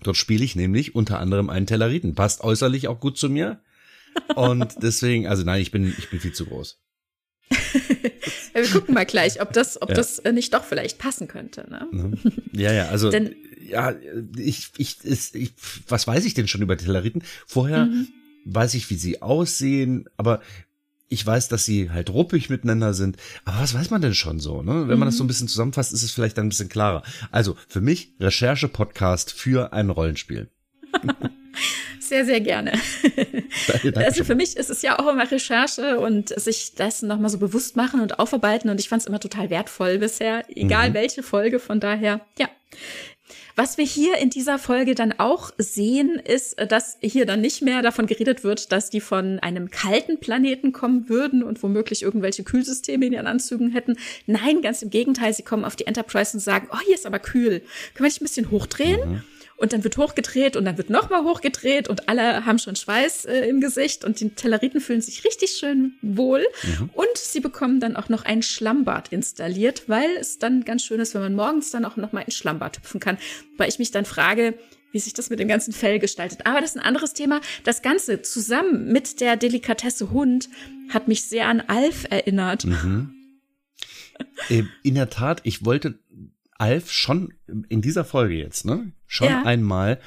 Dort 0.03 0.17
spiele 0.17 0.43
ich 0.43 0.55
nämlich 0.55 0.95
unter 0.95 1.19
anderem 1.19 1.49
einen 1.49 1.65
Telleriten. 1.65 2.15
Passt 2.15 2.41
äußerlich 2.41 2.87
auch 2.87 2.99
gut 2.99 3.17
zu 3.17 3.29
mir. 3.29 3.59
Und 4.35 4.75
deswegen, 4.81 5.27
also 5.27 5.43
nein, 5.43 5.61
ich 5.61 5.71
bin, 5.71 5.93
ich 5.97 6.09
bin 6.09 6.19
viel 6.19 6.33
zu 6.33 6.45
groß. 6.45 6.79
ja, 7.49 8.61
wir 8.61 8.69
gucken 8.69 8.93
mal 8.93 9.05
gleich, 9.05 9.41
ob 9.41 9.53
das, 9.53 9.81
ob 9.81 9.89
ja. 9.89 9.95
das 9.95 10.19
äh, 10.19 10.31
nicht 10.31 10.53
doch 10.53 10.63
vielleicht 10.63 10.97
passen 10.97 11.27
könnte. 11.27 11.65
Ne? 11.69 11.87
Mhm. 11.91 12.17
Ja, 12.51 12.73
ja, 12.73 12.87
also 12.89 13.09
denn, 13.09 13.35
ja, 13.65 13.95
ich, 14.37 14.71
ich, 14.77 14.97
ich, 15.03 15.53
was 15.87 16.07
weiß 16.07 16.25
ich 16.25 16.33
denn 16.33 16.47
schon 16.47 16.61
über 16.61 16.77
Telleriten? 16.77 17.23
Vorher 17.45 17.85
mhm. 17.85 18.07
weiß 18.45 18.73
ich, 18.73 18.89
wie 18.89 18.95
sie 18.95 19.21
aussehen, 19.21 20.09
aber 20.17 20.41
ich 21.09 21.25
weiß, 21.25 21.47
dass 21.47 21.65
sie 21.65 21.89
halt 21.89 22.09
ruppig 22.09 22.49
miteinander 22.49 22.93
sind. 22.93 23.17
Aber 23.45 23.61
was 23.61 23.73
weiß 23.73 23.89
man 23.91 24.01
denn 24.01 24.13
schon 24.13 24.39
so? 24.39 24.61
Ne? 24.61 24.87
Wenn 24.87 24.95
mhm. 24.95 24.99
man 24.99 25.07
das 25.07 25.17
so 25.17 25.23
ein 25.23 25.27
bisschen 25.27 25.47
zusammenfasst, 25.47 25.93
ist 25.93 26.03
es 26.03 26.11
vielleicht 26.11 26.37
dann 26.37 26.47
ein 26.47 26.49
bisschen 26.49 26.69
klarer. 26.69 27.03
Also 27.31 27.55
für 27.67 27.81
mich 27.81 28.13
Recherche-Podcast 28.19 29.31
für 29.31 29.73
ein 29.73 29.89
Rollenspiel. 29.89 30.49
Sehr, 32.07 32.25
sehr 32.25 32.39
gerne. 32.41 32.71
Also 33.95 34.23
für 34.23 34.35
mich 34.35 34.55
ist 34.55 34.69
es 34.69 34.81
ja 34.81 34.97
auch 34.99 35.11
immer 35.11 35.29
Recherche 35.29 35.99
und 35.99 36.29
sich 36.39 36.75
dessen 36.75 37.07
nochmal 37.07 37.29
so 37.29 37.37
bewusst 37.37 37.75
machen 37.75 37.99
und 37.99 38.19
aufarbeiten. 38.19 38.69
Und 38.69 38.79
ich 38.79 38.87
fand 38.89 39.01
es 39.01 39.07
immer 39.07 39.19
total 39.19 39.49
wertvoll 39.49 39.97
bisher, 39.97 40.45
egal 40.49 40.91
mhm. 40.91 40.93
welche 40.93 41.23
Folge. 41.23 41.59
Von 41.59 41.79
daher, 41.79 42.21
ja. 42.37 42.49
Was 43.57 43.77
wir 43.79 43.85
hier 43.85 44.17
in 44.17 44.29
dieser 44.29 44.59
Folge 44.59 44.93
dann 44.93 45.13
auch 45.17 45.51
sehen, 45.57 46.15
ist, 46.15 46.57
dass 46.69 46.97
hier 47.01 47.25
dann 47.25 47.41
nicht 47.41 47.63
mehr 47.63 47.81
davon 47.81 48.05
geredet 48.05 48.43
wird, 48.43 48.71
dass 48.71 48.91
die 48.91 49.01
von 49.01 49.39
einem 49.39 49.71
kalten 49.71 50.19
Planeten 50.19 50.71
kommen 50.71 51.09
würden 51.09 51.41
und 51.41 51.61
womöglich 51.63 52.03
irgendwelche 52.03 52.43
Kühlsysteme 52.43 53.07
in 53.07 53.13
ihren 53.13 53.25
Anzügen 53.25 53.71
hätten. 53.71 53.97
Nein, 54.27 54.61
ganz 54.61 54.83
im 54.83 54.91
Gegenteil, 54.91 55.33
sie 55.33 55.41
kommen 55.41 55.65
auf 55.65 55.75
die 55.75 55.87
Enterprise 55.87 56.37
und 56.37 56.39
sagen, 56.39 56.69
oh, 56.71 56.79
hier 56.85 56.95
ist 56.95 57.07
aber 57.07 57.19
kühl. 57.19 57.61
Können 57.95 58.05
wir 58.05 58.09
dich 58.09 58.21
ein 58.21 58.25
bisschen 58.25 58.51
hochdrehen? 58.51 59.09
Mhm. 59.09 59.23
Und 59.57 59.73
dann 59.73 59.83
wird 59.83 59.97
hochgedreht 59.97 60.55
und 60.55 60.65
dann 60.65 60.77
wird 60.77 60.89
nochmal 60.89 61.23
hochgedreht 61.23 61.89
und 61.89 62.07
alle 62.07 62.45
haben 62.45 62.59
schon 62.59 62.75
Schweiß 62.75 63.25
äh, 63.25 63.49
im 63.49 63.59
Gesicht 63.59 64.05
und 64.05 64.19
die 64.19 64.29
Telleriten 64.29 64.79
fühlen 64.79 65.01
sich 65.01 65.25
richtig 65.25 65.51
schön 65.51 65.95
wohl. 66.01 66.45
Mhm. 66.63 66.89
Und 66.93 67.17
sie 67.17 67.39
bekommen 67.39 67.79
dann 67.79 67.95
auch 67.95 68.07
noch 68.09 68.23
ein 68.23 68.43
Schlammbad 68.43 69.09
installiert, 69.09 69.83
weil 69.87 70.09
es 70.19 70.37
dann 70.37 70.63
ganz 70.63 70.83
schön 70.83 70.99
ist, 70.99 71.15
wenn 71.15 71.21
man 71.21 71.35
morgens 71.35 71.71
dann 71.71 71.85
auch 71.85 71.97
nochmal 71.97 72.23
ins 72.23 72.35
Schlammbad 72.35 72.77
hüpfen 72.77 72.99
kann. 72.99 73.17
Weil 73.57 73.67
ich 73.67 73.79
mich 73.79 73.91
dann 73.91 74.05
frage, 74.05 74.53
wie 74.91 74.99
sich 74.99 75.13
das 75.13 75.29
mit 75.29 75.39
dem 75.39 75.47
ganzen 75.47 75.73
Fell 75.73 75.99
gestaltet. 75.99 76.45
Aber 76.45 76.61
das 76.61 76.71
ist 76.71 76.77
ein 76.77 76.85
anderes 76.85 77.13
Thema. 77.13 77.41
Das 77.63 77.81
Ganze 77.81 78.21
zusammen 78.21 78.91
mit 78.91 79.19
der 79.21 79.37
Delikatesse 79.37 80.11
Hund 80.11 80.49
hat 80.89 81.07
mich 81.07 81.23
sehr 81.23 81.47
an 81.47 81.61
Alf 81.61 82.05
erinnert. 82.09 82.65
Mhm. 82.65 83.13
Äh, 84.49 84.63
in 84.81 84.95
der 84.95 85.11
Tat, 85.11 85.41
ich 85.43 85.63
wollte 85.63 85.99
Alf 86.57 86.91
schon 86.91 87.33
in 87.69 87.81
dieser 87.81 88.05
Folge 88.05 88.35
jetzt, 88.35 88.65
ne? 88.65 88.91
Schon 89.05 89.29
ja. 89.29 89.43
einmal 89.43 89.99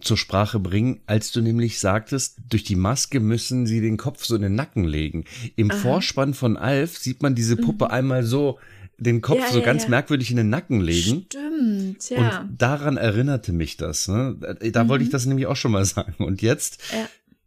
zur 0.00 0.16
Sprache 0.16 0.58
bringen, 0.58 1.00
als 1.06 1.32
du 1.32 1.40
nämlich 1.40 1.78
sagtest, 1.78 2.38
durch 2.48 2.64
die 2.64 2.76
Maske 2.76 3.20
müssen 3.20 3.66
sie 3.66 3.80
den 3.80 3.96
Kopf 3.96 4.24
so 4.24 4.34
in 4.36 4.42
den 4.42 4.54
Nacken 4.54 4.84
legen. 4.84 5.24
Im 5.56 5.70
Aha. 5.70 5.78
Vorspann 5.78 6.34
von 6.34 6.56
Alf 6.56 6.98
sieht 6.98 7.22
man 7.22 7.34
diese 7.34 7.56
Puppe 7.56 7.86
mhm. 7.86 7.90
einmal 7.90 8.24
so 8.24 8.58
den 8.98 9.20
Kopf 9.20 9.38
ja, 9.38 9.50
so 9.50 9.58
ja, 9.58 9.64
ganz 9.64 9.88
merkwürdig 9.88 10.30
in 10.30 10.36
den 10.36 10.48
Nacken 10.48 10.80
legen. 10.80 11.26
Stimmt, 11.26 12.10
ja. 12.10 12.40
Und 12.40 12.60
daran 12.60 12.96
erinnerte 12.96 13.52
mich 13.52 13.76
das. 13.76 14.08
Ne? 14.08 14.36
Da 14.72 14.84
mhm. 14.84 14.88
wollte 14.88 15.04
ich 15.04 15.10
das 15.10 15.26
nämlich 15.26 15.46
auch 15.46 15.56
schon 15.56 15.72
mal 15.72 15.84
sagen. 15.84 16.24
Und 16.24 16.42
jetzt, 16.42 16.82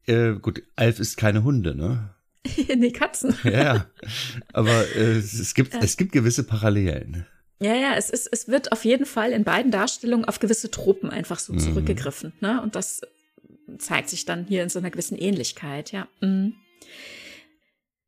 äh, 0.08 0.34
gut, 0.34 0.64
Alf 0.76 1.00
ist 1.00 1.18
keine 1.18 1.44
Hunde, 1.44 1.76
ne? 1.76 2.10
nee, 2.78 2.92
Katzen. 2.92 3.34
ja, 3.44 3.88
aber 4.54 4.86
äh, 4.96 5.18
es 5.18 5.54
gibt 5.56 5.74
es 5.74 5.98
gibt 5.98 6.12
gewisse 6.12 6.44
Parallelen. 6.44 7.26
Ja, 7.60 7.74
ja, 7.74 7.96
es 7.96 8.10
ist, 8.10 8.28
es 8.32 8.48
wird 8.48 8.72
auf 8.72 8.84
jeden 8.84 9.06
Fall 9.06 9.32
in 9.32 9.44
beiden 9.44 9.72
Darstellungen 9.72 10.26
auf 10.26 10.40
gewisse 10.40 10.72
Tropen 10.72 11.10
einfach 11.10 11.40
so 11.40 11.54
mhm. 11.54 11.60
zurückgegriffen, 11.60 12.34
ne? 12.42 12.62
Und 12.62 12.76
das 12.76 13.02
zeigt 13.78 14.10
sich 14.10 14.26
dann 14.26 14.46
hier 14.46 14.62
in 14.64 14.70
so 14.70 14.80
einer 14.80 14.92
gewissen 14.92 15.18
Ähnlichkeit, 15.18 15.92
ja. 15.92 16.08
Mhm. 16.22 16.56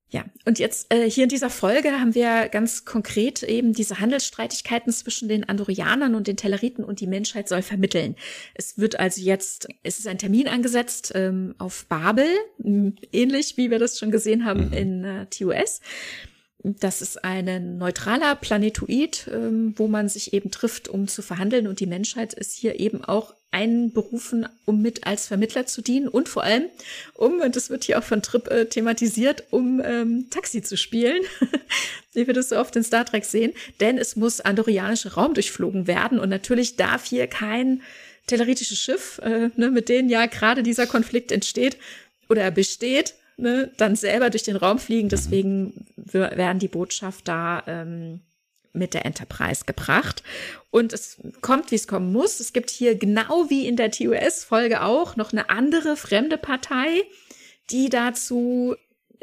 Ja, 0.10 0.24
und 0.46 0.58
jetzt 0.58 0.94
äh, 0.94 1.10
hier 1.10 1.24
in 1.24 1.30
dieser 1.30 1.50
Folge 1.50 2.00
haben 2.00 2.16
wir 2.16 2.48
ganz 2.48 2.86
konkret 2.86 3.44
eben 3.44 3.74
diese 3.74 4.00
Handelsstreitigkeiten 4.00 4.94
zwischen 4.94 5.28
den 5.28 5.50
Andorianern 5.50 6.16
und 6.16 6.28
den 6.28 6.38
Telleriten 6.38 6.86
und 6.86 7.02
die 7.02 7.08
Menschheit 7.08 7.50
soll 7.50 7.62
vermitteln. 7.62 8.16
Es 8.54 8.78
wird 8.78 8.98
also 8.98 9.22
jetzt, 9.22 9.68
es 9.84 10.00
ist 10.00 10.08
ein 10.08 10.18
Termin 10.18 10.48
angesetzt 10.48 11.12
ähm, 11.14 11.56
auf 11.58 11.88
Babel, 11.88 12.28
ähnlich 13.12 13.58
wie 13.58 13.70
wir 13.70 13.80
das 13.80 14.00
schon 14.00 14.10
gesehen 14.10 14.46
haben 14.46 14.68
mhm. 14.68 14.74
in 14.74 15.04
äh, 15.04 15.26
TOS. 15.26 15.82
Das 16.80 17.02
ist 17.02 17.24
ein 17.24 17.78
neutraler 17.78 18.36
Planetoid, 18.36 19.30
ähm, 19.32 19.74
wo 19.78 19.88
man 19.88 20.10
sich 20.10 20.34
eben 20.34 20.52
trifft, 20.52 20.90
um 20.90 21.08
zu 21.08 21.22
verhandeln. 21.22 21.68
Und 21.68 21.80
die 21.80 21.86
Menschheit 21.86 22.34
ist 22.34 22.56
hier 22.56 22.80
eben 22.80 23.04
auch 23.04 23.34
einberufen, 23.52 24.48
um 24.66 24.82
mit 24.82 25.08
als 25.08 25.28
Vermittler 25.28 25.66
zu 25.66 25.82
dienen 25.82 26.10
und 26.10 26.28
vor 26.28 26.44
allem 26.44 26.66
um, 27.14 27.40
und 27.40 27.56
das 27.56 27.70
wird 27.70 27.86
hier 27.86 27.98
auch 27.98 28.04
von 28.04 28.22
Trip 28.22 28.48
äh, 28.50 28.66
thematisiert, 28.66 29.46
um 29.52 29.82
ähm, 29.84 30.28
Taxi 30.30 30.62
zu 30.62 30.76
spielen, 30.76 31.24
wie 32.14 32.28
wir 32.28 32.34
das 32.34 32.50
so 32.50 32.58
oft 32.58 32.76
in 32.76 32.84
Star 32.84 33.06
Trek 33.06 33.24
sehen. 33.24 33.54
Denn 33.80 33.98
es 33.98 34.18
muss 34.18 34.42
andorianischer 34.42 35.14
Raum 35.14 35.34
durchflogen 35.34 35.88
werden 35.88 36.20
und 36.20 36.30
natürlich 36.30 36.76
darf 36.76 37.06
hier 37.06 37.28
kein 37.28 37.82
telleritisches 38.28 38.78
Schiff, 38.78 39.20
äh, 39.24 39.50
ne, 39.56 39.72
mit 39.72 39.88
denen 39.88 40.10
ja 40.10 40.26
gerade 40.26 40.62
dieser 40.62 40.86
Konflikt 40.86 41.32
entsteht 41.32 41.78
oder 42.28 42.52
besteht, 42.52 43.16
ne, 43.38 43.72
dann 43.78 43.96
selber 43.96 44.30
durch 44.30 44.44
den 44.44 44.56
Raum 44.56 44.80
fliegen. 44.80 45.10
Deswegen 45.10 45.88
werden 45.96 46.60
die 46.60 46.68
Botschafter 46.68 47.64
ähm, 47.68 48.22
mit 48.74 48.94
der 48.94 49.06
Enterprise 49.06 49.66
gebracht. 49.66 50.24
Und 50.70 50.94
es 50.94 51.18
kommt, 51.42 51.72
wie 51.72 51.76
es 51.76 51.88
kommen 51.88 52.12
muss. 52.12 52.40
Es 52.40 52.54
gibt 52.54 52.70
hier 52.70 52.96
genau 52.96 53.50
wie 53.50 53.68
in 53.68 53.76
der 53.76 53.92
TOS-Folge 53.92 54.84
auch 54.84 55.16
noch 55.16 55.32
eine 55.32 55.50
andere 55.50 55.98
fremde 55.98 56.38
Partei, 56.38 57.04
die 57.70 57.90
dazu 57.90 58.76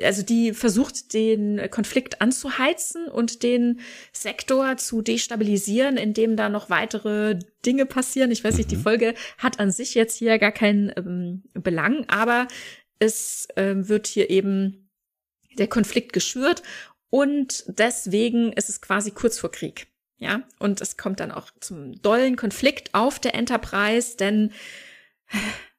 also 0.02 0.22
die 0.22 0.52
versucht, 0.52 1.14
den 1.14 1.70
Konflikt 1.70 2.20
anzuheizen 2.20 3.06
und 3.06 3.42
den 3.42 3.80
Sektor 4.12 4.76
zu 4.76 5.02
destabilisieren, 5.02 5.96
indem 5.96 6.36
da 6.36 6.48
noch 6.48 6.70
weitere 6.70 7.38
Dinge 7.64 7.86
passieren. 7.86 8.30
Ich 8.30 8.42
weiß 8.42 8.56
nicht, 8.56 8.70
die 8.70 8.76
mhm. 8.76 8.82
Folge 8.82 9.14
hat 9.38 9.60
an 9.60 9.70
sich 9.70 9.94
jetzt 9.94 10.16
hier 10.16 10.38
gar 10.38 10.52
keinen 10.52 10.92
ähm, 10.96 11.42
Belang, 11.54 12.06
aber 12.08 12.48
es 12.98 13.48
ähm, 13.56 13.88
wird 13.88 14.06
hier 14.06 14.30
eben 14.30 14.90
der 15.58 15.68
Konflikt 15.68 16.12
geschürt 16.12 16.62
und 17.10 17.64
deswegen 17.66 18.52
ist 18.52 18.68
es 18.68 18.80
quasi 18.80 19.10
kurz 19.10 19.38
vor 19.38 19.50
Krieg. 19.50 19.86
Ja, 20.18 20.42
und 20.58 20.80
es 20.80 20.96
kommt 20.96 21.20
dann 21.20 21.32
auch 21.32 21.50
zum 21.60 22.00
dollen 22.00 22.36
Konflikt 22.36 22.94
auf 22.94 23.18
der 23.18 23.34
Enterprise, 23.34 24.16
denn 24.16 24.52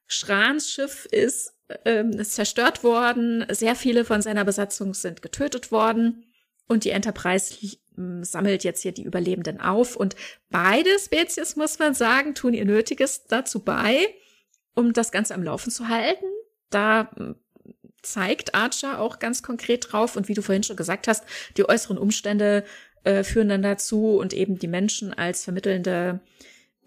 Schrans 0.07 0.69
Schiff 0.69 1.05
ist, 1.05 1.53
ähm, 1.85 2.11
ist 2.11 2.35
zerstört 2.35 2.83
worden, 2.83 3.45
sehr 3.49 3.75
viele 3.75 4.05
von 4.05 4.21
seiner 4.21 4.45
Besatzung 4.45 4.93
sind 4.93 5.21
getötet 5.21 5.71
worden 5.71 6.25
und 6.67 6.83
die 6.83 6.91
Enterprise 6.91 7.55
sammelt 8.21 8.63
jetzt 8.63 8.81
hier 8.81 8.91
die 8.91 9.03
Überlebenden 9.03 9.61
auf 9.61 9.95
und 9.95 10.15
beide 10.49 10.89
Spezies, 10.99 11.55
muss 11.55 11.79
man 11.79 11.93
sagen, 11.93 12.35
tun 12.35 12.53
ihr 12.53 12.65
Nötiges 12.65 13.25
dazu 13.25 13.63
bei, 13.63 14.07
um 14.75 14.91
das 14.91 15.11
Ganze 15.11 15.33
am 15.33 15.43
Laufen 15.43 15.71
zu 15.71 15.87
halten 15.87 16.25
da 16.69 17.11
hm, 17.15 17.35
zeigt 18.01 18.55
Archer 18.55 18.99
auch 18.99 19.19
ganz 19.19 19.43
konkret 19.43 19.91
drauf. 19.91 20.15
Und 20.15 20.27
wie 20.27 20.33
du 20.33 20.41
vorhin 20.41 20.63
schon 20.63 20.75
gesagt 20.75 21.07
hast, 21.07 21.23
die 21.57 21.67
äußeren 21.67 21.97
Umstände 21.97 22.63
äh, 23.03 23.23
führen 23.23 23.49
dann 23.49 23.61
dazu 23.61 24.17
und 24.17 24.33
eben 24.33 24.59
die 24.59 24.67
Menschen 24.67 25.13
als 25.13 25.43
vermittelnde 25.43 26.19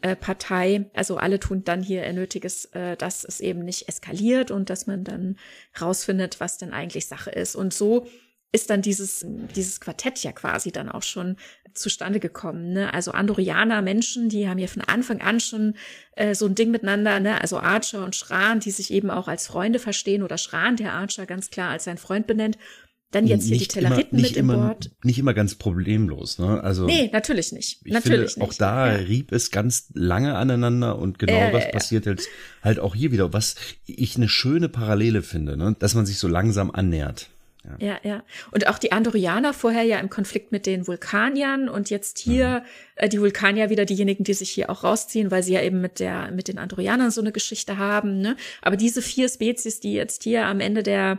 äh, 0.01 0.15
Partei, 0.15 0.91
also 0.95 1.17
alle 1.17 1.41
tun 1.41 1.65
dann 1.65 1.83
hier 1.83 2.11
Nötiges, 2.13 2.67
äh, 2.67 2.97
dass 2.97 3.25
es 3.25 3.41
eben 3.41 3.65
nicht 3.65 3.89
eskaliert 3.89 4.51
und 4.51 4.71
dass 4.71 4.87
man 4.87 5.03
dann 5.03 5.37
rausfindet, 5.81 6.39
was 6.39 6.57
denn 6.57 6.73
eigentlich 6.73 7.09
Sache 7.09 7.31
ist. 7.31 7.57
Und 7.57 7.75
so 7.75 8.07
ist 8.53 8.71
dann 8.71 8.83
dieses, 8.83 9.27
dieses 9.55 9.81
Quartett 9.81 10.23
ja 10.23 10.33
quasi 10.33 10.73
dann 10.73 10.89
auch 10.89 11.03
schon 11.03 11.37
zustande 11.75 12.19
gekommen. 12.19 12.73
Ne? 12.73 12.93
Also 12.93 13.13
Andorianer, 13.13 13.83
Menschen, 13.83 14.29
die 14.29 14.49
haben 14.49 14.59
ja 14.59 14.67
von 14.67 14.83
Anfang 14.83 15.21
an 15.21 15.41
schon 15.41 15.75
äh, 16.17 16.35
so 16.35 16.47
ein 16.47 16.55
Ding 16.55 16.71
miteinander, 16.71 17.21
ne? 17.21 17.41
also 17.41 17.59
Archer 17.59 18.05
und 18.05 18.17
Schran, 18.17 18.61
die 18.61 18.71
sich 18.71 18.93
eben 18.93 19.11
auch 19.11 19.29
als 19.29 19.47
Freunde 19.47 19.79
verstehen 19.79 20.23
oder 20.23 20.39
Schran, 20.39 20.77
der 20.77 20.95
Archer 20.95 21.27
ganz 21.27 21.51
klar 21.51 21.71
als 21.71 21.85
sein 21.85 21.99
Freund 21.99 22.27
benennt. 22.27 22.59
Dann 23.11 23.27
jetzt 23.27 23.45
hier 23.45 23.53
nicht 23.53 23.75
die 23.75 23.81
Telleriten 23.81 24.21
mit 24.21 24.37
im 24.37 24.49
Bord. 24.49 24.91
Nicht 25.03 25.19
immer 25.19 25.33
ganz 25.33 25.55
problemlos, 25.55 26.39
ne? 26.39 26.63
Also. 26.63 26.85
Nee, 26.85 27.09
natürlich 27.11 27.53
nicht. 27.53 27.87
Natürlich 27.87 28.33
finde, 28.33 28.41
nicht. 28.41 28.41
Auch 28.43 28.53
da 28.53 28.93
ja. 28.93 28.99
rieb 28.99 29.33
es 29.33 29.51
ganz 29.51 29.89
lange 29.95 30.37
aneinander 30.37 30.99
und 30.99 31.19
genau 31.19 31.33
äh, 31.33 31.51
das 31.51 31.71
passiert 31.71 32.05
jetzt 32.05 32.29
halt 32.63 32.79
auch 32.79 32.95
hier 32.95 33.11
wieder. 33.11 33.33
Was 33.33 33.55
ich 33.87 34.17
eine 34.17 34.29
schöne 34.29 34.69
Parallele 34.69 35.23
finde, 35.23 35.57
ne? 35.57 35.75
Dass 35.79 35.95
man 35.95 36.05
sich 36.05 36.19
so 36.19 36.29
langsam 36.29 36.71
annähert. 36.71 37.31
Ja. 37.79 37.87
ja, 37.87 38.01
ja. 38.03 38.25
Und 38.51 38.67
auch 38.67 38.79
die 38.79 38.93
Andorianer 38.93 39.53
vorher 39.53 39.83
ja 39.83 39.99
im 39.99 40.09
Konflikt 40.09 40.53
mit 40.53 40.67
den 40.67 40.87
Vulkaniern 40.87 41.69
und 41.69 41.91
jetzt 41.91 42.19
hier 42.19 42.61
mhm. 42.61 42.65
äh, 42.97 43.09
die 43.09 43.21
Vulkanier 43.21 43.71
wieder 43.71 43.85
diejenigen, 43.85 44.25
die 44.25 44.35
sich 44.35 44.51
hier 44.51 44.71
auch 44.71 44.85
rausziehen, 44.85 45.31
weil 45.31 45.43
sie 45.43 45.55
ja 45.55 45.63
eben 45.63 45.81
mit 45.81 46.01
der 46.01 46.31
mit 46.31 46.49
den 46.49 46.59
Andorianern 46.59 47.11
so 47.11 47.21
eine 47.21 47.33
Geschichte 47.33 47.79
haben. 47.79 48.21
Ne? 48.21 48.37
Aber 48.63 48.77
diese 48.77 49.03
vier 49.03 49.29
Spezies, 49.29 49.81
die 49.81 49.93
jetzt 49.93 50.23
hier 50.23 50.47
am 50.47 50.61
Ende 50.61 50.83
der 50.83 51.19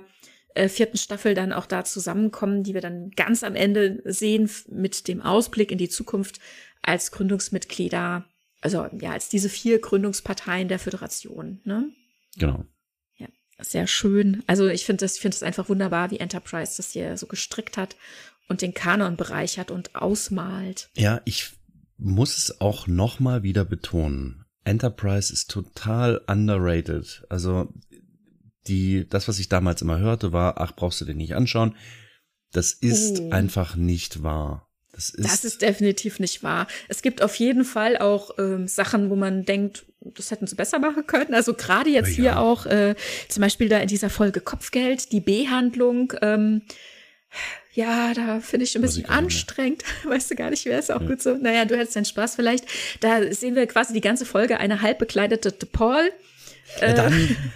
äh, 0.56 0.70
vierten 0.70 0.98
Staffel 0.98 1.34
dann 1.34 1.54
auch 1.54 1.66
da 1.66 1.84
zusammenkommen, 1.84 2.64
die 2.64 2.74
wir 2.74 2.82
dann 2.82 3.12
ganz 3.12 3.44
am 3.44 3.56
Ende 3.56 4.02
sehen 4.06 4.50
mit 4.70 5.08
dem 5.08 5.22
Ausblick 5.22 5.72
in 5.72 5.78
die 5.78 5.90
Zukunft 5.90 6.40
als 6.82 7.12
Gründungsmitglieder, 7.12 8.26
also 8.62 8.88
ja 9.00 9.12
als 9.12 9.30
diese 9.30 9.50
vier 9.50 9.80
Gründungsparteien 9.80 10.68
der 10.68 10.80
Föderation. 10.80 11.62
Ne? 11.66 11.90
Genau 12.38 12.66
sehr 13.62 13.88
schön. 13.88 14.44
Also 14.48 14.68
ich 14.68 14.86
finde 14.86 15.06
das, 15.06 15.16
ich 15.16 15.22
finde 15.22 15.36
es 15.36 15.44
einfach 15.44 15.70
wunderbar, 15.70 16.12
wie 16.12 16.20
Enterprise 16.20 16.74
das 16.78 16.92
hier 16.92 17.18
so 17.18 17.28
gestrickt 17.28 17.78
hat 17.78 17.96
und 18.48 18.62
den 18.62 18.74
Kanon 18.74 19.16
bereichert 19.16 19.72
und 19.72 19.96
ausmalt. 19.96 20.90
Ja, 20.96 21.22
ich 21.26 21.52
muss 21.98 22.38
es 22.38 22.62
auch 22.62 22.88
noch 22.88 23.20
mal 23.20 23.44
wieder 23.44 23.66
betonen. 23.66 24.46
Enterprise 24.64 25.32
ist 25.32 25.50
total 25.50 26.22
underrated. 26.28 27.26
Also 27.30 27.74
die, 28.68 29.08
das, 29.08 29.28
was 29.28 29.40
ich 29.40 29.50
damals 29.50 29.82
immer 29.82 30.00
hörte, 30.00 30.32
war, 30.32 30.60
ach, 30.60 30.76
brauchst 30.76 31.02
du 31.02 31.06
den 31.06 31.18
nicht 31.18 31.36
anschauen. 31.36 31.76
Das 32.52 32.74
ist 32.74 33.20
oh. 33.20 33.30
einfach 33.32 33.76
nicht 33.76 34.24
wahr. 34.24 34.68
Das 34.92 35.10
ist, 35.12 35.26
das 35.26 35.46
ist 35.46 35.62
definitiv 35.62 36.20
nicht 36.20 36.44
wahr. 36.44 36.68
Es 36.88 37.02
gibt 37.02 37.22
auf 37.22 37.36
jeden 37.36 37.64
Fall 37.64 37.98
auch 37.98 38.32
ähm, 38.38 38.68
Sachen, 38.68 39.10
wo 39.10 39.16
man 39.16 39.46
denkt, 39.46 39.86
das 40.02 40.32
hätten 40.32 40.48
sie 40.48 40.56
besser 40.56 40.80
machen 40.80 41.06
können. 41.06 41.34
Also 41.34 41.54
gerade 41.54 41.90
jetzt 41.90 42.10
ja. 42.10 42.16
hier 42.16 42.40
auch 42.40 42.66
äh, 42.66 42.96
zum 43.28 43.42
Beispiel 43.42 43.70
da 43.70 43.80
in 43.80 43.88
dieser 43.88 44.10
Folge 44.10 44.40
Kopfgeld, 44.40 45.12
die 45.12 45.20
Behandlung. 45.20 46.14
Ähm, 46.22 46.62
ja, 47.74 48.14
da 48.14 48.40
finde 48.40 48.66
ich 48.66 48.76
ein 48.76 48.82
bisschen 48.82 49.08
anstrengend. 49.08 49.84
Weißt 50.04 50.32
du 50.32 50.36
gar 50.36 50.50
nicht, 50.50 50.66
wer 50.66 50.80
ist 50.80 50.92
auch 50.92 51.02
ja. 51.02 51.08
gut 51.08 51.22
so. 51.22 51.36
Naja, 51.36 51.66
du 51.66 51.78
hättest 51.78 51.96
deinen 51.96 52.06
Spaß 52.06 52.36
vielleicht. 52.36 52.66
Da 53.02 53.32
sehen 53.34 53.56
wir 53.56 53.68
quasi 53.68 53.94
die 53.94 54.02
ganze 54.02 54.26
Folge 54.26 54.60
eine 54.60 54.82
halb 54.82 55.00
bekleidete 55.00 55.52
Paul. 55.66 56.12
Ja, 56.82 56.94
dann. 56.94 57.14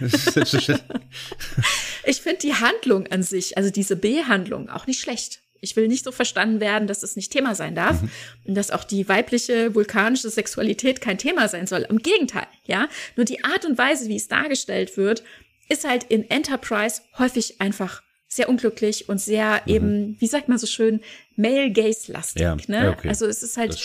ich 2.04 2.20
finde 2.20 2.38
die 2.42 2.54
Handlung 2.54 3.06
an 3.08 3.22
sich, 3.22 3.56
also 3.56 3.70
diese 3.70 3.96
Behandlung, 3.96 4.68
auch 4.68 4.86
nicht 4.86 5.00
schlecht 5.00 5.43
Ich 5.64 5.74
will 5.74 5.88
nicht 5.88 6.04
so 6.04 6.12
verstanden 6.12 6.60
werden, 6.60 6.86
dass 6.86 7.02
es 7.02 7.16
nicht 7.16 7.32
Thema 7.32 7.54
sein 7.54 7.74
darf 7.74 8.02
mhm. 8.02 8.10
und 8.44 8.54
dass 8.54 8.70
auch 8.70 8.84
die 8.84 9.08
weibliche 9.08 9.74
vulkanische 9.74 10.30
Sexualität 10.30 11.00
kein 11.00 11.18
Thema 11.18 11.48
sein 11.48 11.66
soll. 11.66 11.86
Im 11.88 11.98
Gegenteil, 11.98 12.46
ja. 12.66 12.88
Nur 13.16 13.24
die 13.24 13.42
Art 13.42 13.64
und 13.64 13.76
Weise, 13.76 14.08
wie 14.08 14.16
es 14.16 14.28
dargestellt 14.28 14.96
wird, 14.96 15.24
ist 15.68 15.88
halt 15.88 16.04
in 16.04 16.30
Enterprise 16.30 17.02
häufig 17.18 17.60
einfach 17.60 18.02
sehr 18.28 18.48
unglücklich 18.48 19.08
und 19.08 19.18
sehr 19.20 19.62
mhm. 19.64 19.74
eben, 19.74 20.16
wie 20.20 20.26
sagt 20.26 20.48
man 20.48 20.58
so 20.58 20.66
schön, 20.66 21.00
male 21.36 21.70
gaze 21.72 22.12
lastig. 22.12 22.42
Ja, 22.42 22.56
ne? 22.66 22.94
Okay. 22.96 23.08
Also 23.08 23.26
es 23.26 23.42
ist 23.42 23.56
halt 23.56 23.78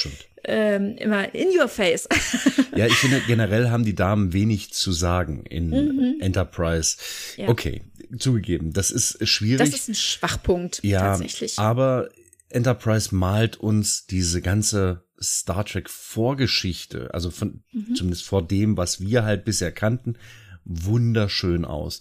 ähm, 0.44 0.96
immer 0.98 1.34
in 1.36 1.50
your 1.58 1.68
face. 1.68 2.08
ja, 2.76 2.88
ich 2.88 2.96
finde 2.96 3.22
generell 3.28 3.70
haben 3.70 3.86
die 3.86 3.96
Damen 3.96 4.34
wenig 4.34 4.74
zu 4.74 4.92
sagen 4.92 5.44
in 5.46 5.70
mhm. 5.70 6.16
Enterprise. 6.20 6.98
Ja. 7.38 7.50
Okay, 7.50 7.82
zugegeben, 8.18 8.74
das 8.74 8.92
ist 8.92 9.26
schwierig. 9.28 9.70
Das 9.70 9.80
ist 9.80 9.90
ein 9.90 9.96
Schwachpunkt 9.96 10.84
ja, 10.84 11.00
tatsächlich. 11.00 11.60
Aber 11.60 12.10
Enterprise 12.50 13.14
malt 13.14 13.58
uns 13.58 14.06
diese 14.06 14.42
ganze 14.42 15.06
Star 15.22 15.66
Trek 15.66 15.90
Vorgeschichte, 15.90 17.14
also 17.14 17.30
von 17.30 17.64
mhm. 17.72 17.96
zumindest 17.96 18.26
vor 18.26 18.46
dem, 18.46 18.78
was 18.78 19.02
wir 19.02 19.24
halt 19.24 19.46
bisher 19.46 19.72
kannten, 19.72 20.18
wunderschön 20.64 21.66
aus 21.66 22.00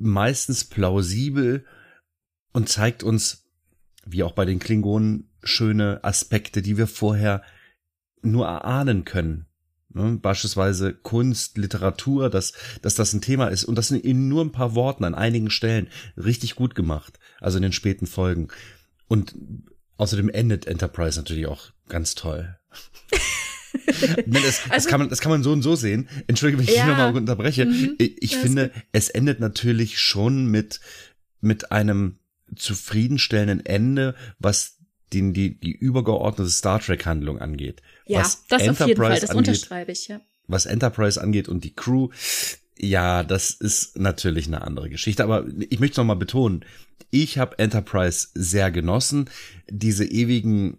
meistens 0.00 0.64
plausibel 0.64 1.64
und 2.52 2.68
zeigt 2.68 3.02
uns, 3.02 3.44
wie 4.04 4.22
auch 4.22 4.32
bei 4.32 4.44
den 4.44 4.58
Klingonen, 4.58 5.30
schöne 5.42 6.02
Aspekte, 6.02 6.62
die 6.62 6.76
wir 6.76 6.86
vorher 6.86 7.42
nur 8.22 8.46
erahnen 8.46 9.04
können. 9.04 9.46
Ne? 9.92 10.18
Beispielsweise 10.20 10.94
Kunst, 10.94 11.58
Literatur, 11.58 12.30
dass, 12.30 12.52
dass 12.82 12.94
das 12.94 13.12
ein 13.12 13.20
Thema 13.20 13.48
ist 13.48 13.64
und 13.64 13.76
das 13.76 13.90
in 13.90 14.28
nur 14.28 14.44
ein 14.44 14.52
paar 14.52 14.74
Worten 14.74 15.04
an 15.04 15.14
einigen 15.14 15.50
Stellen 15.50 15.88
richtig 16.16 16.54
gut 16.54 16.74
gemacht, 16.74 17.18
also 17.40 17.58
in 17.58 17.62
den 17.62 17.72
späten 17.72 18.06
Folgen. 18.06 18.48
Und 19.08 19.34
außerdem 19.96 20.28
endet 20.28 20.66
Enterprise 20.66 21.18
natürlich 21.18 21.46
auch 21.46 21.70
ganz 21.88 22.14
toll. 22.14 22.56
das, 24.26 24.44
also, 24.44 24.60
das, 24.70 24.86
kann 24.86 25.00
man, 25.00 25.08
das 25.08 25.20
kann 25.20 25.32
man 25.32 25.42
so 25.42 25.52
und 25.52 25.62
so 25.62 25.74
sehen. 25.74 26.08
Entschuldige, 26.26 26.58
wenn 26.58 26.68
ich 26.68 26.76
ja, 26.76 26.86
nochmal 26.86 27.16
unterbreche. 27.16 27.66
Mhm, 27.66 27.96
ich 27.98 28.36
finde, 28.36 28.70
es 28.92 29.08
endet 29.08 29.40
natürlich 29.40 29.98
schon 29.98 30.46
mit, 30.46 30.80
mit 31.40 31.72
einem 31.72 32.18
zufriedenstellenden 32.54 33.64
Ende, 33.64 34.14
was 34.38 34.78
die, 35.12 35.32
die, 35.32 35.58
die 35.58 35.72
übergeordnete 35.72 36.50
Star 36.50 36.80
Trek 36.80 37.06
Handlung 37.06 37.40
angeht. 37.40 37.82
Ja, 38.10 38.20
was 38.20 38.46
das 38.48 38.62
Enterprise 38.62 38.82
auf 38.82 38.88
jeden 38.88 39.02
Fall, 39.02 39.20
das 39.20 39.30
angeht, 39.30 39.48
unterschreibe 39.48 39.92
ich, 39.92 40.08
ja. 40.08 40.20
Was 40.46 40.66
Enterprise 40.66 41.20
angeht 41.20 41.48
und 41.48 41.64
die 41.64 41.74
Crew, 41.74 42.08
ja, 42.78 43.22
das 43.22 43.50
ist 43.50 43.98
natürlich 43.98 44.46
eine 44.46 44.62
andere 44.62 44.88
Geschichte. 44.90 45.22
Aber 45.22 45.46
ich 45.68 45.80
möchte 45.80 46.00
noch 46.00 46.06
mal 46.06 46.14
betonen, 46.14 46.64
ich 47.10 47.38
habe 47.38 47.58
Enterprise 47.58 48.28
sehr 48.34 48.70
genossen. 48.70 49.28
Diese 49.68 50.04
ewigen 50.04 50.78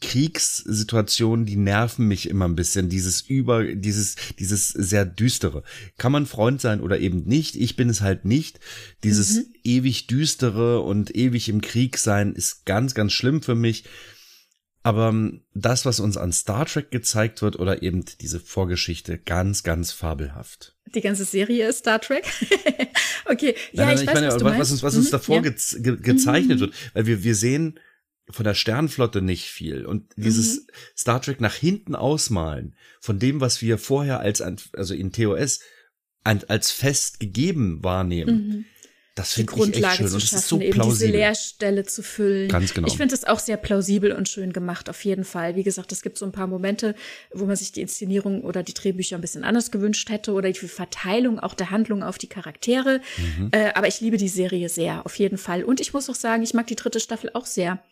Kriegssituationen, 0.00 1.44
die 1.44 1.56
nerven 1.56 2.06
mich 2.06 2.28
immer 2.28 2.46
ein 2.46 2.56
bisschen. 2.56 2.88
Dieses 2.88 3.22
über, 3.22 3.64
dieses, 3.64 4.16
dieses 4.38 4.68
sehr 4.68 5.04
düstere. 5.04 5.62
Kann 5.98 6.12
man 6.12 6.26
Freund 6.26 6.60
sein 6.60 6.80
oder 6.80 6.98
eben 6.98 7.24
nicht? 7.24 7.56
Ich 7.56 7.76
bin 7.76 7.88
es 7.88 8.00
halt 8.00 8.24
nicht. 8.24 8.60
Dieses 9.04 9.36
mhm. 9.36 9.54
ewig 9.64 10.06
düstere 10.06 10.80
und 10.80 11.14
ewig 11.14 11.48
im 11.48 11.60
Krieg 11.60 11.98
sein 11.98 12.34
ist 12.34 12.64
ganz, 12.64 12.94
ganz 12.94 13.12
schlimm 13.12 13.42
für 13.42 13.54
mich. 13.54 13.84
Aber 14.82 15.08
ähm, 15.08 15.42
das, 15.54 15.86
was 15.86 16.00
uns 16.00 16.16
an 16.16 16.32
Star 16.32 16.66
Trek 16.66 16.90
gezeigt 16.90 17.40
wird 17.42 17.58
oder 17.58 17.82
eben 17.82 18.04
diese 18.20 18.40
Vorgeschichte, 18.40 19.18
ganz, 19.18 19.62
ganz 19.62 19.92
fabelhaft. 19.92 20.76
Die 20.94 21.00
ganze 21.00 21.24
Serie 21.24 21.68
ist 21.68 21.78
Star 21.78 22.00
Trek. 22.00 22.24
okay, 23.26 23.54
ja, 23.72 23.86
nein, 23.86 23.86
nein, 23.86 23.96
ich, 23.96 24.02
ich 24.02 24.08
weiß, 24.08 24.14
meine, 24.14 24.26
was, 24.28 24.42
was, 24.42 24.58
was, 24.58 24.70
uns, 24.72 24.82
was 24.82 24.96
uns 24.96 25.06
mhm, 25.06 25.10
davor 25.10 25.36
ja. 25.36 25.42
ge 25.42 25.54
ge 25.78 25.96
gezeichnet 25.96 26.56
mhm. 26.58 26.60
wird, 26.60 26.74
weil 26.94 27.06
wir, 27.06 27.24
wir 27.24 27.34
sehen, 27.34 27.78
von 28.30 28.44
der 28.44 28.54
Sternflotte 28.54 29.22
nicht 29.22 29.46
viel. 29.46 29.84
Und 29.84 30.12
dieses 30.16 30.60
mhm. 30.60 30.66
Star 30.96 31.22
Trek 31.22 31.40
nach 31.40 31.54
hinten 31.54 31.94
ausmalen 31.94 32.74
von 33.00 33.18
dem, 33.18 33.40
was 33.40 33.62
wir 33.62 33.78
vorher 33.78 34.20
als, 34.20 34.40
also 34.40 34.94
in 34.94 35.12
TOS 35.12 35.60
als 36.24 36.70
fest 36.70 37.20
gegeben 37.20 37.82
wahrnehmen. 37.82 38.66
Mhm 39.16 39.22
das 39.22 39.34
finde 39.34 39.52
ich 39.52 39.84
echt 39.84 39.96
schön. 39.96 40.06
Und 40.06 40.22
es 40.22 40.32
ist 40.32 40.48
so 40.48 40.58
eben 40.58 40.72
plausibel. 40.72 41.08
diese 41.08 41.18
Leerstelle 41.18 41.84
zu 41.84 42.02
füllen. 42.02 42.48
Ganz 42.48 42.72
genau. 42.72 42.88
Ich 42.88 42.96
finde 42.96 43.14
es 43.14 43.24
auch 43.24 43.38
sehr 43.38 43.58
plausibel 43.58 44.12
und 44.12 44.26
schön 44.26 44.54
gemacht, 44.54 44.88
auf 44.88 45.04
jeden 45.04 45.24
Fall. 45.24 45.54
Wie 45.54 45.62
gesagt, 45.62 45.92
es 45.92 46.00
gibt 46.00 46.16
so 46.16 46.24
ein 46.24 46.32
paar 46.32 46.46
Momente, 46.46 46.94
wo 47.30 47.44
man 47.44 47.56
sich 47.56 47.72
die 47.72 47.82
Inszenierung 47.82 48.42
oder 48.42 48.62
die 48.62 48.72
Drehbücher 48.72 49.16
ein 49.16 49.20
bisschen 49.20 49.44
anders 49.44 49.70
gewünscht 49.70 50.08
hätte 50.08 50.32
oder 50.32 50.50
die 50.50 50.58
Verteilung 50.66 51.38
auch 51.40 51.52
der 51.52 51.70
Handlung 51.70 52.02
auf 52.02 52.16
die 52.16 52.26
Charaktere. 52.26 53.02
Mhm. 53.18 53.50
Äh, 53.52 53.72
aber 53.74 53.86
ich 53.86 54.00
liebe 54.00 54.16
die 54.16 54.28
Serie 54.28 54.70
sehr, 54.70 55.04
auf 55.04 55.18
jeden 55.18 55.36
Fall. 55.36 55.62
Und 55.62 55.80
ich 55.80 55.92
muss 55.92 56.08
auch 56.08 56.14
sagen, 56.14 56.42
ich 56.42 56.54
mag 56.54 56.66
die 56.68 56.76
dritte 56.76 56.98
Staffel 56.98 57.30
auch 57.34 57.46
sehr. 57.46 57.82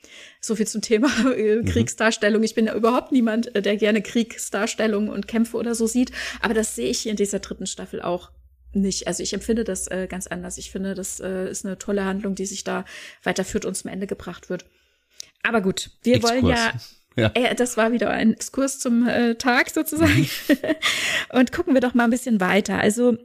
So 0.40 0.56
viel 0.56 0.66
zum 0.66 0.80
Thema 0.80 1.10
äh, 1.36 1.56
mhm. 1.56 1.66
Kriegsdarstellung. 1.66 2.42
Ich 2.42 2.54
bin 2.54 2.64
ja 2.64 2.74
überhaupt 2.74 3.12
niemand, 3.12 3.54
äh, 3.54 3.60
der 3.60 3.76
gerne 3.76 4.00
Kriegsdarstellung 4.00 5.10
und 5.10 5.28
Kämpfe 5.28 5.58
oder 5.58 5.74
so 5.74 5.86
sieht. 5.86 6.12
Aber 6.40 6.54
das 6.54 6.76
sehe 6.76 6.88
ich 6.88 7.00
hier 7.00 7.10
in 7.10 7.16
dieser 7.16 7.40
dritten 7.40 7.66
Staffel 7.66 8.00
auch 8.00 8.30
nicht. 8.72 9.06
Also 9.06 9.22
ich 9.22 9.32
empfinde 9.32 9.64
das 9.64 9.88
äh, 9.88 10.06
ganz 10.08 10.26
anders. 10.26 10.58
Ich 10.58 10.70
finde, 10.70 10.94
das 10.94 11.20
äh, 11.20 11.50
ist 11.50 11.64
eine 11.64 11.78
tolle 11.78 12.04
Handlung, 12.04 12.34
die 12.34 12.46
sich 12.46 12.64
da 12.64 12.84
weiterführt 13.22 13.64
und 13.64 13.76
zum 13.76 13.90
Ende 13.90 14.06
gebracht 14.06 14.48
wird. 14.50 14.64
Aber 15.42 15.60
gut, 15.60 15.90
wir 16.02 16.16
Exkurs. 16.16 16.32
wollen 16.32 16.46
ja 16.46 16.72
ja. 17.16 17.30
Äh, 17.34 17.54
das 17.54 17.76
war 17.76 17.92
wieder 17.92 18.10
ein 18.10 18.34
Exkurs 18.34 18.78
zum 18.78 19.06
äh, 19.06 19.34
Tag 19.34 19.70
sozusagen. 19.70 20.28
Mhm. 20.48 20.56
und 21.38 21.52
gucken 21.52 21.74
wir 21.74 21.80
doch 21.80 21.94
mal 21.94 22.04
ein 22.04 22.10
bisschen 22.10 22.40
weiter. 22.40 22.78
Also 22.78 23.18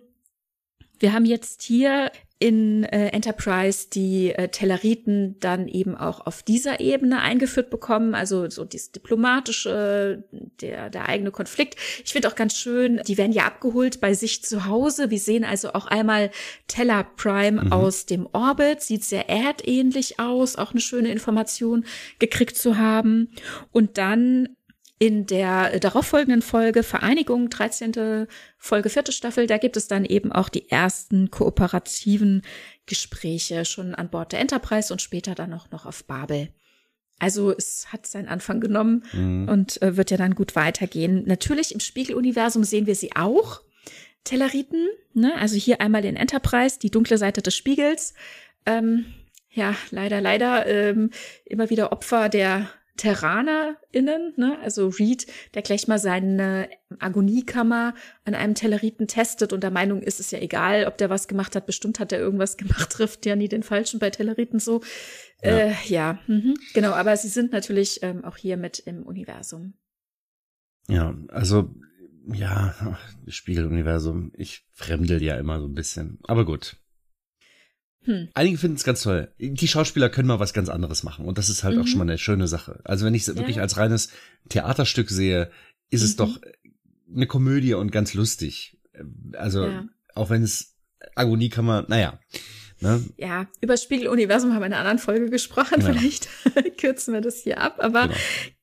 wir 0.99 1.13
haben 1.13 1.25
jetzt 1.25 1.61
hier 1.61 2.11
in 2.37 2.83
äh, 2.83 3.07
Enterprise 3.07 3.87
die 3.89 4.31
äh, 4.31 4.49
Telleriten 4.49 5.39
dann 5.39 5.69
eben 5.69 5.95
auch 5.95 6.25
auf 6.25 6.43
dieser 6.43 6.81
Ebene 6.81 7.21
eingeführt 7.21 7.69
bekommen, 7.69 8.13
also 8.13 8.49
so 8.49 8.65
dieses 8.65 8.91
diplomatische, 8.91 10.25
der, 10.59 10.89
der 10.89 11.07
eigene 11.07 11.31
Konflikt. 11.31 11.77
Ich 12.03 12.11
finde 12.11 12.27
auch 12.27 12.35
ganz 12.35 12.57
schön, 12.57 12.99
die 13.07 13.17
werden 13.17 13.31
ja 13.31 13.45
abgeholt 13.45 14.01
bei 14.01 14.13
sich 14.13 14.43
zu 14.43 14.65
Hause. 14.65 15.11
Wir 15.11 15.19
sehen 15.19 15.45
also 15.45 15.73
auch 15.73 15.85
einmal 15.85 16.29
Teller 16.67 17.05
Prime 17.15 17.63
mhm. 17.63 17.71
aus 17.71 18.05
dem 18.05 18.27
Orbit, 18.33 18.81
sieht 18.81 19.05
sehr 19.05 19.29
erdähnlich 19.29 20.19
aus, 20.19 20.57
auch 20.57 20.71
eine 20.71 20.81
schöne 20.81 21.11
Information 21.11 21.85
gekriegt 22.19 22.57
zu 22.57 22.77
haben. 22.77 23.29
Und 23.71 23.97
dann 23.97 24.49
in 24.97 25.25
der 25.25 25.79
darauffolgenden 25.79 26.41
Folge 26.41 26.83
Vereinigung, 26.83 27.49
13. 27.49 28.27
Folge, 28.57 28.89
vierte 28.89 29.11
Staffel, 29.11 29.45
da 29.45 29.57
gibt 29.57 29.75
es 29.75 29.87
dann 29.87 30.05
eben 30.05 30.31
auch 30.31 30.47
die 30.47 30.69
ersten 30.69 31.31
kooperativen 31.31 32.43
Gespräche 32.85 33.65
schon 33.65 33.93
an 33.93 34.09
Bord 34.09 34.31
der 34.31 34.39
Enterprise 34.39 34.93
und 34.93 35.01
später 35.01 35.35
dann 35.35 35.53
auch 35.53 35.69
noch 35.71 35.85
auf 35.85 36.05
Babel. 36.05 36.49
Also 37.19 37.51
es 37.51 37.87
hat 37.91 38.05
seinen 38.05 38.27
Anfang 38.27 38.59
genommen 38.59 39.03
mhm. 39.13 39.47
und 39.49 39.81
äh, 39.81 39.97
wird 39.97 40.11
ja 40.11 40.17
dann 40.17 40.35
gut 40.35 40.55
weitergehen. 40.55 41.23
Natürlich 41.25 41.73
im 41.73 41.79
Spiegeluniversum 41.79 42.63
sehen 42.63 42.87
wir 42.87 42.95
sie 42.95 43.15
auch. 43.15 43.61
Telleriten, 44.23 44.87
ne? 45.13 45.33
also 45.35 45.55
hier 45.55 45.81
einmal 45.81 46.01
den 46.01 46.15
Enterprise, 46.15 46.79
die 46.79 46.89
dunkle 46.89 47.17
Seite 47.17 47.41
des 47.41 47.55
Spiegels. 47.55 48.15
Ähm, 48.65 49.05
ja, 49.51 49.75
leider, 49.91 50.19
leider 50.19 50.65
ähm, 50.65 51.11
immer 51.45 51.69
wieder 51.69 51.91
Opfer 51.91 52.27
der 52.27 52.67
TerranerInnen, 52.97 54.33
ne? 54.37 54.57
also 54.61 54.87
Reed, 54.87 55.27
der 55.53 55.61
gleich 55.61 55.87
mal 55.87 55.99
seine 55.99 56.69
Agoniekammer 56.99 57.93
an 58.23 58.35
einem 58.35 58.55
Telleriten 58.55 59.07
testet 59.07 59.51
und 59.51 59.63
der 59.63 59.71
Meinung 59.71 60.01
ist, 60.01 60.19
es 60.19 60.31
ja 60.31 60.39
egal, 60.39 60.85
ob 60.85 60.97
der 60.97 61.09
was 61.09 61.27
gemacht 61.27 61.55
hat, 61.55 61.65
bestimmt 61.65 61.99
hat 61.99 62.11
er 62.11 62.19
irgendwas 62.19 62.57
gemacht, 62.57 62.89
trifft 62.91 63.25
ja 63.25 63.35
nie 63.35 63.49
den 63.49 63.63
Falschen 63.63 63.99
bei 63.99 64.09
Telleriten 64.09 64.59
so. 64.59 64.81
Ja, 65.43 65.49
äh, 65.49 65.73
ja 65.87 66.19
mhm. 66.27 66.55
genau, 66.73 66.91
aber 66.91 67.17
sie 67.17 67.27
sind 67.27 67.51
natürlich 67.51 67.99
ähm, 68.01 68.23
auch 68.23 68.37
hier 68.37 68.55
mit 68.55 68.79
im 68.79 69.03
Universum. 69.03 69.73
Ja, 70.87 71.15
also 71.29 71.73
ja, 72.27 72.97
Spiegeluniversum, 73.27 74.31
ich 74.35 74.65
fremdel 74.71 75.21
ja 75.21 75.35
immer 75.37 75.59
so 75.59 75.67
ein 75.67 75.75
bisschen, 75.75 76.19
aber 76.23 76.45
gut. 76.45 76.77
Hm. 78.05 78.29
Einige 78.33 78.57
finden 78.57 78.77
es 78.77 78.83
ganz 78.83 79.01
toll. 79.01 79.29
Die 79.39 79.67
Schauspieler 79.67 80.09
können 80.09 80.27
mal 80.27 80.39
was 80.39 80.53
ganz 80.53 80.69
anderes 80.69 81.03
machen 81.03 81.25
und 81.25 81.37
das 81.37 81.49
ist 81.49 81.63
halt 81.63 81.75
mhm. 81.75 81.81
auch 81.81 81.87
schon 81.87 81.97
mal 81.97 82.03
eine 82.05 82.17
schöne 82.17 82.47
Sache. 82.47 82.79
Also 82.83 83.05
wenn 83.05 83.13
ich 83.13 83.23
es 83.23 83.27
ja. 83.27 83.35
wirklich 83.35 83.59
als 83.59 83.77
reines 83.77 84.09
Theaterstück 84.49 85.09
sehe, 85.09 85.49
ist 85.89 86.01
mhm. 86.01 86.05
es 86.05 86.15
doch 86.15 86.39
eine 87.13 87.27
Komödie 87.27 87.73
und 87.73 87.91
ganz 87.91 88.13
lustig. 88.13 88.77
Also 89.33 89.65
ja. 89.65 89.85
auch 90.13 90.29
wenn 90.29 90.43
es 90.43 90.75
Agonie 91.15 91.49
kann 91.49 91.65
man, 91.65 91.85
naja. 91.87 92.19
Ne? 92.81 93.03
Ja, 93.17 93.47
über 93.61 93.77
Spiegeluniversum 93.77 94.53
haben 94.53 94.61
wir 94.61 94.67
in 94.67 94.73
einer 94.73 94.81
anderen 94.81 94.99
Folge 94.99 95.29
gesprochen. 95.29 95.81
Ja. 95.81 95.93
Vielleicht 95.93 96.27
kürzen 96.77 97.13
wir 97.13 97.21
das 97.21 97.41
hier 97.41 97.61
ab. 97.61 97.77
Aber 97.79 98.09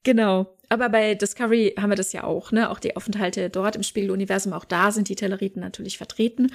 genau. 0.03 0.45
genau. 0.45 0.59
Aber 0.69 0.89
bei 0.89 1.15
Discovery 1.15 1.75
haben 1.79 1.91
wir 1.91 1.97
das 1.97 2.13
ja 2.15 2.25
auch, 2.25 2.51
ne? 2.51 2.71
Auch 2.71 2.79
die 2.79 2.97
Aufenthalte 2.97 3.51
dort 3.51 3.77
im 3.77 3.83
Spiegeluniversum, 3.83 4.55
auch 4.55 4.65
da 4.65 4.91
sind 4.91 5.11
die 5.11 5.17
Telleriten 5.17 5.61
natürlich 5.61 5.99
vertreten. 5.99 6.51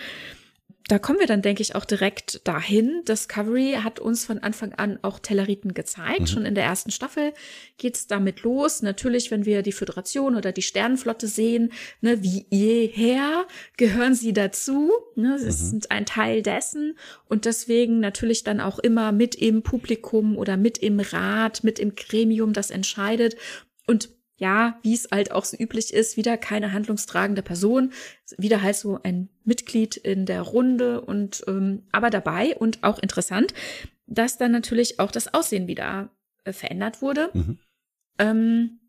Da 0.87 0.99
kommen 0.99 1.19
wir 1.19 1.27
dann, 1.27 1.41
denke 1.41 1.61
ich, 1.61 1.75
auch 1.75 1.83
direkt 1.83 2.47
dahin. 2.47 3.03
Discovery 3.05 3.79
hat 3.83 3.99
uns 3.99 4.23
von 4.23 4.39
Anfang 4.39 4.73
an 4.73 4.97
auch 5.01 5.19
Telleriten 5.19 5.73
gezeigt. 5.73 6.21
Mhm. 6.21 6.27
Schon 6.27 6.45
in 6.45 6.55
der 6.55 6.63
ersten 6.63 6.91
Staffel 6.91 7.33
geht's 7.77 8.07
damit 8.07 8.43
los. 8.43 8.81
Natürlich, 8.81 9.29
wenn 9.29 9.45
wir 9.45 9.63
die 9.63 9.73
Föderation 9.73 10.35
oder 10.35 10.53
die 10.53 10.61
Sternenflotte 10.61 11.27
sehen, 11.27 11.73
ne, 11.99 12.23
wie 12.23 12.45
jeher 12.49 13.45
gehören 13.75 14.15
sie 14.15 14.31
dazu. 14.31 14.91
Ne, 15.15 15.37
sie 15.39 15.47
mhm. 15.47 15.51
sind 15.51 15.91
ein 15.91 16.05
Teil 16.05 16.41
dessen 16.41 16.97
und 17.25 17.43
deswegen 17.43 17.99
natürlich 17.99 18.45
dann 18.45 18.61
auch 18.61 18.79
immer 18.79 19.11
mit 19.11 19.35
im 19.35 19.63
Publikum 19.63 20.37
oder 20.37 20.55
mit 20.55 20.77
im 20.77 21.01
Rat, 21.01 21.65
mit 21.65 21.79
im 21.79 21.95
Gremium, 21.95 22.53
das 22.53 22.71
entscheidet. 22.71 23.35
Und 23.87 24.09
ja, 24.37 24.79
wie 24.83 24.93
es 24.93 25.07
halt 25.11 25.31
auch 25.31 25.45
so 25.45 25.57
üblich 25.57 25.93
ist, 25.93 26.15
wieder 26.15 26.37
keine 26.37 26.71
handlungstragende 26.71 27.41
Person, 27.41 27.91
wieder 28.37 28.61
halt 28.61 28.75
so 28.75 28.99
ein 29.03 29.29
Mitglied 29.43 29.97
in 29.97 30.25
der 30.25 30.43
Runde 30.43 31.01
und 31.01 31.43
ähm, 31.47 31.83
aber 31.91 32.09
dabei 32.09 32.55
und 32.55 32.83
auch 32.83 32.99
interessant, 32.99 33.53
dass 34.05 34.37
dann 34.37 34.51
natürlich 34.51 34.99
auch 34.99 35.11
das 35.11 35.33
Aussehen 35.33 35.67
wieder 35.67 36.09
äh, 36.43 36.53
verändert 36.53 37.01
wurde. 37.01 37.31
Mhm. 37.33 37.57
Ähm, 38.19 38.79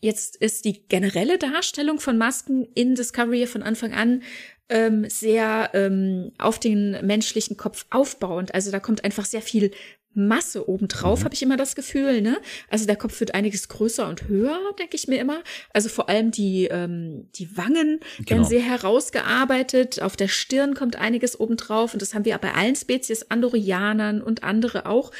jetzt 0.00 0.36
ist 0.36 0.64
die 0.64 0.86
generelle 0.86 1.38
Darstellung 1.38 1.98
von 1.98 2.16
Masken 2.16 2.64
in 2.74 2.94
Discovery 2.94 3.46
von 3.46 3.62
Anfang 3.62 3.92
an 3.92 4.22
ähm, 4.68 5.08
sehr 5.10 5.70
ähm, 5.74 6.32
auf 6.38 6.58
den 6.58 7.04
menschlichen 7.04 7.56
Kopf 7.56 7.86
aufbauend. 7.90 8.54
Also 8.54 8.70
da 8.70 8.80
kommt 8.80 9.04
einfach 9.04 9.24
sehr 9.24 9.42
viel 9.42 9.72
Masse 10.14 10.68
obendrauf, 10.68 11.20
mhm. 11.20 11.24
habe 11.24 11.34
ich 11.34 11.42
immer 11.42 11.56
das 11.56 11.74
Gefühl. 11.74 12.20
Ne? 12.20 12.38
Also 12.68 12.86
der 12.86 12.96
Kopf 12.96 13.18
wird 13.20 13.34
einiges 13.34 13.68
größer 13.68 14.08
und 14.08 14.28
höher, 14.28 14.58
denke 14.78 14.96
ich 14.96 15.08
mir 15.08 15.20
immer. 15.20 15.42
Also 15.72 15.88
vor 15.88 16.08
allem 16.08 16.30
die, 16.30 16.66
ähm, 16.66 17.28
die 17.34 17.56
Wangen 17.56 18.00
genau. 18.18 18.30
werden 18.30 18.44
sehr 18.44 18.62
herausgearbeitet. 18.62 20.00
Auf 20.02 20.16
der 20.16 20.28
Stirn 20.28 20.74
kommt 20.74 20.96
einiges 20.96 21.38
obendrauf. 21.38 21.92
Und 21.92 22.02
das 22.02 22.14
haben 22.14 22.24
wir 22.24 22.38
bei 22.38 22.52
allen 22.52 22.76
Spezies, 22.76 23.30
Andorianern 23.30 24.22
und 24.22 24.44
andere 24.44 24.86
auch. 24.86 25.10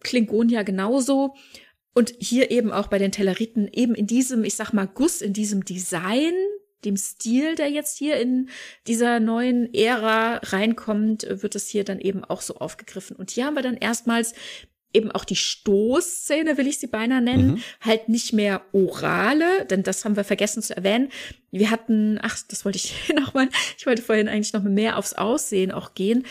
Klingonia 0.00 0.62
genauso. 0.62 1.34
Und 1.94 2.12
hier 2.18 2.50
eben 2.50 2.72
auch 2.72 2.88
bei 2.88 2.98
den 2.98 3.12
Telleriten 3.12 3.68
eben 3.72 3.94
in 3.94 4.06
diesem, 4.06 4.42
ich 4.44 4.56
sag 4.56 4.72
mal, 4.72 4.88
Guss, 4.92 5.22
in 5.22 5.32
diesem 5.32 5.64
Design, 5.64 6.34
dem 6.84 6.96
Stil, 6.96 7.54
der 7.54 7.70
jetzt 7.70 7.98
hier 7.98 8.16
in 8.16 8.48
dieser 8.86 9.20
neuen 9.20 9.72
Ära 9.74 10.36
reinkommt, 10.42 11.26
wird 11.28 11.54
es 11.54 11.68
hier 11.68 11.84
dann 11.84 12.00
eben 12.00 12.24
auch 12.24 12.40
so 12.40 12.56
aufgegriffen. 12.56 13.16
Und 13.16 13.30
hier 13.30 13.46
haben 13.46 13.54
wir 13.54 13.62
dann 13.62 13.76
erstmals 13.76 14.34
eben 14.92 15.10
auch 15.10 15.24
die 15.24 15.36
Stoßszene, 15.36 16.56
will 16.56 16.68
ich 16.68 16.78
sie 16.78 16.86
beinahe 16.86 17.20
nennen, 17.20 17.54
mhm. 17.54 17.62
halt 17.80 18.08
nicht 18.08 18.32
mehr 18.32 18.62
orale, 18.72 19.64
denn 19.66 19.82
das 19.82 20.04
haben 20.04 20.16
wir 20.16 20.24
vergessen 20.24 20.62
zu 20.62 20.76
erwähnen. 20.76 21.10
Wir 21.50 21.70
hatten, 21.70 22.18
ach, 22.22 22.38
das 22.48 22.64
wollte 22.64 22.78
ich 22.78 22.94
nochmal, 23.14 23.48
ich 23.76 23.86
wollte 23.86 24.02
vorhin 24.02 24.28
eigentlich 24.28 24.52
noch 24.52 24.62
mehr 24.62 24.96
aufs 24.96 25.14
Aussehen 25.14 25.72
auch 25.72 25.94
gehen 25.94 26.24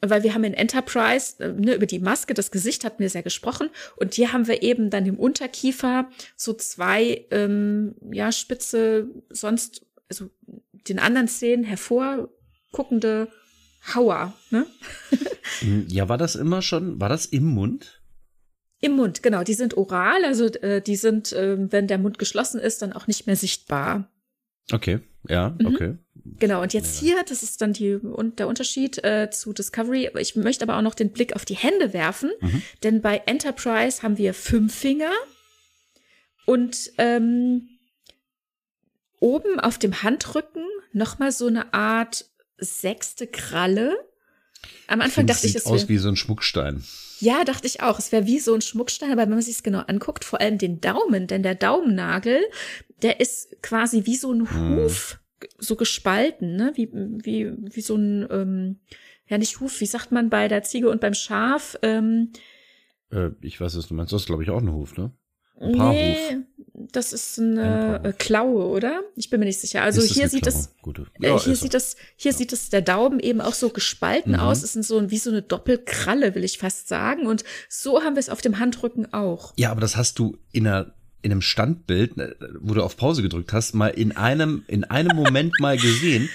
weil 0.00 0.22
wir 0.22 0.34
haben 0.34 0.44
in 0.44 0.54
Enterprise, 0.54 1.42
äh, 1.42 1.52
ne, 1.52 1.74
über 1.74 1.86
die 1.86 1.98
Maske, 1.98 2.34
das 2.34 2.50
Gesicht 2.50 2.84
hatten 2.84 3.00
wir 3.00 3.10
sehr 3.10 3.22
gesprochen. 3.22 3.70
Und 3.96 4.14
hier 4.14 4.32
haben 4.32 4.46
wir 4.46 4.62
eben 4.62 4.90
dann 4.90 5.06
im 5.06 5.18
Unterkiefer 5.18 6.08
so 6.36 6.52
zwei, 6.52 7.26
ähm, 7.30 7.94
ja, 8.12 8.30
spitze, 8.32 9.08
sonst, 9.30 9.86
also 10.08 10.30
den 10.88 10.98
anderen 10.98 11.28
Szenen 11.28 11.64
hervorguckende 11.64 13.28
Hauer, 13.94 14.34
ne? 14.50 14.66
Hm, 15.60 15.86
ja, 15.88 16.08
war 16.08 16.18
das 16.18 16.34
immer 16.34 16.62
schon, 16.62 17.00
war 17.00 17.08
das 17.08 17.26
im 17.26 17.44
Mund? 17.44 18.02
Im 18.80 18.92
Mund, 18.92 19.22
genau. 19.22 19.42
Die 19.42 19.54
sind 19.54 19.76
oral, 19.76 20.24
also 20.24 20.46
äh, 20.46 20.80
die 20.80 20.96
sind, 20.96 21.32
äh, 21.32 21.56
wenn 21.72 21.88
der 21.88 21.98
Mund 21.98 22.18
geschlossen 22.18 22.60
ist, 22.60 22.82
dann 22.82 22.92
auch 22.92 23.06
nicht 23.06 23.26
mehr 23.26 23.36
sichtbar. 23.36 24.10
Okay, 24.70 25.00
ja, 25.28 25.56
mhm. 25.58 25.66
okay. 25.66 25.98
Genau, 26.38 26.62
und 26.62 26.74
jetzt 26.74 26.98
hier, 27.00 27.24
das 27.26 27.42
ist 27.42 27.60
dann 27.62 27.72
die, 27.72 27.94
und 27.94 28.38
der 28.38 28.48
Unterschied 28.48 29.02
äh, 29.02 29.30
zu 29.30 29.52
Discovery. 29.52 30.10
Ich 30.18 30.36
möchte 30.36 30.64
aber 30.64 30.76
auch 30.76 30.82
noch 30.82 30.94
den 30.94 31.10
Blick 31.10 31.34
auf 31.34 31.44
die 31.44 31.56
Hände 31.56 31.92
werfen, 31.92 32.30
mhm. 32.40 32.62
denn 32.82 33.00
bei 33.00 33.22
Enterprise 33.26 34.02
haben 34.02 34.18
wir 34.18 34.34
fünf 34.34 34.74
Finger 34.74 35.12
und 36.44 36.92
ähm, 36.98 37.68
oben 39.20 39.60
auf 39.60 39.78
dem 39.78 40.02
Handrücken 40.02 40.64
nochmal 40.92 41.32
so 41.32 41.46
eine 41.46 41.72
Art 41.74 42.26
sechste 42.58 43.26
Kralle. 43.26 43.96
Am 44.86 45.00
Anfang 45.00 45.22
Find, 45.22 45.30
dachte 45.30 45.46
ich, 45.46 45.54
es 45.54 45.64
sieht 45.64 45.72
aus 45.72 45.88
wie 45.88 45.98
so 45.98 46.08
ein 46.08 46.16
Schmuckstein. 46.16 46.82
Ja, 47.20 47.44
dachte 47.44 47.66
ich 47.66 47.82
auch. 47.82 47.98
Es 47.98 48.12
wäre 48.12 48.26
wie 48.26 48.38
so 48.38 48.54
ein 48.54 48.60
Schmuckstein, 48.60 49.12
aber 49.12 49.22
wenn 49.22 49.30
man 49.30 49.42
sich 49.42 49.56
es 49.56 49.62
genau 49.62 49.80
anguckt, 49.80 50.24
vor 50.24 50.40
allem 50.40 50.58
den 50.58 50.80
Daumen, 50.80 51.26
denn 51.26 51.42
der 51.42 51.54
Daumennagel, 51.54 52.40
der 53.02 53.20
ist 53.20 53.62
quasi 53.62 54.06
wie 54.06 54.16
so 54.16 54.32
ein 54.32 54.50
hm. 54.50 54.76
Huf 54.76 55.18
so 55.58 55.76
gespalten, 55.76 56.56
ne? 56.56 56.72
Wie, 56.74 56.90
wie, 56.92 57.52
wie 57.56 57.80
so 57.80 57.96
ein, 57.96 58.26
ähm, 58.30 58.80
ja 59.26 59.38
nicht 59.38 59.60
Huf, 59.60 59.80
wie 59.80 59.86
sagt 59.86 60.12
man 60.12 60.30
bei 60.30 60.48
der 60.48 60.62
Ziege 60.62 60.90
und 60.90 61.00
beim 61.00 61.14
Schaf? 61.14 61.78
Ähm, 61.82 62.32
äh, 63.10 63.30
ich 63.40 63.60
weiß, 63.60 63.76
was 63.76 63.88
du 63.88 63.94
meinst. 63.94 64.12
Das 64.12 64.22
ist, 64.22 64.26
glaube 64.26 64.42
ich, 64.42 64.50
auch 64.50 64.60
ein 64.60 64.72
Huf, 64.72 64.96
ne? 64.96 65.12
Ein 65.60 65.72
nee, 65.72 66.36
das 66.92 67.12
ist 67.12 67.38
eine 67.38 68.00
ein 68.02 68.18
Klaue, 68.18 68.66
oder? 68.66 69.02
Ich 69.16 69.30
bin 69.30 69.40
mir 69.40 69.46
nicht 69.46 69.60
sicher. 69.60 69.82
Also 69.82 70.02
hier 70.02 70.28
sieht 70.28 70.46
es, 70.46 70.66
äh, 70.86 71.26
ja, 71.26 71.40
hier 71.40 71.56
sieht 71.56 71.74
es, 71.74 71.96
hier 72.16 72.30
ja. 72.30 72.38
sieht 72.38 72.52
es 72.52 72.70
der 72.70 72.82
Daumen 72.82 73.18
eben 73.20 73.40
auch 73.40 73.54
so 73.54 73.70
gespalten 73.70 74.32
mhm. 74.32 74.40
aus. 74.40 74.62
Es 74.62 74.76
ist 74.76 74.88
so 74.88 75.10
wie 75.10 75.18
so 75.18 75.30
eine 75.30 75.42
Doppelkralle, 75.42 76.34
will 76.34 76.44
ich 76.44 76.58
fast 76.58 76.88
sagen. 76.88 77.26
Und 77.26 77.44
so 77.68 78.02
haben 78.02 78.14
wir 78.14 78.20
es 78.20 78.28
auf 78.28 78.40
dem 78.40 78.58
Handrücken 78.58 79.12
auch. 79.12 79.52
Ja, 79.56 79.70
aber 79.70 79.80
das 79.80 79.96
hast 79.96 80.18
du 80.18 80.38
in 80.52 80.66
einer 80.66 80.94
in 81.20 81.32
einem 81.32 81.42
Standbild, 81.42 82.16
äh, 82.16 82.34
wo 82.60 82.74
du 82.74 82.82
auf 82.82 82.96
Pause 82.96 83.22
gedrückt 83.22 83.52
hast, 83.52 83.74
mal 83.74 83.88
in 83.88 84.16
einem, 84.16 84.64
in 84.68 84.84
einem 84.84 85.16
Moment 85.16 85.52
mal 85.60 85.76
gesehen. 85.76 86.28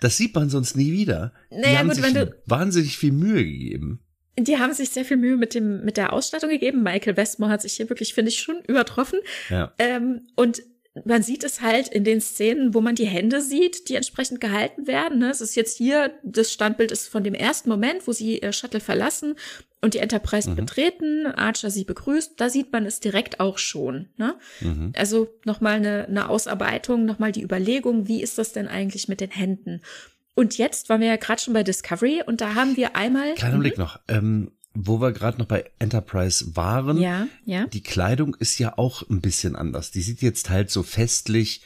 Das 0.00 0.16
sieht 0.16 0.32
man 0.34 0.48
sonst 0.48 0.76
nie 0.76 0.92
wieder. 0.92 1.32
Naja, 1.50 1.70
die 1.70 1.78
haben 1.78 1.88
gut, 1.88 1.96
sich 1.96 2.04
wenn 2.04 2.14
du, 2.14 2.34
wahnsinnig 2.46 2.96
viel 2.96 3.10
Mühe 3.10 3.44
gegeben. 3.44 3.98
Die 4.44 4.58
haben 4.58 4.72
sich 4.72 4.90
sehr 4.90 5.04
viel 5.04 5.16
Mühe 5.16 5.36
mit 5.36 5.54
dem, 5.54 5.84
mit 5.84 5.96
der 5.96 6.12
Ausstattung 6.12 6.50
gegeben. 6.50 6.82
Michael 6.82 7.16
Westmore 7.16 7.50
hat 7.50 7.62
sich 7.62 7.74
hier 7.74 7.88
wirklich, 7.88 8.14
finde 8.14 8.30
ich, 8.30 8.40
schon 8.40 8.60
übertroffen. 8.66 9.18
Ja. 9.50 9.72
Ähm, 9.78 10.26
und 10.36 10.62
man 11.04 11.22
sieht 11.22 11.44
es 11.44 11.60
halt 11.60 11.88
in 11.88 12.04
den 12.04 12.20
Szenen, 12.20 12.74
wo 12.74 12.80
man 12.80 12.94
die 12.94 13.06
Hände 13.06 13.40
sieht, 13.40 13.88
die 13.88 13.94
entsprechend 13.94 14.40
gehalten 14.40 14.86
werden. 14.86 15.18
Ne? 15.18 15.30
Es 15.30 15.40
ist 15.40 15.54
jetzt 15.54 15.76
hier, 15.76 16.12
das 16.22 16.52
Standbild 16.52 16.90
ist 16.90 17.08
von 17.08 17.24
dem 17.24 17.34
ersten 17.34 17.68
Moment, 17.68 18.06
wo 18.06 18.12
sie 18.12 18.38
ihr 18.38 18.52
Shuttle 18.52 18.80
verlassen 18.80 19.36
und 19.80 19.94
die 19.94 19.98
Enterprise 19.98 20.50
mhm. 20.50 20.56
betreten, 20.56 21.26
Archer 21.26 21.70
sie 21.70 21.84
begrüßt, 21.84 22.32
da 22.36 22.50
sieht 22.50 22.72
man 22.72 22.84
es 22.84 23.00
direkt 23.00 23.40
auch 23.40 23.58
schon. 23.58 24.08
Ne? 24.16 24.34
Mhm. 24.60 24.92
Also 24.96 25.28
nochmal 25.44 25.74
eine, 25.74 26.06
eine 26.06 26.28
Ausarbeitung, 26.28 27.04
nochmal 27.04 27.32
die 27.32 27.42
Überlegung, 27.42 28.08
wie 28.08 28.22
ist 28.22 28.38
das 28.38 28.52
denn 28.52 28.68
eigentlich 28.68 29.08
mit 29.08 29.20
den 29.20 29.30
Händen? 29.30 29.82
Und 30.38 30.56
jetzt 30.56 30.88
waren 30.88 31.00
wir 31.00 31.08
ja 31.08 31.16
gerade 31.16 31.42
schon 31.42 31.52
bei 31.52 31.64
Discovery 31.64 32.22
und 32.24 32.40
da 32.40 32.54
haben 32.54 32.76
wir 32.76 32.94
einmal. 32.94 33.34
Kleiner 33.34 33.58
Blick 33.58 33.76
mhm. 33.76 33.82
noch. 33.82 33.98
Ähm, 34.06 34.52
wo 34.72 35.00
wir 35.00 35.10
gerade 35.10 35.36
noch 35.36 35.46
bei 35.46 35.68
Enterprise 35.80 36.54
waren, 36.54 36.96
ja, 36.98 37.26
ja. 37.44 37.66
die 37.66 37.82
Kleidung 37.82 38.36
ist 38.36 38.56
ja 38.60 38.78
auch 38.78 39.02
ein 39.10 39.20
bisschen 39.20 39.56
anders. 39.56 39.90
Die 39.90 40.00
sieht 40.00 40.22
jetzt 40.22 40.48
halt 40.48 40.70
so 40.70 40.84
festlich, 40.84 41.62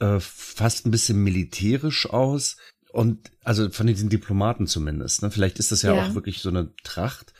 äh, 0.00 0.20
fast 0.20 0.86
ein 0.86 0.90
bisschen 0.90 1.22
militärisch 1.22 2.08
aus. 2.08 2.56
Und 2.92 3.30
also 3.44 3.68
von 3.68 3.86
diesen 3.86 4.08
Diplomaten 4.08 4.66
zumindest. 4.66 5.20
Ne? 5.20 5.30
Vielleicht 5.30 5.58
ist 5.58 5.70
das 5.70 5.82
ja, 5.82 5.94
ja. 5.94 6.06
auch 6.06 6.14
wirklich 6.14 6.38
so 6.38 6.48
eine 6.48 6.74
Tracht. 6.84 7.34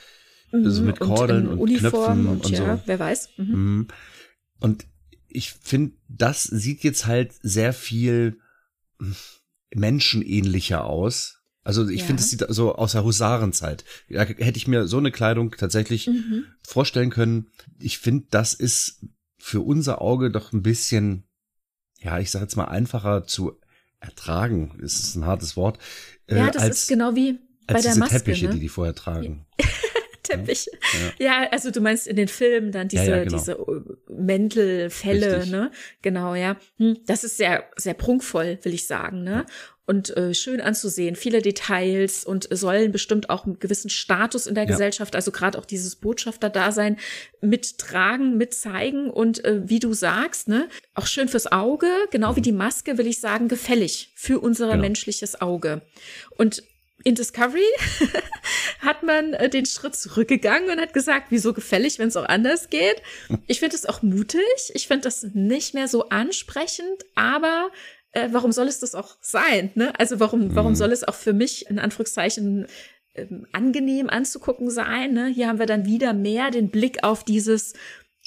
Mhm, 0.50 0.66
also 0.66 0.82
mit 0.82 1.00
Kordeln 1.00 1.48
und, 1.48 1.60
und 1.60 1.74
Knöpfen 1.74 2.26
und, 2.26 2.44
und 2.44 2.50
ja, 2.50 2.76
so. 2.76 2.82
Wer 2.84 2.98
weiß. 2.98 3.30
Mhm. 3.38 3.46
mhm. 3.54 3.88
Und 4.60 4.84
ich 5.28 5.52
finde, 5.52 5.96
das 6.08 6.42
sieht 6.42 6.84
jetzt 6.84 7.06
halt 7.06 7.32
sehr 7.40 7.72
viel 7.72 8.38
menschenähnlicher 9.74 10.84
aus 10.84 11.42
also 11.64 11.88
ich 11.88 12.00
ja. 12.00 12.06
finde, 12.06 12.22
es 12.22 12.30
sieht 12.30 12.44
so 12.48 12.74
aus 12.74 12.92
der 12.92 13.04
Husarenzeit. 13.04 13.84
Da 14.08 14.22
hätte 14.24 14.56
ich 14.56 14.66
mir 14.66 14.88
so 14.88 14.98
eine 14.98 15.12
Kleidung 15.12 15.52
tatsächlich 15.52 16.08
mhm. 16.08 16.44
vorstellen 16.62 17.10
können. 17.10 17.50
Ich 17.78 17.98
finde, 17.98 18.26
das 18.30 18.52
ist 18.52 19.06
für 19.38 19.60
unser 19.60 20.02
Auge 20.02 20.30
doch 20.30 20.52
ein 20.52 20.62
bisschen, 20.62 21.24
ja, 22.00 22.18
ich 22.18 22.30
sage 22.30 22.44
jetzt 22.44 22.56
mal 22.56 22.64
einfacher 22.64 23.26
zu 23.26 23.60
ertragen. 24.00 24.76
Das 24.80 24.94
ist 24.94 25.14
ein 25.14 25.24
hartes 25.24 25.56
Wort. 25.56 25.78
Äh, 26.26 26.38
ja, 26.38 26.50
das 26.50 26.62
als, 26.62 26.78
ist 26.80 26.88
genau 26.88 27.14
wie 27.14 27.38
bei 27.68 27.80
der 27.80 27.94
Maske, 27.96 28.16
Teppiche, 28.16 28.46
ne? 28.48 28.54
die 28.54 28.60
die 28.60 28.68
vorher 28.68 28.94
tragen. 28.94 29.46
Teppich. 30.36 30.68
Ja. 31.18 31.26
ja. 31.26 31.48
also 31.50 31.70
du 31.70 31.80
meinst 31.80 32.06
in 32.06 32.16
den 32.16 32.28
Filmen 32.28 32.72
dann 32.72 32.88
diese, 32.88 33.04
ja, 33.04 33.16
ja, 33.16 33.24
genau. 33.24 33.38
diese 33.38 33.52
äh, 33.52 34.12
Mäntelfälle, 34.12 35.46
ne? 35.46 35.70
Genau, 36.02 36.34
ja. 36.34 36.56
Hm, 36.78 36.98
das 37.06 37.24
ist 37.24 37.36
sehr, 37.36 37.64
sehr 37.76 37.94
prunkvoll, 37.94 38.58
will 38.62 38.74
ich 38.74 38.86
sagen, 38.86 39.22
ne? 39.22 39.46
und 39.84 40.16
äh, 40.16 40.32
schön 40.32 40.60
anzusehen, 40.60 41.16
viele 41.16 41.42
Details 41.42 42.24
und 42.24 42.48
sollen 42.50 42.92
bestimmt 42.92 43.30
auch 43.30 43.44
einen 43.44 43.58
gewissen 43.58 43.90
Status 43.90 44.46
in 44.46 44.54
der. 44.54 44.62
Gesellschaft, 44.72 45.16
also 45.16 45.32
gerade 45.32 45.58
auch 45.58 45.66
dieses 45.66 45.96
Botschafter-Dasein 45.96 46.98
mittragen, 47.40 48.38
mitzeigen 48.38 49.10
und 49.10 49.44
äh, 49.44 49.68
wie 49.68 49.80
du 49.80 49.92
sagst, 49.92 50.48
ne, 50.48 50.68
auch 50.94 51.06
schön 51.06 51.28
fürs 51.28 51.50
Auge, 51.50 51.88
genau 52.10 52.32
mhm. 52.32 52.36
wie 52.36 52.42
die 52.42 52.52
Maske, 52.52 52.96
will 52.96 53.08
ich 53.08 53.20
sagen, 53.20 53.48
gefällig 53.48 54.12
für 54.14 54.38
unser 54.38 54.68
genau. 54.68 54.80
menschliches 54.80 55.40
Auge. 55.40 55.82
Und 56.30 56.62
in 57.04 57.14
Discovery 57.14 57.60
hat 58.80 59.02
man 59.02 59.34
äh, 59.34 59.48
den 59.48 59.66
Schritt 59.66 59.96
zurückgegangen 59.96 60.70
und 60.70 60.80
hat 60.80 60.92
gesagt, 60.92 61.26
wieso 61.30 61.52
gefällig, 61.52 61.98
wenn 61.98 62.08
es 62.08 62.16
auch 62.16 62.28
anders 62.28 62.70
geht. 62.70 63.02
Ich 63.46 63.60
finde 63.60 63.76
es 63.76 63.86
auch 63.86 64.02
mutig. 64.02 64.42
Ich 64.74 64.88
finde 64.88 65.04
das 65.04 65.22
nicht 65.34 65.74
mehr 65.74 65.88
so 65.88 66.08
ansprechend, 66.08 67.04
aber 67.14 67.70
äh, 68.12 68.28
warum 68.32 68.52
soll 68.52 68.68
es 68.68 68.80
das 68.80 68.94
auch 68.94 69.16
sein? 69.20 69.70
Ne? 69.74 69.92
Also 69.98 70.20
warum, 70.20 70.54
warum 70.54 70.72
mhm. 70.72 70.76
soll 70.76 70.92
es 70.92 71.04
auch 71.04 71.14
für 71.14 71.32
mich 71.32 71.68
in 71.68 71.78
Anführungszeichen 71.78 72.66
ähm, 73.14 73.46
angenehm 73.52 74.08
anzugucken 74.08 74.70
sein? 74.70 75.12
Ne? 75.12 75.28
Hier 75.28 75.48
haben 75.48 75.58
wir 75.58 75.66
dann 75.66 75.86
wieder 75.86 76.12
mehr 76.12 76.50
den 76.50 76.70
Blick 76.70 77.04
auf 77.04 77.24
dieses 77.24 77.74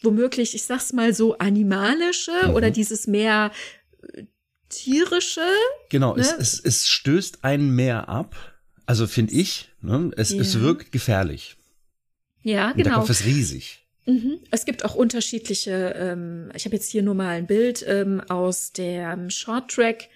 womöglich, 0.03 0.55
ich 0.55 0.63
sag's 0.63 0.93
mal 0.93 1.13
so, 1.13 1.37
animalische 1.37 2.31
mhm. 2.47 2.53
oder 2.53 2.71
dieses 2.71 3.07
mehr 3.07 3.51
äh, 4.13 4.23
tierische. 4.69 5.45
Genau, 5.89 6.15
ne? 6.15 6.21
es, 6.21 6.31
es, 6.33 6.59
es 6.59 6.87
stößt 6.87 7.43
einen 7.43 7.75
mehr 7.75 8.09
ab. 8.09 8.35
Also 8.85 9.07
finde 9.07 9.33
ich, 9.33 9.69
ne? 9.81 10.11
es, 10.15 10.31
ja. 10.31 10.41
es 10.41 10.59
wirkt 10.59 10.91
gefährlich. 10.91 11.57
Ja, 12.43 12.69
Und 12.69 12.77
genau. 12.77 12.89
Der 12.89 12.99
Kopf 12.99 13.09
ist 13.09 13.25
riesig. 13.25 13.85
Mhm. 14.05 14.39
Es 14.51 14.65
gibt 14.65 14.85
auch 14.85 14.95
unterschiedliche, 14.95 15.95
ähm, 15.97 16.51
ich 16.53 16.65
habe 16.65 16.75
jetzt 16.75 16.91
hier 16.91 17.01
nur 17.01 17.15
mal 17.15 17.29
ein 17.29 17.47
Bild 17.47 17.83
ähm, 17.87 18.21
aus 18.29 18.71
der 18.71 19.29
Short 19.29 19.71
Track 19.71 20.09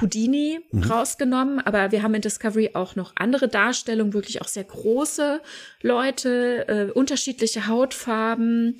Houdini 0.00 0.60
mhm. 0.72 0.84
rausgenommen, 0.84 1.60
aber 1.60 1.92
wir 1.92 2.02
haben 2.02 2.14
in 2.14 2.22
Discovery 2.22 2.70
auch 2.74 2.96
noch 2.96 3.12
andere 3.16 3.48
Darstellungen, 3.48 4.14
wirklich 4.14 4.40
auch 4.40 4.48
sehr 4.48 4.64
große 4.64 5.40
Leute, 5.82 6.66
äh, 6.68 6.90
unterschiedliche 6.92 7.66
Hautfarben 7.66 8.78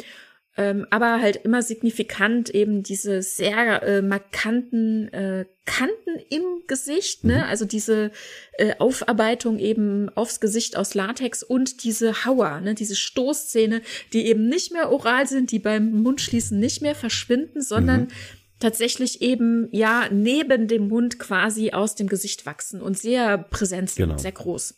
ähm, 0.57 0.87
aber 0.91 1.21
halt 1.21 1.37
immer 1.37 1.63
signifikant 1.63 2.51
eben 2.51 2.83
diese 2.83 3.23
sehr 3.23 3.83
äh, 3.83 4.03
markanten 4.03 5.11
äh, 5.13 5.47
Kanten 5.65 6.19
im 6.29 6.43
Gesicht, 6.67 7.25
ne? 7.25 7.37
Mhm. 7.37 7.43
Also 7.45 7.65
diese 7.65 8.11
äh, 8.59 8.75
Aufarbeitung 8.79 9.59
eben 9.59 10.11
aufs 10.11 10.41
Gesicht 10.41 10.77
aus 10.77 10.95
Latex 10.95 11.43
und 11.43 11.85
diese 11.85 12.27
Hauer, 12.27 12.61
ne? 12.61 12.75
Diese 12.75 12.97
Stoßzähne, 12.97 13.81
die 14.13 14.27
eben 14.27 14.47
nicht 14.49 14.73
mehr 14.73 14.91
oral 14.91 15.27
sind, 15.27 15.53
die 15.53 15.59
beim 15.59 16.03
Mundschließen 16.03 16.59
nicht 16.59 16.83
mehr 16.83 16.95
verschwinden, 16.95 17.63
sondern 17.63 18.03
mhm. 18.03 18.09
tatsächlich 18.61 19.23
eben 19.23 19.69
ja 19.73 20.09
neben 20.11 20.69
dem 20.69 20.89
Mund 20.89 21.19
quasi 21.19 21.71
aus 21.71 21.95
dem 21.95 22.09
Gesicht 22.09 22.45
wachsen 22.45 22.83
und 22.83 22.99
sehr 22.99 23.39
präsent 23.39 23.89
sind, 23.89 24.07
genau. 24.09 24.19
sehr 24.19 24.33
groß. 24.33 24.75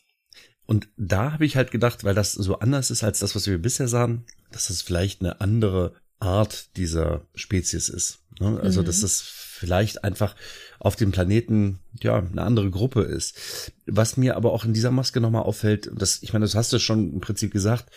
Und 0.66 0.88
da 0.96 1.32
habe 1.32 1.44
ich 1.44 1.56
halt 1.56 1.70
gedacht, 1.70 2.04
weil 2.04 2.14
das 2.14 2.32
so 2.32 2.58
anders 2.58 2.90
ist 2.90 3.04
als 3.04 3.18
das, 3.18 3.34
was 3.34 3.46
wir 3.46 3.58
bisher 3.58 3.88
sahen, 3.88 4.24
dass 4.50 4.68
das 4.68 4.82
vielleicht 4.82 5.20
eine 5.20 5.40
andere 5.40 5.94
Art 6.20 6.76
dieser 6.76 7.26
Spezies 7.34 7.88
ist. 7.88 8.20
Ne? 8.40 8.58
Also, 8.60 8.80
mhm. 8.80 8.86
dass 8.86 9.00
das 9.00 9.20
vielleicht 9.20 10.04
einfach 10.04 10.34
auf 10.78 10.96
dem 10.96 11.12
Planeten 11.12 11.80
ja 12.02 12.18
eine 12.18 12.42
andere 12.42 12.70
Gruppe 12.70 13.02
ist. 13.02 13.72
Was 13.86 14.16
mir 14.16 14.36
aber 14.36 14.52
auch 14.52 14.64
in 14.64 14.74
dieser 14.74 14.90
Maske 14.90 15.20
nochmal 15.20 15.42
auffällt, 15.42 15.90
das, 15.94 16.22
ich 16.22 16.32
meine, 16.32 16.44
das 16.44 16.54
hast 16.54 16.72
du 16.72 16.78
schon 16.78 17.12
im 17.12 17.20
Prinzip 17.20 17.52
gesagt, 17.52 17.90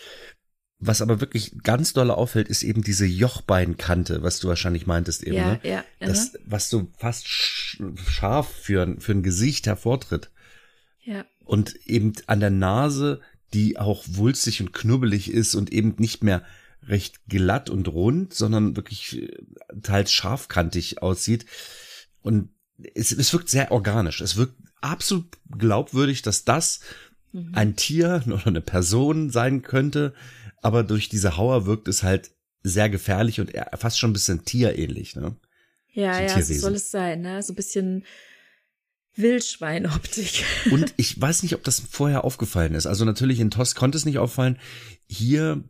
was 0.80 1.02
aber 1.02 1.20
wirklich 1.20 1.58
ganz 1.64 1.92
doll 1.92 2.10
auffällt, 2.10 2.48
ist 2.48 2.62
eben 2.62 2.82
diese 2.82 3.04
Jochbeinkante, 3.04 4.22
was 4.22 4.38
du 4.38 4.46
wahrscheinlich 4.46 4.86
meintest 4.86 5.24
eben. 5.24 5.36
Ja, 5.36 5.52
ne? 5.52 5.60
ja. 5.64 5.84
Das, 5.98 6.34
was 6.44 6.70
so 6.70 6.88
fast 6.96 7.26
scharf 7.26 8.48
für, 8.48 8.96
für 9.00 9.12
ein 9.12 9.24
Gesicht 9.24 9.66
hervortritt. 9.66 10.30
Ja. 11.02 11.24
Und 11.48 11.76
eben 11.86 12.12
an 12.26 12.40
der 12.40 12.50
Nase, 12.50 13.22
die 13.54 13.78
auch 13.78 14.04
wulstig 14.06 14.60
und 14.60 14.74
knubbelig 14.74 15.32
ist 15.32 15.54
und 15.54 15.72
eben 15.72 15.94
nicht 15.96 16.22
mehr 16.22 16.44
recht 16.86 17.26
glatt 17.26 17.70
und 17.70 17.88
rund, 17.88 18.34
sondern 18.34 18.76
wirklich 18.76 19.22
äh, 19.22 19.38
teils 19.82 20.12
scharfkantig 20.12 21.00
aussieht. 21.00 21.46
Und 22.20 22.50
es, 22.94 23.12
es 23.12 23.32
wirkt 23.32 23.48
sehr 23.48 23.72
organisch. 23.72 24.20
Es 24.20 24.36
wirkt 24.36 24.56
absolut 24.82 25.26
glaubwürdig, 25.56 26.20
dass 26.20 26.44
das 26.44 26.80
mhm. 27.32 27.52
ein 27.54 27.76
Tier 27.76 28.22
oder 28.26 28.46
eine 28.46 28.60
Person 28.60 29.30
sein 29.30 29.62
könnte. 29.62 30.12
Aber 30.60 30.82
durch 30.82 31.08
diese 31.08 31.38
Hauer 31.38 31.64
wirkt 31.64 31.88
es 31.88 32.02
halt 32.02 32.30
sehr 32.62 32.90
gefährlich 32.90 33.40
und 33.40 33.52
fast 33.78 33.98
schon 33.98 34.10
ein 34.10 34.14
bisschen 34.14 34.44
tierähnlich, 34.44 35.16
ne? 35.16 35.34
Ja, 35.92 36.14
so 36.28 36.38
ja, 36.38 36.42
so 36.42 36.54
soll 36.54 36.74
es 36.74 36.90
sein, 36.90 37.22
ne? 37.22 37.42
So 37.42 37.54
ein 37.54 37.56
bisschen 37.56 38.04
Wildschweinoptik. 39.18 40.44
Und 40.70 40.94
ich 40.96 41.20
weiß 41.20 41.42
nicht, 41.42 41.54
ob 41.54 41.64
das 41.64 41.80
vorher 41.80 42.24
aufgefallen 42.24 42.74
ist. 42.74 42.86
Also 42.86 43.04
natürlich 43.04 43.40
in 43.40 43.50
TOS 43.50 43.74
konnte 43.74 43.98
es 43.98 44.04
nicht 44.04 44.18
auffallen. 44.18 44.58
Hier 45.06 45.62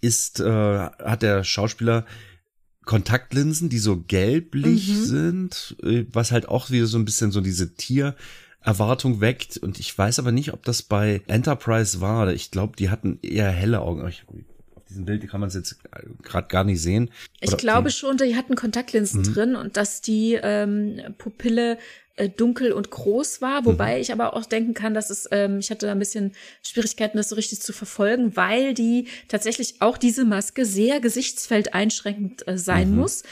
ist, 0.00 0.40
äh, 0.40 0.44
hat 0.48 1.22
der 1.22 1.44
Schauspieler 1.44 2.06
Kontaktlinsen, 2.84 3.68
die 3.68 3.78
so 3.78 4.00
gelblich 4.00 4.88
mhm. 4.88 5.04
sind, 5.04 5.76
äh, 5.82 6.06
was 6.12 6.32
halt 6.32 6.48
auch 6.48 6.70
wieder 6.70 6.86
so 6.86 6.98
ein 6.98 7.04
bisschen 7.04 7.30
so 7.30 7.40
diese 7.40 7.74
Tiererwartung 7.74 9.20
weckt. 9.20 9.58
Und 9.58 9.78
ich 9.78 9.96
weiß 9.96 10.18
aber 10.18 10.32
nicht, 10.32 10.52
ob 10.52 10.64
das 10.64 10.82
bei 10.82 11.22
Enterprise 11.26 12.00
war. 12.00 12.32
Ich 12.32 12.50
glaube, 12.50 12.76
die 12.76 12.90
hatten 12.90 13.18
eher 13.22 13.50
helle 13.50 13.80
Augen. 13.80 14.02
auf 14.02 14.84
diesem 14.88 15.04
Bild 15.04 15.28
kann 15.28 15.40
man 15.40 15.48
es 15.48 15.54
jetzt 15.54 15.78
gerade 16.22 16.48
gar 16.48 16.64
nicht 16.64 16.80
sehen. 16.80 17.10
Oder 17.42 17.52
ich 17.52 17.58
glaube 17.58 17.90
schon, 17.90 18.16
die 18.16 18.34
hatten 18.34 18.56
Kontaktlinsen 18.56 19.20
mhm. 19.20 19.34
drin 19.34 19.56
und 19.56 19.76
dass 19.76 20.00
die 20.00 20.38
ähm, 20.42 21.00
Pupille 21.18 21.78
äh, 22.16 22.28
dunkel 22.28 22.72
und 22.72 22.90
groß 22.90 23.40
war, 23.40 23.64
wobei 23.64 23.96
mhm. 23.96 24.00
ich 24.02 24.12
aber 24.12 24.34
auch 24.34 24.44
denken 24.44 24.74
kann, 24.74 24.94
dass 24.94 25.10
es, 25.10 25.28
ähm, 25.30 25.58
ich 25.58 25.70
hatte 25.70 25.86
da 25.86 25.92
ein 25.92 25.98
bisschen 25.98 26.32
Schwierigkeiten, 26.62 27.16
das 27.16 27.28
so 27.28 27.36
richtig 27.36 27.60
zu 27.62 27.72
verfolgen, 27.72 28.36
weil 28.36 28.74
die 28.74 29.06
tatsächlich 29.28 29.80
auch 29.80 29.96
diese 29.96 30.24
Maske 30.24 30.64
sehr 30.64 31.00
gesichtsfeldeinschränkend 31.00 32.46
äh, 32.46 32.58
sein 32.58 32.90
mhm. 32.90 32.96
muss. 32.96 33.22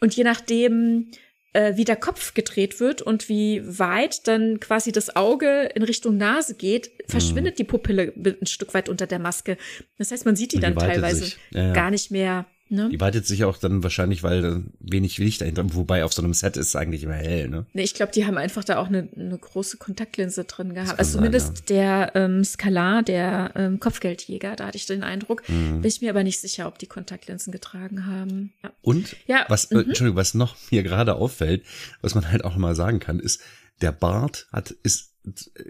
Und 0.00 0.14
je 0.16 0.24
nachdem, 0.24 1.10
äh, 1.52 1.76
wie 1.76 1.84
der 1.84 1.96
Kopf 1.96 2.34
gedreht 2.34 2.80
wird 2.80 3.02
und 3.02 3.28
wie 3.28 3.62
weit 3.64 4.26
dann 4.28 4.60
quasi 4.60 4.92
das 4.92 5.16
Auge 5.16 5.68
in 5.74 5.82
Richtung 5.82 6.16
Nase 6.16 6.54
geht, 6.54 6.90
verschwindet 7.08 7.54
mhm. 7.54 7.56
die 7.56 7.64
Pupille 7.64 8.12
ein 8.16 8.46
Stück 8.46 8.72
weit 8.74 8.88
unter 8.88 9.06
der 9.06 9.18
Maske. 9.18 9.56
Das 9.98 10.12
heißt, 10.12 10.24
man 10.24 10.36
sieht 10.36 10.52
die, 10.52 10.56
die 10.56 10.62
dann 10.62 10.76
teilweise 10.76 11.32
ja, 11.50 11.66
ja. 11.66 11.72
gar 11.72 11.90
nicht 11.90 12.10
mehr 12.10 12.46
Ne? 12.72 12.88
Die 12.88 13.00
weitet 13.00 13.26
sich 13.26 13.42
auch 13.44 13.58
dann 13.58 13.82
wahrscheinlich, 13.82 14.22
weil 14.22 14.62
wenig 14.78 15.18
Licht 15.18 15.40
dahinter, 15.40 15.74
wobei 15.74 16.04
auf 16.04 16.12
so 16.12 16.22
einem 16.22 16.34
Set 16.34 16.56
ist 16.56 16.68
es 16.68 16.76
eigentlich 16.76 17.02
immer 17.02 17.14
hell, 17.14 17.48
ne? 17.48 17.66
Nee, 17.72 17.82
ich 17.82 17.94
glaube, 17.94 18.12
die 18.12 18.26
haben 18.26 18.38
einfach 18.38 18.62
da 18.62 18.78
auch 18.78 18.86
eine, 18.86 19.08
eine 19.16 19.36
große 19.36 19.76
Kontaktlinse 19.78 20.44
drin 20.44 20.74
gehabt. 20.74 20.96
Also 20.96 21.18
zumindest 21.18 21.66
sein, 21.68 21.76
ja. 21.76 22.06
der 22.06 22.12
ähm, 22.14 22.44
Skalar, 22.44 23.02
der 23.02 23.50
ähm, 23.56 23.80
Kopfgeldjäger, 23.80 24.54
da 24.54 24.68
hatte 24.68 24.76
ich 24.76 24.86
den 24.86 25.02
Eindruck. 25.02 25.42
Mhm. 25.48 25.80
Bin 25.80 25.88
ich 25.88 26.00
mir 26.00 26.10
aber 26.10 26.22
nicht 26.22 26.38
sicher, 26.38 26.68
ob 26.68 26.78
die 26.78 26.86
Kontaktlinsen 26.86 27.52
getragen 27.52 28.06
haben. 28.06 28.52
Ja. 28.62 28.70
Und 28.82 29.16
ja, 29.26 29.46
was, 29.48 29.64
äh, 29.66 29.74
mhm. 29.74 29.80
Entschuldigung, 29.88 30.16
was 30.16 30.34
noch 30.34 30.54
mir 30.70 30.84
gerade 30.84 31.16
auffällt, 31.16 31.64
was 32.02 32.14
man 32.14 32.30
halt 32.30 32.44
auch 32.44 32.54
mal 32.54 32.76
sagen 32.76 33.00
kann, 33.00 33.18
ist, 33.18 33.40
der 33.80 33.90
Bart 33.90 34.46
hat, 34.52 34.70
ist 34.84 35.10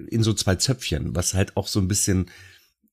in 0.08 0.22
so 0.22 0.34
zwei 0.34 0.56
Zöpfchen, 0.56 1.16
was 1.16 1.32
halt 1.32 1.56
auch 1.56 1.66
so 1.66 1.80
ein 1.80 1.88
bisschen 1.88 2.26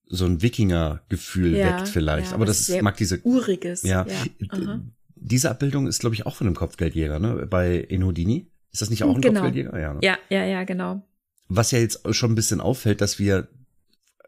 so 0.09 0.25
ein 0.25 0.41
Wikinger-Gefühl 0.41 1.55
ja, 1.55 1.79
weckt 1.79 1.89
vielleicht. 1.89 2.29
Ja, 2.29 2.35
Aber 2.35 2.45
das 2.45 2.69
ist, 2.69 2.81
mag 2.81 2.97
diese 2.97 3.21
uriges. 3.25 3.83
Ja, 3.83 4.05
ja. 4.05 4.81
diese 5.15 5.49
Abbildung 5.49 5.87
ist 5.87 5.99
glaube 5.99 6.15
ich 6.15 6.25
auch 6.25 6.35
von 6.35 6.47
einem 6.47 6.55
Kopfgeldjäger, 6.55 7.19
ne? 7.19 7.45
Bei 7.49 7.81
Enhodini 7.89 8.51
ist 8.71 8.81
das 8.81 8.89
nicht 8.89 9.03
auch 9.03 9.15
ein 9.15 9.21
genau. 9.21 9.41
Kopfgeldjäger? 9.41 9.79
Ja, 9.79 9.93
ne? 9.93 9.99
ja, 10.01 10.17
ja, 10.29 10.45
ja, 10.45 10.63
genau. 10.63 11.01
Was 11.49 11.71
ja 11.71 11.79
jetzt 11.79 12.01
schon 12.13 12.31
ein 12.31 12.35
bisschen 12.35 12.61
auffällt, 12.61 13.01
dass 13.01 13.19
wir 13.19 13.47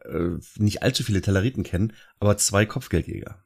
äh, 0.04 0.38
nicht 0.56 0.82
allzu 0.82 1.02
viele 1.02 1.20
Telleriten 1.20 1.62
kennen, 1.62 1.92
aber 2.18 2.36
zwei 2.36 2.66
Kopfgeldjäger. 2.66 3.44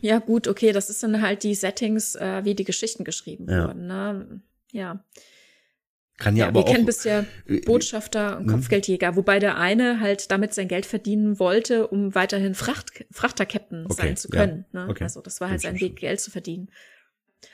Ja, 0.00 0.20
gut, 0.20 0.46
okay, 0.46 0.72
das 0.72 0.88
ist 0.88 1.02
dann 1.02 1.20
halt 1.20 1.42
die 1.42 1.54
Settings, 1.54 2.14
äh, 2.14 2.44
wie 2.44 2.54
die 2.54 2.64
Geschichten 2.64 3.02
geschrieben 3.04 3.48
wurden. 3.48 3.86
Ne? 3.86 4.40
Ja. 4.70 5.04
Kann 6.18 6.36
ja, 6.36 6.44
ja 6.44 6.48
aber 6.48 6.60
wir 6.60 6.64
auch, 6.66 6.72
kennen 6.72 6.86
bisher 6.86 7.26
äh, 7.46 7.60
Botschafter 7.60 8.38
und 8.38 8.46
ne? 8.46 8.52
Kopfgeldjäger, 8.52 9.16
wobei 9.16 9.40
der 9.40 9.58
eine 9.58 10.00
halt 10.00 10.30
damit 10.30 10.54
sein 10.54 10.68
Geld 10.68 10.86
verdienen 10.86 11.38
wollte, 11.38 11.88
um 11.88 12.14
weiterhin 12.14 12.54
Fracht, 12.54 13.04
Frachterkapitän 13.10 13.86
okay, 13.86 13.94
sein 13.94 14.16
zu 14.16 14.28
können. 14.28 14.64
Ja, 14.72 14.84
ne? 14.84 14.90
okay. 14.90 15.04
Also 15.04 15.20
das 15.20 15.40
war 15.40 15.50
halt 15.50 15.60
sein 15.60 15.80
Weg, 15.80 15.96
Geld 15.96 16.20
zu 16.20 16.30
verdienen. 16.30 16.70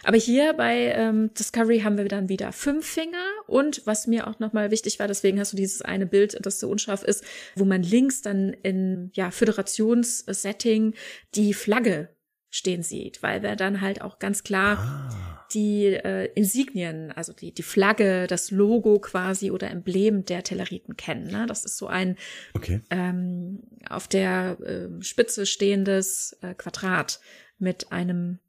Aber 0.05 0.16
hier 0.16 0.53
bei 0.53 0.93
ähm, 0.95 1.32
Discovery 1.35 1.81
haben 1.81 1.97
wir 1.97 2.07
dann 2.07 2.28
wieder 2.28 2.53
fünf 2.53 2.87
Finger 2.87 3.24
und 3.47 3.82
was 3.87 4.07
mir 4.07 4.28
auch 4.28 4.39
nochmal 4.39 4.70
wichtig 4.70 4.99
war, 4.99 5.09
deswegen 5.09 5.41
hast 5.41 5.53
du 5.53 5.57
dieses 5.57 5.82
eine 5.82 6.07
Bild, 6.07 6.39
das 6.45 6.61
so 6.61 6.69
unscharf 6.69 7.03
ist, 7.03 7.24
wo 7.57 7.65
man 7.65 7.82
links 7.82 8.23
dann 8.23 8.53
in 8.62 9.11
ja 9.15 9.31
Föderationssetting 9.31 10.95
die 11.35 11.55
Flagge 11.55 12.11
stehen 12.51 12.82
sieht, 12.82 13.22
weil 13.22 13.43
wir 13.43 13.55
dann 13.55 13.81
halt 13.81 14.02
auch 14.02 14.18
ganz 14.18 14.43
klar 14.43 14.78
ah. 14.78 15.47
die 15.55 15.86
äh, 15.86 16.27
Insignien, 16.35 17.12
also 17.12 17.32
die, 17.32 17.55
die 17.55 17.62
Flagge, 17.62 18.27
das 18.27 18.51
Logo 18.51 18.98
quasi 18.98 19.52
oder 19.52 19.70
Emblem 19.70 20.24
der 20.24 20.43
Telleriten 20.43 20.97
kennen. 20.97 21.31
Ne? 21.31 21.47
Das 21.47 21.64
ist 21.64 21.78
so 21.78 21.86
ein 21.86 22.16
okay. 22.55 22.81
ähm, 22.90 23.62
auf 23.89 24.09
der 24.09 24.59
äh, 24.60 25.02
Spitze 25.02 25.47
stehendes 25.47 26.36
äh, 26.43 26.55
Quadrat 26.55 27.20
mit 27.59 27.93
einem 27.93 28.40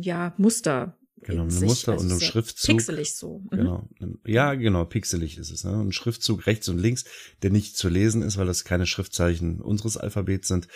ja 0.00 0.34
Muster. 0.36 0.98
Genau, 1.22 1.42
ein 1.44 1.54
Muster 1.54 1.92
also 1.92 2.04
und 2.04 2.12
einem 2.12 2.20
Schriftzug. 2.20 2.76
Pixelig 2.76 3.14
so. 3.14 3.38
Mhm. 3.50 3.56
Genau. 3.56 3.88
Ja, 4.26 4.54
genau, 4.54 4.84
pixelig 4.84 5.38
ist 5.38 5.50
es. 5.50 5.64
Ne? 5.64 5.72
Ein 5.72 5.92
Schriftzug 5.92 6.46
rechts 6.46 6.68
und 6.68 6.78
links, 6.78 7.04
der 7.42 7.50
nicht 7.50 7.78
zu 7.78 7.88
lesen 7.88 8.22
ist, 8.22 8.36
weil 8.36 8.46
das 8.46 8.64
keine 8.64 8.86
Schriftzeichen 8.86 9.60
unseres 9.60 9.96
Alphabets 9.96 10.48
sind 10.48 10.68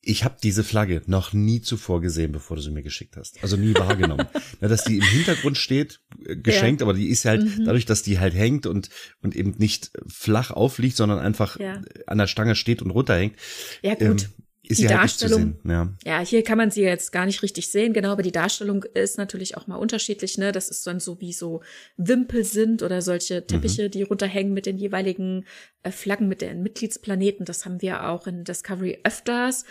ich 0.00 0.24
habe 0.24 0.36
diese 0.42 0.64
Flagge 0.64 1.02
noch 1.06 1.32
nie 1.32 1.60
zuvor 1.60 2.00
gesehen, 2.00 2.32
bevor 2.32 2.56
du 2.56 2.62
sie 2.62 2.70
mir 2.70 2.82
geschickt 2.82 3.16
hast. 3.16 3.42
Also 3.42 3.56
nie 3.56 3.74
wahrgenommen. 3.74 4.26
Na, 4.60 4.68
dass 4.68 4.84
die 4.84 4.98
im 4.98 5.04
Hintergrund 5.04 5.58
steht, 5.58 6.00
äh, 6.24 6.36
geschenkt, 6.36 6.80
ja. 6.80 6.86
aber 6.86 6.94
die 6.94 7.08
ist 7.08 7.24
halt 7.24 7.42
mhm. 7.42 7.64
dadurch, 7.64 7.84
dass 7.84 8.02
die 8.02 8.18
halt 8.18 8.34
hängt 8.34 8.66
und 8.66 8.90
und 9.22 9.34
eben 9.34 9.54
nicht 9.58 9.90
flach 10.06 10.50
aufliegt, 10.50 10.96
sondern 10.96 11.18
einfach 11.18 11.58
ja. 11.58 11.82
an 12.06 12.18
der 12.18 12.26
Stange 12.26 12.54
steht 12.54 12.80
und 12.80 12.90
runterhängt. 12.90 13.36
Ja 13.82 13.94
gut. 13.94 14.22
Ähm, 14.22 14.44
ist 14.68 14.78
die 14.78 14.84
ja 14.84 14.90
Darstellung, 14.90 15.40
halt 15.40 15.56
zu 15.62 15.68
sehen. 15.68 15.96
Ja. 16.04 16.18
ja, 16.18 16.20
hier 16.24 16.44
kann 16.44 16.58
man 16.58 16.70
sie 16.70 16.82
jetzt 16.82 17.10
gar 17.10 17.26
nicht 17.26 17.42
richtig 17.42 17.68
sehen, 17.68 17.92
genau, 17.92 18.10
aber 18.10 18.22
die 18.22 18.32
Darstellung 18.32 18.84
ist 18.94 19.18
natürlich 19.18 19.56
auch 19.56 19.66
mal 19.66 19.76
unterschiedlich, 19.76 20.38
ne? 20.38 20.52
Das 20.52 20.68
ist 20.68 20.86
dann 20.86 21.00
so 21.00 21.20
wie 21.20 21.32
so 21.32 21.62
Wimpel 21.96 22.44
sind 22.44 22.82
oder 22.82 23.02
solche 23.02 23.46
Teppiche, 23.46 23.84
mhm. 23.84 23.90
die 23.90 24.02
runterhängen 24.02 24.52
mit 24.52 24.66
den 24.66 24.78
jeweiligen 24.78 25.46
äh, 25.82 25.90
Flaggen 25.90 26.28
mit 26.28 26.42
den 26.42 26.62
Mitgliedsplaneten. 26.62 27.46
Das 27.46 27.64
haben 27.64 27.80
wir 27.80 28.08
auch 28.08 28.26
in 28.26 28.44
Discovery 28.44 28.98
öfters 29.04 29.64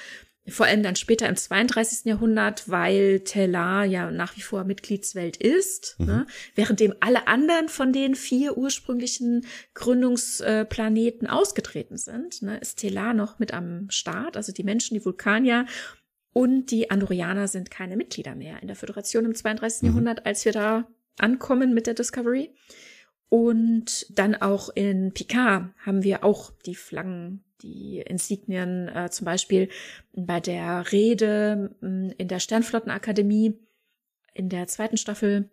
vor 0.50 0.66
allem 0.66 0.84
dann 0.84 0.96
später 0.96 1.28
im 1.28 1.36
32. 1.36 2.06
Jahrhundert, 2.06 2.70
weil 2.70 3.22
Tellar 3.22 3.86
ja 3.86 4.10
nach 4.12 4.36
wie 4.38 4.42
vor 4.42 4.64
Mitgliedswelt 4.64 5.38
ist, 5.38 5.96
mhm. 6.00 6.06
ne? 6.06 6.28
währenddem 6.56 6.94
alle 7.00 7.28
anderen 7.28 7.70
von 7.70 7.92
den 7.92 8.16
vier 8.16 8.58
ursprünglichen 8.58 9.46
Gründungsplaneten 9.74 11.28
ausgetreten 11.28 11.98
sind, 11.98 12.42
ne? 12.42 12.58
ist 12.58 12.80
Tellar 12.80 13.14
noch 13.14 13.40
mit 13.40 13.54
am 13.54 13.90
Start, 13.90 14.38
also 14.38 14.52
die 14.52 14.64
Menschen, 14.64 14.94
die 14.94 15.06
Vulkanier 15.06 15.66
und 16.34 16.72
die 16.72 16.92
Andorianer 16.92 17.48
sind 17.48 17.72
keine 17.72 17.98
Mitglieder 17.98 18.36
mehr 18.36 18.62
in 18.62 18.68
der 18.68 18.76
Föderation 18.76 19.26
im 19.26 19.36
32. 19.36 19.82
Mhm. 19.82 19.88
Jahrhundert, 19.88 20.26
als 20.26 20.46
wir 20.46 20.52
da 20.52 20.88
ankommen 21.18 21.74
mit 21.74 21.88
der 21.88 21.94
Discovery. 21.94 22.54
Und 23.30 24.08
dann 24.18 24.36
auch 24.36 24.70
in 24.70 25.14
Picard 25.14 25.70
haben 25.86 26.04
wir 26.04 26.24
auch 26.24 26.52
die 26.66 26.76
Flaggen 26.76 27.44
die 27.62 28.04
Insignien 28.06 28.88
äh, 28.88 29.10
zum 29.10 29.26
Beispiel 29.26 29.70
bei 30.14 30.40
der 30.40 30.92
Rede 30.92 31.76
mm, 31.82 32.10
in 32.18 32.28
der 32.28 32.40
Sternflottenakademie 32.40 33.58
in 34.34 34.50
der 34.50 34.68
zweiten 34.68 34.98
Staffel, 34.98 35.50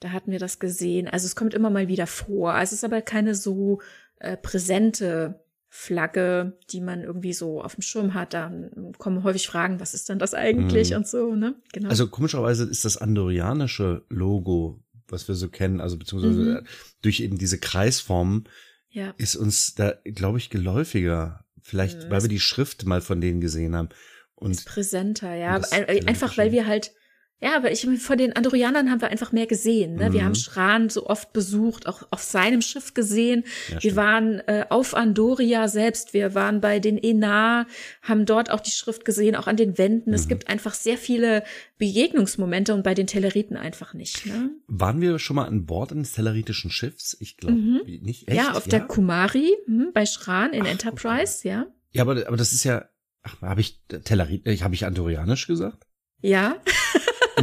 da 0.00 0.10
hatten 0.10 0.32
wir 0.32 0.40
das 0.40 0.58
gesehen. 0.58 1.08
Also 1.08 1.26
es 1.26 1.36
kommt 1.36 1.54
immer 1.54 1.70
mal 1.70 1.88
wieder 1.88 2.06
vor. 2.06 2.58
Es 2.60 2.72
ist 2.72 2.84
aber 2.84 3.00
keine 3.00 3.34
so 3.34 3.80
äh, 4.18 4.36
präsente 4.36 5.44
Flagge, 5.68 6.58
die 6.70 6.80
man 6.80 7.02
irgendwie 7.02 7.32
so 7.32 7.62
auf 7.62 7.74
dem 7.74 7.82
Schirm 7.82 8.14
hat. 8.14 8.34
Da 8.34 8.52
kommen 8.98 9.24
häufig 9.24 9.46
Fragen, 9.46 9.80
was 9.80 9.94
ist 9.94 10.08
denn 10.08 10.18
das 10.18 10.34
eigentlich 10.34 10.90
mhm. 10.90 10.96
und 10.98 11.08
so, 11.08 11.34
ne? 11.34 11.54
Genau. 11.72 11.88
Also 11.88 12.08
komischerweise 12.08 12.64
ist 12.64 12.84
das 12.84 12.96
andorianische 12.96 14.04
Logo, 14.08 14.83
was 15.08 15.28
wir 15.28 15.34
so 15.34 15.48
kennen, 15.48 15.80
also 15.80 15.96
beziehungsweise 15.98 16.62
mhm. 16.62 16.66
durch 17.02 17.20
eben 17.20 17.38
diese 17.38 17.58
Kreisformen, 17.58 18.48
ja. 18.90 19.14
ist 19.18 19.36
uns 19.36 19.74
da, 19.74 19.94
glaube 20.04 20.38
ich, 20.38 20.50
geläufiger. 20.50 21.44
Vielleicht, 21.62 22.04
mhm. 22.04 22.10
weil 22.10 22.22
wir 22.22 22.28
die 22.28 22.40
Schrift 22.40 22.84
mal 22.84 23.00
von 23.00 23.20
denen 23.20 23.40
gesehen 23.40 23.74
haben. 23.74 23.88
Und 24.34 24.64
präsenter, 24.64 25.34
ja. 25.34 25.60
Einfach, 26.06 26.36
weil 26.36 26.52
wir 26.52 26.66
halt 26.66 26.92
ja, 27.40 27.56
aber 27.56 27.70
ich 27.70 27.86
von 28.00 28.16
den 28.16 28.34
Andorianern 28.34 28.90
haben 28.90 29.02
wir 29.02 29.08
einfach 29.08 29.30
mehr 29.32 29.46
gesehen. 29.46 29.96
Ne? 29.96 30.08
Mhm. 30.08 30.12
Wir 30.14 30.24
haben 30.24 30.34
Schran 30.34 30.88
so 30.88 31.06
oft 31.06 31.32
besucht, 31.34 31.86
auch 31.86 32.06
auf 32.10 32.22
seinem 32.22 32.62
Schiff 32.62 32.94
gesehen. 32.94 33.44
Ja, 33.70 33.82
wir 33.82 33.96
waren 33.96 34.40
äh, 34.46 34.64
auf 34.70 34.94
Andoria 34.94 35.68
selbst, 35.68 36.14
wir 36.14 36.34
waren 36.34 36.62
bei 36.62 36.80
den 36.80 36.96
Enar, 36.96 37.66
haben 38.00 38.24
dort 38.24 38.50
auch 38.50 38.60
die 38.60 38.70
Schrift 38.70 39.04
gesehen, 39.04 39.36
auch 39.36 39.46
an 39.46 39.56
den 39.56 39.76
Wänden. 39.76 40.10
Mhm. 40.10 40.14
Es 40.14 40.26
gibt 40.26 40.48
einfach 40.48 40.72
sehr 40.72 40.96
viele 40.96 41.44
Begegnungsmomente 41.76 42.72
und 42.72 42.82
bei 42.82 42.94
den 42.94 43.06
Telleriten 43.06 43.56
einfach 43.56 43.92
nicht. 43.92 44.24
Ne? 44.24 44.50
Waren 44.66 45.02
wir 45.02 45.18
schon 45.18 45.36
mal 45.36 45.44
an 45.44 45.66
Bord 45.66 45.92
eines 45.92 46.12
telleritischen 46.12 46.70
Schiffs? 46.70 47.14
Ich 47.20 47.36
glaube 47.36 47.56
mhm. 47.56 47.80
nicht. 48.00 48.26
Echt? 48.26 48.38
Ja, 48.38 48.52
auf 48.52 48.66
ja? 48.66 48.70
der 48.70 48.80
Kumari 48.86 49.52
mh, 49.66 49.88
bei 49.92 50.06
Schran 50.06 50.54
in 50.54 50.62
Ach, 50.62 50.70
Enterprise, 50.70 51.40
okay. 51.40 51.48
ja. 51.48 51.66
Ja, 51.92 52.02
aber, 52.02 52.26
aber 52.26 52.36
das 52.38 52.54
ist 52.54 52.64
ja, 52.64 52.88
ach, 53.22 53.42
habe 53.42 53.60
ich 53.60 53.82
Tellerit, 54.04 54.46
äh, 54.46 54.56
habe 54.58 54.74
ich 54.74 54.86
Andorianisch 54.86 55.46
gesagt? 55.46 55.86
Ja. 56.22 56.56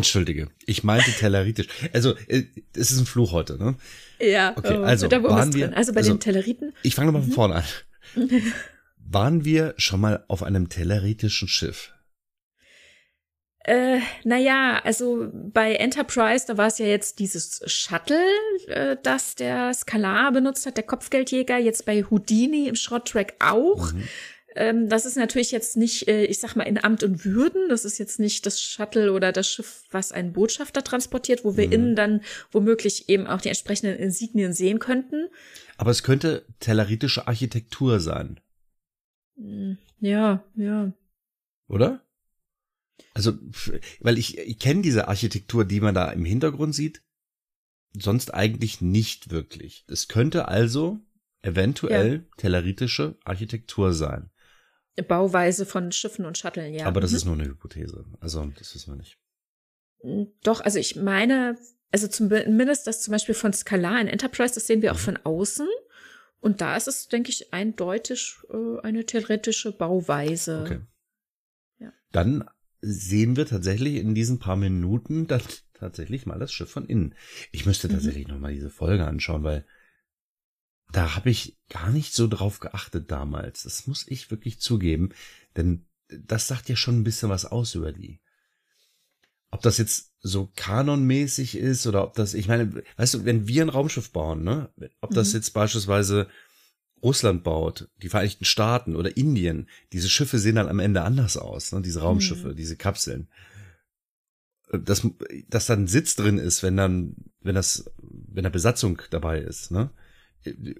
Entschuldige, 0.01 0.49
ich 0.65 0.83
meinte 0.83 1.11
Telleritisch. 1.11 1.67
Also, 1.93 2.15
äh, 2.27 2.43
es 2.75 2.91
ist 2.91 2.99
ein 2.99 3.05
Fluch 3.05 3.31
heute, 3.31 3.57
ne? 3.57 3.75
Ja, 4.19 4.53
okay, 4.57 4.77
oh, 4.77 4.83
also 4.83 5.07
da 5.07 5.23
waren 5.23 5.53
wir, 5.53 5.75
Also 5.75 5.93
bei 5.93 5.99
also, 5.99 6.13
den 6.13 6.19
Telleriten. 6.19 6.73
Ich 6.83 6.95
fange 6.95 7.07
nochmal 7.11 7.21
von 7.23 7.29
mhm. 7.29 7.35
vorne 7.35 7.55
an. 7.55 7.63
waren 8.97 9.45
wir 9.45 9.73
schon 9.77 9.99
mal 9.99 10.23
auf 10.27 10.43
einem 10.43 10.69
telleritischen 10.69 11.47
Schiff? 11.47 11.93
Äh, 13.63 13.99
naja, 14.23 14.81
also 14.83 15.29
bei 15.31 15.75
Enterprise, 15.75 16.45
da 16.47 16.57
war 16.57 16.67
es 16.67 16.79
ja 16.79 16.87
jetzt 16.87 17.19
dieses 17.19 17.61
Shuttle, 17.67 18.25
äh, 18.67 18.97
das 19.03 19.35
der 19.35 19.73
Skalar 19.75 20.31
benutzt 20.31 20.65
hat, 20.65 20.77
der 20.77 20.83
Kopfgeldjäger, 20.83 21.59
jetzt 21.59 21.85
bei 21.85 22.03
Houdini 22.03 22.67
im 22.67 22.75
Schrotttrack 22.75 23.35
auch. 23.39 23.91
Mhm. 23.93 24.07
Ähm, 24.55 24.89
das 24.89 25.05
ist 25.05 25.15
natürlich 25.15 25.51
jetzt 25.51 25.77
nicht, 25.77 26.07
äh, 26.07 26.25
ich 26.25 26.39
sag 26.39 26.55
mal, 26.55 26.63
in 26.63 26.83
Amt 26.83 27.03
und 27.03 27.25
Würden. 27.25 27.69
Das 27.69 27.85
ist 27.85 27.97
jetzt 27.97 28.19
nicht 28.19 28.45
das 28.45 28.61
Shuttle 28.61 29.13
oder 29.13 29.31
das 29.31 29.47
Schiff, 29.47 29.83
was 29.91 30.11
einen 30.11 30.33
Botschafter 30.33 30.83
transportiert, 30.83 31.45
wo 31.45 31.55
wir 31.55 31.67
mhm. 31.67 31.73
innen 31.73 31.95
dann 31.95 32.21
womöglich 32.51 33.07
eben 33.09 33.27
auch 33.27 33.41
die 33.41 33.49
entsprechenden 33.49 33.97
Insignien 33.97 34.53
sehen 34.53 34.79
könnten. 34.79 35.29
Aber 35.77 35.91
es 35.91 36.03
könnte 36.03 36.45
tellaritische 36.59 37.27
Architektur 37.27 37.99
sein. 37.99 38.39
Hm, 39.37 39.77
ja, 39.99 40.43
ja. 40.55 40.93
Oder? 41.67 42.05
Also, 43.13 43.33
weil 43.99 44.17
ich, 44.17 44.37
ich 44.37 44.59
kenne 44.59 44.81
diese 44.81 45.07
Architektur, 45.07 45.65
die 45.65 45.79
man 45.79 45.95
da 45.95 46.11
im 46.11 46.25
Hintergrund 46.25 46.75
sieht, 46.75 47.03
sonst 47.93 48.33
eigentlich 48.33 48.81
nicht 48.81 49.31
wirklich. 49.31 49.85
Es 49.87 50.07
könnte 50.07 50.47
also 50.47 50.99
eventuell 51.41 52.13
ja. 52.13 52.35
tellaritische 52.37 53.17
Architektur 53.23 53.93
sein. 53.93 54.30
Bauweise 55.07 55.65
von 55.65 55.91
Schiffen 55.91 56.25
und 56.25 56.37
Shuttle, 56.37 56.67
ja. 56.67 56.85
Aber 56.85 57.01
das 57.01 57.11
mhm. 57.11 57.17
ist 57.17 57.25
nur 57.25 57.33
eine 57.35 57.45
Hypothese. 57.45 58.05
Also, 58.19 58.45
das 58.57 58.75
wissen 58.75 58.93
wir 58.93 58.97
nicht. 58.97 59.17
Hm, 60.01 60.27
doch, 60.43 60.61
also 60.61 60.79
ich 60.79 60.95
meine, 60.95 61.57
also 61.91 62.07
zumindest 62.07 62.87
das 62.87 63.01
zum 63.01 63.13
Beispiel 63.13 63.35
von 63.35 63.53
Scalar 63.53 63.99
in 64.01 64.07
Enterprise, 64.07 64.53
das 64.53 64.67
sehen 64.67 64.81
wir 64.81 64.91
auch 64.91 64.97
mhm. 64.97 65.01
von 65.01 65.17
außen. 65.23 65.67
Und 66.39 66.59
da 66.61 66.75
ist 66.75 66.87
es, 66.87 67.07
denke 67.07 67.29
ich, 67.29 67.53
eindeutig 67.53 68.35
äh, 68.49 68.81
eine 68.81 69.05
theoretische 69.05 69.71
Bauweise. 69.71 70.61
Okay. 70.61 70.79
Ja. 71.79 71.93
Dann 72.11 72.49
sehen 72.81 73.35
wir 73.37 73.45
tatsächlich 73.45 73.95
in 73.95 74.15
diesen 74.15 74.39
paar 74.39 74.55
Minuten 74.55 75.27
dann 75.27 75.41
tatsächlich 75.73 76.25
mal 76.25 76.39
das 76.39 76.51
Schiff 76.51 76.69
von 76.69 76.85
innen. 76.85 77.15
Ich 77.51 77.65
müsste 77.65 77.87
mhm. 77.87 77.93
tatsächlich 77.93 78.27
mhm. 78.27 78.33
noch 78.33 78.39
mal 78.39 78.53
diese 78.53 78.71
Folge 78.71 79.05
anschauen, 79.05 79.43
weil 79.43 79.65
da 80.91 81.15
habe 81.15 81.29
ich 81.29 81.57
gar 81.69 81.89
nicht 81.89 82.13
so 82.13 82.27
drauf 82.27 82.59
geachtet 82.59 83.11
damals. 83.11 83.63
Das 83.63 83.87
muss 83.87 84.05
ich 84.07 84.31
wirklich 84.31 84.59
zugeben, 84.59 85.09
denn 85.55 85.85
das 86.07 86.47
sagt 86.47 86.69
ja 86.69 86.75
schon 86.75 86.99
ein 86.99 87.03
bisschen 87.03 87.29
was 87.29 87.45
aus 87.45 87.75
über 87.75 87.91
die. 87.91 88.19
Ob 89.49 89.61
das 89.61 89.77
jetzt 89.77 90.13
so 90.19 90.51
kanonmäßig 90.55 91.55
ist 91.57 91.87
oder 91.87 92.03
ob 92.03 92.13
das, 92.13 92.33
ich 92.33 92.47
meine, 92.47 92.83
weißt 92.97 93.15
du, 93.15 93.25
wenn 93.25 93.47
wir 93.47 93.63
ein 93.63 93.69
Raumschiff 93.69 94.11
bauen, 94.11 94.43
ne, 94.43 94.69
ob 95.01 95.11
das 95.11 95.29
mhm. 95.29 95.39
jetzt 95.39 95.51
beispielsweise 95.51 96.27
Russland 97.03 97.43
baut, 97.43 97.89
die 98.01 98.09
Vereinigten 98.09 98.45
Staaten 98.45 98.95
oder 98.95 99.17
Indien, 99.17 99.67
diese 99.91 100.09
Schiffe 100.09 100.39
sehen 100.39 100.55
dann 100.55 100.69
am 100.69 100.79
Ende 100.79 101.01
anders 101.01 101.37
aus, 101.37 101.71
ne, 101.71 101.81
diese 101.81 102.01
Raumschiffe, 102.01 102.49
mhm. 102.49 102.55
diese 102.55 102.77
Kapseln. 102.77 103.27
Dass, 104.71 105.05
dass 105.49 105.65
dann 105.65 105.87
Sitz 105.87 106.15
drin 106.15 106.37
ist, 106.37 106.63
wenn 106.63 106.77
dann, 106.77 107.15
wenn 107.41 107.55
das, 107.55 107.91
wenn 107.97 108.43
da 108.45 108.49
Besatzung 108.49 109.01
dabei 109.09 109.39
ist, 109.39 109.71
ne? 109.71 109.89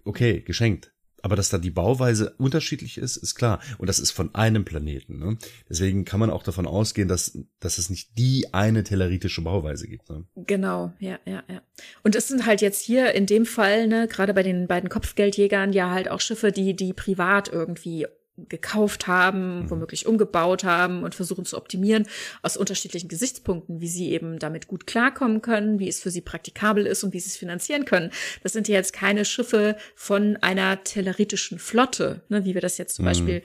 Okay, 0.03 0.41
geschenkt. 0.41 0.91
Aber 1.23 1.35
dass 1.35 1.49
da 1.49 1.57
die 1.57 1.69
Bauweise 1.69 2.33
unterschiedlich 2.37 2.97
ist, 2.97 3.17
ist 3.17 3.35
klar. 3.35 3.59
Und 3.77 3.87
das 3.87 3.99
ist 3.99 4.11
von 4.11 4.33
einem 4.33 4.65
Planeten. 4.65 5.19
Ne? 5.19 5.37
Deswegen 5.69 6.05
kann 6.05 6.19
man 6.19 6.31
auch 6.31 6.43
davon 6.43 6.65
ausgehen, 6.65 7.07
dass, 7.07 7.37
dass 7.59 7.77
es 7.77 7.89
nicht 7.89 8.17
die 8.17 8.53
eine 8.53 8.83
telleritische 8.83 9.41
Bauweise 9.41 9.87
gibt. 9.87 10.09
Ne? 10.09 10.25
Genau, 10.35 10.93
ja, 10.99 11.19
ja, 11.25 11.43
ja. 11.47 11.61
Und 12.03 12.15
es 12.15 12.27
sind 12.27 12.45
halt 12.45 12.61
jetzt 12.61 12.81
hier 12.81 13.13
in 13.13 13.25
dem 13.25 13.45
Fall, 13.45 13.87
ne, 13.87 14.07
gerade 14.07 14.33
bei 14.33 14.43
den 14.43 14.67
beiden 14.67 14.89
Kopfgeldjägern, 14.89 15.73
ja 15.73 15.91
halt 15.91 16.09
auch 16.09 16.21
Schiffe, 16.21 16.51
die, 16.51 16.75
die 16.75 16.93
privat 16.93 17.49
irgendwie 17.49 18.07
gekauft 18.37 19.07
haben, 19.07 19.63
mhm. 19.63 19.69
womöglich 19.69 20.05
umgebaut 20.05 20.63
haben 20.63 21.03
und 21.03 21.15
versuchen 21.15 21.45
zu 21.45 21.57
optimieren 21.57 22.07
aus 22.41 22.57
unterschiedlichen 22.57 23.07
Gesichtspunkten, 23.07 23.81
wie 23.81 23.87
sie 23.87 24.11
eben 24.11 24.39
damit 24.39 24.67
gut 24.67 24.87
klarkommen 24.87 25.41
können, 25.41 25.79
wie 25.79 25.87
es 25.87 26.01
für 26.01 26.11
sie 26.11 26.21
praktikabel 26.21 26.85
ist 26.85 27.03
und 27.03 27.13
wie 27.13 27.19
sie 27.19 27.27
es 27.27 27.37
finanzieren 27.37 27.85
können. 27.85 28.11
Das 28.43 28.53
sind 28.53 28.67
ja 28.67 28.75
jetzt 28.75 28.93
keine 28.93 29.25
Schiffe 29.25 29.77
von 29.95 30.37
einer 30.37 30.83
telleritischen 30.83 31.59
Flotte, 31.59 32.23
ne, 32.29 32.45
wie 32.45 32.53
wir 32.53 32.61
das 32.61 32.77
jetzt 32.77 32.95
zum 32.95 33.05
mhm. 33.05 33.09
Beispiel 33.09 33.43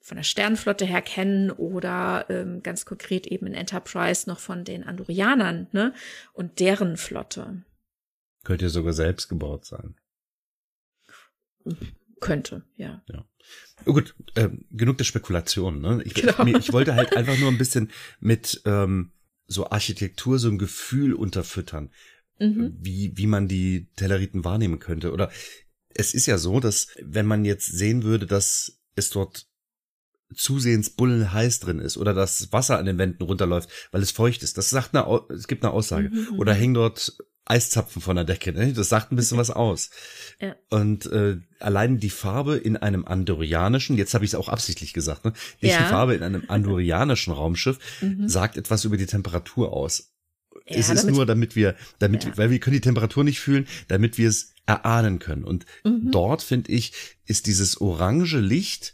von 0.00 0.16
der 0.18 0.24
Sternenflotte 0.24 0.84
her 0.84 1.00
kennen 1.00 1.50
oder 1.50 2.26
ähm, 2.28 2.62
ganz 2.62 2.84
konkret 2.84 3.26
eben 3.26 3.46
in 3.46 3.54
Enterprise 3.54 4.28
noch 4.28 4.38
von 4.38 4.64
den 4.64 4.84
Andorianern 4.84 5.68
ne, 5.72 5.94
und 6.34 6.60
deren 6.60 6.98
Flotte. 6.98 7.62
Könnte 8.44 8.66
ja 8.66 8.68
sogar 8.68 8.92
selbst 8.92 9.28
gebaut 9.28 9.64
sein. 9.64 9.94
Könnte, 12.20 12.64
ja. 12.76 13.02
Ja. 13.08 13.26
Oh 13.86 13.92
gut, 13.92 14.14
äh, 14.34 14.48
genug 14.70 14.98
der 14.98 15.04
Spekulation. 15.04 15.80
Ne? 15.80 16.02
Ich, 16.04 16.14
genau. 16.14 16.44
ich, 16.46 16.56
ich 16.56 16.72
wollte 16.72 16.94
halt 16.94 17.16
einfach 17.16 17.38
nur 17.38 17.50
ein 17.50 17.58
bisschen 17.58 17.90
mit 18.20 18.62
ähm, 18.64 19.12
so 19.46 19.70
Architektur 19.70 20.38
so 20.38 20.48
ein 20.48 20.58
Gefühl 20.58 21.12
unterfüttern, 21.12 21.90
mhm. 22.38 22.76
wie, 22.80 23.12
wie 23.16 23.26
man 23.26 23.48
die 23.48 23.88
Telleriten 23.96 24.44
wahrnehmen 24.44 24.78
könnte. 24.78 25.12
Oder 25.12 25.30
es 25.90 26.14
ist 26.14 26.26
ja 26.26 26.38
so, 26.38 26.60
dass 26.60 26.88
wenn 27.02 27.26
man 27.26 27.44
jetzt 27.44 27.66
sehen 27.66 28.02
würde, 28.02 28.26
dass 28.26 28.80
es 28.96 29.10
dort 29.10 29.46
zusehends 30.34 30.90
bullenheiß 30.90 31.60
drin 31.60 31.78
ist 31.78 31.96
oder 31.96 32.14
das 32.14 32.52
Wasser 32.52 32.78
an 32.78 32.86
den 32.86 32.98
Wänden 32.98 33.22
runterläuft, 33.22 33.68
weil 33.92 34.02
es 34.02 34.10
feucht 34.10 34.42
ist. 34.42 34.58
Das 34.58 34.70
sagt 34.70 34.94
eine, 34.94 35.20
es 35.30 35.48
gibt 35.48 35.64
eine 35.64 35.72
Aussage. 35.72 36.10
Mhm. 36.10 36.38
Oder 36.38 36.54
hängen 36.54 36.74
dort 36.74 37.16
Eiszapfen 37.46 38.00
von 38.00 38.16
der 38.16 38.24
Decke. 38.24 38.52
Ne? 38.52 38.72
Das 38.72 38.88
sagt 38.88 39.12
ein 39.12 39.16
bisschen 39.16 39.38
was 39.38 39.50
aus. 39.50 39.90
Ja. 40.40 40.56
Und 40.68 41.06
äh, 41.06 41.36
allein 41.60 41.98
die 41.98 42.10
Farbe 42.10 42.56
in 42.56 42.76
einem 42.76 43.04
andorianischen, 43.04 43.96
jetzt 43.96 44.14
habe 44.14 44.24
ich 44.24 44.32
es 44.32 44.34
auch 44.34 44.48
absichtlich 44.48 44.92
gesagt, 44.92 45.24
ne? 45.24 45.32
nicht 45.60 45.70
ja. 45.70 45.78
die 45.78 45.88
Farbe 45.88 46.14
in 46.14 46.24
einem 46.24 46.42
andorianischen 46.48 47.32
Raumschiff 47.32 47.78
mhm. 48.00 48.28
sagt 48.28 48.56
etwas 48.56 48.84
über 48.84 48.96
die 48.96 49.06
Temperatur 49.06 49.72
aus. 49.72 50.12
Ja, 50.66 50.76
es 50.76 50.90
ist 50.90 51.06
nur, 51.06 51.24
damit 51.24 51.54
wir, 51.54 51.76
damit, 52.00 52.24
ja. 52.24 52.36
weil 52.36 52.50
wir 52.50 52.58
können 52.58 52.74
die 52.74 52.80
Temperatur 52.80 53.22
nicht 53.22 53.38
fühlen, 53.38 53.68
damit 53.86 54.18
wir 54.18 54.28
es 54.28 54.54
erahnen 54.66 55.20
können. 55.20 55.44
Und 55.44 55.66
mhm. 55.84 56.10
dort 56.10 56.42
finde 56.42 56.72
ich, 56.72 56.92
ist 57.26 57.46
dieses 57.46 57.80
orange 57.80 58.38
Licht 58.38 58.92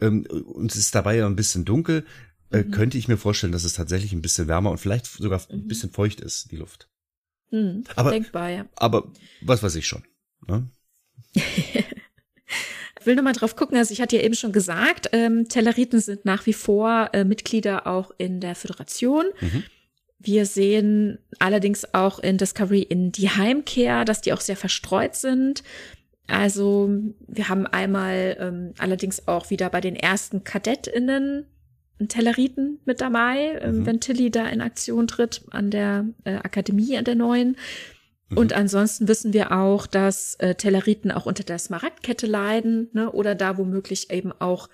ähm, 0.00 0.26
und 0.26 0.70
es 0.70 0.78
ist 0.78 0.94
dabei 0.94 1.16
ja 1.16 1.26
ein 1.26 1.36
bisschen 1.36 1.64
dunkel. 1.64 2.04
Äh, 2.50 2.62
mhm. 2.62 2.70
Könnte 2.70 2.98
ich 2.98 3.08
mir 3.08 3.16
vorstellen, 3.16 3.52
dass 3.52 3.64
es 3.64 3.72
tatsächlich 3.72 4.12
ein 4.12 4.22
bisschen 4.22 4.48
wärmer 4.48 4.70
und 4.70 4.78
vielleicht 4.78 5.06
sogar 5.06 5.40
ein 5.50 5.62
mhm. 5.62 5.68
bisschen 5.68 5.90
feucht 5.90 6.20
ist, 6.20 6.50
die 6.50 6.56
Luft. 6.56 6.88
Hm, 7.50 7.84
aber, 7.96 8.10
denkbar, 8.10 8.50
ja. 8.50 8.66
Aber 8.76 9.12
was 9.40 9.62
weiß 9.62 9.74
ich 9.76 9.86
schon. 9.86 10.02
Ne? 10.46 10.68
ich 11.34 13.04
will 13.04 13.14
nochmal 13.14 13.32
drauf 13.32 13.56
gucken, 13.56 13.76
also 13.76 13.92
ich 13.92 14.00
hatte 14.00 14.16
ja 14.16 14.22
eben 14.22 14.34
schon 14.34 14.52
gesagt, 14.52 15.10
ähm, 15.12 15.48
Telleriten 15.48 16.00
sind 16.00 16.24
nach 16.24 16.46
wie 16.46 16.52
vor 16.52 17.10
äh, 17.12 17.24
Mitglieder 17.24 17.86
auch 17.86 18.10
in 18.18 18.40
der 18.40 18.54
Föderation. 18.54 19.26
Mhm. 19.40 19.64
Wir 20.18 20.46
sehen 20.46 21.18
allerdings 21.38 21.92
auch 21.92 22.18
in 22.18 22.38
Discovery 22.38 22.82
in 22.82 23.12
die 23.12 23.28
Heimkehr, 23.28 24.04
dass 24.04 24.22
die 24.22 24.32
auch 24.32 24.40
sehr 24.40 24.56
verstreut 24.56 25.14
sind. 25.14 25.62
Also 26.26 26.90
wir 27.26 27.48
haben 27.48 27.66
einmal 27.66 28.36
ähm, 28.40 28.74
allerdings 28.78 29.28
auch 29.28 29.50
wieder 29.50 29.68
bei 29.68 29.80
den 29.80 29.96
ersten 29.96 30.44
KadettInnen 30.44 31.46
einen 31.98 32.08
Telleriten 32.08 32.80
mit 32.84 33.00
dabei, 33.00 33.58
ähm, 33.60 33.80
mhm. 33.80 33.86
wenn 33.86 34.00
Tilly 34.00 34.30
da 34.30 34.46
in 34.46 34.60
Aktion 34.60 35.06
tritt 35.06 35.42
an 35.50 35.70
der 35.70 36.06
äh, 36.24 36.36
Akademie, 36.36 36.96
an 36.96 37.04
der 37.04 37.14
neuen. 37.14 37.56
Mhm. 38.30 38.38
Und 38.38 38.52
ansonsten 38.52 39.06
wissen 39.06 39.32
wir 39.32 39.52
auch, 39.52 39.86
dass 39.86 40.34
äh, 40.36 40.54
Telleriten 40.54 41.12
auch 41.12 41.26
unter 41.26 41.44
der 41.44 41.58
Smaragdkette 41.58 42.26
leiden, 42.26 42.88
ne? 42.92 43.12
oder 43.12 43.34
da 43.34 43.58
womöglich 43.58 44.10
eben 44.10 44.32
auch, 44.32 44.68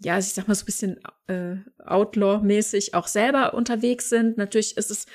ja, 0.00 0.18
ich 0.18 0.34
sag 0.34 0.48
mal 0.48 0.54
so 0.54 0.64
ein 0.64 0.66
bisschen 0.66 1.00
äh, 1.28 1.56
Outlaw-mäßig 1.84 2.94
auch 2.94 3.06
selber 3.06 3.54
unterwegs 3.54 4.08
sind. 4.08 4.36
Natürlich 4.36 4.76
ist 4.76 4.90
es 4.90 5.06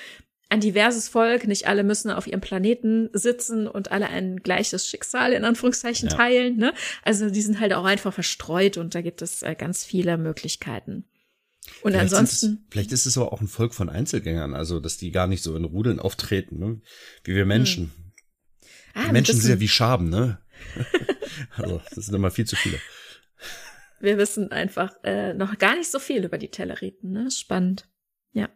ein 0.50 0.60
diverses 0.60 1.08
Volk, 1.08 1.46
nicht 1.46 1.66
alle 1.66 1.84
müssen 1.84 2.10
auf 2.10 2.26
ihrem 2.26 2.40
Planeten 2.40 3.10
sitzen 3.12 3.66
und 3.66 3.90
alle 3.90 4.08
ein 4.08 4.38
gleiches 4.38 4.86
Schicksal 4.86 5.32
in 5.32 5.44
Anführungszeichen 5.44 6.08
ja. 6.08 6.16
teilen. 6.16 6.56
Ne? 6.56 6.72
Also 7.02 7.28
die 7.28 7.42
sind 7.42 7.60
halt 7.60 7.74
auch 7.74 7.84
einfach 7.84 8.14
verstreut 8.14 8.78
und 8.78 8.94
da 8.94 9.02
gibt 9.02 9.20
es 9.20 9.42
äh, 9.42 9.54
ganz 9.54 9.84
viele 9.84 10.16
Möglichkeiten. 10.16 11.04
Und 11.82 11.92
vielleicht 11.92 12.14
ansonsten. 12.14 12.46
Es, 12.46 12.72
vielleicht 12.72 12.92
ist 12.92 13.04
es 13.04 13.18
aber 13.18 13.32
auch 13.32 13.42
ein 13.42 13.48
Volk 13.48 13.74
von 13.74 13.90
Einzelgängern, 13.90 14.54
also 14.54 14.80
dass 14.80 14.96
die 14.96 15.10
gar 15.10 15.26
nicht 15.26 15.42
so 15.42 15.54
in 15.54 15.64
Rudeln 15.64 16.00
auftreten, 16.00 16.58
ne? 16.58 16.80
wie 17.24 17.34
wir 17.34 17.44
Menschen. 17.44 17.92
Hm. 17.94 18.12
Ah, 18.94 19.12
Menschen 19.12 19.38
sind 19.38 19.50
ja 19.50 19.60
wie 19.60 19.68
Schaben, 19.68 20.08
ne? 20.08 20.38
also, 21.56 21.80
das 21.94 22.06
sind 22.06 22.14
immer 22.14 22.32
viel 22.32 22.46
zu 22.46 22.56
viele. 22.56 22.80
Wir 24.00 24.18
wissen 24.18 24.50
einfach 24.50 24.92
äh, 25.04 25.34
noch 25.34 25.58
gar 25.58 25.76
nicht 25.76 25.90
so 25.90 26.00
viel 26.00 26.24
über 26.24 26.38
die 26.38 26.50
Telleriten, 26.50 27.12
ne? 27.12 27.30
Spannend. 27.30 27.88
Ja. 28.32 28.48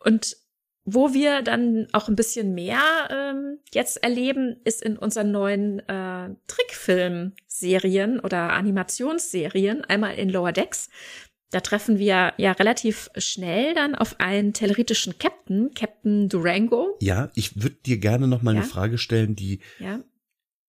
Und 0.00 0.36
wo 0.84 1.14
wir 1.14 1.42
dann 1.42 1.86
auch 1.92 2.08
ein 2.08 2.16
bisschen 2.16 2.54
mehr 2.54 2.80
ähm, 3.10 3.58
jetzt 3.72 4.02
erleben, 4.02 4.56
ist 4.64 4.82
in 4.82 4.98
unseren 4.98 5.30
neuen 5.30 5.80
äh, 5.88 6.30
Trickfilm-Serien 6.46 8.20
oder 8.20 8.52
Animationsserien. 8.52 9.84
Einmal 9.84 10.16
in 10.16 10.28
Lower 10.28 10.52
Decks. 10.52 10.90
Da 11.50 11.60
treffen 11.60 11.98
wir 11.98 12.34
ja 12.36 12.52
relativ 12.52 13.10
schnell 13.16 13.74
dann 13.74 13.94
auf 13.94 14.18
einen 14.18 14.52
telleritischen 14.52 15.18
Captain, 15.18 15.72
Captain 15.72 16.28
Durango. 16.28 16.98
Ja, 17.00 17.30
ich 17.34 17.62
würde 17.62 17.76
dir 17.86 17.98
gerne 17.98 18.28
noch 18.28 18.42
mal 18.42 18.54
ja? 18.54 18.60
eine 18.60 18.68
Frage 18.68 18.98
stellen, 18.98 19.36
die 19.36 19.60
ja? 19.78 20.00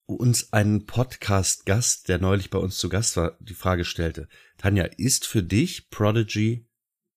uns 0.06 0.54
einen 0.54 0.86
Podcast-Gast, 0.86 2.08
der 2.08 2.20
neulich 2.20 2.52
bei 2.52 2.60
uns 2.60 2.78
zu 2.78 2.88
Gast 2.88 3.18
war, 3.18 3.36
die 3.40 3.56
Frage 3.56 3.84
stellte. 3.84 4.30
Tanja, 4.58 4.86
ist 4.98 5.26
für 5.26 5.44
dich 5.44 5.90
Prodigy 5.90 6.68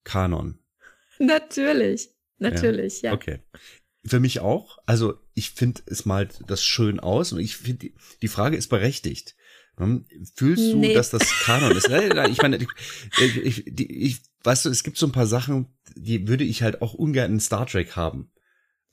Kanon? 0.03 0.59
Natürlich, 1.19 2.11
natürlich, 2.39 3.03
ja. 3.03 3.11
ja. 3.11 3.17
Okay. 3.17 3.41
Für 4.05 4.21
mich 4.21 4.41
auch. 4.41 4.79
Also 4.87 5.15
ich 5.35 5.51
finde, 5.51 5.83
es 5.87 6.07
malt 6.07 6.41
das 6.47 6.65
schön 6.65 7.01
aus 7.01 7.33
und 7.33 7.41
ich 7.41 7.57
finde, 7.57 7.91
die 8.23 8.29
Frage 8.29 8.57
ist 8.57 8.69
berechtigt. 8.69 9.35
Hm? 9.77 10.07
Fühlst 10.35 10.73
du, 10.73 10.77
nee. 10.77 10.95
dass 10.95 11.11
das 11.11 11.29
Kanon 11.45 11.77
ist? 11.77 11.89
Ich 12.31 12.43
meine, 12.43 12.57
ich, 12.57 13.37
ich, 13.37 13.67
ich, 13.67 14.21
weißt 14.43 14.65
du, 14.65 14.71
es 14.71 14.83
gibt 14.83 14.99
so 14.99 15.07
ein 15.07 15.13
paar 15.13 15.27
Sachen, 15.27 15.67
die 15.95 16.27
würde 16.29 16.45
ich 16.45 16.63
halt 16.63 16.83
auch 16.83 16.95
ungern 16.95 17.33
in 17.33 17.41
Star 17.41 17.67
Trek 17.67 17.97
haben. 17.97 18.33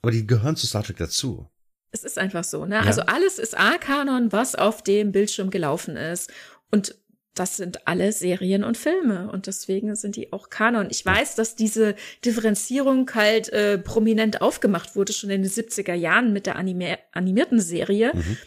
Aber 0.01 0.11
die 0.11 0.27
gehören 0.27 0.55
zu 0.55 0.67
Star 0.67 0.83
Trek 0.83 0.97
dazu. 0.97 1.49
Es 1.91 2.03
ist 2.03 2.19
einfach 2.19 2.43
so, 2.43 2.65
ne? 2.65 2.75
Ja. 2.75 2.81
Also 2.81 3.01
alles 3.01 3.39
ist 3.39 3.57
A-Kanon, 3.57 4.31
was 4.31 4.55
auf 4.55 4.83
dem 4.83 5.11
Bildschirm 5.11 5.49
gelaufen 5.49 5.95
ist. 5.95 6.31
Und 6.69 6.95
das 7.35 7.57
sind 7.57 7.85
alle 7.87 8.11
Serien 8.11 8.63
und 8.63 8.77
Filme 8.77 9.29
und 9.31 9.47
deswegen 9.47 9.95
sind 9.95 10.15
die 10.15 10.31
auch 10.33 10.49
Kanon. 10.49 10.87
Ich 10.89 11.05
weiß, 11.05 11.35
dass 11.35 11.55
diese 11.55 11.95
Differenzierung 12.23 13.09
halt 13.13 13.49
äh, 13.49 13.77
prominent 13.77 14.41
aufgemacht 14.41 14.95
wurde, 14.95 15.13
schon 15.13 15.29
in 15.29 15.43
den 15.43 15.51
70er 15.51 15.93
Jahren 15.93 16.33
mit 16.33 16.45
der 16.45 16.55
anime 16.55 16.97
animierten 17.11 17.59
Serie. 17.59 18.11
Mhm. 18.13 18.37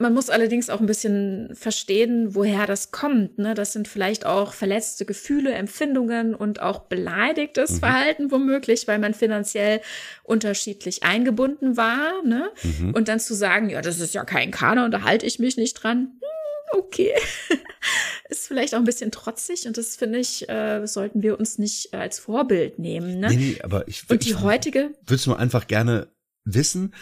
Man 0.00 0.14
muss 0.14 0.30
allerdings 0.30 0.70
auch 0.70 0.78
ein 0.78 0.86
bisschen 0.86 1.50
verstehen, 1.54 2.36
woher 2.36 2.66
das 2.66 2.92
kommt. 2.92 3.38
Ne? 3.38 3.54
Das 3.54 3.72
sind 3.72 3.88
vielleicht 3.88 4.26
auch 4.26 4.52
verletzte 4.52 5.04
Gefühle, 5.04 5.52
Empfindungen 5.52 6.36
und 6.36 6.62
auch 6.62 6.82
beleidigtes 6.82 7.72
mhm. 7.72 7.78
Verhalten 7.78 8.30
womöglich, 8.30 8.86
weil 8.86 9.00
man 9.00 9.12
finanziell 9.12 9.80
unterschiedlich 10.22 11.02
eingebunden 11.02 11.76
war. 11.76 12.22
Ne? 12.24 12.48
Mhm. 12.62 12.94
Und 12.94 13.08
dann 13.08 13.18
zu 13.18 13.34
sagen, 13.34 13.70
ja, 13.70 13.82
das 13.82 13.98
ist 13.98 14.14
ja 14.14 14.24
kein 14.24 14.52
Kanon, 14.52 14.92
da 14.92 15.02
halte 15.02 15.26
ich 15.26 15.40
mich 15.40 15.56
nicht 15.56 15.74
dran. 15.74 15.98
Hm, 15.98 16.37
okay. 16.72 17.14
ist 18.28 18.46
vielleicht 18.46 18.74
auch 18.74 18.78
ein 18.78 18.84
bisschen 18.84 19.10
trotzig 19.10 19.66
und 19.66 19.76
das 19.76 19.96
finde 19.96 20.18
ich, 20.18 20.48
äh, 20.48 20.86
sollten 20.86 21.22
wir 21.22 21.38
uns 21.38 21.58
nicht 21.58 21.94
als 21.94 22.18
Vorbild 22.18 22.78
nehmen. 22.78 23.18
Ne? 23.20 23.28
Nee, 23.28 23.36
nee, 23.36 23.60
aber 23.62 23.88
ich, 23.88 24.08
und 24.08 24.24
die 24.24 24.30
ich, 24.30 24.40
heutige. 24.40 24.90
Würdest 25.06 25.26
du 25.26 25.34
einfach 25.34 25.66
gerne 25.66 26.08
wissen, 26.44 26.94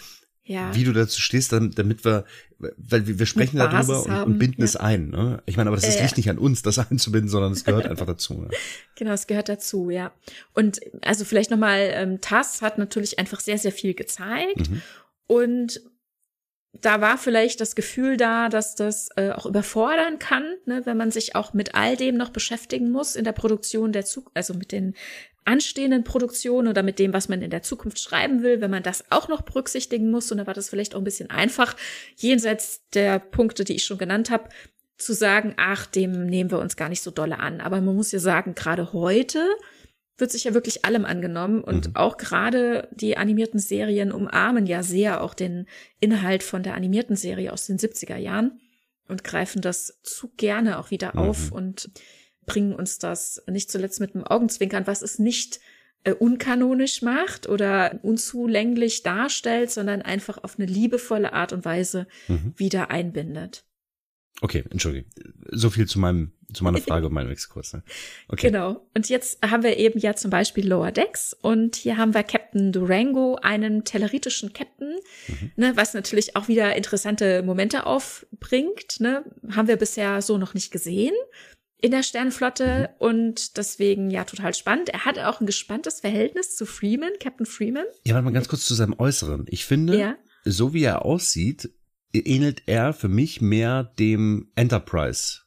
ja. 0.44 0.74
wie 0.74 0.84
du 0.84 0.92
dazu 0.92 1.20
stehst, 1.20 1.52
damit 1.52 2.04
wir, 2.04 2.24
weil 2.58 3.06
wir, 3.06 3.18
wir 3.18 3.26
sprechen 3.26 3.58
darüber 3.58 4.04
und, 4.04 4.12
und, 4.12 4.38
binden 4.38 4.60
ja. 4.60 4.64
es 4.64 4.76
ein. 4.76 5.10
Ne? 5.10 5.42
Ich 5.46 5.56
meine, 5.56 5.68
aber 5.68 5.76
das 5.76 5.96
äh, 5.96 6.02
liegt 6.02 6.16
nicht 6.16 6.30
an 6.30 6.38
uns, 6.38 6.62
das 6.62 6.78
einzubinden, 6.90 7.28
sondern 7.28 7.52
es 7.52 7.64
gehört 7.64 7.86
einfach 7.86 8.06
dazu. 8.06 8.34
Ne? 8.34 8.48
Genau, 8.98 9.12
es 9.12 9.26
gehört 9.26 9.50
dazu, 9.50 9.90
ja. 9.90 10.12
Und 10.54 10.80
also 11.02 11.26
vielleicht 11.26 11.50
nochmal, 11.50 11.90
ähm, 11.92 12.22
TAS 12.22 12.62
hat 12.62 12.78
natürlich 12.78 13.18
einfach 13.18 13.40
sehr, 13.40 13.58
sehr 13.58 13.72
viel 13.72 13.92
gezeigt. 13.92 14.70
Mhm. 14.70 14.82
Und 15.26 15.82
da 16.80 17.00
war 17.00 17.18
vielleicht 17.18 17.60
das 17.60 17.74
Gefühl 17.74 18.16
da, 18.16 18.48
dass 18.48 18.74
das 18.74 19.08
äh, 19.16 19.30
auch 19.30 19.46
überfordern 19.46 20.18
kann, 20.18 20.54
ne, 20.64 20.82
wenn 20.84 20.96
man 20.96 21.10
sich 21.10 21.34
auch 21.34 21.52
mit 21.52 21.74
all 21.74 21.96
dem 21.96 22.16
noch 22.16 22.30
beschäftigen 22.30 22.90
muss 22.90 23.16
in 23.16 23.24
der 23.24 23.32
Produktion 23.32 23.92
der 23.92 24.04
Zug, 24.04 24.30
also 24.34 24.54
mit 24.54 24.72
den 24.72 24.94
anstehenden 25.44 26.02
Produktionen 26.02 26.68
oder 26.68 26.82
mit 26.82 26.98
dem, 26.98 27.12
was 27.12 27.28
man 27.28 27.40
in 27.40 27.50
der 27.50 27.62
Zukunft 27.62 28.00
schreiben 28.00 28.42
will, 28.42 28.60
wenn 28.60 28.70
man 28.70 28.82
das 28.82 29.04
auch 29.10 29.28
noch 29.28 29.42
berücksichtigen 29.42 30.10
muss. 30.10 30.30
Und 30.32 30.38
da 30.38 30.46
war 30.46 30.54
das 30.54 30.68
vielleicht 30.68 30.94
auch 30.94 31.00
ein 31.00 31.04
bisschen 31.04 31.30
einfach, 31.30 31.76
jenseits 32.16 32.82
der 32.94 33.20
Punkte, 33.20 33.64
die 33.64 33.76
ich 33.76 33.84
schon 33.84 33.98
genannt 33.98 34.30
habe, 34.30 34.48
zu 34.98 35.12
sagen, 35.12 35.54
ach, 35.56 35.86
dem 35.86 36.26
nehmen 36.26 36.50
wir 36.50 36.58
uns 36.58 36.76
gar 36.76 36.88
nicht 36.88 37.02
so 37.02 37.10
dolle 37.10 37.38
an. 37.38 37.60
Aber 37.60 37.80
man 37.80 37.94
muss 37.94 38.12
ja 38.12 38.18
sagen, 38.18 38.54
gerade 38.54 38.92
heute 38.92 39.46
wird 40.18 40.30
sich 40.30 40.44
ja 40.44 40.54
wirklich 40.54 40.84
allem 40.84 41.04
angenommen 41.04 41.62
und 41.62 41.88
mhm. 41.88 41.96
auch 41.96 42.16
gerade 42.16 42.88
die 42.92 43.16
animierten 43.16 43.58
Serien 43.60 44.12
umarmen 44.12 44.66
ja 44.66 44.82
sehr 44.82 45.22
auch 45.22 45.34
den 45.34 45.66
Inhalt 46.00 46.42
von 46.42 46.62
der 46.62 46.74
animierten 46.74 47.16
Serie 47.16 47.52
aus 47.52 47.66
den 47.66 47.78
70er 47.78 48.16
Jahren 48.16 48.60
und 49.08 49.24
greifen 49.24 49.60
das 49.60 50.00
zu 50.02 50.32
gerne 50.36 50.78
auch 50.78 50.90
wieder 50.90 51.12
mhm. 51.14 51.18
auf 51.18 51.52
und 51.52 51.90
bringen 52.46 52.74
uns 52.74 52.98
das 52.98 53.42
nicht 53.46 53.70
zuletzt 53.70 54.00
mit 54.00 54.14
einem 54.14 54.24
Augenzwinkern, 54.24 54.86
was 54.86 55.02
es 55.02 55.18
nicht 55.18 55.60
äh, 56.04 56.12
unkanonisch 56.12 57.02
macht 57.02 57.48
oder 57.48 57.98
unzulänglich 58.02 59.02
darstellt, 59.02 59.70
sondern 59.70 60.02
einfach 60.02 60.42
auf 60.42 60.58
eine 60.58 60.66
liebevolle 60.66 61.32
Art 61.32 61.52
und 61.52 61.64
Weise 61.64 62.06
mhm. 62.28 62.54
wieder 62.56 62.90
einbindet. 62.90 63.64
Okay, 64.40 64.64
entschuldige. 64.70 65.08
So 65.50 65.70
viel 65.70 65.88
zu 65.88 65.98
meinem, 65.98 66.32
zu 66.52 66.64
meiner 66.64 66.78
Frage 66.82 67.06
und 67.06 67.12
meinem 67.12 67.30
Exkurs. 67.30 67.72
Ne? 67.72 67.82
Okay. 68.28 68.48
Genau. 68.48 68.86
Und 68.94 69.08
jetzt 69.08 69.38
haben 69.44 69.62
wir 69.62 69.76
eben 69.76 69.98
ja 69.98 70.14
zum 70.14 70.30
Beispiel 70.30 70.66
Lower 70.66 70.92
Decks 70.92 71.34
und 71.34 71.76
hier 71.76 71.96
haben 71.96 72.14
wir 72.14 72.22
Captain 72.22 72.72
Durango, 72.72 73.36
einen 73.36 73.84
telleritischen 73.84 74.52
Captain, 74.52 74.96
mhm. 75.28 75.50
ne, 75.56 75.76
was 75.76 75.94
natürlich 75.94 76.36
auch 76.36 76.48
wieder 76.48 76.76
interessante 76.76 77.42
Momente 77.42 77.86
aufbringt. 77.86 79.00
Ne? 79.00 79.24
Haben 79.54 79.68
wir 79.68 79.76
bisher 79.76 80.22
so 80.22 80.38
noch 80.38 80.54
nicht 80.54 80.70
gesehen 80.70 81.14
in 81.78 81.90
der 81.90 82.02
Sternflotte 82.02 82.90
mhm. 82.90 83.06
und 83.06 83.56
deswegen 83.56 84.10
ja 84.10 84.24
total 84.24 84.54
spannend. 84.54 84.88
Er 84.88 85.04
hat 85.04 85.18
auch 85.18 85.40
ein 85.40 85.46
gespanntes 85.46 86.00
Verhältnis 86.00 86.56
zu 86.56 86.66
Freeman, 86.66 87.12
Captain 87.20 87.46
Freeman. 87.46 87.84
Ja, 88.04 88.14
warte 88.14 88.24
mal 88.24 88.32
ganz 88.32 88.48
kurz 88.48 88.66
zu 88.66 88.74
seinem 88.74 88.94
Äußeren. 88.98 89.46
Ich 89.48 89.66
finde, 89.66 89.98
ja. 89.98 90.16
so 90.44 90.72
wie 90.72 90.84
er 90.84 91.04
aussieht, 91.04 91.70
ähnelt 92.12 92.62
er 92.66 92.94
für 92.94 93.08
mich 93.08 93.42
mehr 93.42 93.84
dem 93.98 94.50
Enterprise 94.54 95.40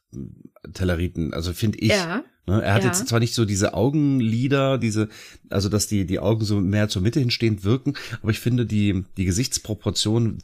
Telleriten, 0.72 1.32
also 1.32 1.52
finde 1.52 1.78
ich. 1.78 1.90
Ja. 1.90 2.24
Ne? 2.46 2.62
Er 2.62 2.74
hat 2.74 2.82
ja. 2.82 2.88
jetzt 2.88 3.06
zwar 3.06 3.20
nicht 3.20 3.34
so 3.34 3.44
diese 3.44 3.74
Augenlider, 3.74 4.78
diese, 4.78 5.08
also 5.48 5.68
dass 5.68 5.86
die, 5.86 6.06
die 6.06 6.18
Augen 6.18 6.44
so 6.44 6.60
mehr 6.60 6.88
zur 6.88 7.02
Mitte 7.02 7.20
hinstehend 7.20 7.64
wirken, 7.64 7.94
aber 8.22 8.30
ich 8.30 8.40
finde 8.40 8.66
die, 8.66 9.04
die 9.16 9.24
Gesichtsproportion 9.24 10.38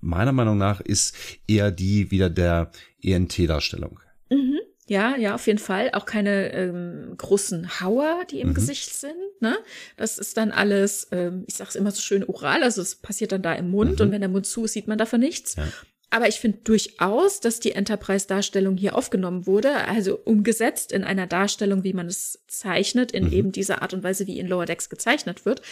meiner 0.00 0.32
Meinung 0.32 0.58
nach 0.58 0.80
ist 0.80 1.16
eher 1.48 1.70
die 1.70 2.10
wieder 2.10 2.30
der 2.30 2.70
ENT-Darstellung. 3.02 4.00
Mhm. 4.30 4.60
Ja, 4.88 5.16
ja, 5.16 5.34
auf 5.34 5.46
jeden 5.48 5.58
Fall. 5.58 5.90
Auch 5.94 6.06
keine 6.06 6.52
ähm, 6.52 7.14
großen 7.16 7.80
Hauer, 7.80 8.24
die 8.30 8.40
im 8.40 8.50
mhm. 8.50 8.54
Gesicht 8.54 8.94
sind. 8.94 9.16
Ne? 9.40 9.56
Das 9.96 10.18
ist 10.18 10.36
dann 10.36 10.52
alles, 10.52 11.08
ähm, 11.10 11.44
ich 11.48 11.54
sag's 11.54 11.74
immer 11.74 11.90
so 11.90 12.00
schön 12.00 12.22
oral, 12.24 12.62
also 12.62 12.82
es 12.82 12.94
passiert 12.94 13.32
dann 13.32 13.42
da 13.42 13.52
im 13.54 13.70
Mund 13.70 13.98
mhm. 13.98 14.06
und 14.06 14.12
wenn 14.12 14.20
der 14.20 14.30
Mund 14.30 14.46
zu 14.46 14.64
ist, 14.64 14.74
sieht 14.74 14.86
man 14.86 14.98
davon 14.98 15.20
nichts. 15.20 15.56
Ja. 15.56 15.64
Aber 16.10 16.28
ich 16.28 16.36
finde 16.36 16.58
durchaus, 16.62 17.40
dass 17.40 17.58
die 17.58 17.72
Enterprise-Darstellung 17.72 18.76
hier 18.76 18.96
aufgenommen 18.96 19.46
wurde, 19.46 19.74
also 19.88 20.16
umgesetzt 20.16 20.92
in 20.92 21.04
einer 21.04 21.26
Darstellung, 21.26 21.82
wie 21.82 21.92
man 21.92 22.06
es 22.06 22.44
zeichnet, 22.46 23.12
in 23.12 23.26
mhm. 23.26 23.32
eben 23.32 23.52
dieser 23.52 23.82
Art 23.82 23.92
und 23.92 24.04
Weise, 24.04 24.26
wie 24.26 24.38
in 24.38 24.46
Lower 24.46 24.66
Decks 24.66 24.88
gezeichnet 24.88 25.44
wird. 25.44 25.62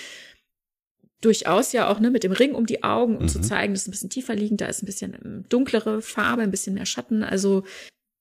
Durchaus 1.21 1.73
ja 1.73 1.89
auch 1.89 2.01
ne, 2.01 2.11
mit 2.11 2.25
dem 2.25 2.33
Ring 2.33 2.55
um 2.55 2.67
die 2.67 2.83
Augen, 2.83 3.17
um 3.17 3.25
mhm. 3.25 3.29
zu 3.29 3.41
zeigen, 3.41 3.75
das 3.75 3.83
ist 3.83 3.89
ein 3.89 3.93
bisschen 3.93 4.11
tiefer 4.11 4.35
liegend, 4.35 4.61
da 4.61 4.67
ist 4.67 4.83
ein 4.83 4.87
bisschen 4.87 5.15
ähm, 5.25 5.45
dunklere 5.49 6.03
Farbe, 6.03 6.43
ein 6.43 6.51
bisschen 6.51 6.75
mehr 6.75 6.87
Schatten. 6.87 7.23
Also 7.23 7.63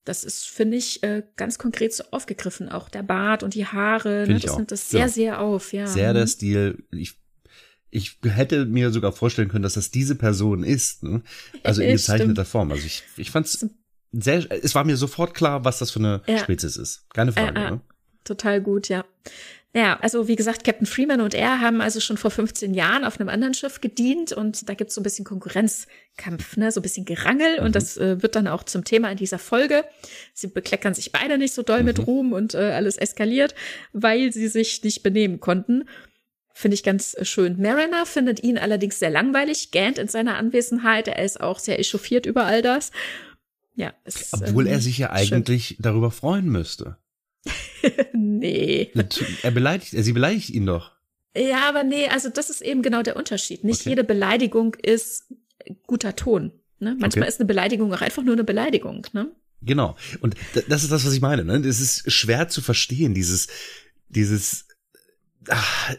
das 0.04 0.22
ist, 0.22 0.46
finde 0.46 0.76
ich, 0.76 1.02
äh, 1.02 1.22
ganz 1.36 1.58
konkret 1.58 1.92
so 1.92 2.04
aufgegriffen. 2.10 2.68
Auch 2.68 2.88
der 2.88 3.02
Bart 3.02 3.42
und 3.42 3.54
die 3.54 3.66
Haare, 3.66 4.26
ne, 4.28 4.38
das 4.38 4.56
nimmt 4.56 4.70
das 4.70 4.88
sehr, 4.88 5.00
ja. 5.00 5.08
sehr 5.08 5.40
auf. 5.40 5.72
Ja. 5.72 5.86
Sehr 5.86 6.12
der 6.12 6.24
mhm. 6.24 6.28
Stil. 6.28 6.84
Ich, 6.92 7.18
ich 7.94 8.18
hätte 8.24 8.66
mir 8.66 8.90
sogar 8.90 9.12
vorstellen 9.12 9.48
können, 9.48 9.62
dass 9.62 9.74
das 9.74 9.92
diese 9.92 10.16
Person 10.16 10.64
ist. 10.64 11.04
Ne? 11.04 11.22
Also 11.62 11.80
in 11.80 11.92
gezeichneter 11.92 12.44
Form. 12.44 12.72
Also 12.72 12.84
ich, 12.84 13.04
ich 13.16 13.30
fand 13.30 13.46
es 13.46 13.66
sehr, 14.10 14.44
es 14.50 14.74
war 14.74 14.84
mir 14.84 14.96
sofort 14.96 15.32
klar, 15.32 15.64
was 15.64 15.78
das 15.78 15.92
für 15.92 16.00
eine 16.00 16.22
ja. 16.26 16.38
Spezies 16.38 16.76
ist. 16.76 17.06
Keine 17.14 17.32
Frage. 17.32 17.58
Äh, 17.58 17.66
äh, 17.66 17.70
ne? 17.70 17.80
Total 18.24 18.60
gut, 18.60 18.88
ja. 18.88 19.04
Ja, 19.76 19.98
also 20.00 20.28
wie 20.28 20.36
gesagt, 20.36 20.64
Captain 20.64 20.86
Freeman 20.86 21.20
und 21.20 21.34
er 21.34 21.60
haben 21.60 21.80
also 21.80 21.98
schon 21.98 22.16
vor 22.16 22.30
15 22.30 22.74
Jahren 22.74 23.04
auf 23.04 23.18
einem 23.18 23.28
anderen 23.28 23.54
Schiff 23.54 23.80
gedient 23.80 24.32
und 24.32 24.68
da 24.68 24.74
gibt's 24.74 24.94
so 24.94 25.00
ein 25.00 25.04
bisschen 25.04 25.24
Konkurrenzkampf, 25.24 26.56
ne, 26.56 26.70
so 26.70 26.78
ein 26.78 26.82
bisschen 26.82 27.04
Gerangel 27.04 27.58
mhm. 27.58 27.66
und 27.66 27.76
das 27.76 27.96
äh, 27.96 28.22
wird 28.22 28.36
dann 28.36 28.46
auch 28.46 28.62
zum 28.62 28.84
Thema 28.84 29.10
in 29.10 29.16
dieser 29.16 29.40
Folge. 29.40 29.84
Sie 30.32 30.46
bekleckern 30.46 30.94
sich 30.94 31.10
beide 31.10 31.38
nicht 31.38 31.54
so 31.54 31.62
doll 31.62 31.80
mhm. 31.80 31.86
mit 31.86 32.06
Ruhm 32.06 32.32
und 32.32 32.54
äh, 32.54 32.72
alles 32.72 32.96
eskaliert, 32.96 33.56
weil 33.92 34.32
sie 34.32 34.46
sich 34.46 34.82
nicht 34.84 35.02
benehmen 35.02 35.40
konnten. 35.40 35.84
Finde 36.56 36.76
ich 36.76 36.84
ganz 36.84 37.14
äh, 37.14 37.24
schön. 37.24 37.60
Mariner 37.60 38.06
findet 38.06 38.42
ihn 38.44 38.58
allerdings 38.58 39.00
sehr 39.00 39.10
langweilig, 39.10 39.72
gähnt 39.72 39.98
in 39.98 40.06
seiner 40.06 40.36
Anwesenheit. 40.36 41.08
Er 41.08 41.24
ist 41.24 41.40
auch 41.40 41.58
sehr 41.58 41.80
echauffiert 41.80 42.26
über 42.26 42.44
all 42.44 42.62
das. 42.62 42.92
Ja, 43.74 43.92
es, 44.04 44.32
Obwohl 44.32 44.68
ähm, 44.68 44.72
er 44.72 44.80
sich 44.80 44.96
ja 44.98 45.10
eigentlich 45.10 45.66
schön. 45.66 45.76
darüber 45.80 46.12
freuen 46.12 46.46
müsste. 46.46 46.96
nee. 48.12 48.92
Er 49.42 49.50
beleidigt, 49.50 49.94
sie 49.96 50.12
beleidigt 50.12 50.50
ihn 50.50 50.64
doch. 50.64 50.92
Ja, 51.36 51.68
aber 51.68 51.82
nee, 51.82 52.06
also 52.06 52.28
das 52.28 52.48
ist 52.50 52.60
eben 52.60 52.82
genau 52.82 53.02
der 53.02 53.16
Unterschied. 53.16 53.64
Nicht 53.64 53.80
okay. 53.80 53.90
jede 53.90 54.04
Beleidigung 54.04 54.76
ist 54.80 55.24
guter 55.88 56.14
Ton. 56.14 56.52
Ne? 56.78 56.96
Manchmal 57.00 57.24
okay. 57.24 57.28
ist 57.28 57.40
eine 57.40 57.48
Beleidigung 57.48 57.92
auch 57.92 58.00
einfach 58.00 58.22
nur 58.22 58.34
eine 58.34 58.44
Beleidigung. 58.44 59.08
Ne? 59.12 59.32
Genau. 59.60 59.96
Und 60.20 60.36
das 60.68 60.84
ist 60.84 60.92
das, 60.92 61.04
was 61.04 61.12
ich 61.12 61.20
meine. 61.20 61.44
Ne? 61.44 61.60
Das 61.62 61.80
ist 61.80 62.12
schwer 62.12 62.48
zu 62.48 62.62
verstehen, 62.62 63.12
dieses, 63.12 63.48
dieses, 64.08 64.68
ach, 65.48 65.96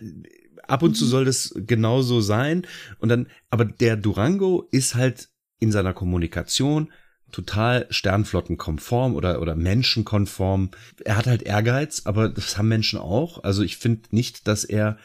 ab 0.68 0.84
und 0.84 0.96
zu 0.96 1.06
mhm. 1.06 1.10
soll 1.10 1.26
das 1.26 1.54
genauso 1.56 2.22
sein. 2.22 2.66
Und 3.00 3.10
dann, 3.10 3.28
aber 3.50 3.66
der 3.66 3.98
Durango 3.98 4.68
ist 4.72 4.96
halt 4.96 5.30
in 5.60 5.72
seiner 5.72 5.94
Kommunikation 5.94 6.92
total 7.32 7.88
sternflottenkonform 7.90 9.16
oder, 9.16 9.42
oder 9.42 9.56
menschenkonform. 9.56 10.72
Er 11.04 11.18
hat 11.18 11.28
halt 11.28 11.44
Ehrgeiz, 11.44 12.04
aber 12.06 12.30
das 12.30 12.58
haben 12.58 12.68
Menschen 12.68 13.00
auch. 13.00 13.44
Also 13.44 13.62
ich 13.62 13.78
finde 13.78 14.04
nicht, 14.12 14.48
dass 14.48 14.64
er 14.64 14.98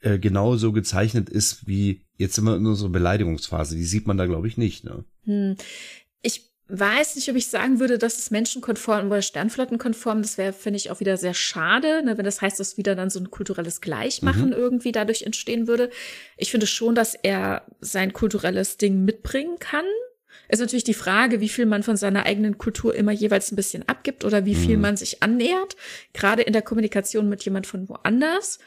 äh, 0.00 0.18
genauso 0.18 0.72
gezeichnet 0.72 1.28
ist 1.28 1.66
wie 1.66 2.06
jetzt 2.16 2.38
immer 2.38 2.56
in 2.56 2.66
unserer 2.66 2.90
Beleidigungsphase. 2.90 3.76
Die 3.76 3.84
sieht 3.84 4.06
man 4.06 4.16
da, 4.16 4.26
glaube 4.26 4.46
ich, 4.46 4.56
nicht. 4.56 4.84
Ne? 4.84 5.04
Hm. 5.24 5.56
Weiß 6.70 7.16
nicht, 7.16 7.30
ob 7.30 7.36
ich 7.36 7.46
sagen 7.46 7.80
würde, 7.80 7.96
dass 7.96 8.18
es 8.18 8.30
menschenkonform 8.30 9.06
oder 9.06 9.22
sternflottenkonform, 9.22 10.20
das 10.20 10.36
wäre, 10.36 10.52
finde 10.52 10.76
ich, 10.76 10.90
auch 10.90 11.00
wieder 11.00 11.16
sehr 11.16 11.32
schade, 11.32 12.02
ne, 12.02 12.18
wenn 12.18 12.26
das 12.26 12.42
heißt, 12.42 12.60
dass 12.60 12.76
wieder 12.76 12.94
dann 12.94 13.08
so 13.08 13.18
ein 13.20 13.30
kulturelles 13.30 13.80
Gleichmachen 13.80 14.48
mhm. 14.48 14.52
irgendwie 14.52 14.92
dadurch 14.92 15.22
entstehen 15.22 15.66
würde. 15.66 15.88
Ich 16.36 16.50
finde 16.50 16.66
schon, 16.66 16.94
dass 16.94 17.14
er 17.14 17.64
sein 17.80 18.12
kulturelles 18.12 18.76
Ding 18.76 19.04
mitbringen 19.06 19.58
kann, 19.58 19.86
ist 20.48 20.60
natürlich 20.60 20.84
die 20.84 20.94
Frage, 20.94 21.40
wie 21.40 21.48
viel 21.48 21.66
man 21.66 21.82
von 21.82 21.96
seiner 21.96 22.24
eigenen 22.24 22.58
Kultur 22.58 22.94
immer 22.94 23.12
jeweils 23.12 23.52
ein 23.52 23.56
bisschen 23.56 23.86
abgibt 23.88 24.24
oder 24.24 24.44
wie 24.46 24.54
viel 24.54 24.76
mhm. 24.76 24.82
man 24.82 24.96
sich 24.96 25.22
annähert. 25.22 25.76
Gerade 26.14 26.42
in 26.42 26.54
der 26.54 26.62
Kommunikation 26.62 27.28
mit 27.28 27.44
jemand 27.44 27.66
von 27.66 27.88
woanders. 27.88 28.58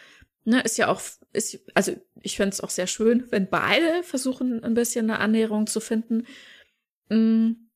Ne, 0.44 0.62
ist 0.62 0.78
ja 0.78 0.88
auch, 0.88 1.02
ist, 1.34 1.60
also 1.76 1.96
ich 2.22 2.38
fände 2.38 2.54
es 2.54 2.62
auch 2.62 2.70
sehr 2.70 2.88
schön, 2.88 3.26
wenn 3.30 3.48
beide 3.48 4.04
versuchen, 4.04 4.64
ein 4.64 4.74
bisschen 4.74 5.10
eine 5.10 5.20
Annäherung 5.20 5.68
zu 5.68 5.80
finden. 5.80 6.26
Mhm. 7.10 7.68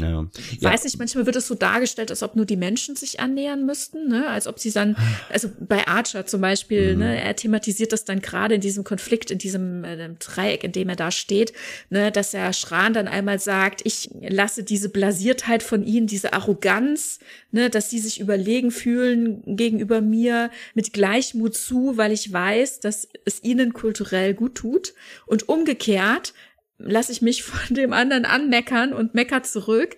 Ja. 0.00 0.26
Weiß 0.60 0.82
nicht, 0.82 0.98
manchmal 0.98 1.24
wird 1.24 1.36
es 1.36 1.46
so 1.46 1.54
dargestellt, 1.54 2.10
als 2.10 2.24
ob 2.24 2.34
nur 2.34 2.46
die 2.46 2.56
Menschen 2.56 2.96
sich 2.96 3.20
annähern 3.20 3.64
müssten, 3.64 4.08
ne? 4.08 4.26
als 4.26 4.48
ob 4.48 4.58
sie 4.58 4.72
dann, 4.72 4.96
also 5.30 5.48
bei 5.60 5.86
Archer 5.86 6.26
zum 6.26 6.40
Beispiel, 6.40 6.94
mhm. 6.94 6.98
ne, 6.98 7.20
er 7.22 7.36
thematisiert 7.36 7.92
das 7.92 8.04
dann 8.04 8.20
gerade 8.20 8.56
in 8.56 8.60
diesem 8.60 8.82
Konflikt, 8.82 9.30
in 9.30 9.38
diesem 9.38 9.84
äh, 9.84 10.08
Dreieck, 10.18 10.64
in 10.64 10.72
dem 10.72 10.88
er 10.88 10.96
da 10.96 11.12
steht, 11.12 11.52
ne, 11.90 12.10
dass 12.10 12.34
er 12.34 12.52
Schran 12.52 12.92
dann 12.92 13.06
einmal 13.06 13.38
sagt, 13.38 13.82
ich 13.84 14.10
lasse 14.20 14.64
diese 14.64 14.88
Blasiertheit 14.88 15.62
von 15.62 15.84
ihnen, 15.84 16.08
diese 16.08 16.32
Arroganz, 16.32 17.20
ne, 17.52 17.70
dass 17.70 17.88
sie 17.88 18.00
sich 18.00 18.18
überlegen 18.18 18.72
fühlen 18.72 19.42
gegenüber 19.46 20.00
mir 20.00 20.50
mit 20.74 20.92
Gleichmut 20.92 21.54
zu, 21.54 21.96
weil 21.96 22.10
ich 22.10 22.32
weiß, 22.32 22.80
dass 22.80 23.06
es 23.24 23.44
ihnen 23.44 23.72
kulturell 23.72 24.34
gut 24.34 24.56
tut. 24.56 24.92
Und 25.26 25.48
umgekehrt, 25.48 26.34
lasse 26.84 27.12
ich 27.12 27.22
mich 27.22 27.42
von 27.42 27.74
dem 27.74 27.92
anderen 27.92 28.24
anmeckern 28.24 28.92
und 28.92 29.14
mecker 29.14 29.42
zurück, 29.42 29.96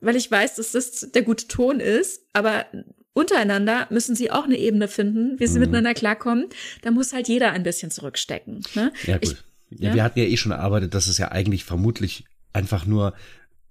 weil 0.00 0.16
ich 0.16 0.30
weiß, 0.30 0.56
dass 0.56 0.72
das 0.72 1.10
der 1.12 1.22
gute 1.22 1.48
Ton 1.48 1.80
ist. 1.80 2.22
Aber 2.32 2.66
untereinander 3.12 3.86
müssen 3.90 4.14
sie 4.14 4.30
auch 4.30 4.44
eine 4.44 4.58
Ebene 4.58 4.88
finden, 4.88 5.40
wie 5.40 5.46
sie 5.46 5.54
mhm. 5.54 5.60
miteinander 5.60 5.94
klarkommen. 5.94 6.46
Da 6.82 6.90
muss 6.90 7.12
halt 7.12 7.28
jeder 7.28 7.52
ein 7.52 7.62
bisschen 7.62 7.90
zurückstecken. 7.90 8.62
Ne? 8.74 8.92
Ja, 9.04 9.18
gut. 9.18 9.44
Ich, 9.70 9.80
ja, 9.80 9.88
ja, 9.88 9.94
wir 9.94 10.04
hatten 10.04 10.18
ja 10.18 10.26
eh 10.26 10.36
schon 10.36 10.52
erarbeitet, 10.52 10.94
dass 10.94 11.08
es 11.08 11.18
ja 11.18 11.32
eigentlich 11.32 11.64
vermutlich 11.64 12.24
einfach 12.52 12.86
nur 12.86 13.14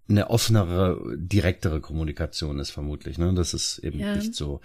eine 0.08 0.30
offenere, 0.30 1.16
direktere 1.16 1.82
Kommunikation 1.82 2.60
ist, 2.60 2.72
vermutlich. 2.72 3.18
Ne? 3.18 3.34
Das 3.34 3.54
ist 3.54 3.80
eben 3.80 4.00
ja. 4.00 4.16
nicht 4.16 4.36
so. 4.36 4.62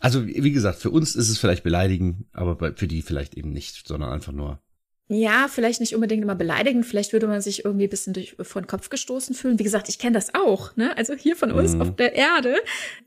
Also, 0.00 0.26
wie 0.26 0.50
gesagt, 0.50 0.80
für 0.80 0.90
uns 0.90 1.14
ist 1.14 1.28
es 1.28 1.38
vielleicht 1.38 1.62
beleidigen, 1.62 2.26
aber 2.32 2.74
für 2.74 2.88
die 2.88 3.02
vielleicht 3.02 3.34
eben 3.36 3.52
nicht, 3.52 3.86
sondern 3.86 4.10
einfach 4.10 4.32
nur 4.32 4.60
ja, 5.12 5.48
vielleicht 5.48 5.80
nicht 5.80 5.92
unbedingt 5.92 6.22
immer 6.22 6.36
beleidigen, 6.36 6.84
vielleicht 6.84 7.12
würde 7.12 7.26
man 7.26 7.40
sich 7.40 7.64
irgendwie 7.64 7.88
ein 7.88 7.90
bisschen 7.90 8.12
durch, 8.12 8.36
vor 8.42 8.62
den 8.62 8.68
Kopf 8.68 8.90
gestoßen 8.90 9.34
fühlen. 9.34 9.58
Wie 9.58 9.64
gesagt, 9.64 9.88
ich 9.88 9.98
kenne 9.98 10.14
das 10.14 10.34
auch, 10.34 10.76
ne? 10.76 10.96
Also 10.96 11.14
hier 11.14 11.34
von 11.34 11.50
uns 11.50 11.74
mhm. 11.74 11.82
auf 11.82 11.96
der 11.96 12.14
Erde. 12.14 12.54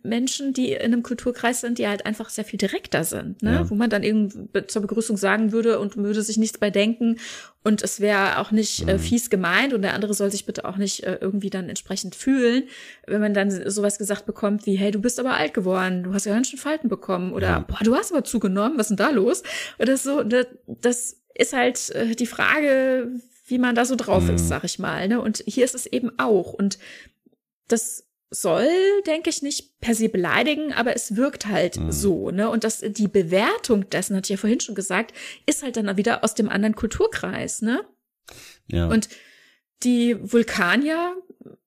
Menschen, 0.04 0.52
die 0.52 0.74
in 0.74 0.82
einem 0.82 1.02
Kulturkreis 1.02 1.62
sind, 1.62 1.78
die 1.78 1.88
halt 1.88 2.06
einfach 2.06 2.30
sehr 2.30 2.44
viel 2.44 2.58
direkter 2.58 3.06
sind, 3.06 3.42
ne? 3.42 3.54
Ja. 3.54 3.70
Wo 3.70 3.76
man 3.76 3.90
dann 3.90 4.04
irgendwie 4.04 4.68
zur 4.68 4.82
Begrüßung 4.82 5.16
sagen 5.16 5.54
würde 5.54 5.80
und 5.80 5.96
würde 5.96 6.22
sich 6.24 6.38
nichts 6.38 6.58
bei 6.58 6.70
denken. 6.70 7.20
Und 7.64 7.82
es 7.82 8.02
wäre 8.02 8.40
auch 8.40 8.52
nicht 8.52 8.86
äh, 8.90 8.96
mhm. 8.96 9.00
fies 9.00 9.30
gemeint 9.30 9.74
und 9.74 9.82
der 9.84 9.94
andere 9.94 10.14
soll 10.14 10.30
sich 10.30 10.46
bitte 10.46 10.66
auch 10.66 10.76
nicht 10.76 11.04
äh, 11.04 11.20
irgendwie 11.22 11.50
dann 11.50 11.70
entsprechend 11.70 12.16
fühlen, 12.16 12.64
wenn 13.08 13.22
man 13.22 13.34
dann 13.34 13.70
sowas 13.70 13.98
gesagt 13.98 14.26
bekommt 14.26 14.66
wie, 14.66 14.76
hey, 14.76 14.92
du 14.92 15.00
bist 15.00 15.22
aber 15.22 15.36
alt 15.36 15.54
geworden, 15.54 16.04
du 16.04 16.14
hast 16.14 16.26
ja 16.26 16.34
ganz 16.34 16.50
schön 16.50 16.60
Falten 16.60 16.90
bekommen 16.90 17.32
oder, 17.32 17.62
boah, 17.66 17.80
du 17.82 17.96
hast 17.96 18.12
aber 18.12 18.26
zugenommen, 18.26 18.78
was 18.78 18.92
ist 18.92 18.98
denn 19.00 19.06
da 19.06 19.12
los? 19.12 19.44
Oder 19.80 19.96
so, 19.96 20.24
das, 20.24 20.48
das 20.68 21.23
ist 21.36 21.54
halt 21.54 21.90
äh, 21.92 22.16
die 22.16 22.28
Frage, 22.28 23.12
wie 23.46 23.58
man 23.58 23.76
da 23.76 23.86
so 23.86 23.96
drauf 23.96 24.24
mhm. 24.24 24.36
ist, 24.36 24.48
sag 24.48 24.64
ich 24.64 24.80
mal. 24.80 25.08
Ne? 25.08 25.22
Und 25.22 25.44
hier 25.46 25.66
ist 25.66 25.76
es 25.76 25.86
eben 25.86 26.18
auch. 26.18 26.54
Und 26.54 26.78
das 27.68 28.06
soll, 28.34 28.68
denke 29.06 29.30
ich, 29.30 29.42
nicht 29.42 29.80
per 29.80 29.96
se 29.96 30.10
beleidigen, 30.10 30.74
aber 30.74 30.96
es 30.96 31.16
wirkt 31.16 31.48
halt 31.48 31.78
mhm. 31.78 31.92
so, 31.92 32.32
ne? 32.32 32.50
Und 32.50 32.64
das, 32.64 32.80
die 32.80 33.08
Bewertung 33.08 33.90
dessen, 33.90 34.16
hatte 34.16 34.26
ich 34.26 34.30
ja 34.32 34.38
vorhin 34.38 34.60
schon 34.60 34.76
gesagt, 34.76 35.14
ist 35.46 35.62
halt 35.62 35.78
dann 35.78 35.98
wieder 35.98 36.24
aus 36.24 36.34
dem 36.34 36.50
anderen 36.50 36.76
Kulturkreis, 36.76 37.62
ne? 37.62 37.84
Ja. 38.68 38.88
Und 38.88 39.10
die 39.84 40.18
Vulkanier 40.20 41.16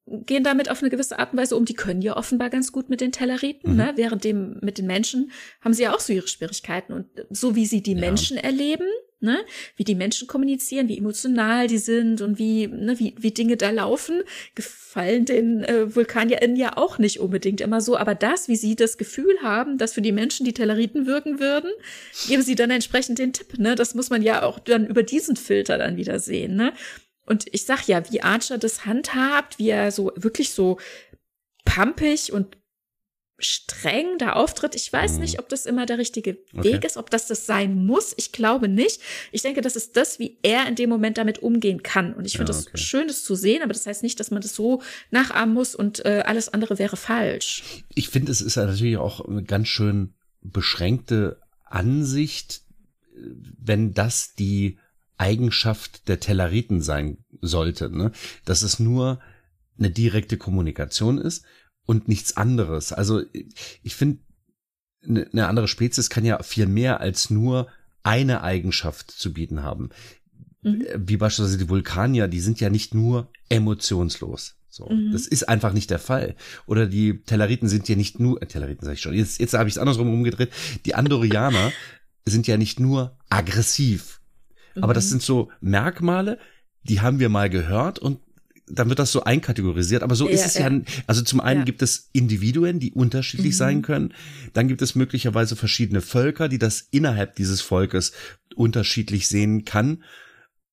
gehen 0.07 0.45
damit 0.45 0.71
auf 0.71 0.81
eine 0.81 0.91
gewisse 0.91 1.19
Art 1.19 1.33
und 1.33 1.39
Weise 1.39 1.57
um. 1.57 1.65
Die 1.65 1.75
können 1.75 2.03
ja 2.03 2.17
offenbar 2.17 2.51
ganz 2.51 2.73
gut 2.73 2.89
mit 2.89 3.01
den 3.01 3.13
Telleriten, 3.13 3.73
mhm. 3.73 3.77
ne? 3.77 3.93
Während 3.97 4.25
dem 4.25 4.59
mit 4.61 4.79
den 4.79 4.87
Menschen 4.87 5.31
haben 5.61 5.75
sie 5.75 5.85
ja 5.85 5.95
auch 5.95 6.01
so 6.01 6.13
ihre 6.13 6.29
Schwierigkeiten. 6.29 6.93
Und 6.93 7.07
so 7.31 7.55
wie 7.55 7.67
sie 7.67 7.83
die 7.83 7.95
ja. 7.95 8.01
Menschen 8.01 8.37
erleben, 8.37 8.89
ne? 9.21 9.39
Wie 9.77 9.85
die 9.85 9.95
Menschen 9.95 10.29
kommunizieren, 10.29 10.89
wie 10.89 10.99
emotional 10.99 11.67
die 11.67 11.79
sind 11.79 12.21
und 12.21 12.39
wie, 12.39 12.67
ne, 12.67 12.99
wie, 12.99 13.15
wie 13.19 13.31
Dinge 13.31 13.57
da 13.57 13.71
laufen, 13.71 14.23
gefallen 14.55 15.25
den 15.25 15.65
äh, 15.65 15.95
VulkanierInnen 15.95 16.57
ja 16.57 16.77
auch 16.77 16.99
nicht 16.99 17.21
unbedingt 17.21 17.61
immer 17.61 17.81
so. 17.81 17.97
Aber 17.97 18.15
das, 18.15 18.49
wie 18.49 18.57
sie 18.57 18.77
das 18.77 18.99
Gefühl 18.99 19.37
haben, 19.43 19.79
dass 19.79 19.95
für 19.95 20.03
die 20.03 20.13
Menschen 20.13 20.45
die 20.45 20.55
Telleriten 20.55 21.07
wirken 21.07 21.41
würden, 21.41 21.71
geben 22.29 22.43
sie 22.43 22.55
dann 22.55 22.71
entsprechend 22.71 23.19
den 23.19 23.33
Tipp, 23.33 23.59
ne? 23.59 23.75
Das 23.75 23.95
muss 23.95 24.11
man 24.11 24.23
ja 24.23 24.43
auch 24.43 24.59
dann 24.59 24.87
über 24.87 25.03
diesen 25.03 25.37
Filter 25.37 25.79
dann 25.79 25.97
wieder 25.97 26.19
sehen, 26.19 26.57
ne? 26.57 26.73
Und 27.27 27.47
ich 27.53 27.65
sag 27.65 27.87
ja, 27.89 28.03
wie 28.11 28.23
Archer 28.23 28.57
das 28.57 28.87
handhabt, 28.87 29.59
wie 29.59 29.71
er 29.71 29.91
so 29.91 30.13
wirklich 30.15 30.51
so 30.53 30.79
pampig 31.65 32.33
und 32.33 32.57
streng 33.39 34.19
da 34.19 34.33
auftritt. 34.33 34.75
Ich 34.75 34.91
weiß 34.91 35.15
mhm. 35.15 35.21
nicht, 35.21 35.39
ob 35.39 35.49
das 35.49 35.67
immer 35.67 35.85
der 35.85 35.99
richtige 35.99 36.39
Weg 36.53 36.77
okay. 36.77 36.87
ist, 36.87 36.97
ob 36.97 37.11
das 37.11 37.27
das 37.27 37.45
sein 37.45 37.85
muss. 37.85 38.15
Ich 38.17 38.33
glaube 38.33 38.69
nicht. 38.69 39.01
Ich 39.31 39.43
denke, 39.43 39.61
das 39.61 39.77
ist 39.77 39.97
das, 39.97 40.19
wie 40.19 40.39
er 40.43 40.67
in 40.67 40.75
dem 40.75 40.89
Moment 40.89 41.19
damit 41.19 41.41
umgehen 41.41 41.83
kann. 41.83 42.15
Und 42.15 42.25
ich 42.25 42.37
finde 42.37 42.53
ja, 42.53 42.59
okay. 42.59 42.69
das 42.73 42.81
schön, 42.81 43.09
das 43.09 43.25
zu 43.25 43.35
sehen, 43.35 43.63
aber 43.63 43.73
das 43.75 43.87
heißt 43.87 44.03
nicht, 44.03 44.19
dass 44.21 44.31
man 44.31 44.41
das 44.41 44.55
so 44.55 44.83
nachahmen 45.11 45.55
muss 45.55 45.75
und 45.75 46.05
äh, 46.05 46.23
alles 46.25 46.49
andere 46.49 46.79
wäre 46.79 46.97
falsch. 46.97 47.85
Ich 47.95 48.09
finde, 48.09 48.33
es 48.33 48.41
ist 48.41 48.57
natürlich 48.57 48.97
auch 48.97 49.21
eine 49.21 49.43
ganz 49.43 49.69
schön 49.69 50.15
beschränkte 50.41 51.41
Ansicht, 51.65 52.63
wenn 53.59 53.93
das 53.93 54.35
die 54.35 54.79
Eigenschaft 55.19 56.09
der 56.09 56.21
Telleriten 56.21 56.81
sein 56.81 57.19
sollte, 57.41 57.91
ne? 57.91 58.13
dass 58.45 58.63
es 58.63 58.79
nur 58.79 59.21
eine 59.79 59.91
direkte 59.91 60.37
Kommunikation 60.37 61.19
ist 61.19 61.45
und 61.87 62.09
nichts 62.09 62.37
anderes. 62.37 62.93
Also 62.93 63.23
ich 63.83 63.95
finde, 63.95 64.19
ne, 65.03 65.29
eine 65.33 65.49
andere 65.49 65.69
Spezies 65.69 66.11
kann 66.11 66.25
ja 66.25 66.43
viel 66.43 66.67
mehr 66.67 67.01
als 67.01 67.31
nur 67.31 67.69
eine 68.03 68.43
Eigenschaft 68.43 69.11
zu 69.11 69.33
bieten 69.33 69.63
haben. 69.63 69.91
Mhm. 70.63 70.85
Wie 70.97 71.17
beispielsweise 71.17 71.59
die 71.59 71.69
Vulkanier, 71.69 72.29
die 72.29 72.41
sind 72.41 72.61
ja 72.61 72.71
nicht 72.71 72.95
nur 72.95 73.31
emotionslos. 73.49 74.57
So, 74.69 74.89
mhm. 74.91 75.11
das 75.13 75.27
ist 75.27 75.49
einfach 75.49 75.73
nicht 75.73 75.91
der 75.91 75.99
Fall. 75.99 76.37
Oder 76.67 76.87
die 76.87 77.23
Telleriten 77.23 77.69
sind 77.69 77.89
ja 77.89 77.97
nicht 77.97 78.21
nur, 78.21 78.43
äh, 78.43 78.47
Telleriten 78.47 78.85
sag 78.85 78.95
ich 78.95 79.01
schon, 79.01 79.15
jetzt, 79.15 79.41
jetzt 79.41 79.55
habe 79.55 79.69
ich 79.69 79.75
es 79.75 79.79
andersrum 79.79 80.13
umgedreht. 80.13 80.53
Die 80.85 80.95
Andorianer 80.95 81.73
sind 82.27 82.47
ja 82.47 82.57
nicht 82.57 82.79
nur 82.79 83.17
aggressiv. 83.31 84.21
Mhm. 84.75 84.85
Aber 84.85 84.93
das 84.93 85.07
mhm. 85.07 85.11
sind 85.11 85.23
so 85.23 85.51
Merkmale, 85.61 86.39
die 86.83 87.01
haben 87.01 87.21
wir 87.21 87.29
mal 87.29 87.49
gehört 87.49 87.99
und 87.99 88.21
dann 88.69 88.89
wird 88.89 88.99
das 88.99 89.13
so 89.13 89.23
einkategorisiert. 89.23 90.03
Aber 90.03 90.15
so 90.15 90.27
ja, 90.29 90.35
ist 90.35 90.47
es 90.47 90.55
ja. 90.55 90.69
ja. 90.69 90.81
Also 91.07 91.23
zum 91.23 91.41
einen 91.41 91.61
ja. 91.61 91.65
gibt 91.65 91.83
es 91.83 92.09
Individuen, 92.13 92.81
die 92.81 92.93
unterschiedlich 92.93 93.53
mhm. 93.53 93.59
sein 93.59 93.83
können. 93.83 94.15
Dann 94.53 94.69
gibt 94.69 94.83
es 94.83 94.95
möglicherweise 94.95 95.57
verschiedene 95.57 96.01
Völker, 96.01 96.49
die 96.49 96.59
das 96.59 96.89
innerhalb 96.91 97.37
dieses 97.37 97.61
Volkes 97.61 98.13
unterschiedlich 98.55 99.29
sehen 99.29 99.65
kann 99.65 100.03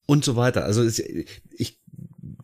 und 0.06 0.26
so 0.26 0.36
weiter. 0.36 0.65
Also 0.65 0.84
es, 0.84 0.99
ich 0.99 1.80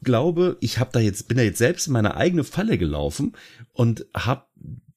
glaube, 0.03 0.57
ich 0.59 0.77
habe 0.77 0.91
da 0.93 0.99
jetzt 0.99 1.27
bin 1.27 1.37
da 1.37 1.43
jetzt 1.43 1.57
selbst 1.57 1.87
in 1.87 1.93
meine 1.93 2.15
eigene 2.15 2.43
Falle 2.43 2.77
gelaufen 2.77 3.33
und 3.73 4.05
habe 4.15 4.43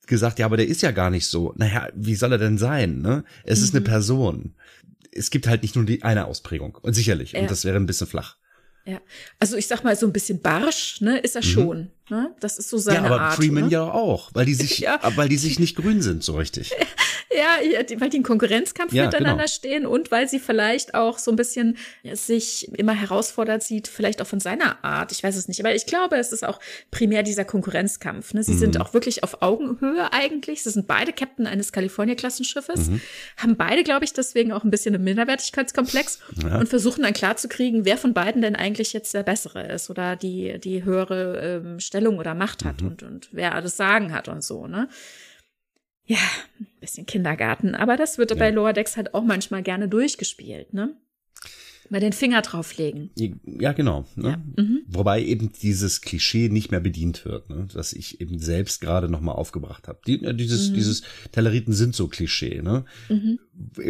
gesagt, 0.06 0.38
ja, 0.38 0.46
aber 0.46 0.56
der 0.56 0.68
ist 0.68 0.82
ja 0.82 0.90
gar 0.90 1.10
nicht 1.10 1.26
so. 1.26 1.54
Naja, 1.56 1.88
wie 1.94 2.14
soll 2.14 2.32
er 2.32 2.38
denn 2.38 2.58
sein? 2.58 3.00
Ne? 3.00 3.24
Es 3.44 3.60
mhm. 3.60 3.64
ist 3.64 3.74
eine 3.74 3.80
mhm. 3.80 3.84
Person. 3.84 4.54
Es 5.12 5.30
gibt 5.30 5.46
halt 5.46 5.62
nicht 5.62 5.76
nur 5.76 5.84
die 5.84 6.02
eine 6.02 6.26
Ausprägung 6.26 6.78
und 6.80 6.94
sicherlich 6.94 7.36
und 7.36 7.50
das 7.50 7.64
wäre 7.64 7.76
ein 7.76 7.86
bisschen 7.86 8.06
flach. 8.06 8.36
Ja, 8.84 9.00
also 9.38 9.56
ich 9.56 9.66
sag 9.66 9.84
mal 9.84 9.94
so 9.94 10.06
ein 10.06 10.12
bisschen 10.12 10.40
barsch, 10.40 11.00
ne, 11.00 11.18
ist 11.18 11.36
er 11.36 11.42
mhm. 11.42 11.46
schon. 11.46 11.90
Ne? 12.10 12.34
Das 12.40 12.58
ist 12.58 12.68
so 12.68 12.78
seine 12.78 13.00
Art. 13.00 13.08
Ja, 13.08 13.14
aber 13.14 13.24
Art, 13.24 13.36
Freeman 13.36 13.64
ne? 13.64 13.70
ja 13.70 13.84
auch, 13.84 14.30
weil 14.34 14.46
die 14.46 14.54
sich, 14.54 14.78
ja. 14.80 15.00
weil 15.16 15.28
die 15.28 15.38
sich 15.38 15.58
nicht 15.58 15.76
grün 15.76 16.02
sind 16.02 16.22
so 16.22 16.36
richtig. 16.36 16.72
Ja, 17.34 17.58
weil 17.98 18.10
die 18.10 18.18
in 18.18 18.22
Konkurrenzkampf 18.22 18.92
ja, 18.92 19.06
miteinander 19.06 19.44
genau. 19.44 19.46
stehen 19.46 19.86
und 19.86 20.10
weil 20.10 20.28
sie 20.28 20.38
vielleicht 20.38 20.94
auch 20.94 21.18
so 21.18 21.30
ein 21.30 21.36
bisschen 21.36 21.78
sich 22.12 22.68
immer 22.78 22.92
herausfordert 22.92 23.62
sieht, 23.62 23.88
vielleicht 23.88 24.20
auch 24.20 24.26
von 24.26 24.40
seiner 24.40 24.84
Art. 24.84 25.12
Ich 25.12 25.22
weiß 25.22 25.36
es 25.36 25.48
nicht, 25.48 25.60
aber 25.60 25.74
ich 25.74 25.86
glaube, 25.86 26.16
es 26.16 26.32
ist 26.32 26.44
auch 26.44 26.60
primär 26.90 27.22
dieser 27.22 27.44
Konkurrenzkampf. 27.44 28.34
Ne? 28.34 28.42
Sie 28.42 28.52
mhm. 28.52 28.58
sind 28.58 28.80
auch 28.80 28.92
wirklich 28.92 29.24
auf 29.24 29.40
Augenhöhe 29.40 30.12
eigentlich. 30.12 30.62
Sie 30.62 30.70
sind 30.70 30.86
beide 30.86 31.12
Captain 31.12 31.46
eines 31.46 31.72
California-Klassenschiffes, 31.72 32.90
mhm. 32.90 33.00
haben 33.38 33.56
beide, 33.56 33.82
glaube 33.82 34.04
ich, 34.04 34.12
deswegen 34.12 34.52
auch 34.52 34.64
ein 34.64 34.70
bisschen 34.70 34.94
einen 34.94 35.04
Minderwertigkeitskomplex 35.04 36.18
ja. 36.42 36.58
und 36.58 36.68
versuchen 36.68 37.02
dann 37.02 37.14
klar 37.14 37.36
wer 37.84 37.96
von 37.96 38.12
beiden 38.12 38.42
denn 38.42 38.56
eigentlich 38.56 38.92
jetzt 38.92 39.14
der 39.14 39.22
bessere 39.22 39.66
ist 39.68 39.88
oder 39.88 40.16
die 40.16 40.58
die 40.58 40.84
höhere 40.84 41.62
ähm, 41.64 41.80
Stellung 41.93 42.19
oder 42.19 42.35
Macht 42.35 42.64
hat 42.64 42.81
mhm. 42.81 42.89
und 42.89 43.02
und 43.02 43.28
wer 43.32 43.55
alles 43.55 43.77
Sagen 43.77 44.12
hat 44.12 44.28
und 44.28 44.43
so. 44.43 44.66
Ne? 44.66 44.89
ja, 46.05 46.19
ein 46.60 46.66
bisschen 46.81 47.06
Kindergarten. 47.06 47.74
Aber 47.74 47.97
das 47.97 48.19
wird 48.19 48.31
ja. 48.31 48.36
bei 48.36 48.51
Lower 48.51 48.73
Decks 48.73 48.97
halt 48.97 49.14
auch 49.14 49.24
manchmal 49.24 49.62
gerne 49.62 49.89
durchgespielt, 49.89 50.74
ne? 50.74 50.97
Mal 51.90 52.01
den 52.01 52.14
Finger 52.14 52.40
drauflegen. 52.40 53.10
Ja, 53.44 53.73
genau. 53.73 54.06
Ne? 54.16 54.31
Ja. 54.56 54.62
Mhm. 54.62 54.82
Wobei 54.86 55.23
eben 55.23 55.52
dieses 55.52 56.01
Klischee 56.01 56.48
nicht 56.48 56.70
mehr 56.70 56.81
bedient 56.81 57.27
wird, 57.27 57.51
ne? 57.51 57.69
das 57.74 57.93
ich 57.93 58.19
eben 58.19 58.39
selbst 58.39 58.81
gerade 58.81 59.10
nochmal 59.10 59.35
aufgebracht 59.35 59.89
habe. 59.89 59.98
Die, 60.06 60.24
äh, 60.24 60.32
dieses, 60.32 60.70
mhm. 60.70 60.74
dieses 60.74 61.02
Telleriten 61.32 61.74
sind 61.74 61.94
so 61.94 62.09
Klischee. 62.09 62.62
Ne? 62.62 62.86
Mhm. 63.10 63.39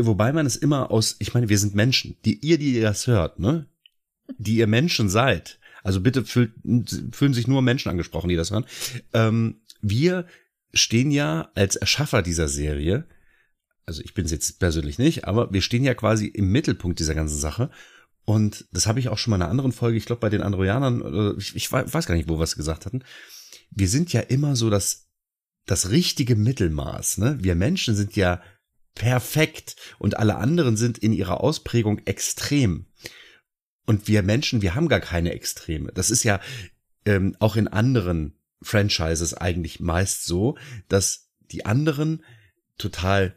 Wobei 0.01 0.33
man 0.33 0.47
es 0.47 0.57
immer 0.57 0.91
aus, 0.91 1.15
ich 1.20 1.33
meine, 1.33 1.49
wir 1.49 1.59
sind 1.59 1.77
Menschen, 1.77 2.16
die 2.24 2.45
ihr, 2.45 2.59
die 2.59 2.74
ihr 2.74 2.83
das 2.83 3.07
hört, 3.07 3.39
ne? 3.39 3.66
die 4.37 4.57
ihr 4.57 4.66
Menschen 4.66 5.09
seid. 5.09 5.61
Also 5.82 6.00
bitte 6.00 6.24
fühlt, 6.24 6.52
fühlen 7.12 7.34
sich 7.34 7.48
nur 7.48 7.62
Menschen 7.62 7.90
angesprochen, 7.90 8.28
die 8.28 8.36
das 8.36 8.50
hören. 8.50 8.66
Ähm, 9.12 9.62
wir 9.80 10.26
stehen 10.72 11.10
ja 11.10 11.50
als 11.54 11.76
Erschaffer 11.76 12.22
dieser 12.22 12.48
Serie, 12.48 13.06
also 13.84 14.02
ich 14.02 14.14
bin 14.14 14.24
es 14.24 14.30
jetzt 14.30 14.59
persönlich 14.59 14.98
nicht, 14.98 15.24
aber 15.24 15.52
wir 15.52 15.60
stehen 15.60 15.84
ja 15.84 15.94
quasi 15.94 16.26
im 16.26 16.50
Mittelpunkt 16.50 16.98
dieser 16.98 17.14
ganzen 17.14 17.38
Sache. 17.38 17.70
Und 18.24 18.66
das 18.70 18.86
habe 18.86 19.00
ich 19.00 19.09
auch 19.09 19.18
schon 19.18 19.32
mal 19.32 19.36
in 19.36 19.42
einer 19.42 19.50
anderen 19.50 19.72
Folge, 19.72 19.98
ich 19.98 20.06
glaube 20.06 20.20
bei 20.20 20.28
den 20.28 20.42
Androianern, 20.42 21.36
ich, 21.38 21.56
ich 21.56 21.72
weiß 21.72 22.06
gar 22.06 22.14
nicht, 22.14 22.28
wo 22.28 22.38
wir 22.38 22.44
es 22.44 22.56
gesagt 22.56 22.86
hatten. 22.86 23.02
Wir 23.70 23.88
sind 23.88 24.12
ja 24.12 24.20
immer 24.20 24.54
so 24.54 24.70
das, 24.70 25.09
das 25.66 25.90
richtige 25.90 26.36
Mittelmaß. 26.36 27.18
Ne? 27.18 27.38
Wir 27.40 27.56
Menschen 27.56 27.96
sind 27.96 28.14
ja 28.14 28.40
perfekt 28.94 29.76
und 29.98 30.16
alle 30.16 30.36
anderen 30.36 30.76
sind 30.76 30.98
in 30.98 31.12
ihrer 31.12 31.40
Ausprägung 31.40 31.98
extrem. 32.04 32.86
Und 33.86 34.09
wir 34.09 34.22
Menschen, 34.22 34.62
wir 34.62 34.74
haben 34.74 34.88
gar 34.88 35.00
keine 35.00 35.32
Extreme. 35.32 35.92
Das 35.92 36.10
ist 36.10 36.22
ja 36.22 36.40
ähm, 37.04 37.36
auch 37.40 37.56
in 37.56 37.68
anderen 37.68 38.34
Franchises 38.62 39.34
eigentlich 39.34 39.80
meist 39.80 40.24
so, 40.24 40.56
dass 40.88 41.28
die 41.50 41.66
anderen 41.66 42.24
total 42.78 43.36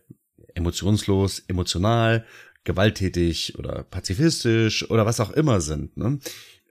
emotionslos, 0.54 1.40
emotional, 1.48 2.26
gewalttätig 2.64 3.58
oder 3.58 3.84
pazifistisch 3.84 4.90
oder 4.90 5.06
was 5.06 5.20
auch 5.20 5.32
immer 5.32 5.62
sind. 5.62 5.98
Ne? 5.98 6.20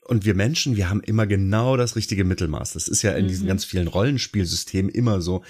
Und 0.07 0.25
wir 0.25 0.35
Menschen, 0.35 0.77
wir 0.77 0.91
haben 0.91 1.01
immer 1.01 1.27
genau 1.27 1.77
das 1.77 1.97
richtige 1.97 2.25
Mittelmaß. 2.25 2.75
Das 2.75 2.89
ist 2.89 3.03
ja 3.03 3.13
in 3.13 3.27
diesen 3.27 3.45
mhm. 3.45 3.49
ganz 3.49 3.65
vielen 3.65 3.89
Rollenspielsystemen 3.89 4.91
immer 4.91 5.23
so. 5.23 5.43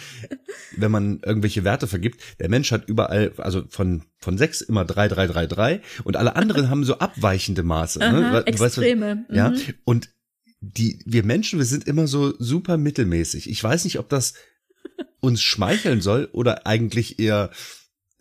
Wenn 0.76 0.93
man 0.93 1.20
irgendwelche 1.24 1.64
Werte 1.64 1.86
vergibt, 1.86 2.20
der 2.39 2.48
Mensch 2.48 2.70
hat 2.70 2.89
überall, 2.89 3.32
also 3.39 3.64
von, 3.68 4.05
von 4.18 4.39
sechs 4.39 4.60
immer 4.60 4.85
drei, 4.85 5.09
drei, 5.09 5.26
drei, 5.26 5.47
drei 5.47 5.81
und 6.05 6.16
alle 6.16 6.36
anderen 6.36 6.70
haben 6.70 6.85
so 6.85 6.98
abweichende 6.98 7.64
Maße. 7.64 7.98
Ne? 7.98 8.06
Aha, 8.06 8.31
ne? 8.31 8.47
Extreme. 8.47 9.24
Weißt, 9.28 9.36
ja. 9.36 9.51
Mhm. 9.51 9.60
Und 9.85 10.10
die, 10.60 11.01
wir 11.05 11.24
Menschen, 11.24 11.59
wir 11.59 11.66
sind 11.66 11.86
immer 11.86 12.06
so 12.06 12.35
super 12.39 12.76
mittelmäßig. 12.76 13.51
Ich 13.51 13.62
weiß 13.62 13.85
nicht, 13.85 13.98
ob 13.98 14.09
das 14.09 14.35
uns 15.20 15.43
schmeicheln 15.43 16.01
soll 16.01 16.28
oder 16.32 16.66
eigentlich 16.66 17.18
eher 17.18 17.51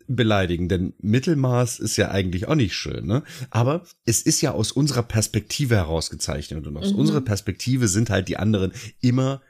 beleidigen, 0.07 0.69
denn 0.69 0.93
Mittelmaß 0.99 1.80
ist 1.80 1.97
ja 1.97 2.11
eigentlich 2.11 2.47
auch 2.47 2.55
nicht 2.55 2.75
schön, 2.75 3.05
ne? 3.05 3.23
Aber 3.49 3.84
es 4.05 4.21
ist 4.21 4.41
ja 4.41 4.51
aus 4.51 4.71
unserer 4.71 5.03
Perspektive 5.03 5.75
herausgezeichnet 5.75 6.67
und 6.67 6.77
aus 6.77 6.93
mhm. 6.93 6.99
unserer 6.99 7.21
Perspektive 7.21 7.88
sind 7.88 8.09
halt 8.09 8.27
die 8.27 8.38
anderen 8.38 8.71
immer 9.01 9.41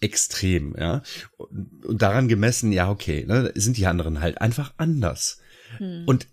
extrem, 0.00 0.74
ja? 0.78 1.02
Und 1.38 2.02
daran 2.02 2.28
gemessen, 2.28 2.72
ja, 2.72 2.90
okay, 2.90 3.24
ne, 3.26 3.52
sind 3.54 3.76
die 3.76 3.86
anderen 3.86 4.20
halt 4.20 4.40
einfach 4.40 4.74
anders. 4.76 5.40
Mhm. 5.78 6.04
Und 6.06 6.28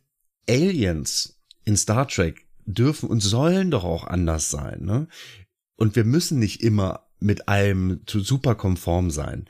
Aliens 0.49 1.39
in 1.63 1.77
Star 1.77 2.07
Trek 2.07 2.45
dürfen 2.65 3.09
und 3.09 3.21
sollen 3.21 3.71
doch 3.71 3.83
auch 3.83 4.05
anders 4.05 4.49
sein, 4.49 4.83
ne? 4.83 5.07
Und 5.75 5.95
wir 5.95 6.05
müssen 6.05 6.39
nicht 6.39 6.61
immer 6.63 7.07
mit 7.19 7.47
allem 7.47 8.01
super 8.07 8.55
konform 8.55 9.09
sein, 9.09 9.45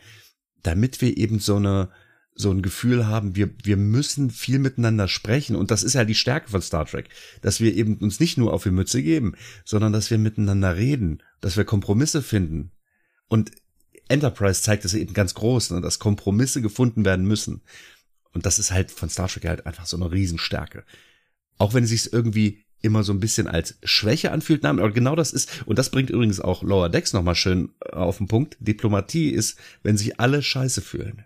damit 0.64 1.02
wir 1.02 1.18
eben 1.18 1.40
so 1.40 1.58
eine 1.58 1.90
so 2.36 2.52
ein 2.52 2.62
Gefühl 2.62 3.08
haben, 3.08 3.36
wir, 3.36 3.50
wir 3.64 3.78
müssen 3.78 4.30
viel 4.30 4.60
miteinander 4.60 5.08
sprechen. 5.08 5.56
Und 5.56 5.72
das 5.72 5.84
ist 5.84 5.94
ja 5.94 6.04
die 6.04 6.16
Stärke 6.16 6.50
von 6.50 6.62
Star 6.62 6.86
Trek, 6.86 7.10
dass 7.42 7.62
wir 7.62 7.74
eben 7.74 7.98
uns 7.98 8.20
nicht 8.20 8.38
nur 8.38 8.54
auf 8.54 8.64
die 8.64 8.72
Mütze 8.72 9.02
geben, 9.02 9.36
sondern 9.64 9.94
dass 9.94 10.12
wir 10.12 10.18
miteinander 10.18 10.76
reden, 10.76 11.24
dass 11.40 11.56
wir 11.56 11.64
Kompromisse 11.64 12.22
finden. 12.22 12.72
Und 13.30 13.52
Enterprise 14.10 14.62
zeigt 14.62 14.84
es 14.86 14.94
eben 14.94 15.14
ganz 15.14 15.34
groß, 15.34 15.72
ne, 15.72 15.82
dass 15.82 15.98
Kompromisse 15.98 16.62
gefunden 16.62 17.06
werden 17.06 17.26
müssen. 17.26 17.62
Und 18.34 18.46
das 18.46 18.60
ist 18.60 18.72
halt 18.72 18.92
von 18.92 19.10
Star 19.10 19.30
Trek 19.30 19.46
halt 19.46 19.66
einfach 19.66 19.86
so 19.86 19.96
eine 19.96 20.12
Riesenstärke. 20.12 20.84
Auch 21.58 21.74
wenn 21.74 21.86
es 21.86 21.90
sich 21.92 22.12
irgendwie 22.12 22.66
immer 22.82 23.04
so 23.04 23.14
ein 23.14 23.22
bisschen 23.22 23.48
als 23.48 23.80
Schwäche 23.84 24.32
anfühlt. 24.32 24.62
Nein, 24.62 24.80
aber 24.80 24.92
genau 24.92 25.16
das 25.16 25.32
ist, 25.32 25.66
und 25.66 25.80
das 25.80 25.90
bringt 25.90 26.10
übrigens 26.10 26.40
auch 26.42 26.62
Lower 26.62 26.90
Decks 26.90 27.14
nochmal 27.14 27.36
schön 27.36 27.74
äh, 27.84 27.96
auf 27.96 28.18
den 28.18 28.28
Punkt. 28.28 28.58
Diplomatie 28.60 29.30
ist, 29.30 29.58
wenn 29.82 29.98
sich 29.98 30.20
alle 30.20 30.44
scheiße 30.44 30.82
fühlen. 30.82 31.26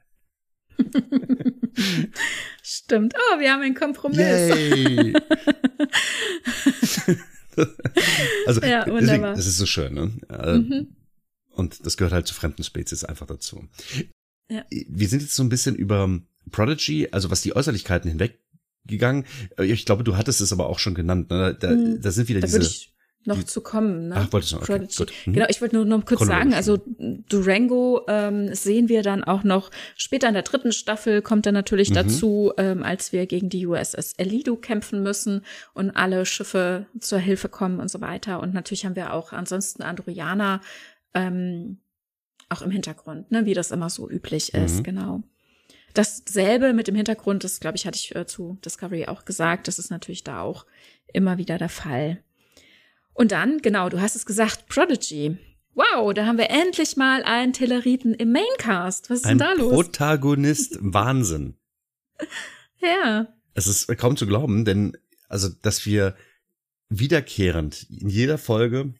Stimmt. 2.63 3.13
Oh, 3.15 3.39
wir 3.39 3.51
haben 3.51 3.61
einen 3.61 3.75
Kompromiss. 3.75 4.19
Also, 8.45 8.61
ja, 8.61 8.85
deswegen, 8.85 9.23
das 9.23 9.45
ist 9.45 9.57
so 9.57 9.65
schön, 9.65 9.93
ne? 9.93 10.11
Äh, 10.29 10.59
mhm. 10.59 10.95
Und 11.49 11.85
das 11.85 11.97
gehört 11.97 12.13
halt 12.13 12.25
zu 12.25 12.33
fremden 12.33 12.63
Spezies 12.63 13.03
einfach 13.03 13.27
dazu. 13.27 13.67
Ja. 14.49 14.63
Wir 14.69 15.09
sind 15.09 15.21
jetzt 15.21 15.35
so 15.35 15.43
ein 15.43 15.49
bisschen 15.49 15.75
über 15.75 16.09
Prodigy, 16.51 17.09
also 17.11 17.31
was 17.31 17.41
die 17.41 17.55
Äußerlichkeiten 17.55 18.09
hinweg 18.09 18.39
gegangen. 18.85 19.25
Äh, 19.57 19.65
ich 19.65 19.85
glaube, 19.85 20.03
du 20.03 20.17
hattest 20.17 20.41
es 20.41 20.53
aber 20.53 20.67
auch 20.67 20.79
schon 20.79 20.95
genannt. 20.95 21.29
Ne? 21.29 21.55
Da, 21.59 21.71
mhm. 21.71 22.01
da 22.01 22.11
sind 22.11 22.29
wieder 22.29 22.39
da 22.39 22.47
diese. 22.47 22.61
Ich, 22.61 22.95
noch 23.25 23.43
zu 23.43 23.61
kommen. 23.61 24.09
Ne? 24.09 24.15
Ach, 24.17 24.33
wolltest 24.33 24.53
du 24.53 24.55
noch? 24.55 24.63
Okay, 24.63 24.87
gut. 24.97 25.11
Mhm. 25.25 25.33
Genau, 25.33 25.45
ich 25.49 25.61
wollte 25.61 25.75
nur 25.75 25.85
noch 25.85 26.05
kurz 26.05 26.25
sagen, 26.25 26.53
also 26.53 26.79
Durango 26.97 28.01
ähm, 28.07 28.53
sehen 28.53 28.89
wir 28.89 29.03
dann 29.03 29.23
auch 29.23 29.43
noch 29.43 29.71
später 29.95 30.27
in 30.27 30.33
der 30.33 30.43
dritten 30.43 30.71
Staffel 30.71 31.21
kommt 31.21 31.45
er 31.45 31.51
natürlich 31.51 31.89
mhm. 31.89 31.95
dazu, 31.95 32.53
ähm, 32.57 32.81
als 32.81 33.11
wir 33.11 33.25
gegen 33.25 33.49
die 33.49 33.67
USS 33.67 34.13
Elido 34.17 34.55
kämpfen 34.55 35.03
müssen 35.03 35.43
und 35.73 35.91
alle 35.91 36.25
Schiffe 36.25 36.87
zur 36.99 37.19
Hilfe 37.19 37.49
kommen 37.49 37.79
und 37.79 37.91
so 37.91 38.01
weiter. 38.01 38.39
Und 38.41 38.53
natürlich 38.53 38.85
haben 38.85 38.95
wir 38.95 39.13
auch 39.13 39.33
ansonsten 39.33 39.83
Androianer 39.83 40.61
ähm, 41.13 41.77
auch 42.49 42.61
im 42.61 42.71
Hintergrund, 42.71 43.31
ne, 43.31 43.45
wie 43.45 43.53
das 43.53 43.71
immer 43.71 43.89
so 43.89 44.09
üblich 44.09 44.53
ist, 44.53 44.79
mhm. 44.79 44.83
genau. 44.83 45.23
Dasselbe 45.93 46.73
mit 46.73 46.87
dem 46.87 46.95
Hintergrund, 46.95 47.43
das 47.43 47.59
glaube 47.59 47.75
ich, 47.75 47.85
hatte 47.85 47.97
ich 47.97 48.15
äh, 48.15 48.25
zu 48.25 48.57
Discovery 48.63 49.07
auch 49.07 49.25
gesagt, 49.25 49.67
das 49.67 49.79
ist 49.79 49.89
natürlich 49.89 50.23
da 50.23 50.41
auch 50.41 50.65
immer 51.13 51.37
wieder 51.37 51.57
der 51.57 51.69
Fall. 51.69 52.23
Und 53.13 53.31
dann, 53.31 53.59
genau, 53.61 53.89
du 53.89 53.99
hast 54.01 54.15
es 54.15 54.25
gesagt, 54.25 54.67
Prodigy. 54.67 55.37
Wow, 55.73 56.13
da 56.13 56.25
haben 56.25 56.37
wir 56.37 56.49
endlich 56.49 56.97
mal 56.97 57.23
einen 57.23 57.53
Telleriten 57.53 58.13
im 58.13 58.31
Maincast. 58.31 59.09
Was 59.09 59.19
ist 59.19 59.25
Ein 59.25 59.37
denn 59.37 59.47
da 59.47 59.53
los? 59.53 59.73
Protagonist, 59.73 60.77
Wahnsinn. 60.81 61.55
ja. 62.81 63.27
Es 63.53 63.67
ist 63.67 63.87
kaum 63.97 64.17
zu 64.17 64.27
glauben, 64.27 64.65
denn 64.65 64.97
also, 65.27 65.49
dass 65.61 65.85
wir 65.85 66.15
wiederkehrend 66.89 67.83
in 67.89 68.09
jeder 68.09 68.37
Folge 68.37 68.93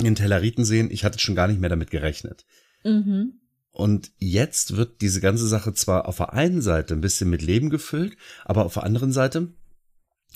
den 0.00 0.16
Telleriten 0.16 0.64
sehen, 0.64 0.90
ich 0.90 1.04
hatte 1.04 1.18
schon 1.18 1.36
gar 1.36 1.46
nicht 1.46 1.60
mehr 1.60 1.70
damit 1.70 1.90
gerechnet. 1.90 2.44
Mhm. 2.82 3.40
Und 3.70 4.12
jetzt 4.18 4.76
wird 4.76 5.00
diese 5.00 5.20
ganze 5.20 5.46
Sache 5.46 5.72
zwar 5.74 6.06
auf 6.06 6.18
der 6.18 6.32
einen 6.32 6.62
Seite 6.62 6.94
ein 6.94 7.00
bisschen 7.00 7.30
mit 7.30 7.42
Leben 7.42 7.70
gefüllt, 7.70 8.16
aber 8.44 8.64
auf 8.64 8.74
der 8.74 8.84
anderen 8.84 9.12
Seite 9.12 9.52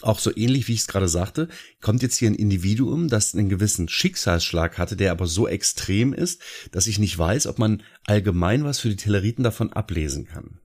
auch 0.03 0.19
so 0.19 0.35
ähnlich, 0.37 0.69
wie 0.69 0.75
ich 0.75 0.81
es 0.81 0.87
gerade 0.87 1.09
sagte, 1.09 1.49
kommt 1.81 2.03
jetzt 2.03 2.17
hier 2.17 2.31
ein 2.31 2.35
Individuum, 2.35 3.09
das 3.09 3.35
einen 3.35 3.49
gewissen 3.49 3.89
Schicksalsschlag 3.89 4.79
hatte, 4.79 4.97
der 4.97 5.13
aber 5.13 5.27
so 5.27 5.49
extrem 5.49 6.13
ist, 6.13 6.41
dass 6.73 6.87
ich 6.87 6.99
nicht 6.99 7.17
weiß, 7.17 7.47
ob 7.47 7.59
man 7.59 7.83
allgemein 8.07 8.65
was 8.65 8.79
für 8.79 8.89
die 8.89 8.97
Telleriten 8.97 9.43
davon 9.43 9.73
ablesen 9.73 10.27
kann. 10.27 10.61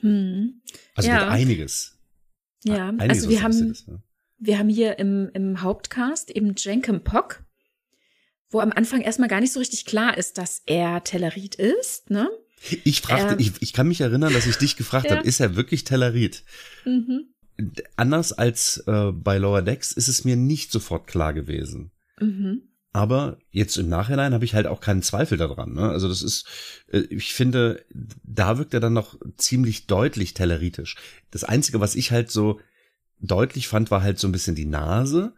Hm. 0.00 0.60
Also 0.94 1.08
ja. 1.08 1.28
einiges. 1.28 1.98
Ja, 2.64 2.88
einiges, 2.88 3.08
also 3.10 3.28
wir 3.30 3.42
haben, 3.42 3.70
ist, 3.70 3.88
ne? 3.88 4.02
wir 4.38 4.58
haben 4.58 4.68
hier 4.68 4.98
im, 4.98 5.30
im 5.34 5.62
Hauptcast 5.62 6.30
eben 6.30 6.54
Jenkem 6.56 7.04
Pock, 7.04 7.44
wo 8.50 8.60
am 8.60 8.72
Anfang 8.72 9.00
erstmal 9.00 9.28
gar 9.28 9.40
nicht 9.40 9.52
so 9.52 9.60
richtig 9.60 9.86
klar 9.86 10.16
ist, 10.16 10.38
dass 10.38 10.62
er 10.66 11.04
Tellerit 11.04 11.54
ist, 11.54 12.10
ne? 12.10 12.30
Ich 12.84 13.02
fragte, 13.02 13.34
ähm, 13.34 13.40
ich, 13.40 13.52
ich 13.60 13.74
kann 13.74 13.88
mich 13.88 14.00
erinnern, 14.00 14.32
dass 14.32 14.46
ich 14.46 14.56
dich 14.56 14.76
gefragt 14.76 15.06
ja. 15.10 15.16
habe, 15.16 15.28
ist 15.28 15.40
er 15.40 15.56
wirklich 15.56 15.84
Tellerit? 15.84 16.44
Mhm 16.86 17.33
anders 17.96 18.32
als 18.32 18.78
äh, 18.86 19.12
bei 19.12 19.38
Lower 19.38 19.62
Decks 19.62 19.92
ist 19.92 20.08
es 20.08 20.24
mir 20.24 20.36
nicht 20.36 20.72
sofort 20.72 21.06
klar 21.06 21.32
gewesen. 21.32 21.92
Mhm. 22.20 22.62
Aber 22.92 23.38
jetzt 23.50 23.76
im 23.76 23.88
Nachhinein 23.88 24.34
habe 24.34 24.44
ich 24.44 24.54
halt 24.54 24.68
auch 24.68 24.80
keinen 24.80 25.02
Zweifel 25.02 25.36
daran. 25.36 25.74
Ne? 25.74 25.88
Also 25.88 26.08
das 26.08 26.22
ist, 26.22 26.46
äh, 26.92 27.00
ich 27.10 27.34
finde, 27.34 27.84
da 28.22 28.56
wirkt 28.56 28.72
er 28.72 28.80
dann 28.80 28.92
noch 28.92 29.18
ziemlich 29.36 29.86
deutlich 29.86 30.32
telleritisch. 30.34 30.96
Das 31.32 31.42
Einzige, 31.42 31.80
was 31.80 31.96
ich 31.96 32.12
halt 32.12 32.30
so 32.30 32.60
deutlich 33.18 33.66
fand, 33.66 33.90
war 33.90 34.02
halt 34.02 34.20
so 34.20 34.28
ein 34.28 34.32
bisschen 34.32 34.54
die 34.54 34.64
Nase. 34.64 35.34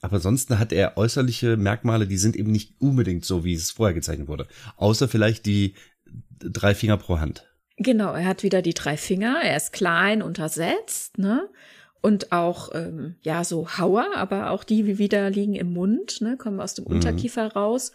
Aber 0.00 0.16
ansonsten 0.16 0.58
hat 0.58 0.72
er 0.72 0.96
äußerliche 0.96 1.56
Merkmale, 1.56 2.06
die 2.06 2.18
sind 2.18 2.36
eben 2.36 2.52
nicht 2.52 2.74
unbedingt 2.78 3.24
so, 3.24 3.42
wie 3.42 3.54
es 3.54 3.70
vorher 3.70 3.94
gezeichnet 3.94 4.28
wurde. 4.28 4.46
Außer 4.76 5.08
vielleicht 5.08 5.46
die 5.46 5.74
drei 6.38 6.74
Finger 6.74 6.98
pro 6.98 7.20
Hand. 7.20 7.47
Genau, 7.78 8.12
er 8.12 8.26
hat 8.26 8.42
wieder 8.42 8.60
die 8.60 8.74
drei 8.74 8.96
Finger, 8.96 9.40
er 9.42 9.56
ist 9.56 9.72
klein, 9.72 10.22
untersetzt, 10.22 11.18
ne? 11.18 11.48
Und 12.00 12.30
auch, 12.30 12.70
ähm, 12.74 13.16
ja, 13.22 13.42
so 13.42 13.76
Hauer, 13.76 14.06
aber 14.14 14.50
auch 14.50 14.62
die 14.62 14.86
wie 14.86 14.98
wieder 14.98 15.30
liegen 15.30 15.54
im 15.54 15.72
Mund, 15.72 16.20
ne, 16.20 16.36
kommen 16.36 16.60
aus 16.60 16.74
dem 16.74 16.84
mhm. 16.84 16.92
Unterkiefer 16.92 17.52
raus. 17.52 17.92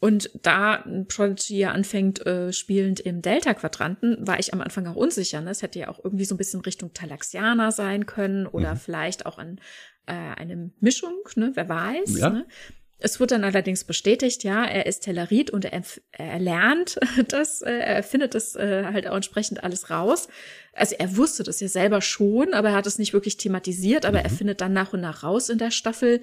Und 0.00 0.30
da 0.42 0.84
Prodigy 1.08 1.58
ja 1.58 1.72
anfängt, 1.72 2.24
äh, 2.24 2.52
spielend 2.52 3.00
im 3.00 3.20
Delta-Quadranten, 3.20 4.24
war 4.26 4.38
ich 4.38 4.52
am 4.54 4.60
Anfang 4.60 4.86
auch 4.86 4.94
unsicher. 4.94 5.40
Ne? 5.40 5.50
Es 5.50 5.62
hätte 5.62 5.80
ja 5.80 5.88
auch 5.88 6.04
irgendwie 6.04 6.24
so 6.24 6.36
ein 6.36 6.38
bisschen 6.38 6.60
Richtung 6.60 6.92
Talaxianer 6.92 7.72
sein 7.72 8.06
können 8.06 8.46
oder 8.46 8.74
mhm. 8.74 8.78
vielleicht 8.78 9.26
auch 9.26 9.38
an 9.38 9.60
äh, 10.06 10.12
eine 10.12 10.70
Mischung, 10.78 11.16
ne? 11.34 11.50
wer 11.54 11.68
weiß. 11.68 12.16
Ja. 12.16 12.30
Ne? 12.30 12.46
Es 13.00 13.20
wird 13.20 13.30
dann 13.30 13.44
allerdings 13.44 13.84
bestätigt, 13.84 14.42
ja, 14.42 14.64
er 14.64 14.86
ist 14.86 15.00
Tellerit 15.04 15.50
und 15.50 15.64
er, 15.64 15.82
er 16.10 16.38
lernt 16.40 16.98
das, 17.28 17.62
äh, 17.62 17.70
er 17.70 18.02
findet 18.02 18.34
das 18.34 18.56
äh, 18.56 18.84
halt 18.92 19.06
auch 19.06 19.16
entsprechend 19.16 19.62
alles 19.62 19.90
raus. 19.90 20.28
Also 20.72 20.96
er 20.98 21.16
wusste 21.16 21.44
das 21.44 21.60
ja 21.60 21.68
selber 21.68 22.00
schon, 22.00 22.54
aber 22.54 22.70
er 22.70 22.74
hat 22.76 22.86
es 22.86 22.98
nicht 22.98 23.12
wirklich 23.12 23.36
thematisiert, 23.36 24.04
aber 24.04 24.18
mhm. 24.18 24.24
er 24.24 24.30
findet 24.30 24.60
dann 24.60 24.72
nach 24.72 24.92
und 24.92 25.00
nach 25.00 25.22
raus 25.22 25.48
in 25.48 25.58
der 25.58 25.70
Staffel, 25.70 26.22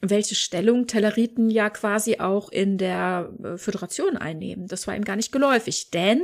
welche 0.00 0.34
Stellung 0.34 0.86
Telleriten 0.86 1.48
ja 1.48 1.70
quasi 1.70 2.18
auch 2.18 2.50
in 2.50 2.76
der 2.76 3.32
äh, 3.42 3.56
Föderation 3.56 4.18
einnehmen. 4.18 4.68
Das 4.68 4.86
war 4.86 4.94
ihm 4.94 5.04
gar 5.04 5.16
nicht 5.16 5.32
geläufig, 5.32 5.90
denn 5.90 6.22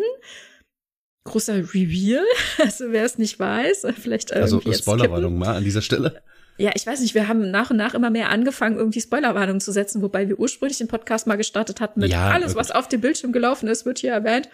großer 1.25 1.75
Reveal, 1.75 2.25
also 2.59 2.93
wer 2.93 3.05
es 3.05 3.17
nicht 3.17 3.39
weiß, 3.39 3.87
vielleicht 3.99 4.33
Also 4.33 4.61
Spoilerwarnung 4.61 5.39
mal 5.39 5.57
an 5.57 5.65
dieser 5.65 5.83
Stelle 5.83 6.23
ja, 6.61 6.73
ich 6.75 6.87
weiß 6.87 7.01
nicht, 7.01 7.15
wir 7.15 7.27
haben 7.27 7.51
nach 7.51 7.71
und 7.71 7.79
nach 7.79 7.95
immer 7.95 8.11
mehr 8.11 8.29
angefangen, 8.29 8.77
irgendwie 8.77 9.01
Spoilerwarnungen 9.01 9.61
zu 9.61 9.73
setzen, 9.73 10.03
wobei 10.03 10.29
wir 10.29 10.39
ursprünglich 10.39 10.79
den 10.79 10.89
Podcast 10.89 11.27
mal 11.27 11.37
gestartet 11.37 11.81
hatten 11.81 12.01
mit 12.01 12.11
ja, 12.11 12.31
alles, 12.31 12.55
was 12.55 12.71
auf 12.71 12.87
dem 12.87 13.01
Bildschirm 13.01 13.33
gelaufen 13.33 13.67
ist, 13.69 13.87
wird 13.87 13.99
hier 13.99 14.13
erwähnt. 14.13 14.49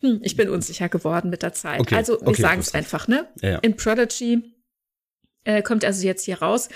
Hm, 0.00 0.20
ich 0.22 0.36
bin 0.36 0.50
unsicher 0.50 0.88
geworden 0.88 1.30
mit 1.30 1.42
der 1.42 1.54
Zeit. 1.54 1.80
Okay, 1.80 1.94
also 1.94 2.20
wir 2.20 2.28
okay, 2.28 2.42
sagen 2.42 2.60
es 2.60 2.74
einfach, 2.74 3.08
ne? 3.08 3.26
Ja, 3.40 3.50
ja. 3.50 3.58
In 3.60 3.76
Prodigy 3.76 4.54
äh, 5.44 5.62
kommt 5.62 5.84
also 5.84 6.06
jetzt 6.06 6.24
hier 6.24 6.40
raus. 6.40 6.68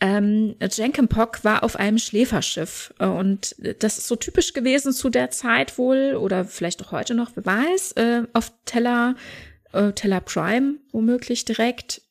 Ähm, 0.00 0.54
Jenkinpock 0.60 1.42
war 1.44 1.64
auf 1.64 1.76
einem 1.76 1.98
Schläferschiff 1.98 2.92
äh, 2.98 3.06
und 3.06 3.56
das 3.80 3.96
ist 3.96 4.08
so 4.08 4.16
typisch 4.16 4.52
gewesen 4.52 4.92
zu 4.92 5.08
der 5.08 5.30
Zeit 5.30 5.78
wohl 5.78 6.16
oder 6.20 6.44
vielleicht 6.44 6.84
auch 6.84 6.92
heute 6.92 7.14
noch, 7.14 7.30
wer 7.34 7.46
weiß, 7.46 7.92
äh, 7.92 8.22
auf 8.34 8.52
Teller, 8.66 9.16
äh, 9.72 9.92
Teller 9.92 10.20
Prime 10.20 10.74
womöglich 10.92 11.46
direkt 11.46 12.02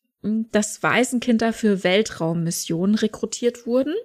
dass 0.51 0.83
Waisenkinder 0.83 1.53
für 1.53 1.83
Weltraummissionen 1.83 2.95
rekrutiert 2.95 3.65
wurden. 3.65 3.95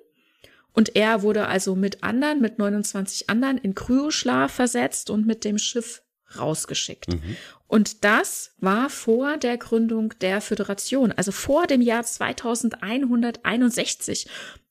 Und 0.73 0.97
er 0.97 1.23
wurde 1.23 1.49
also 1.49 1.77
mit 1.77 2.03
anderen, 2.03 2.41
mit 2.41 2.59
29 2.59 3.29
anderen 3.29 3.59
in 3.59 3.75
Kryoschlaf 3.75 4.53
versetzt 4.53 5.11
und 5.11 5.27
mit 5.27 5.45
dem 5.45 5.59
Schiff 5.59 6.03
rausgeschickt. 6.39 7.09
Mhm. 7.09 7.37
Und 7.67 8.05
das 8.05 8.55
war 8.59 8.89
vor 8.91 9.37
der 9.37 9.59
Gründung 9.59 10.15
der 10.21 10.41
Föderation, 10.41 11.11
also 11.13 11.33
vor 11.33 11.67
dem 11.67 11.81
Jahr 11.81 12.05
2161. 12.05 14.29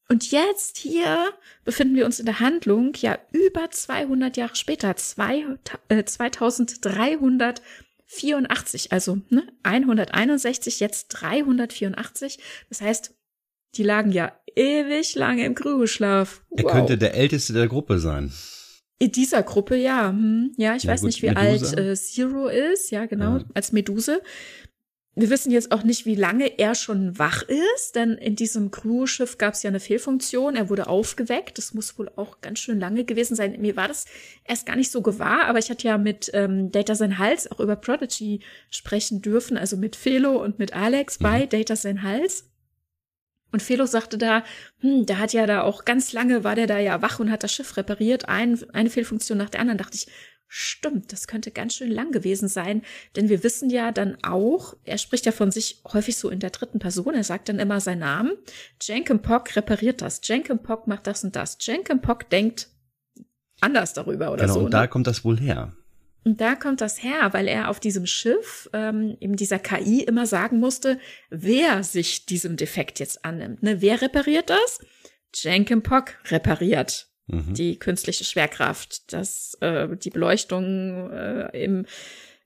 Und 0.07 0.31
jetzt 0.31 0.77
hier 0.77 1.33
befinden 1.63 1.95
wir 1.95 2.05
uns 2.05 2.19
in 2.19 2.25
der 2.25 2.39
Handlung, 2.41 2.93
ja 2.97 3.17
über 3.31 3.71
200 3.71 4.37
Jahre 4.37 4.55
später, 4.55 4.95
zwei, 4.97 5.45
äh, 5.87 6.03
2300 6.03 7.61
84, 8.11 8.91
also 8.91 9.19
ne, 9.29 9.43
161, 9.63 10.81
jetzt 10.81 11.07
384. 11.09 12.39
Das 12.69 12.81
heißt, 12.81 13.15
die 13.75 13.83
lagen 13.83 14.11
ja 14.11 14.33
ewig 14.55 15.15
lange 15.15 15.45
im 15.45 15.55
Krügelschlaf. 15.55 16.43
Wow. 16.49 16.59
Er 16.59 16.71
könnte 16.71 16.97
der 16.97 17.13
älteste 17.13 17.53
der 17.53 17.67
Gruppe 17.67 17.99
sein. 17.99 18.33
In 18.99 19.13
dieser 19.13 19.43
Gruppe, 19.43 19.77
ja. 19.77 20.09
Hm. 20.09 20.53
Ja, 20.57 20.75
ich 20.75 20.83
ja, 20.83 20.91
weiß 20.91 21.01
gut, 21.01 21.07
nicht, 21.07 21.21
wie 21.21 21.29
Medusa. 21.29 21.77
alt 21.77 21.79
äh, 21.79 21.95
Zero 21.95 22.47
ist. 22.47 22.91
Ja, 22.91 23.05
genau, 23.05 23.37
ja. 23.37 23.45
als 23.53 23.71
Meduse. 23.71 24.21
Wir 25.13 25.29
wissen 25.29 25.51
jetzt 25.51 25.73
auch 25.73 25.83
nicht, 25.83 26.05
wie 26.05 26.15
lange 26.15 26.57
er 26.57 26.73
schon 26.73 27.19
wach 27.19 27.43
ist, 27.43 27.95
denn 27.95 28.13
in 28.13 28.37
diesem 28.37 28.71
Crew-Schiff 28.71 29.37
gab 29.37 29.55
es 29.55 29.63
ja 29.63 29.67
eine 29.69 29.81
Fehlfunktion. 29.81 30.55
Er 30.55 30.69
wurde 30.69 30.87
aufgeweckt. 30.87 31.57
Das 31.57 31.73
muss 31.73 31.99
wohl 31.99 32.09
auch 32.15 32.39
ganz 32.39 32.59
schön 32.59 32.79
lange 32.79 33.03
gewesen 33.03 33.35
sein. 33.35 33.59
Mir 33.59 33.75
war 33.75 33.89
das 33.89 34.05
erst 34.45 34.65
gar 34.65 34.77
nicht 34.77 34.89
so 34.89 35.01
gewahr, 35.01 35.47
aber 35.47 35.59
ich 35.59 35.69
hatte 35.69 35.85
ja 35.85 35.97
mit 35.97 36.31
ähm, 36.33 36.71
Data 36.71 36.95
sein 36.95 37.17
Hals 37.17 37.51
auch 37.51 37.59
über 37.59 37.75
Prodigy 37.75 38.39
sprechen 38.69 39.21
dürfen, 39.21 39.57
also 39.57 39.75
mit 39.75 39.97
Felo 39.97 40.41
und 40.41 40.59
mit 40.59 40.73
Alex 40.73 41.19
mhm. 41.19 41.23
bei 41.23 41.45
Data 41.45 41.75
sein 41.75 42.03
Hals. 42.03 42.49
Und 43.51 43.61
Felo 43.61 43.85
sagte 43.85 44.17
da, 44.17 44.43
hm, 44.79 45.05
der 45.05 45.19
hat 45.19 45.33
ja 45.33 45.45
da 45.45 45.63
auch 45.63 45.83
ganz 45.83 46.13
lange, 46.13 46.45
war 46.45 46.55
der 46.55 46.67
da 46.67 46.79
ja 46.79 47.01
wach 47.01 47.19
und 47.19 47.31
hat 47.31 47.43
das 47.43 47.53
Schiff 47.53 47.75
repariert, 47.75 48.29
ein, 48.29 48.57
eine 48.71 48.89
Fehlfunktion 48.89 49.37
nach 49.37 49.49
der 49.49 49.59
anderen. 49.59 49.77
Dachte 49.77 49.97
ich, 49.97 50.07
Stimmt, 50.53 51.13
das 51.13 51.27
könnte 51.27 51.49
ganz 51.49 51.75
schön 51.75 51.89
lang 51.89 52.11
gewesen 52.11 52.49
sein, 52.49 52.81
denn 53.15 53.29
wir 53.29 53.41
wissen 53.41 53.69
ja 53.69 53.93
dann 53.93 54.17
auch, 54.21 54.75
er 54.83 54.97
spricht 54.97 55.25
ja 55.25 55.31
von 55.31 55.49
sich 55.49 55.81
häufig 55.93 56.17
so 56.17 56.29
in 56.29 56.41
der 56.41 56.49
dritten 56.49 56.79
Person, 56.79 57.13
er 57.13 57.23
sagt 57.23 57.47
dann 57.47 57.57
immer 57.57 57.79
seinen 57.79 57.99
Namen. 57.99 58.33
Jenkinpock 58.81 59.55
repariert 59.55 60.01
das, 60.01 60.19
Jenkinpock 60.21 60.87
macht 60.87 61.07
das 61.07 61.23
und 61.23 61.37
das, 61.37 61.57
Jenkinpock 61.61 62.29
denkt 62.29 62.67
anders 63.61 63.93
darüber 63.93 64.33
oder 64.33 64.41
genau, 64.41 64.55
so. 64.55 64.59
Und 64.65 64.71
da 64.71 64.81
ne? 64.81 64.87
kommt 64.89 65.07
das 65.07 65.23
wohl 65.23 65.39
her. 65.39 65.71
Und 66.25 66.41
da 66.41 66.55
kommt 66.55 66.81
das 66.81 67.01
her, 67.01 67.31
weil 67.31 67.47
er 67.47 67.69
auf 67.69 67.79
diesem 67.79 68.05
Schiff, 68.05 68.69
ähm, 68.73 69.15
eben 69.21 69.37
dieser 69.37 69.57
KI, 69.57 70.03
immer 70.03 70.25
sagen 70.25 70.59
musste, 70.59 70.99
wer 71.29 71.81
sich 71.85 72.25
diesem 72.25 72.57
Defekt 72.57 72.99
jetzt 72.99 73.23
annimmt. 73.23 73.63
Ne? 73.63 73.81
Wer 73.81 74.01
repariert 74.01 74.49
das? 74.49 74.81
Jenkinpock 75.33 76.15
repariert. 76.29 77.07
Mhm. 77.31 77.53
Die 77.53 77.79
künstliche 77.79 78.23
Schwerkraft, 78.23 79.13
das, 79.13 79.57
äh, 79.61 79.87
die 79.95 80.09
Beleuchtung 80.09 81.09
äh, 81.11 81.63
im, 81.63 81.85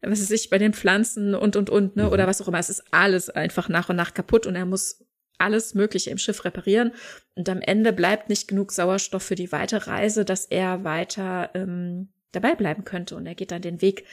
was 0.01 0.21
weiß 0.21 0.31
ich, 0.31 0.49
bei 0.49 0.59
den 0.59 0.73
Pflanzen 0.73 1.33
und 1.33 1.55
und 1.55 1.69
und, 1.69 1.95
ne, 1.95 2.03
mhm. 2.03 2.09
oder 2.09 2.27
was 2.27 2.41
auch 2.41 2.47
immer. 2.47 2.59
Es 2.59 2.69
ist 2.69 2.83
alles 2.91 3.29
einfach 3.29 3.67
nach 3.67 3.89
und 3.89 3.95
nach 3.95 4.13
kaputt 4.13 4.45
und 4.45 4.55
er 4.55 4.65
muss 4.65 5.03
alles 5.37 5.73
Mögliche 5.73 6.11
im 6.11 6.17
Schiff 6.17 6.45
reparieren. 6.45 6.93
Und 7.33 7.49
am 7.49 7.61
Ende 7.61 7.93
bleibt 7.93 8.29
nicht 8.29 8.47
genug 8.47 8.71
Sauerstoff 8.71 9.23
für 9.23 9.35
die 9.35 9.51
weitere 9.51 9.89
Reise, 9.89 10.23
dass 10.23 10.45
er 10.45 10.83
weiter 10.83 11.49
ähm, 11.55 12.09
dabei 12.31 12.55
bleiben 12.55 12.85
könnte. 12.85 13.15
Und 13.15 13.25
er 13.25 13.35
geht 13.35 13.51
dann 13.51 13.61
den 13.61 13.81
Weg 13.81 14.05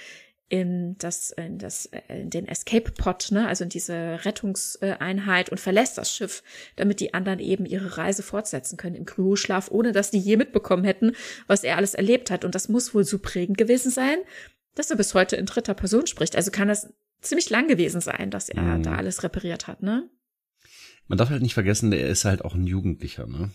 in 0.52 0.98
das, 0.98 1.30
in 1.30 1.56
das, 1.56 1.88
in 2.08 2.28
den 2.28 2.46
Escape 2.46 2.92
Pod, 2.92 3.28
ne, 3.30 3.48
also 3.48 3.64
in 3.64 3.70
diese 3.70 4.22
Rettungseinheit 4.22 5.48
und 5.48 5.58
verlässt 5.58 5.96
das 5.96 6.14
Schiff, 6.14 6.42
damit 6.76 7.00
die 7.00 7.14
anderen 7.14 7.38
eben 7.38 7.64
ihre 7.64 7.96
Reise 7.96 8.22
fortsetzen 8.22 8.76
können 8.76 8.94
im 8.94 9.06
Crewschlaf, 9.06 9.70
ohne 9.70 9.92
dass 9.92 10.10
die 10.10 10.18
je 10.18 10.36
mitbekommen 10.36 10.84
hätten, 10.84 11.12
was 11.46 11.64
er 11.64 11.78
alles 11.78 11.94
erlebt 11.94 12.30
hat. 12.30 12.44
Und 12.44 12.54
das 12.54 12.68
muss 12.68 12.94
wohl 12.94 13.04
so 13.04 13.18
prägend 13.18 13.56
gewesen 13.56 13.90
sein, 13.90 14.18
dass 14.74 14.90
er 14.90 14.98
bis 14.98 15.14
heute 15.14 15.36
in 15.36 15.46
dritter 15.46 15.72
Person 15.72 16.06
spricht. 16.06 16.36
Also 16.36 16.50
kann 16.50 16.68
das 16.68 16.92
ziemlich 17.22 17.48
lang 17.48 17.66
gewesen 17.66 18.02
sein, 18.02 18.30
dass 18.30 18.50
er 18.50 18.60
mhm. 18.60 18.82
da 18.82 18.96
alles 18.96 19.22
repariert 19.22 19.68
hat, 19.68 19.82
ne? 19.82 20.10
Man 21.08 21.16
darf 21.16 21.30
halt 21.30 21.40
nicht 21.40 21.54
vergessen, 21.54 21.92
er 21.94 22.08
ist 22.08 22.26
halt 22.26 22.44
auch 22.44 22.54
ein 22.54 22.66
Jugendlicher, 22.66 23.26
ne? 23.26 23.50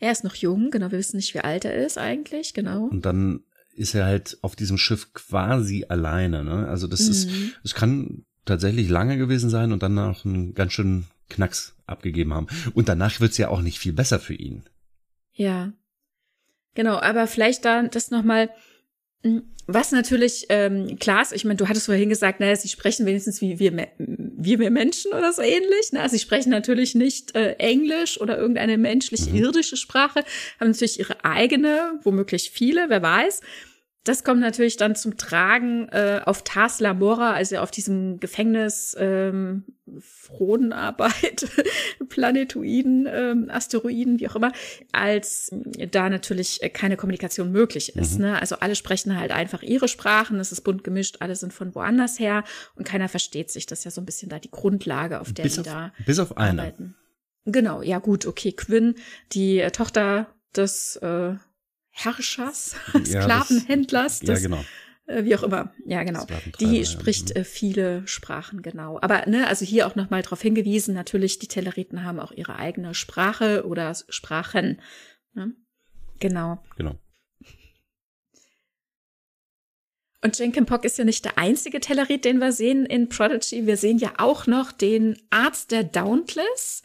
Er 0.00 0.10
ist 0.10 0.24
noch 0.24 0.34
jung, 0.34 0.72
genau, 0.72 0.90
wir 0.90 0.98
wissen 0.98 1.18
nicht, 1.18 1.32
wie 1.34 1.40
alt 1.40 1.64
er 1.64 1.76
ist 1.76 1.96
eigentlich, 1.96 2.54
genau. 2.54 2.86
Und 2.86 3.06
dann 3.06 3.44
ist 3.74 3.94
er 3.94 4.06
halt 4.06 4.38
auf 4.42 4.56
diesem 4.56 4.78
Schiff 4.78 5.12
quasi 5.12 5.86
alleine. 5.88 6.44
Ne? 6.44 6.68
Also 6.68 6.86
das 6.86 7.02
mhm. 7.02 7.10
ist, 7.10 7.28
es 7.64 7.74
kann 7.74 8.24
tatsächlich 8.44 8.88
lange 8.88 9.16
gewesen 9.16 9.50
sein 9.50 9.72
und 9.72 9.82
dann 9.82 9.98
auch 9.98 10.24
einen 10.24 10.54
ganz 10.54 10.72
schönen 10.72 11.06
Knacks 11.28 11.74
abgegeben 11.86 12.34
haben. 12.34 12.48
Und 12.74 12.88
danach 12.88 13.20
wird's 13.20 13.38
ja 13.38 13.48
auch 13.48 13.62
nicht 13.62 13.78
viel 13.78 13.92
besser 13.92 14.18
für 14.18 14.34
ihn. 14.34 14.64
Ja. 15.32 15.72
Genau, 16.74 17.00
aber 17.00 17.26
vielleicht 17.26 17.64
da 17.64 17.82
das 17.82 18.10
nochmal, 18.10 18.48
hm, 18.48 18.52
was 19.66 19.92
natürlich 19.92 20.46
ähm, 20.48 20.98
klar 20.98 21.22
ist, 21.22 21.32
ich 21.32 21.44
meine, 21.44 21.56
du 21.56 21.68
hattest 21.68 21.86
vorhin 21.86 22.08
gesagt, 22.08 22.40
naja, 22.40 22.56
sie 22.56 22.68
sprechen 22.68 23.06
wenigstens 23.06 23.40
wie 23.40 23.58
wir, 23.58 23.88
wie 23.98 24.58
wir 24.58 24.70
Menschen 24.70 25.12
oder 25.12 25.32
so 25.32 25.42
ähnlich. 25.42 25.92
Ne? 25.92 26.00
Also 26.00 26.16
sie 26.16 26.22
sprechen 26.22 26.50
natürlich 26.50 26.94
nicht 26.94 27.36
äh, 27.36 27.52
Englisch 27.54 28.20
oder 28.20 28.38
irgendeine 28.38 28.78
menschliche, 28.78 29.30
mhm. 29.30 29.36
irdische 29.36 29.76
Sprache, 29.76 30.24
haben 30.58 30.70
natürlich 30.70 30.98
ihre 30.98 31.24
eigene, 31.24 32.00
womöglich 32.02 32.50
viele, 32.50 32.86
wer 32.88 33.02
weiß. 33.02 33.40
Das 34.04 34.24
kommt 34.24 34.40
natürlich 34.40 34.78
dann 34.78 34.96
zum 34.96 35.18
Tragen 35.18 35.88
äh, 35.90 36.22
auf 36.24 36.42
Tars 36.42 36.80
Lamora, 36.80 37.34
also 37.34 37.58
auf 37.58 37.70
diesem 37.70 38.18
Gefängnis 38.18 38.96
ähm, 38.98 39.64
Frodenarbeit, 39.98 41.46
Planetoiden, 42.08 43.06
ähm, 43.10 43.50
Asteroiden, 43.50 44.18
wie 44.18 44.28
auch 44.28 44.36
immer, 44.36 44.52
als 44.92 45.54
da 45.90 46.08
natürlich 46.08 46.60
keine 46.72 46.96
Kommunikation 46.96 47.52
möglich 47.52 47.94
ist. 47.94 48.14
Mhm. 48.14 48.24
Ne? 48.24 48.40
Also 48.40 48.56
alle 48.56 48.74
sprechen 48.74 49.18
halt 49.18 49.32
einfach 49.32 49.62
ihre 49.62 49.86
Sprachen, 49.86 50.40
es 50.40 50.50
ist 50.50 50.62
bunt 50.62 50.82
gemischt, 50.82 51.16
alle 51.20 51.36
sind 51.36 51.52
von 51.52 51.74
woanders 51.74 52.18
her 52.18 52.44
und 52.76 52.86
keiner 52.86 53.08
versteht 53.08 53.50
sich. 53.50 53.66
Das 53.66 53.80
ist 53.80 53.84
ja 53.84 53.90
so 53.90 54.00
ein 54.00 54.06
bisschen 54.06 54.30
da 54.30 54.38
die 54.38 54.50
Grundlage, 54.50 55.20
auf 55.20 55.34
der 55.34 55.42
bis 55.42 55.54
die 55.54 55.60
auf, 55.60 55.66
da 55.66 55.92
bis 56.06 56.18
auf 56.18 56.38
eine. 56.38 56.62
arbeiten. 56.62 56.96
Genau, 57.44 57.82
ja 57.82 57.98
gut, 57.98 58.26
okay, 58.26 58.52
Quinn, 58.52 58.94
die 59.32 59.60
äh, 59.60 59.70
Tochter 59.70 60.34
des 60.56 60.96
äh, 60.96 61.34
Herrschers, 61.90 62.76
ja, 63.06 63.22
Sklavenhändlers, 63.22 64.20
das, 64.20 64.42
ja, 64.42 64.48
genau. 64.48 64.64
Äh, 65.06 65.24
wie 65.24 65.36
auch 65.36 65.42
immer. 65.42 65.72
Ja, 65.84 66.04
genau. 66.04 66.26
Die 66.60 66.84
spricht 66.84 67.34
äh, 67.36 67.44
viele 67.44 68.06
Sprachen, 68.06 68.62
genau. 68.62 68.98
Aber 69.02 69.26
ne, 69.26 69.48
also 69.48 69.64
hier 69.64 69.86
auch 69.86 69.96
nochmal 69.96 70.22
darauf 70.22 70.40
hingewiesen, 70.40 70.94
natürlich, 70.94 71.38
die 71.38 71.48
Telleriten 71.48 72.04
haben 72.04 72.20
auch 72.20 72.32
ihre 72.32 72.56
eigene 72.56 72.94
Sprache 72.94 73.66
oder 73.66 73.94
Sprachen. 74.08 74.80
Ne? 75.34 75.52
Genau. 76.20 76.62
Genau. 76.76 76.96
Und 80.22 80.38
Jenkin 80.38 80.66
Pock 80.66 80.84
ist 80.84 80.98
ja 80.98 81.04
nicht 81.04 81.24
der 81.24 81.38
einzige 81.38 81.80
Tellerit, 81.80 82.24
den 82.24 82.38
wir 82.38 82.52
sehen 82.52 82.84
in 82.84 83.08
Prodigy. 83.08 83.66
Wir 83.66 83.78
sehen 83.78 83.98
ja 83.98 84.12
auch 84.18 84.46
noch 84.46 84.70
den 84.70 85.16
Arzt 85.30 85.70
der 85.70 85.82
Dauntless, 85.82 86.82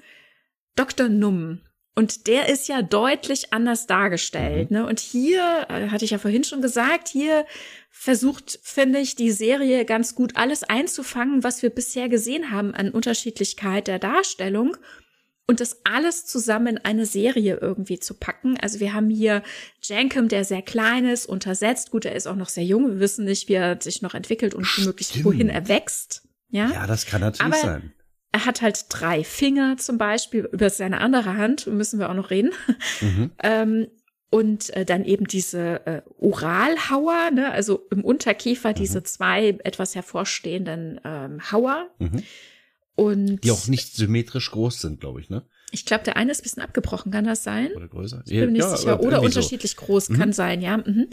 Dr. 0.76 1.10
Num. 1.10 1.60
Und 1.96 2.28
der 2.28 2.50
ist 2.50 2.68
ja 2.68 2.82
deutlich 2.82 3.54
anders 3.54 3.88
dargestellt. 3.88 4.70
Mhm. 4.70 4.78
Ne? 4.78 4.86
Und 4.86 5.00
hier, 5.00 5.66
äh, 5.70 5.88
hatte 5.88 6.04
ich 6.04 6.12
ja 6.12 6.18
vorhin 6.18 6.44
schon 6.44 6.62
gesagt, 6.62 7.08
hier 7.08 7.46
versucht, 7.90 8.60
finde 8.62 9.00
ich, 9.00 9.16
die 9.16 9.32
Serie 9.32 9.86
ganz 9.86 10.14
gut 10.14 10.36
alles 10.36 10.64
einzufangen, 10.64 11.44
was 11.44 11.64
wir 11.64 11.70
bisher 11.70 12.10
gesehen 12.10 12.52
haben 12.52 12.76
an 12.76 12.92
Unterschiedlichkeit 12.92 13.88
der 13.88 14.00
Darstellung 14.00 14.76
und 15.48 15.60
das 15.60 15.86
alles 15.86 16.26
zusammen 16.26 16.68
in 16.68 16.78
eine 16.80 17.06
Serie 17.06 17.58
irgendwie 17.62 18.00
zu 18.00 18.16
packen. 18.16 18.58
Also 18.60 18.80
wir 18.80 18.94
haben 18.94 19.10
hier 19.10 19.44
Jankum, 19.82 20.28
der 20.28 20.44
sehr 20.44 20.62
klein 20.62 21.06
ist, 21.06 21.28
untersetzt. 21.28 21.92
Gut, 21.92 22.06
er 22.06 22.16
ist 22.16 22.28
auch 22.28 22.36
noch 22.36 22.50
sehr 22.50 22.66
jung. 22.66 22.90
Wir 22.90 23.00
wissen 23.00 23.26
nicht, 23.26 23.48
wie 23.48 23.54
er 23.54 23.80
sich 23.82 24.02
noch 24.02 24.16
entwickelt 24.16 24.54
und 24.54 24.68
womöglich 24.78 25.24
wohin 25.24 25.50
er 25.50 25.68
wächst. 25.68 26.28
Ja, 26.50 26.72
ja 26.72 26.88
das 26.88 27.06
kann 27.06 27.22
natürlich 27.22 27.54
Aber 27.54 27.62
sein. 27.62 27.94
Er 28.36 28.44
hat 28.44 28.62
halt 28.62 28.88
drei 28.90 29.24
Finger 29.24 29.78
zum 29.78 29.98
Beispiel, 29.98 30.50
über 30.52 30.70
seine 30.70 31.00
andere 31.00 31.38
Hand 31.38 31.68
müssen 31.68 32.00
wir 32.00 32.10
auch 32.10 32.16
noch 32.16 32.32
reden. 32.32 32.52
Mhm. 33.00 33.32
ähm, 33.42 33.88
und 34.30 34.72
äh, 34.72 34.84
dann 34.84 35.06
eben 35.06 35.26
diese 35.26 35.86
äh, 35.88 36.02
Oralhauer, 36.20 37.32
ne? 37.32 37.50
also 37.50 37.88
im 37.92 38.04
Unterkiefer 38.04 38.72
mhm. 38.72 38.76
diese 38.76 39.04
zwei 39.04 39.58
etwas 39.64 39.96
hervorstehenden 39.96 41.00
ähm, 41.06 41.50
Hauer. 41.50 41.88
Mhm. 42.00 42.24
Und 42.96 43.42
die 43.46 43.52
auch 43.52 43.68
nicht 43.70 43.96
symmetrisch 43.96 44.52
groß 44.52 44.82
sind, 44.82 45.00
glaube 45.00 45.22
ich, 45.22 45.30
ne? 45.30 45.46
Ich 45.72 45.86
glaube, 45.86 46.04
der 46.04 46.18
eine 46.18 46.32
ist 46.32 46.42
ein 46.42 46.44
bisschen 46.44 46.64
abgebrochen, 46.64 47.14
kann 47.14 47.24
das 47.24 47.42
sein? 47.42 47.72
Oder 47.74 47.88
größer. 47.88 48.22
Ich 48.26 48.32
bin 48.32 48.48
mir 48.48 48.52
nicht 48.52 48.64
ja, 48.64 48.76
sicher. 48.76 49.00
Oder 49.02 49.22
unterschiedlich 49.22 49.76
so. 49.78 49.86
groß, 49.86 50.10
kann 50.10 50.30
mhm. 50.30 50.34
sein, 50.34 50.62
ja. 50.62 50.76
Mhm. 50.76 51.08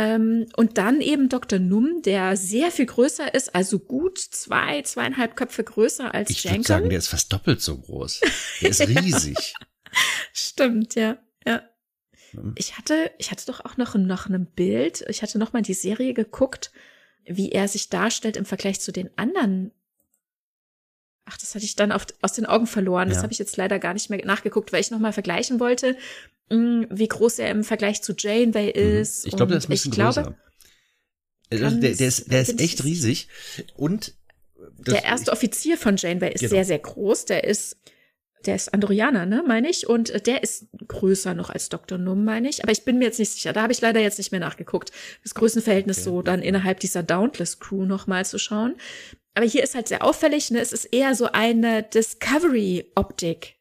Ähm, 0.00 0.46
und 0.56 0.78
dann 0.78 1.02
eben 1.02 1.28
Dr. 1.28 1.58
Num, 1.58 2.00
der 2.02 2.36
sehr 2.36 2.70
viel 2.70 2.86
größer 2.86 3.34
ist, 3.34 3.54
also 3.54 3.78
gut 3.78 4.18
zwei, 4.18 4.80
zweieinhalb 4.80 5.36
Köpfe 5.36 5.62
größer 5.62 6.14
als 6.14 6.30
Ich 6.30 6.44
würde 6.44 6.62
sagen, 6.62 6.88
der 6.88 6.98
ist 6.98 7.08
fast 7.08 7.30
doppelt 7.30 7.60
so 7.60 7.76
groß. 7.76 8.20
Der 8.62 8.70
ist 8.70 8.80
riesig. 8.88 9.54
Stimmt, 10.32 10.94
ja, 10.94 11.18
ja. 11.46 11.62
Ich 12.54 12.78
hatte, 12.78 13.10
ich 13.18 13.30
hatte 13.30 13.44
doch 13.44 13.62
auch 13.64 13.76
noch, 13.76 13.94
noch 13.94 14.26
ein 14.26 14.46
Bild. 14.46 15.04
Ich 15.08 15.22
hatte 15.22 15.38
noch 15.38 15.52
mal 15.52 15.62
die 15.62 15.74
Serie 15.74 16.14
geguckt, 16.14 16.70
wie 17.26 17.52
er 17.52 17.68
sich 17.68 17.90
darstellt 17.90 18.38
im 18.38 18.46
Vergleich 18.46 18.80
zu 18.80 18.92
den 18.92 19.10
anderen. 19.18 19.72
Ach, 21.26 21.36
das 21.36 21.54
hatte 21.54 21.64
ich 21.64 21.76
dann 21.76 21.92
auf, 21.92 22.06
aus 22.22 22.32
den 22.32 22.46
Augen 22.46 22.66
verloren. 22.66 23.10
Das 23.10 23.22
habe 23.22 23.32
ich 23.32 23.38
jetzt 23.38 23.56
leider 23.56 23.78
gar 23.78 23.92
nicht 23.92 24.08
mehr 24.08 24.24
nachgeguckt, 24.24 24.72
weil 24.72 24.80
ich 24.80 24.90
noch 24.90 24.98
mal 24.98 25.12
vergleichen 25.12 25.60
wollte, 25.60 25.96
Mm, 26.50 26.84
wie 26.90 27.08
groß 27.08 27.38
er 27.38 27.50
im 27.50 27.62
Vergleich 27.62 28.02
zu 28.02 28.12
Janeway 28.16 28.66
mhm. 28.66 29.00
ist. 29.00 29.26
Ich 29.26 29.36
glaube, 29.36 29.50
der 29.50 29.58
ist 29.58 29.68
ein 29.68 29.70
bisschen 29.70 29.92
größer. 29.92 30.22
Glaube, 30.22 30.36
also 31.50 31.80
der, 31.80 31.94
der, 31.94 32.08
ist, 32.08 32.30
der 32.30 32.42
ist 32.42 32.60
echt 32.60 32.84
riesig. 32.84 33.28
Und 33.76 34.14
das, 34.78 34.94
der 34.94 35.04
erste 35.04 35.32
Offizier 35.32 35.78
von 35.78 35.96
Janeway 35.96 36.32
ist 36.32 36.40
genau. 36.40 36.50
sehr, 36.50 36.64
sehr 36.64 36.78
groß. 36.78 37.26
Der 37.26 37.44
ist, 37.44 37.76
der 38.46 38.56
ist 38.56 38.74
Andorianer, 38.74 39.26
ne, 39.26 39.44
meine 39.46 39.70
ich. 39.70 39.88
Und 39.88 40.26
der 40.26 40.42
ist 40.42 40.66
größer 40.86 41.34
noch 41.34 41.50
als 41.50 41.68
Dr. 41.68 41.98
Num, 41.98 42.24
meine 42.24 42.48
ich. 42.48 42.62
Aber 42.62 42.72
ich 42.72 42.84
bin 42.84 42.98
mir 42.98 43.04
jetzt 43.06 43.18
nicht 43.18 43.32
sicher. 43.32 43.52
Da 43.52 43.62
habe 43.62 43.72
ich 43.72 43.80
leider 43.80 44.00
jetzt 44.00 44.18
nicht 44.18 44.32
mehr 44.32 44.40
nachgeguckt. 44.40 44.90
Das 45.22 45.34
Größenverhältnis 45.34 45.98
okay. 45.98 46.04
so 46.04 46.22
dann 46.22 46.42
innerhalb 46.42 46.80
dieser 46.80 47.02
Dauntless 47.02 47.60
Crew 47.60 47.84
noch 47.84 48.06
mal 48.06 48.24
zu 48.24 48.38
schauen. 48.38 48.76
Aber 49.34 49.46
hier 49.46 49.62
ist 49.62 49.76
halt 49.76 49.86
sehr 49.86 50.04
auffällig, 50.04 50.50
ne, 50.50 50.58
es 50.60 50.72
ist 50.72 50.86
eher 50.86 51.14
so 51.14 51.26
eine 51.26 51.84
Discovery-Optik 51.84 53.59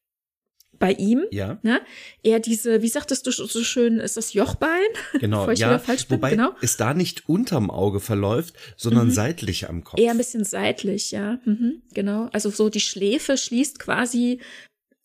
bei 0.79 0.93
ihm. 0.93 1.25
Ja. 1.31 1.59
Ne? 1.61 1.81
Er 2.23 2.39
diese, 2.39 2.81
wie 2.81 2.87
sagtest 2.87 3.27
du 3.27 3.31
so 3.31 3.63
schön, 3.63 3.99
ist 3.99 4.17
das 4.17 4.33
Jochbein? 4.33 4.69
Genau, 5.19 5.49
ja. 5.51 5.77
Falsch 5.79 6.07
bin? 6.07 6.17
Wobei 6.17 6.31
genau. 6.31 6.55
es 6.61 6.77
da 6.77 6.93
nicht 6.93 7.27
unterm 7.27 7.69
Auge 7.69 7.99
verläuft, 7.99 8.55
sondern 8.77 9.07
mhm. 9.07 9.11
seitlich 9.11 9.69
am 9.69 9.83
Kopf. 9.83 9.99
Eher 9.99 10.11
ein 10.11 10.17
bisschen 10.17 10.45
seitlich, 10.45 11.11
ja. 11.11 11.39
Mhm, 11.45 11.81
genau. 11.93 12.29
Also 12.31 12.49
so 12.49 12.69
die 12.69 12.79
Schläfe 12.79 13.37
schließt 13.37 13.79
quasi 13.79 14.39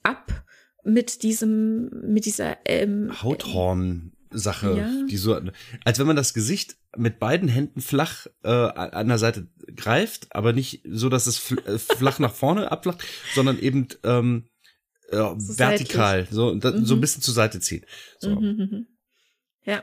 ab 0.03 0.45
mit 0.85 1.23
diesem, 1.23 1.91
mit 2.07 2.27
dieser 2.27 2.59
ähm, 2.65 3.11
Hauthorn. 3.23 4.13
Sache, 4.37 4.77
ja. 4.77 5.07
die 5.09 5.17
so, 5.17 5.41
als 5.85 5.99
wenn 6.01 6.09
man 6.09 6.17
das 6.17 6.35
Gesicht 6.35 6.77
mit 6.97 7.19
beiden 7.19 7.49
Händen 7.49 7.81
flach 7.81 8.27
äh, 8.43 8.49
an 8.49 9.09
der 9.09 9.19
Seite 9.19 9.47
greift, 9.77 10.35
aber 10.35 10.53
nicht 10.53 10.83
so, 10.89 11.09
dass 11.09 11.27
es 11.27 11.39
fl 11.39 11.59
äh, 11.67 11.79
flach 11.79 12.19
nach 12.19 12.33
vorne 12.33 12.71
abflacht, 12.71 13.05
sondern 13.35 13.59
eben 13.59 13.89
ähm, 14.03 14.47
so 15.15 15.59
vertikal, 15.59 16.27
so, 16.31 16.55
mhm. 16.55 16.85
so 16.85 16.95
ein 16.95 17.01
bisschen 17.01 17.23
zur 17.23 17.35
Seite 17.35 17.61
ziehen. 17.61 17.85
So. 18.19 18.31
Mhm, 18.31 18.47
mhm, 18.47 18.69
mhm, 18.71 18.87
ja, 19.65 19.83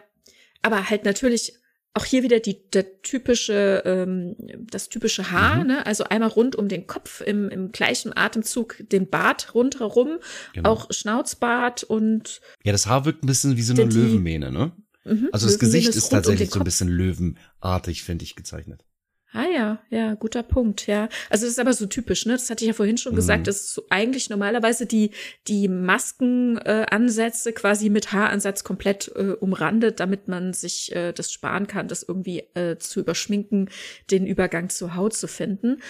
aber 0.62 0.90
halt 0.90 1.06
natürlich 1.06 1.54
auch 1.94 2.06
hier 2.06 2.24
wieder 2.24 2.40
die 2.40 2.70
der 2.70 3.02
typische 3.02 3.84
ähm, 3.86 4.36
das 4.70 4.88
typische 4.90 5.32
Haar, 5.32 5.62
mhm. 5.62 5.68
ne? 5.68 5.86
Also 5.86 6.06
einmal 6.06 6.30
rund 6.30 6.56
um 6.56 6.70
den 6.70 6.88
Kopf 6.88 7.22
im, 7.22 7.50
im 7.50 7.72
gleichen 7.72 8.16
Atemzug 8.16 8.78
den 8.80 9.10
Bart 9.10 9.54
rundherum, 9.54 10.20
genau. 10.54 10.70
auch 10.70 10.88
Schnauzbart 10.92 11.84
und 11.84 12.42
ja, 12.64 12.72
das 12.72 12.88
Haar 12.88 13.06
wirkt 13.06 13.24
ein 13.24 13.28
bisschen 13.28 13.58
wie 13.58 13.62
so 13.62 13.74
eine 13.74 13.84
Löwenmähne, 13.84 14.52
ne? 14.52 14.72
Mhm. 15.04 15.30
Also 15.32 15.48
das 15.48 15.60
Gesicht 15.60 15.90
ist 15.90 16.10
tatsächlich 16.10 16.50
um 16.50 16.54
so 16.54 16.60
ein 16.60 16.66
bisschen 16.66 16.88
löwenartig, 16.88 18.04
finde 18.04 18.24
ich, 18.24 18.36
gezeichnet. 18.36 18.86
Ah 19.34 19.46
ja, 19.46 19.80
ja, 19.90 20.14
guter 20.16 20.44
Punkt, 20.44 20.88
ja. 20.88 21.08
Also 21.30 21.46
das 21.46 21.54
ist 21.54 21.60
aber 21.60 21.72
so 21.72 21.86
typisch, 21.86 22.26
ne? 22.26 22.34
Das 22.34 22.50
hatte 22.50 22.66
ich 22.66 22.68
ja 22.68 22.74
vorhin 22.74 22.98
schon 22.98 23.14
mhm. 23.14 23.18
gesagt, 23.18 23.48
das 23.48 23.62
ist 23.62 23.74
so 23.74 23.84
eigentlich 23.90 24.30
normalerweise 24.30 24.86
die 24.86 25.12
die 25.48 25.70
Maskenansätze 25.70 27.50
äh, 27.50 27.54
quasi 27.54 27.90
mit 27.90 28.12
Haaransatz 28.12 28.66
komplett 28.66 29.10
äh, 29.16 29.32
umrandet, 29.40 30.02
damit 30.02 30.28
man 30.28 30.52
sich 30.52 30.94
äh, 30.94 31.14
das 31.14 31.32
sparen 31.32 31.68
kann, 31.68 31.88
das 31.88 32.04
irgendwie 32.04 32.40
äh, 32.56 32.78
zu 32.78 33.00
überschminken, 33.00 33.70
den 34.10 34.28
Übergang 34.28 34.70
zur 34.70 34.96
Haut 34.96 35.14
zu 35.14 35.28
finden. 35.28 35.82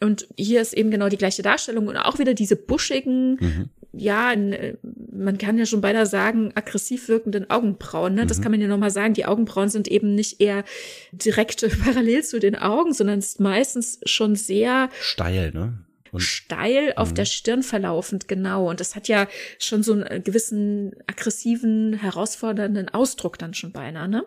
Und 0.00 0.28
hier 0.36 0.60
ist 0.60 0.74
eben 0.74 0.90
genau 0.92 1.08
die 1.08 1.16
gleiche 1.16 1.42
Darstellung 1.42 1.88
und 1.88 1.96
auch 1.96 2.18
wieder 2.18 2.34
diese 2.34 2.56
buschigen, 2.56 3.38
mhm. 3.40 3.70
Ja, 3.96 4.32
äh, 4.32 4.76
man 5.12 5.38
kann 5.38 5.58
ja 5.58 5.66
schon 5.66 5.80
beinahe 5.80 6.06
sagen, 6.06 6.52
aggressiv 6.54 7.08
wirkenden 7.08 7.50
Augenbrauen. 7.50 8.14
Ne? 8.14 8.26
Das 8.26 8.38
mhm. 8.38 8.42
kann 8.42 8.52
man 8.52 8.60
ja 8.60 8.68
nochmal 8.68 8.90
sagen. 8.90 9.14
Die 9.14 9.26
Augenbrauen 9.26 9.68
sind 9.68 9.88
eben 9.88 10.14
nicht 10.14 10.40
eher 10.40 10.64
direkt 11.12 11.66
parallel 11.84 12.22
zu 12.24 12.40
den 12.40 12.56
Augen, 12.56 12.92
sondern 12.92 13.18
ist 13.18 13.40
meistens 13.40 14.00
schon 14.04 14.36
sehr 14.36 14.88
steil, 15.00 15.52
ne? 15.52 15.78
Und, 16.10 16.20
steil 16.20 16.92
auf 16.94 17.10
mhm. 17.10 17.14
der 17.16 17.24
Stirn 17.24 17.62
verlaufend, 17.64 18.28
genau. 18.28 18.70
Und 18.70 18.78
das 18.78 18.94
hat 18.94 19.08
ja 19.08 19.26
schon 19.58 19.82
so 19.82 19.94
einen 19.94 20.22
gewissen 20.22 20.92
aggressiven, 21.08 21.94
herausfordernden 21.94 22.88
Ausdruck 22.88 23.36
dann 23.36 23.52
schon 23.52 23.72
beinahe, 23.72 24.08
ne? 24.08 24.24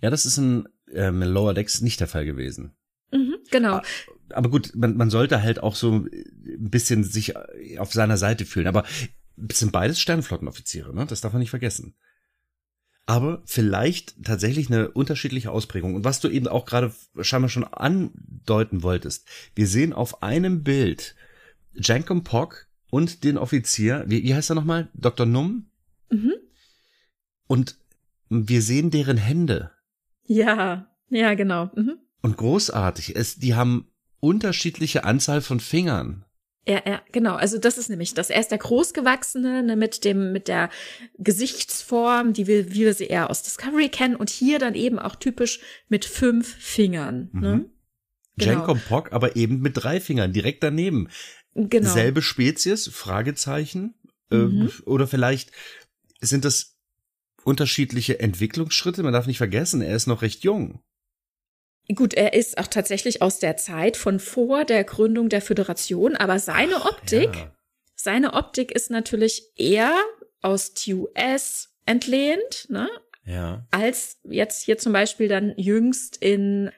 Ja, 0.00 0.08
das 0.08 0.24
ist 0.24 0.38
in 0.38 0.66
ähm, 0.94 1.22
Lower 1.22 1.52
Decks 1.52 1.82
nicht 1.82 2.00
der 2.00 2.06
Fall 2.06 2.24
gewesen. 2.24 2.72
Mhm, 3.12 3.36
genau. 3.50 3.82
Aber 4.30 4.50
gut, 4.50 4.72
man, 4.74 4.96
man 4.96 5.10
sollte 5.10 5.42
halt 5.42 5.62
auch 5.62 5.74
so 5.74 5.92
ein 5.92 6.10
bisschen 6.70 7.04
sich 7.04 7.34
auf 7.78 7.92
seiner 7.92 8.16
Seite 8.16 8.44
fühlen. 8.44 8.66
Aber 8.66 8.84
es 9.48 9.58
sind 9.58 9.72
beides 9.72 10.00
Sternflottenoffiziere, 10.00 10.94
ne? 10.94 11.06
Das 11.06 11.20
darf 11.20 11.32
man 11.32 11.40
nicht 11.40 11.50
vergessen. 11.50 11.94
Aber 13.06 13.42
vielleicht 13.46 14.22
tatsächlich 14.22 14.68
eine 14.68 14.90
unterschiedliche 14.90 15.50
Ausprägung. 15.50 15.94
Und 15.94 16.04
was 16.04 16.20
du 16.20 16.28
eben 16.28 16.46
auch 16.46 16.66
gerade 16.66 16.92
scheinbar 17.20 17.48
schon 17.48 17.64
andeuten 17.64 18.82
wolltest. 18.82 19.26
Wir 19.54 19.66
sehen 19.66 19.94
auf 19.94 20.22
einem 20.22 20.62
Bild 20.62 21.14
Jankum 21.72 22.22
Pock 22.22 22.66
und 22.90 23.24
den 23.24 23.38
Offizier, 23.38 24.04
wie, 24.06 24.22
wie 24.24 24.34
heißt 24.34 24.50
er 24.50 24.56
nochmal? 24.56 24.88
Dr. 24.94 25.24
Num? 25.24 25.70
Mhm. 26.10 26.34
Und 27.46 27.76
wir 28.28 28.60
sehen 28.60 28.90
deren 28.90 29.16
Hände. 29.16 29.70
Ja, 30.24 30.94
ja, 31.08 31.32
genau. 31.34 31.70
Mhm. 31.74 31.98
Und 32.20 32.36
großartig. 32.36 33.16
Es, 33.16 33.36
die 33.36 33.54
haben 33.54 33.90
unterschiedliche 34.20 35.04
Anzahl 35.04 35.40
von 35.40 35.60
Fingern. 35.60 36.24
Ja, 36.66 36.82
ja, 36.86 37.02
genau. 37.12 37.34
Also 37.34 37.56
das 37.56 37.78
ist 37.78 37.88
nämlich 37.88 38.12
das. 38.12 38.28
Er 38.28 38.40
ist 38.40 38.50
der 38.50 38.58
Großgewachsene 38.58 39.62
ne, 39.62 39.74
mit 39.74 40.04
dem 40.04 40.32
mit 40.32 40.48
der 40.48 40.68
Gesichtsform, 41.16 42.34
die 42.34 42.46
wir, 42.46 42.74
wie 42.74 42.80
wir 42.80 42.92
sie 42.92 43.06
eher 43.06 43.30
aus 43.30 43.42
Discovery 43.42 43.88
kennen, 43.88 44.16
und 44.16 44.28
hier 44.28 44.58
dann 44.58 44.74
eben 44.74 44.98
auch 44.98 45.16
typisch 45.16 45.60
mit 45.88 46.04
fünf 46.04 46.54
Fingern. 46.56 47.30
Mhm. 47.32 47.40
Ne? 47.40 47.70
Genau. 48.36 48.74
Pock, 48.86 49.12
aber 49.12 49.34
eben 49.36 49.60
mit 49.60 49.82
drei 49.82 49.98
Fingern 49.98 50.32
direkt 50.32 50.62
daneben. 50.62 51.08
Genau. 51.54 51.90
Selbe 51.90 52.22
Spezies? 52.22 52.86
Fragezeichen. 52.88 53.94
Ähm, 54.30 54.58
mhm. 54.58 54.72
oder 54.84 55.06
vielleicht 55.06 55.50
sind 56.20 56.44
das 56.44 56.76
unterschiedliche 57.44 58.20
Entwicklungsschritte. 58.20 59.02
Man 59.02 59.14
darf 59.14 59.26
nicht 59.26 59.38
vergessen, 59.38 59.80
er 59.80 59.96
ist 59.96 60.06
noch 60.06 60.20
recht 60.20 60.44
jung. 60.44 60.82
Gut, 61.94 62.14
er 62.14 62.34
ist 62.34 62.58
auch 62.58 62.66
tatsächlich 62.66 63.22
aus 63.22 63.38
der 63.38 63.56
Zeit 63.56 63.96
von 63.96 64.20
vor 64.20 64.64
der 64.64 64.84
Gründung 64.84 65.28
der 65.28 65.40
Föderation, 65.40 66.16
aber 66.16 66.38
seine 66.38 66.84
Optik, 66.84 67.34
ja. 67.34 67.52
seine 67.94 68.34
Optik 68.34 68.72
ist 68.72 68.90
natürlich 68.90 69.52
eher 69.56 69.94
aus 70.42 70.74
TUS 70.74 71.70
entlehnt, 71.86 72.66
ne? 72.68 72.88
Ja. 73.24 73.66
Als 73.70 74.18
jetzt 74.24 74.64
hier 74.64 74.78
zum 74.78 74.92
Beispiel 74.92 75.28
dann 75.28 75.54
jüngst 75.56 76.16
in 76.18 76.70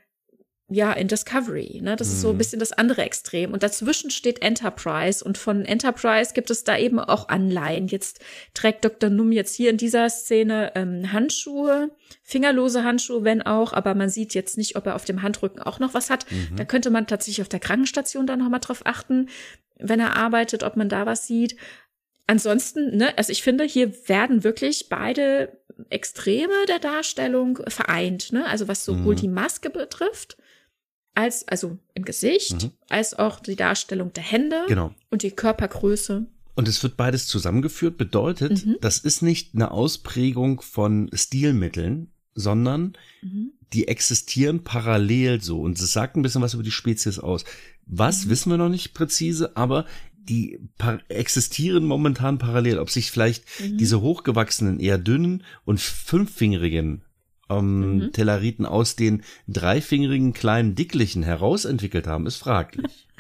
ja, 0.72 0.92
in 0.92 1.08
Discovery. 1.08 1.80
Ne? 1.82 1.96
Das 1.96 2.08
mhm. 2.08 2.14
ist 2.14 2.20
so 2.20 2.28
ein 2.28 2.34
mhm. 2.34 2.38
bisschen 2.38 2.60
das 2.60 2.72
andere 2.72 3.02
Extrem. 3.02 3.52
Und 3.52 3.62
dazwischen 3.62 4.10
steht 4.10 4.40
Enterprise. 4.40 5.22
Und 5.24 5.36
von 5.36 5.64
Enterprise 5.64 6.32
gibt 6.32 6.48
es 6.48 6.62
da 6.62 6.78
eben 6.78 7.00
auch 7.00 7.28
Anleihen. 7.28 7.88
Jetzt 7.88 8.20
trägt 8.54 8.84
Dr. 8.84 9.10
Num 9.10 9.32
jetzt 9.32 9.54
hier 9.56 9.70
in 9.70 9.76
dieser 9.76 10.08
Szene 10.08 10.72
ähm, 10.76 11.12
Handschuhe, 11.12 11.90
fingerlose 12.22 12.84
Handschuhe, 12.84 13.24
wenn 13.24 13.42
auch, 13.42 13.72
aber 13.72 13.94
man 13.94 14.08
sieht 14.08 14.32
jetzt 14.32 14.56
nicht, 14.56 14.76
ob 14.76 14.86
er 14.86 14.94
auf 14.94 15.04
dem 15.04 15.22
Handrücken 15.22 15.60
auch 15.60 15.80
noch 15.80 15.92
was 15.92 16.08
hat. 16.08 16.24
Mhm. 16.30 16.56
Da 16.56 16.64
könnte 16.64 16.90
man 16.90 17.08
tatsächlich 17.08 17.42
auf 17.42 17.48
der 17.48 17.60
Krankenstation 17.60 18.26
dann 18.26 18.38
nochmal 18.38 18.60
drauf 18.60 18.82
achten, 18.84 19.28
wenn 19.76 19.98
er 19.98 20.16
arbeitet, 20.16 20.62
ob 20.62 20.76
man 20.76 20.88
da 20.88 21.04
was 21.04 21.26
sieht. 21.26 21.56
Ansonsten, 22.28 22.96
ne, 22.96 23.18
also 23.18 23.32
ich 23.32 23.42
finde, 23.42 23.64
hier 23.64 23.92
werden 24.08 24.44
wirklich 24.44 24.88
beide 24.88 25.58
Extreme 25.88 26.52
der 26.68 26.78
Darstellung 26.78 27.58
vereint, 27.66 28.32
ne? 28.32 28.46
Also 28.46 28.68
was 28.68 28.84
sowohl 28.84 29.14
mhm. 29.14 29.20
die 29.20 29.28
Maske 29.28 29.70
betrifft, 29.70 30.36
als, 31.14 31.46
also 31.48 31.78
im 31.94 32.04
Gesicht, 32.04 32.64
mhm. 32.64 32.70
als 32.88 33.14
auch 33.14 33.40
die 33.40 33.56
Darstellung 33.56 34.12
der 34.12 34.22
Hände 34.22 34.64
genau. 34.68 34.94
und 35.10 35.22
die 35.22 35.30
Körpergröße. 35.30 36.26
Und 36.54 36.68
es 36.68 36.82
wird 36.82 36.96
beides 36.96 37.26
zusammengeführt, 37.26 37.96
bedeutet, 37.96 38.66
mhm. 38.66 38.76
das 38.80 38.98
ist 38.98 39.22
nicht 39.22 39.54
eine 39.54 39.70
Ausprägung 39.70 40.60
von 40.60 41.10
Stilmitteln, 41.12 42.12
sondern 42.34 42.96
mhm. 43.22 43.52
die 43.72 43.88
existieren 43.88 44.62
parallel 44.64 45.40
so. 45.40 45.60
Und 45.60 45.78
es 45.78 45.92
sagt 45.92 46.16
ein 46.16 46.22
bisschen 46.22 46.42
was 46.42 46.54
über 46.54 46.62
die 46.62 46.70
Spezies 46.70 47.18
aus. 47.18 47.44
Was 47.86 48.26
mhm. 48.26 48.30
wissen 48.30 48.50
wir 48.50 48.58
noch 48.58 48.68
nicht 48.68 48.94
präzise, 48.94 49.56
aber 49.56 49.86
die 50.16 50.60
existieren 51.08 51.84
momentan 51.84 52.38
parallel. 52.38 52.78
Ob 52.78 52.90
sich 52.90 53.10
vielleicht 53.10 53.44
mhm. 53.60 53.78
diese 53.78 54.00
hochgewachsenen, 54.00 54.80
eher 54.80 54.98
dünnen 54.98 55.44
und 55.64 55.80
fünffingerigen 55.80 57.02
ähm, 57.50 57.96
mhm. 57.96 58.12
Telleriten 58.12 58.66
aus 58.66 58.96
den 58.96 59.22
dreifingerigen 59.48 60.32
kleinen 60.32 60.74
Dicklichen 60.74 61.22
herausentwickelt 61.22 62.06
haben, 62.06 62.26
ist 62.26 62.36
fraglich. 62.36 63.06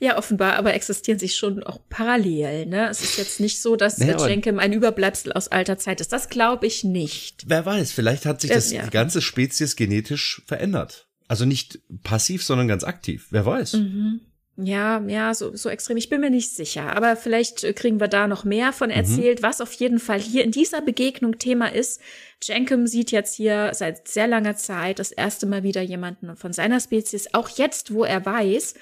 Ja, 0.00 0.18
offenbar, 0.18 0.56
aber 0.56 0.74
existieren 0.74 1.18
sich 1.18 1.36
schon 1.36 1.62
auch 1.62 1.78
parallel. 1.88 2.66
Ne? 2.66 2.88
Es 2.90 3.00
ist 3.00 3.16
jetzt 3.16 3.40
nicht 3.40 3.62
so, 3.62 3.76
dass 3.76 3.98
naja, 3.98 4.26
Jenkem 4.26 4.58
ein 4.58 4.72
Überbleibsel 4.72 5.32
aus 5.32 5.48
alter 5.48 5.78
Zeit 5.78 6.00
ist. 6.00 6.12
Das 6.12 6.28
glaube 6.28 6.66
ich 6.66 6.82
nicht. 6.82 7.44
Wer 7.46 7.64
weiß, 7.64 7.92
vielleicht 7.92 8.26
hat 8.26 8.40
sich 8.40 8.50
das, 8.50 8.72
ja. 8.72 8.82
die 8.82 8.90
ganze 8.90 9.22
Spezies 9.22 9.76
genetisch 9.76 10.42
verändert. 10.46 11.06
Also 11.28 11.44
nicht 11.44 11.78
passiv, 12.02 12.44
sondern 12.44 12.68
ganz 12.68 12.84
aktiv. 12.84 13.28
Wer 13.30 13.46
weiß. 13.46 13.74
Mhm. 13.74 14.20
Ja, 14.56 15.02
ja, 15.08 15.34
so, 15.34 15.56
so 15.56 15.68
extrem. 15.68 15.96
Ich 15.96 16.08
bin 16.08 16.20
mir 16.20 16.30
nicht 16.30 16.54
sicher. 16.54 16.96
Aber 16.96 17.16
vielleicht 17.16 17.64
äh, 17.64 17.72
kriegen 17.72 17.98
wir 17.98 18.06
da 18.06 18.28
noch 18.28 18.44
mehr 18.44 18.72
von 18.72 18.90
mhm. 18.90 18.96
erzählt, 18.96 19.40
mhm. 19.40 19.42
was 19.42 19.60
auf 19.60 19.72
jeden 19.72 19.98
Fall 19.98 20.20
hier 20.20 20.44
in 20.44 20.52
dieser 20.52 20.80
Begegnung 20.80 21.38
Thema 21.38 21.72
ist. 21.72 22.00
Jenkem 22.40 22.86
sieht 22.86 23.10
jetzt 23.10 23.34
hier 23.34 23.72
seit 23.74 24.06
sehr 24.06 24.28
langer 24.28 24.56
Zeit 24.56 24.98
das 25.00 25.10
erste 25.10 25.46
Mal 25.46 25.64
wieder 25.64 25.82
jemanden 25.82 26.36
von 26.36 26.52
seiner 26.52 26.78
Spezies, 26.78 27.34
auch 27.34 27.48
jetzt, 27.48 27.92
wo 27.92 28.04
er 28.04 28.24
weiß, 28.24 28.74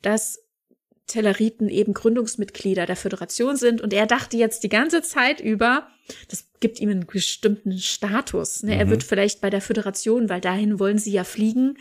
dass 0.00 0.40
Telleriten 1.08 1.68
eben 1.68 1.94
Gründungsmitglieder 1.94 2.86
der 2.86 2.96
Föderation 2.96 3.56
sind. 3.56 3.80
Und 3.80 3.92
er 3.92 4.06
dachte 4.06 4.36
jetzt 4.36 4.62
die 4.62 4.68
ganze 4.68 5.02
Zeit 5.02 5.40
über, 5.40 5.88
das 6.28 6.48
gibt 6.60 6.80
ihm 6.80 6.90
einen 6.90 7.06
bestimmten 7.06 7.78
Status. 7.78 8.62
Ne? 8.62 8.74
Mhm. 8.74 8.80
Er 8.80 8.90
wird 8.90 9.02
vielleicht 9.02 9.40
bei 9.40 9.50
der 9.50 9.60
Föderation, 9.60 10.28
weil 10.28 10.40
dahin 10.40 10.78
wollen 10.78 10.98
sie 10.98 11.12
ja 11.12 11.24
fliegen, 11.24 11.76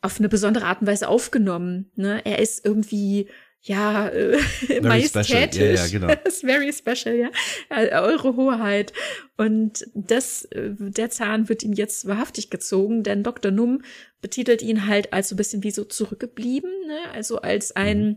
auf 0.00 0.18
eine 0.18 0.28
besondere 0.28 0.66
Art 0.66 0.80
und 0.80 0.86
Weise 0.86 1.08
aufgenommen. 1.08 1.90
Ne? 1.96 2.20
Er 2.24 2.38
ist 2.38 2.64
irgendwie 2.64 3.28
ja, 3.66 4.08
äh, 4.08 4.38
majestätisch. 4.80 5.60
Ja, 5.60 5.84
ja, 5.84 5.86
genau. 5.88 6.06
Das 6.06 6.18
ist 6.34 6.40
very 6.42 6.72
special, 6.72 7.16
ja. 7.16 7.30
Eure 7.68 8.36
Hoheit. 8.36 8.92
Und 9.36 9.86
das, 9.94 10.44
äh, 10.46 10.70
der 10.78 11.10
Zahn 11.10 11.48
wird 11.48 11.64
ihm 11.64 11.72
jetzt 11.72 12.06
wahrhaftig 12.06 12.50
gezogen, 12.50 13.02
denn 13.02 13.24
Dr. 13.24 13.50
Num 13.50 13.82
betitelt 14.20 14.62
ihn 14.62 14.86
halt 14.86 15.12
als 15.12 15.30
so 15.30 15.34
ein 15.34 15.38
bisschen 15.38 15.64
wie 15.64 15.72
so 15.72 15.84
zurückgeblieben, 15.84 16.70
ne? 16.86 17.10
Also 17.12 17.40
als 17.40 17.74
ein, 17.74 18.06
mhm. 18.06 18.16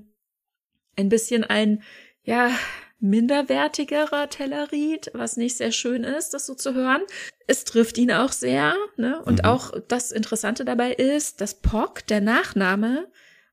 ein 0.98 1.10
bisschen 1.10 1.44
ein, 1.44 1.82
ja, 2.24 2.52
minderwertigerer 3.00 4.30
Tellerit, 4.30 5.12
was 5.14 5.38
nicht 5.38 5.58
sehr 5.58 5.72
schön 5.72 6.04
ist, 6.04 6.34
das 6.34 6.46
so 6.46 6.56
zu 6.56 6.74
hören. 6.74 7.02
Es 7.48 7.64
trifft 7.64 7.98
ihn 7.98 8.12
auch 8.12 8.32
sehr, 8.32 8.76
ne? 8.98 9.22
Und 9.24 9.40
mhm. 9.40 9.46
auch 9.46 9.72
das 9.88 10.12
Interessante 10.12 10.66
dabei 10.66 10.94
ist, 10.94 11.42
dass 11.42 11.62
Pock, 11.62 12.06
der 12.08 12.22
Nachname, 12.22 13.08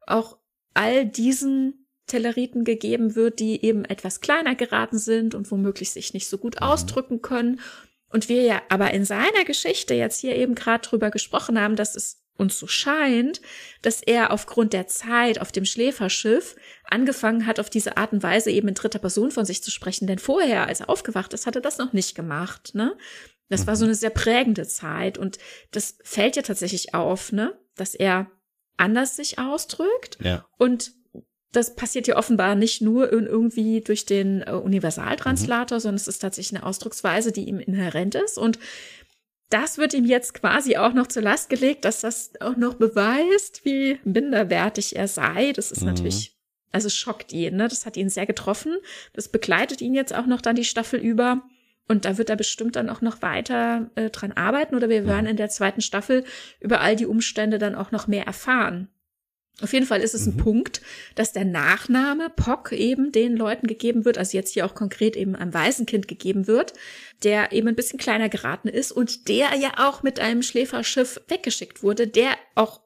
auch 0.06 0.38
all 0.74 1.06
diesen 1.06 1.86
Telleriten 2.06 2.64
gegeben 2.64 3.14
wird, 3.14 3.40
die 3.40 3.64
eben 3.64 3.84
etwas 3.84 4.20
kleiner 4.20 4.54
geraten 4.54 4.98
sind 4.98 5.34
und 5.34 5.50
womöglich 5.50 5.90
sich 5.90 6.14
nicht 6.14 6.28
so 6.28 6.38
gut 6.38 6.56
mhm. 6.56 6.66
ausdrücken 6.66 7.22
können. 7.22 7.60
Und 8.08 8.28
wir 8.28 8.42
ja 8.42 8.62
aber 8.68 8.92
in 8.92 9.04
seiner 9.04 9.44
Geschichte 9.44 9.94
jetzt 9.94 10.20
hier 10.20 10.36
eben 10.36 10.54
gerade 10.54 10.86
drüber 10.86 11.10
gesprochen 11.10 11.60
haben, 11.60 11.76
dass 11.76 11.96
es 11.96 12.25
uns 12.38 12.58
so 12.58 12.66
scheint, 12.66 13.40
dass 13.82 14.02
er 14.02 14.32
aufgrund 14.32 14.72
der 14.72 14.86
Zeit 14.86 15.40
auf 15.40 15.52
dem 15.52 15.64
Schläferschiff 15.64 16.56
angefangen 16.84 17.46
hat, 17.46 17.60
auf 17.60 17.70
diese 17.70 17.96
Art 17.96 18.12
und 18.12 18.22
Weise 18.22 18.50
eben 18.50 18.68
in 18.68 18.74
dritter 18.74 18.98
Person 18.98 19.30
von 19.30 19.44
sich 19.44 19.62
zu 19.62 19.70
sprechen. 19.70 20.06
Denn 20.06 20.18
vorher, 20.18 20.66
als 20.66 20.80
er 20.80 20.88
aufgewacht 20.88 21.32
ist, 21.32 21.46
hat 21.46 21.56
er 21.56 21.62
das 21.62 21.78
noch 21.78 21.92
nicht 21.92 22.14
gemacht. 22.14 22.74
Ne? 22.74 22.96
Das 23.48 23.66
war 23.66 23.76
so 23.76 23.84
mhm. 23.84 23.90
eine 23.90 23.94
sehr 23.96 24.10
prägende 24.10 24.66
Zeit 24.66 25.18
und 25.18 25.38
das 25.70 25.98
fällt 26.02 26.36
ja 26.36 26.42
tatsächlich 26.42 26.94
auf, 26.94 27.32
ne? 27.32 27.58
dass 27.76 27.94
er 27.94 28.30
anders 28.76 29.16
sich 29.16 29.38
ausdrückt 29.38 30.18
ja. 30.20 30.46
und 30.58 30.92
das 31.52 31.74
passiert 31.74 32.06
ja 32.06 32.16
offenbar 32.16 32.54
nicht 32.54 32.82
nur 32.82 33.10
irgendwie 33.10 33.80
durch 33.80 34.04
den 34.04 34.42
äh, 34.42 34.50
Universaltranslator, 34.50 35.78
mhm. 35.78 35.80
sondern 35.80 35.96
es 35.96 36.08
ist 36.08 36.18
tatsächlich 36.18 36.58
eine 36.58 36.66
Ausdrucksweise, 36.66 37.32
die 37.32 37.48
ihm 37.48 37.58
inhärent 37.58 38.14
ist 38.14 38.36
und 38.36 38.58
das 39.50 39.78
wird 39.78 39.94
ihm 39.94 40.04
jetzt 40.04 40.34
quasi 40.34 40.76
auch 40.76 40.92
noch 40.92 41.06
zur 41.06 41.22
Last 41.22 41.50
gelegt, 41.50 41.84
dass 41.84 42.00
das 42.00 42.32
auch 42.40 42.56
noch 42.56 42.74
beweist, 42.74 43.64
wie 43.64 44.00
minderwertig 44.04 44.96
er 44.96 45.08
sei. 45.08 45.52
Das 45.52 45.70
ist 45.70 45.82
mhm. 45.82 45.88
natürlich, 45.88 46.36
also 46.72 46.88
schockt 46.88 47.32
ihn, 47.32 47.56
ne? 47.56 47.68
Das 47.68 47.86
hat 47.86 47.96
ihn 47.96 48.08
sehr 48.08 48.26
getroffen. 48.26 48.76
Das 49.12 49.28
begleitet 49.28 49.80
ihn 49.80 49.94
jetzt 49.94 50.14
auch 50.14 50.26
noch 50.26 50.40
dann 50.40 50.56
die 50.56 50.64
Staffel 50.64 51.00
über. 51.00 51.42
Und 51.88 52.04
da 52.04 52.18
wird 52.18 52.30
er 52.30 52.36
bestimmt 52.36 52.74
dann 52.74 52.90
auch 52.90 53.00
noch 53.00 53.22
weiter 53.22 53.90
äh, 53.94 54.10
dran 54.10 54.32
arbeiten 54.32 54.74
oder 54.74 54.88
wir 54.88 55.06
werden 55.06 55.26
in 55.26 55.36
der 55.36 55.50
zweiten 55.50 55.80
Staffel 55.80 56.24
über 56.58 56.80
all 56.80 56.96
die 56.96 57.06
Umstände 57.06 57.58
dann 57.58 57.76
auch 57.76 57.92
noch 57.92 58.08
mehr 58.08 58.26
erfahren. 58.26 58.88
Auf 59.62 59.72
jeden 59.72 59.86
Fall 59.86 60.02
ist 60.02 60.14
es 60.14 60.26
ein 60.26 60.34
mhm. 60.34 60.42
Punkt, 60.42 60.82
dass 61.14 61.32
der 61.32 61.46
Nachname 61.46 62.28
Pock 62.28 62.72
eben 62.72 63.10
den 63.10 63.36
Leuten 63.36 63.66
gegeben 63.66 64.04
wird, 64.04 64.18
also 64.18 64.36
jetzt 64.36 64.52
hier 64.52 64.66
auch 64.66 64.74
konkret 64.74 65.16
eben 65.16 65.34
einem 65.34 65.54
Waisenkind 65.54 66.08
gegeben 66.08 66.46
wird, 66.46 66.74
der 67.22 67.52
eben 67.52 67.68
ein 67.68 67.76
bisschen 67.76 67.98
kleiner 67.98 68.28
geraten 68.28 68.68
ist 68.68 68.92
und 68.92 69.28
der 69.28 69.54
ja 69.58 69.72
auch 69.78 70.02
mit 70.02 70.20
einem 70.20 70.42
Schläferschiff 70.42 71.22
weggeschickt 71.28 71.82
wurde, 71.82 72.06
der 72.06 72.36
auch 72.54 72.80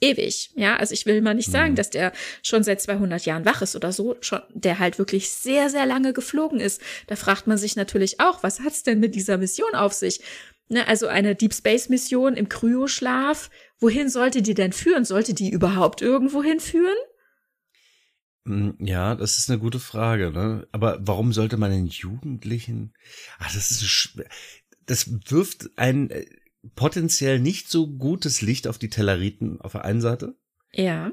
ewig, 0.00 0.50
ja, 0.56 0.76
also 0.76 0.92
ich 0.92 1.06
will 1.06 1.20
mal 1.20 1.34
nicht 1.34 1.50
sagen, 1.50 1.72
mhm. 1.72 1.76
dass 1.76 1.90
der 1.90 2.12
schon 2.42 2.62
seit 2.62 2.80
200 2.80 3.24
Jahren 3.24 3.44
wach 3.44 3.62
ist 3.62 3.76
oder 3.76 3.92
so, 3.92 4.16
schon, 4.20 4.40
der 4.50 4.78
halt 4.78 4.98
wirklich 4.98 5.30
sehr, 5.30 5.70
sehr 5.70 5.86
lange 5.86 6.12
geflogen 6.12 6.60
ist. 6.60 6.80
Da 7.06 7.16
fragt 7.16 7.46
man 7.46 7.58
sich 7.58 7.76
natürlich 7.76 8.20
auch, 8.20 8.42
was 8.42 8.60
hat's 8.60 8.82
denn 8.82 9.00
mit 9.00 9.14
dieser 9.14 9.38
Mission 9.38 9.74
auf 9.74 9.92
sich? 9.92 10.20
Ne, 10.68 10.86
also 10.86 11.08
eine 11.08 11.34
Deep 11.34 11.52
Space 11.52 11.88
Mission 11.88 12.34
im 12.34 12.48
Kryoschlaf. 12.48 13.50
Wohin 13.80 14.10
sollte 14.10 14.42
die 14.42 14.54
denn 14.54 14.72
führen? 14.72 15.04
Sollte 15.04 15.34
die 15.34 15.50
überhaupt 15.50 16.02
irgendwo 16.02 16.42
hinführen? 16.42 16.96
Hm, 18.46 18.76
ja, 18.78 19.14
das 19.14 19.38
ist 19.38 19.50
eine 19.50 19.58
gute 19.58 19.80
Frage. 19.80 20.30
Ne? 20.30 20.68
Aber 20.72 20.98
warum 21.00 21.32
sollte 21.32 21.56
man 21.56 21.70
den 21.70 21.86
Jugendlichen? 21.86 22.92
Ach, 23.38 23.52
das 23.52 23.70
ist 23.70 24.14
das 24.86 25.30
wirft 25.30 25.70
ein 25.76 26.10
äh, 26.10 26.26
potenziell 26.74 27.38
nicht 27.38 27.70
so 27.70 27.86
gutes 27.86 28.42
Licht 28.42 28.66
auf 28.66 28.76
die 28.78 28.90
Telleriten 28.90 29.60
auf 29.60 29.72
der 29.72 29.84
einen 29.84 30.00
Seite. 30.00 30.36
Ja. 30.72 31.12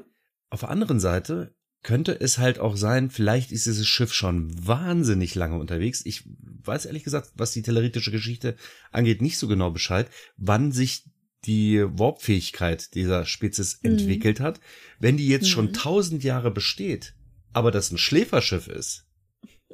Auf 0.50 0.60
der 0.60 0.70
anderen 0.70 1.00
Seite 1.00 1.54
könnte 1.82 2.20
es 2.20 2.38
halt 2.38 2.58
auch 2.58 2.76
sein, 2.76 3.08
vielleicht 3.08 3.52
ist 3.52 3.66
dieses 3.66 3.86
Schiff 3.86 4.12
schon 4.12 4.50
wahnsinnig 4.66 5.34
lange 5.36 5.58
unterwegs. 5.58 6.02
Ich 6.04 6.24
weiß 6.64 6.86
ehrlich 6.86 7.04
gesagt, 7.04 7.30
was 7.36 7.52
die 7.52 7.62
telleritische 7.62 8.10
Geschichte 8.10 8.56
angeht, 8.90 9.22
nicht 9.22 9.38
so 9.38 9.46
genau 9.46 9.70
Bescheid, 9.70 10.10
wann 10.36 10.72
sich 10.72 11.04
die 11.44 11.84
Warpfähigkeit 11.84 12.94
dieser 12.94 13.24
Spezies 13.24 13.80
mhm. 13.82 13.92
entwickelt 13.92 14.40
hat. 14.40 14.60
Wenn 14.98 15.16
die 15.16 15.28
jetzt 15.28 15.44
mhm. 15.44 15.50
schon 15.50 15.72
tausend 15.72 16.24
Jahre 16.24 16.50
besteht, 16.50 17.14
aber 17.52 17.70
das 17.70 17.90
ein 17.90 17.98
Schläferschiff 17.98 18.68
ist. 18.68 19.06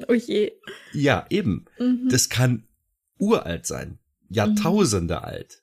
Oh 0.09 0.15
je. 0.15 0.53
Ja, 0.93 1.27
eben. 1.31 1.67
Mhm. 1.79 2.09
Das 2.11 2.29
kann 2.29 2.67
uralt 3.19 3.67
sein. 3.67 3.99
Jahrtausende 4.29 5.17
mhm. 5.17 5.25
alt. 5.25 5.63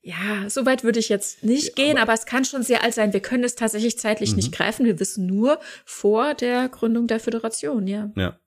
Ja, 0.00 0.48
so 0.48 0.64
weit 0.64 0.84
würde 0.84 1.00
ich 1.00 1.08
jetzt 1.08 1.44
nicht 1.44 1.68
ja, 1.68 1.74
gehen, 1.74 1.98
aber, 1.98 2.12
aber, 2.12 2.14
es 2.14 2.24
kann 2.24 2.44
schon 2.44 2.62
sehr 2.62 2.82
alt 2.82 2.94
sein. 2.94 3.12
Wir 3.12 3.20
können 3.20 3.44
es 3.44 3.56
tatsächlich 3.56 3.98
zeitlich 3.98 4.30
mhm. 4.30 4.36
nicht 4.36 4.52
greifen. 4.52 4.86
Wir 4.86 5.00
wissen 5.00 5.26
nur 5.26 5.60
vor 5.84 6.34
der 6.34 6.68
Gründung 6.68 7.06
der 7.06 7.20
Föderation, 7.20 7.86
ja. 7.86 8.10
Ja. 8.16 8.38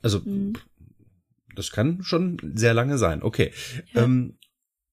Also, 0.00 0.20
mhm. 0.20 0.54
das 1.54 1.72
kann 1.72 2.02
schon 2.02 2.38
sehr 2.54 2.72
lange 2.72 2.96
sein. 2.96 3.22
Okay. 3.22 3.52
Ja. 3.92 4.04
Ähm, 4.04 4.38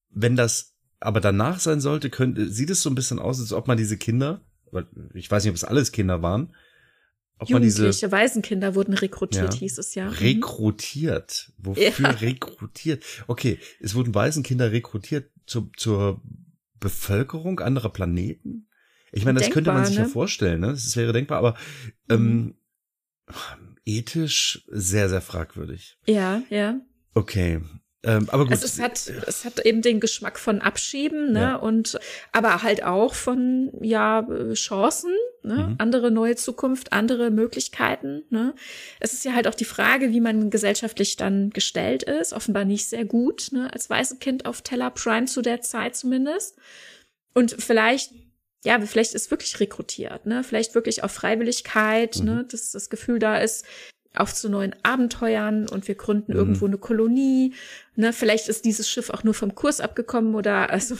wenn 0.10 0.36
das 0.36 0.77
aber 1.00 1.20
danach 1.22 1.60
sein 1.60 1.80
sollte, 1.80 2.10
könnte, 2.10 2.50
sieht 2.50 2.70
es 2.70 2.82
so 2.82 2.90
ein 2.90 2.96
bisschen 2.96 3.20
aus, 3.20 3.40
als 3.40 3.54
ob 3.54 3.68
man 3.68 3.78
diese 3.78 3.98
Kinder, 3.98 4.42
ich 5.14 5.30
weiß 5.30 5.44
nicht, 5.44 5.52
ob 5.52 5.56
es 5.56 5.64
alles 5.64 5.92
Kinder 5.92 6.22
waren, 6.22 6.54
ob 7.40 7.50
Jugendliche, 7.50 7.82
man 7.82 7.92
diese, 7.92 8.12
Waisenkinder 8.12 8.76
wurden 8.76 8.94
rekrutiert, 8.94 9.54
ja, 9.54 9.60
hieß 9.60 9.78
es 9.78 9.94
ja. 9.96 10.06
Mhm. 10.06 10.14
Rekrutiert? 10.14 11.52
Wofür 11.58 11.92
ja. 12.00 12.10
rekrutiert? 12.10 13.04
Okay, 13.28 13.60
es 13.80 13.94
wurden 13.94 14.16
Waisenkinder 14.16 14.72
rekrutiert 14.72 15.30
zu, 15.46 15.70
zur 15.78 16.22
Bevölkerung 16.80 17.60
anderer 17.60 17.90
Planeten? 17.90 18.68
Ich 19.12 19.24
meine, 19.24 19.36
das 19.36 19.48
denkbar, 19.48 19.54
könnte 19.54 19.74
man 19.74 19.86
sich 19.86 19.98
ne? 19.98 20.04
ja 20.04 20.10
vorstellen, 20.10 20.62
ne? 20.62 20.68
Das 20.68 20.96
wäre 20.96 21.14
denkbar, 21.14 21.38
aber 21.38 21.56
ähm, 22.10 22.56
mhm. 23.28 23.78
ethisch 23.86 24.66
sehr, 24.68 25.08
sehr 25.08 25.22
fragwürdig. 25.22 25.98
Ja, 26.08 26.42
ja. 26.50 26.82
Okay. 27.14 27.62
Ähm, 28.04 28.28
aber 28.30 28.44
gut. 28.44 28.52
Also 28.52 28.66
es 28.66 28.80
hat, 28.80 29.08
es 29.28 29.44
hat 29.44 29.66
eben 29.66 29.82
den 29.82 30.00
Geschmack 30.00 30.38
von 30.38 30.62
Abschieben, 30.62 31.32
ne? 31.32 31.40
Ja. 31.40 31.56
Und 31.56 32.00
aber 32.32 32.62
halt 32.62 32.84
auch 32.84 33.16
von 33.16 33.72
ja 33.82 34.26
Chancen, 34.54 35.14
ne? 35.42 35.70
Mhm. 35.70 35.76
andere 35.80 36.12
neue 36.12 36.36
Zukunft, 36.36 36.94
andere 36.94 37.32
Möglichkeiten. 37.32 38.24
Ne? 38.30 38.54
Es 39.00 39.14
ist 39.14 39.26
ja 39.26 39.34
halt 39.34 39.48
auch 39.48 39.56
die 39.56 39.66
Frage, 39.66 40.12
wie 40.12 40.22
man 40.22 40.52
gesellschaftlich 40.52 41.16
dann 41.16 41.50
gestellt 41.50 42.04
ist. 42.04 42.34
Offenbar 42.34 42.66
nicht 42.66 42.88
sehr 42.88 43.06
gut, 43.06 43.50
ne? 43.52 43.72
als 43.74 43.90
Kind 44.20 44.46
auf 44.46 44.62
Teller 44.62 44.92
Prime 44.92 45.26
zu 45.26 45.42
der 45.42 45.62
Zeit 45.62 45.96
zumindest. 45.96 46.56
Und 47.34 47.56
vielleicht 47.58 48.14
ja, 48.64 48.82
vielleicht 48.82 49.14
ist 49.14 49.32
wirklich 49.32 49.60
rekrutiert, 49.60 50.26
ne? 50.26 50.44
Vielleicht 50.44 50.76
wirklich 50.76 51.04
auf 51.04 51.12
Freiwilligkeit, 51.12 52.18
ne? 52.18 52.32
mhm. 52.32 52.38
ne? 52.38 52.46
Dass 52.52 52.72
das 52.72 52.90
Gefühl 52.90 53.20
da 53.20 53.38
ist, 53.38 53.66
auf 54.16 54.34
zu 54.34 54.50
neuen 54.50 54.76
Abenteuern 54.84 55.68
und 55.68 55.88
wir 55.88 55.96
gründen 55.96 56.34
mhm. 56.34 56.38
irgendwo 56.38 56.66
eine 56.66 56.78
Kolonie. 56.78 57.54
Ne, 57.96 58.14
vielleicht 58.14 58.48
ist 58.48 58.66
dieses 58.66 58.90
Schiff 58.90 59.10
auch 59.10 59.24
nur 59.24 59.34
vom 59.34 59.56
Kurs 59.56 59.80
abgekommen 59.82 60.36
oder 60.36 60.70
also 60.70 60.96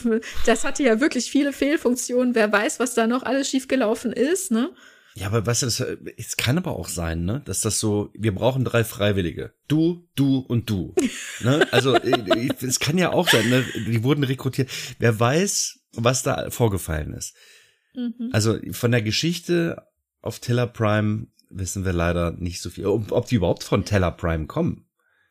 das 0.46 0.64
hatte 0.64 0.84
ja 0.84 1.00
wirklich 1.00 1.30
viele 1.30 1.54
Fehlfunktionen. 1.54 2.36
Wer 2.36 2.52
weiß, 2.52 2.80
was 2.80 2.94
da 2.94 3.08
noch 3.08 3.24
alles 3.24 3.50
schiefgelaufen 3.50 4.14
ist, 4.14 4.52
ne? 4.52 4.72
Ja, 5.16 5.26
aber 5.28 5.44
weißt 5.44 5.64
du, 5.64 5.66
das, 5.66 5.84
es 6.18 6.38
kann 6.38 6.60
aber 6.60 6.76
auch 6.76 6.88
sein, 6.88 7.26
ne, 7.26 7.42
dass 7.46 7.62
das 7.62 7.80
so, 7.80 8.12
wir 8.14 8.36
brauchen 8.36 8.64
drei 8.64 8.84
Freiwillige. 8.84 9.52
Du, 9.68 10.08
du 10.14 10.40
und 10.40 10.70
du. 10.70 10.94
ne? 11.40 11.68
Also 11.72 11.96
es 11.96 12.80
kann 12.80 13.00
ja 13.00 13.12
auch 13.12 13.28
sein, 13.28 13.50
ne? 13.50 13.66
Die 13.88 14.04
wurden 14.04 14.24
rekrutiert. 14.24 14.70
Wer 15.00 15.20
weiß, 15.20 15.80
was 15.94 16.22
da 16.22 16.52
vorgefallen 16.52 17.14
ist. 17.14 17.36
Mhm. 17.96 18.30
Also 18.32 18.60
von 18.72 18.92
der 18.92 19.02
Geschichte 19.02 19.88
auf 20.22 20.40
Tiller 20.40 20.68
Prime 20.68 21.28
wissen 21.50 21.86
wir 21.86 21.94
leider 21.94 22.32
nicht 22.32 22.62
so 22.62 22.70
viel. 22.70 22.86
Ob, 22.86 23.12
ob 23.12 23.28
die 23.28 23.36
überhaupt 23.36 23.64
von 23.64 23.86
Teller 23.86 24.12
Prime 24.12 24.48
kommen, 24.48 24.86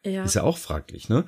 ja. 0.04 0.24
ist 0.24 0.34
ja 0.34 0.42
auch 0.42 0.58
fraglich, 0.58 1.08
ne? 1.08 1.26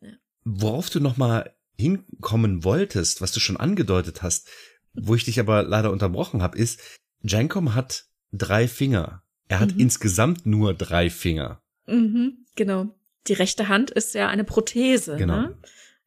Ja. 0.00 0.10
Worauf 0.44 0.90
du 0.90 1.00
noch 1.00 1.16
mal 1.16 1.54
hinkommen 1.78 2.64
wolltest, 2.64 3.20
was 3.20 3.32
du 3.32 3.40
schon 3.40 3.56
angedeutet 3.56 4.22
hast, 4.22 4.48
wo 4.94 5.14
ich 5.14 5.24
dich 5.24 5.40
aber 5.40 5.62
leider 5.62 5.92
unterbrochen 5.92 6.42
habe, 6.42 6.56
ist, 6.58 6.80
Jankom 7.22 7.74
hat 7.74 8.06
drei 8.32 8.68
Finger. 8.68 9.22
Er 9.48 9.60
hat 9.60 9.74
mhm. 9.74 9.80
insgesamt 9.80 10.46
nur 10.46 10.74
drei 10.74 11.10
Finger. 11.10 11.62
Mhm, 11.86 12.46
genau. 12.54 12.94
Die 13.26 13.34
rechte 13.34 13.68
Hand 13.68 13.90
ist 13.90 14.14
ja 14.14 14.28
eine 14.28 14.44
Prothese. 14.44 15.16
Genau. 15.16 15.40
Ne? 15.40 15.58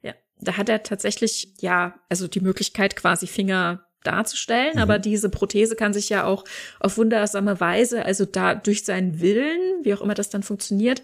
Ja, 0.01 0.13
da 0.39 0.57
hat 0.57 0.69
er 0.69 0.83
tatsächlich 0.83 1.53
ja, 1.59 1.99
also 2.09 2.27
die 2.27 2.41
Möglichkeit 2.41 2.95
quasi 2.95 3.27
Finger 3.27 3.85
darzustellen, 4.03 4.75
mhm. 4.75 4.81
aber 4.81 4.99
diese 4.99 5.29
Prothese 5.29 5.75
kann 5.75 5.93
sich 5.93 6.09
ja 6.09 6.25
auch 6.25 6.45
auf 6.79 6.97
wundersame 6.97 7.59
Weise, 7.59 8.05
also 8.05 8.25
da 8.25 8.55
durch 8.55 8.85
seinen 8.85 9.19
Willen, 9.19 9.83
wie 9.83 9.93
auch 9.93 10.01
immer 10.01 10.13
das 10.13 10.29
dann 10.29 10.43
funktioniert, 10.43 11.03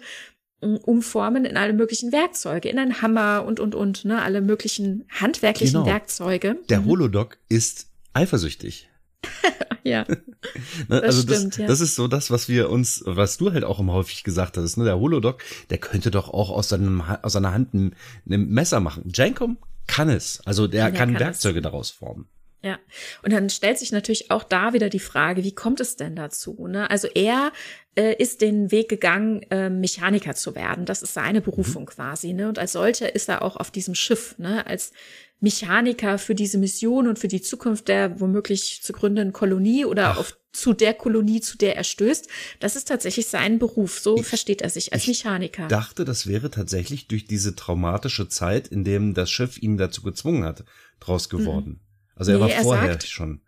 umformen 0.60 1.44
in 1.44 1.56
alle 1.56 1.72
möglichen 1.72 2.12
Werkzeuge, 2.12 2.68
in 2.68 2.78
einen 2.78 3.02
Hammer 3.02 3.44
und 3.46 3.60
und 3.60 3.74
und, 3.74 4.04
ne, 4.04 4.22
alle 4.22 4.40
möglichen 4.40 5.04
handwerklichen 5.10 5.80
genau. 5.80 5.86
Werkzeuge. 5.86 6.58
Der 6.68 6.80
mhm. 6.80 6.86
Holodoc 6.86 7.38
ist 7.48 7.88
eifersüchtig. 8.14 8.88
ja. 9.84 10.06
ne, 10.88 11.02
also 11.02 11.22
das, 11.22 11.38
stimmt, 11.38 11.58
ja. 11.58 11.66
das 11.66 11.80
ist 11.80 11.94
so 11.94 12.08
das, 12.08 12.30
was 12.30 12.48
wir 12.48 12.70
uns, 12.70 13.02
was 13.04 13.36
du 13.36 13.52
halt 13.52 13.64
auch 13.64 13.78
immer 13.78 13.92
häufig 13.92 14.24
gesagt 14.24 14.56
hast, 14.56 14.76
ne, 14.78 14.84
der 14.84 14.98
Holodoc, 14.98 15.42
der 15.68 15.78
könnte 15.78 16.10
doch 16.10 16.30
auch 16.30 16.50
aus 16.50 16.70
seinem 16.70 17.02
aus 17.02 17.34
seiner 17.34 17.52
Hand 17.52 17.74
ein, 17.74 17.94
ein 18.28 18.48
Messer 18.48 18.80
machen. 18.80 19.10
Jankom 19.14 19.58
kann 19.86 20.08
es, 20.08 20.40
also 20.46 20.66
der, 20.66 20.90
der 20.90 20.98
kann, 20.98 21.12
kann, 21.12 21.20
Werkzeuge 21.20 21.58
es. 21.58 21.62
daraus 21.62 21.90
formen. 21.90 22.26
Ja, 22.66 22.80
und 23.22 23.32
dann 23.32 23.48
stellt 23.48 23.78
sich 23.78 23.92
natürlich 23.92 24.32
auch 24.32 24.42
da 24.42 24.72
wieder 24.72 24.88
die 24.88 24.98
Frage, 24.98 25.44
wie 25.44 25.54
kommt 25.54 25.78
es 25.78 25.94
denn 25.94 26.16
dazu? 26.16 26.66
Ne? 26.66 26.90
Also 26.90 27.06
er 27.14 27.52
äh, 27.94 28.16
ist 28.20 28.40
den 28.40 28.72
Weg 28.72 28.88
gegangen, 28.88 29.42
äh, 29.50 29.70
Mechaniker 29.70 30.34
zu 30.34 30.56
werden. 30.56 30.84
Das 30.84 31.00
ist 31.00 31.14
seine 31.14 31.40
Berufung 31.40 31.84
mhm. 31.84 31.86
quasi. 31.86 32.32
Ne? 32.32 32.48
Und 32.48 32.58
als 32.58 32.72
solcher 32.72 33.14
ist 33.14 33.28
er 33.28 33.42
auch 33.42 33.56
auf 33.56 33.70
diesem 33.70 33.94
Schiff, 33.94 34.36
ne? 34.38 34.66
als 34.66 34.90
Mechaniker 35.38 36.18
für 36.18 36.34
diese 36.34 36.58
Mission 36.58 37.06
und 37.06 37.20
für 37.20 37.28
die 37.28 37.40
Zukunft 37.40 37.86
der 37.86 38.18
womöglich 38.18 38.82
zu 38.82 38.92
gründenden 38.92 39.32
Kolonie 39.32 39.84
oder 39.84 40.12
Ach. 40.12 40.18
auf 40.18 40.36
zu 40.52 40.72
der 40.72 40.94
Kolonie, 40.94 41.40
zu 41.40 41.56
der 41.56 41.76
er 41.76 41.84
stößt. 41.84 42.28
Das 42.58 42.74
ist 42.74 42.88
tatsächlich 42.88 43.26
sein 43.26 43.60
Beruf. 43.60 44.00
So 44.00 44.16
ich, 44.16 44.26
versteht 44.26 44.60
er 44.62 44.70
sich 44.70 44.92
als 44.92 45.06
Mechaniker. 45.06 45.64
Ich 45.64 45.68
dachte, 45.68 46.04
das 46.04 46.26
wäre 46.26 46.50
tatsächlich 46.50 47.06
durch 47.06 47.26
diese 47.26 47.54
traumatische 47.54 48.28
Zeit, 48.28 48.66
in 48.66 48.82
dem 48.82 49.14
das 49.14 49.30
Schiff 49.30 49.62
ihn 49.62 49.76
dazu 49.76 50.02
gezwungen 50.02 50.42
hat, 50.42 50.64
draus 50.98 51.30
mhm. 51.30 51.38
geworden. 51.38 51.68
Mhm. 51.68 51.85
Also 52.16 52.32
er 52.32 52.38
nee, 52.38 52.42
war 52.44 52.50
er 52.50 52.62
vorher 52.62 52.92
sagt, 52.92 53.06
schon. 53.06 53.40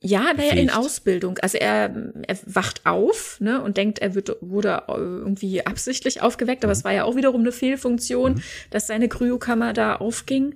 Ja, 0.00 0.32
naja, 0.32 0.52
in 0.52 0.70
Ausbildung. 0.70 1.38
Also 1.38 1.58
er, 1.58 2.12
er 2.22 2.38
wacht 2.46 2.86
auf 2.86 3.40
ne, 3.40 3.60
und 3.60 3.76
denkt, 3.76 3.98
er 3.98 4.14
wird, 4.14 4.36
wurde 4.40 4.82
irgendwie 4.86 5.66
absichtlich 5.66 6.22
aufgeweckt, 6.22 6.64
aber 6.64 6.72
mhm. 6.72 6.78
es 6.78 6.84
war 6.84 6.92
ja 6.92 7.04
auch 7.04 7.16
wiederum 7.16 7.40
eine 7.40 7.50
Fehlfunktion, 7.50 8.34
mhm. 8.34 8.42
dass 8.70 8.86
seine 8.86 9.08
Kryokammer 9.08 9.72
da 9.72 9.96
aufging. 9.96 10.54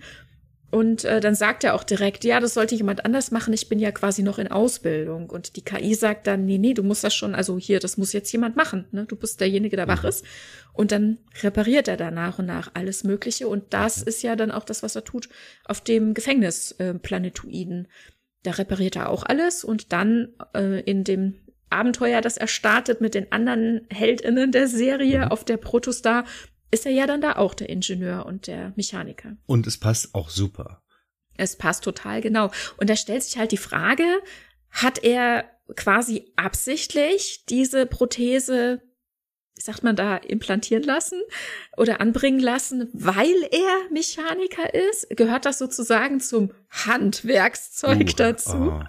Und 0.73 1.05
äh, 1.05 1.21
dann 1.21 1.35
sagt 1.35 1.65
er 1.65 1.75
auch 1.75 1.85
direkt, 1.85 2.25
ja, 2.25 2.41
das 2.41 2.55
sollte 2.55 2.75
jemand 2.75 3.05
anders 3.05 3.31
machen, 3.31 3.53
ich 3.53 3.69
bin 3.69 3.79
ja 3.79 3.93
quasi 3.93 4.23
noch 4.23 4.39
in 4.39 4.49
Ausbildung. 4.49 5.29
Und 5.29 5.57
die 5.57 5.63
KI 5.63 5.95
sagt 5.95 6.27
dann, 6.27 6.47
nee, 6.47 6.57
nee, 6.57 6.73
du 6.73 6.83
musst 6.83 7.05
das 7.05 7.15
schon, 7.15 7.35
also 7.35 7.59
hier, 7.59 7.79
das 7.79 7.99
muss 7.99 8.15
jetzt 8.15 8.33
jemand 8.33 8.57
machen, 8.57 8.87
ne? 8.91 9.05
Du 9.05 9.15
bist 9.15 9.39
derjenige, 9.43 9.77
der 9.77 9.87
wach 9.87 10.03
mhm. 10.03 10.09
ist. 10.09 10.25
Und 10.73 10.91
dann 10.91 11.19
repariert 11.43 11.89
er 11.89 11.99
da 11.99 12.11
nach 12.11 12.39
und 12.39 12.47
nach 12.47 12.71
alles 12.73 13.05
Mögliche. 13.05 13.49
Und 13.49 13.75
das 13.75 14.01
ist 14.01 14.23
ja 14.23 14.35
dann 14.35 14.51
auch 14.51 14.65
das, 14.65 14.83
was 14.83 14.97
er 14.97 15.05
tut 15.05 15.29
auf 15.67 15.83
dem 15.83 16.15
Gefängnisplanetoiden. 16.15 17.85
Äh, 17.85 17.89
da 18.43 18.53
repariert 18.53 18.97
er 18.97 19.11
auch 19.11 19.25
alles 19.25 19.65
und 19.65 19.93
dann 19.93 20.29
äh, 20.55 20.81
in 20.81 21.05
dem 21.05 21.35
Abenteuer, 21.69 22.23
das 22.23 22.39
er 22.39 22.49
startet 22.49 23.03
mit 23.03 23.15
den 23.15 23.31
anderen 23.31 23.87
HeldInnen 23.91 24.53
der 24.53 24.69
Serie 24.69 25.27
mhm. 25.27 25.29
auf 25.33 25.45
der 25.45 25.59
Protostar, 25.59 26.25
ist 26.73 26.87
er 26.87 26.93
ja 26.93 27.07
dann 27.07 27.21
da 27.21 27.37
auch 27.37 27.55
der 27.55 27.69
Ingenieur 27.69 28.27
und 28.27 28.49
der 28.49 28.73
Mechaniker. 28.75 29.37
Und 29.47 29.67
es 29.69 29.79
passt 29.79 30.15
auch 30.15 30.31
super. 30.31 30.83
Es 31.37 31.57
passt 31.57 31.85
total 31.85 32.21
genau. 32.21 32.51
Und 32.79 32.91
da 32.91 32.97
stellt 32.97 33.23
sich 33.23 33.39
halt 33.39 33.53
die 33.53 33.57
Frage, 33.57 34.05
hat 34.71 35.05
er 35.05 35.45
quasi 35.77 36.33
absichtlich 36.37 37.45
diese 37.47 37.87
Prothese 37.87 38.83
wie 39.55 39.61
sagt 39.61 39.83
man 39.83 39.97
da, 39.97 40.17
implantieren 40.17 40.83
lassen 40.83 41.21
oder 41.77 42.01
anbringen 42.01 42.41
lassen, 42.41 42.89
weil 42.95 43.35
er 43.51 43.91
Mechaniker 43.91 44.73
ist? 44.75 45.09
Gehört 45.11 45.45
das 45.45 45.59
sozusagen 45.59 46.21
zum 46.21 46.53
Handwerkszeug 46.71 48.09
uh, 48.11 48.17
dazu? 48.17 48.57
Oh, 48.57 48.83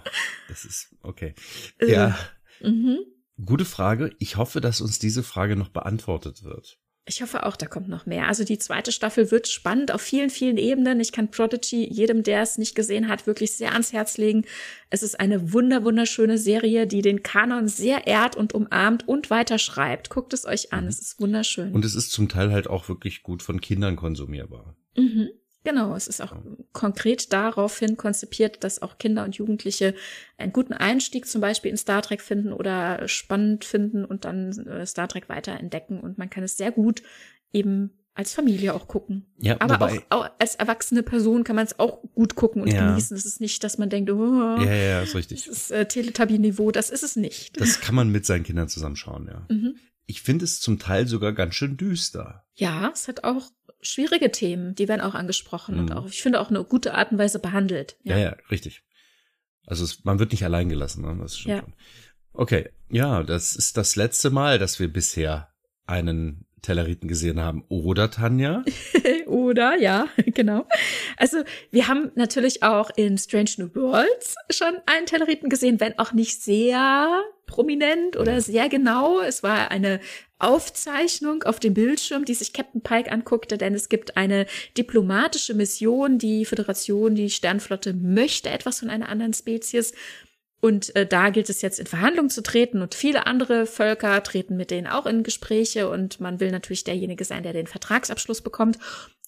das 0.48 0.64
ist 0.64 0.94
okay. 1.02 1.34
Äh, 1.78 1.92
ja. 1.92 2.18
Mhm. 2.60 3.00
Gute 3.44 3.64
Frage. 3.64 4.14
Ich 4.18 4.36
hoffe, 4.36 4.60
dass 4.60 4.80
uns 4.80 4.98
diese 4.98 5.22
Frage 5.22 5.56
noch 5.56 5.68
beantwortet 5.68 6.44
wird. 6.44 6.78
Ich 7.06 7.20
hoffe 7.20 7.44
auch, 7.44 7.56
da 7.56 7.66
kommt 7.66 7.88
noch 7.88 8.06
mehr. 8.06 8.28
Also 8.28 8.44
die 8.44 8.58
zweite 8.58 8.90
Staffel 8.90 9.30
wird 9.30 9.46
spannend 9.46 9.92
auf 9.92 10.00
vielen, 10.00 10.30
vielen 10.30 10.56
Ebenen. 10.56 11.00
Ich 11.00 11.12
kann 11.12 11.30
Prodigy 11.30 11.86
jedem, 11.86 12.22
der 12.22 12.40
es 12.40 12.56
nicht 12.56 12.74
gesehen 12.74 13.08
hat, 13.08 13.26
wirklich 13.26 13.52
sehr 13.52 13.72
ans 13.72 13.92
Herz 13.92 14.16
legen. 14.16 14.46
Es 14.88 15.02
ist 15.02 15.20
eine 15.20 15.52
wunder, 15.52 15.84
wunderschöne 15.84 16.38
Serie, 16.38 16.86
die 16.86 17.02
den 17.02 17.22
Kanon 17.22 17.68
sehr 17.68 18.06
ehrt 18.06 18.36
und 18.36 18.54
umarmt 18.54 19.06
und 19.06 19.28
weiterschreibt. 19.28 20.08
Guckt 20.08 20.32
es 20.32 20.46
euch 20.46 20.72
an. 20.72 20.84
Mhm. 20.84 20.88
Es 20.88 21.00
ist 21.00 21.20
wunderschön. 21.20 21.72
Und 21.72 21.84
es 21.84 21.94
ist 21.94 22.10
zum 22.10 22.30
Teil 22.30 22.52
halt 22.52 22.68
auch 22.68 22.88
wirklich 22.88 23.22
gut 23.22 23.42
von 23.42 23.60
Kindern 23.60 23.96
konsumierbar. 23.96 24.74
Mhm. 24.96 25.28
Genau, 25.64 25.96
es 25.96 26.08
ist 26.08 26.20
auch 26.20 26.36
konkret 26.72 27.32
daraufhin 27.32 27.96
konzipiert, 27.96 28.62
dass 28.62 28.82
auch 28.82 28.98
Kinder 28.98 29.24
und 29.24 29.36
Jugendliche 29.36 29.94
einen 30.36 30.52
guten 30.52 30.74
Einstieg 30.74 31.26
zum 31.26 31.40
Beispiel 31.40 31.70
in 31.70 31.78
Star 31.78 32.02
Trek 32.02 32.20
finden 32.20 32.52
oder 32.52 33.08
spannend 33.08 33.64
finden 33.64 34.04
und 34.04 34.26
dann 34.26 34.52
äh, 34.66 34.86
Star 34.86 35.08
Trek 35.08 35.30
weiter 35.30 35.58
entdecken. 35.58 36.00
Und 36.00 36.18
man 36.18 36.28
kann 36.28 36.44
es 36.44 36.58
sehr 36.58 36.70
gut 36.70 37.02
eben 37.50 37.92
als 38.14 38.32
Familie 38.32 38.74
auch 38.74 38.86
gucken. 38.86 39.26
Ja, 39.38 39.56
Aber 39.60 39.86
auch, 39.86 39.98
auch, 40.10 40.30
als 40.38 40.54
erwachsene 40.54 41.02
Person 41.02 41.42
kann 41.44 41.56
man 41.56 41.66
es 41.66 41.78
auch 41.78 42.02
gut 42.14 42.36
gucken 42.36 42.62
und 42.62 42.68
ja. 42.68 42.88
genießen. 42.88 43.16
Es 43.16 43.24
ist 43.24 43.40
nicht, 43.40 43.64
dass 43.64 43.76
man 43.76 43.90
denkt, 43.90 44.10
oh, 44.10 44.56
ja, 44.58 44.72
ja, 44.72 45.02
ist 45.02 45.14
richtig. 45.16 45.46
Das 45.46 45.56
ist 45.56 45.70
äh, 45.72 45.86
Teletubby-Niveau, 45.86 46.70
das 46.70 46.90
ist 46.90 47.02
es 47.02 47.16
nicht. 47.16 47.60
Das 47.60 47.80
kann 47.80 47.94
man 47.94 48.10
mit 48.10 48.24
seinen 48.24 48.44
Kindern 48.44 48.68
zusammenschauen, 48.68 49.26
ja. 49.26 49.46
Mhm. 49.48 49.76
Ich 50.06 50.20
finde 50.22 50.44
es 50.44 50.60
zum 50.60 50.78
Teil 50.78 51.08
sogar 51.08 51.32
ganz 51.32 51.54
schön 51.54 51.76
düster. 51.76 52.44
Ja, 52.54 52.90
es 52.92 53.08
hat 53.08 53.24
auch 53.24 53.50
schwierige 53.84 54.30
Themen, 54.30 54.74
die 54.74 54.88
werden 54.88 55.00
auch 55.00 55.14
angesprochen 55.14 55.76
mhm. 55.76 55.80
und 55.82 55.92
auch, 55.92 56.06
ich 56.06 56.22
finde, 56.22 56.40
auch 56.40 56.50
eine 56.50 56.64
gute 56.64 56.94
Art 56.94 57.12
und 57.12 57.18
Weise 57.18 57.38
behandelt. 57.38 57.96
Ja, 58.02 58.16
ja, 58.16 58.24
ja 58.30 58.36
richtig. 58.50 58.82
Also 59.66 59.84
es, 59.84 60.04
man 60.04 60.18
wird 60.18 60.32
nicht 60.32 60.44
allein 60.44 60.68
gelassen, 60.68 61.02
ne? 61.02 61.16
das 61.20 61.38
stimmt 61.38 61.54
ja. 61.54 61.60
schon. 61.62 61.72
Okay, 62.32 62.70
ja, 62.90 63.22
das 63.22 63.54
ist 63.54 63.76
das 63.76 63.96
letzte 63.96 64.30
Mal, 64.30 64.58
dass 64.58 64.80
wir 64.80 64.92
bisher 64.92 65.54
einen 65.86 66.46
Telleriten 66.64 67.08
gesehen 67.08 67.40
haben. 67.40 67.64
Oder, 67.68 68.10
Tanja? 68.10 68.64
Oder, 69.26 69.78
ja, 69.78 70.08
genau. 70.26 70.66
Also, 71.16 71.44
wir 71.70 71.88
haben 71.88 72.10
natürlich 72.14 72.62
auch 72.62 72.90
in 72.96 73.18
Strange 73.18 73.50
New 73.58 73.74
Worlds 73.74 74.34
schon 74.50 74.74
einen 74.86 75.06
Telleriten 75.06 75.48
gesehen, 75.48 75.80
wenn 75.80 75.98
auch 75.98 76.12
nicht 76.12 76.42
sehr 76.42 77.22
prominent 77.46 78.16
oder 78.16 78.40
sehr 78.40 78.68
genau. 78.68 79.20
Es 79.20 79.42
war 79.42 79.70
eine 79.70 80.00
Aufzeichnung 80.38 81.42
auf 81.44 81.60
dem 81.60 81.74
Bildschirm, 81.74 82.24
die 82.24 82.34
sich 82.34 82.52
Captain 82.52 82.80
Pike 82.80 83.10
anguckte, 83.12 83.56
denn 83.58 83.74
es 83.74 83.88
gibt 83.88 84.16
eine 84.16 84.46
diplomatische 84.76 85.54
Mission. 85.54 86.18
Die 86.18 86.44
Föderation, 86.44 87.14
die 87.14 87.30
Sternflotte 87.30 87.94
möchte 87.94 88.50
etwas 88.50 88.80
von 88.80 88.90
einer 88.90 89.08
anderen 89.08 89.32
Spezies. 89.32 89.92
Und 90.64 90.96
äh, 90.96 91.04
da 91.06 91.28
gilt 91.28 91.50
es 91.50 91.60
jetzt 91.60 91.78
in 91.78 91.84
Verhandlungen 91.84 92.30
zu 92.30 92.42
treten 92.42 92.80
und 92.80 92.94
viele 92.94 93.26
andere 93.26 93.66
Völker 93.66 94.22
treten 94.22 94.56
mit 94.56 94.70
denen 94.70 94.86
auch 94.86 95.04
in 95.04 95.22
Gespräche 95.22 95.90
und 95.90 96.20
man 96.20 96.40
will 96.40 96.50
natürlich 96.50 96.84
derjenige 96.84 97.26
sein, 97.26 97.42
der 97.42 97.52
den 97.52 97.66
Vertragsabschluss 97.66 98.40
bekommt. 98.40 98.78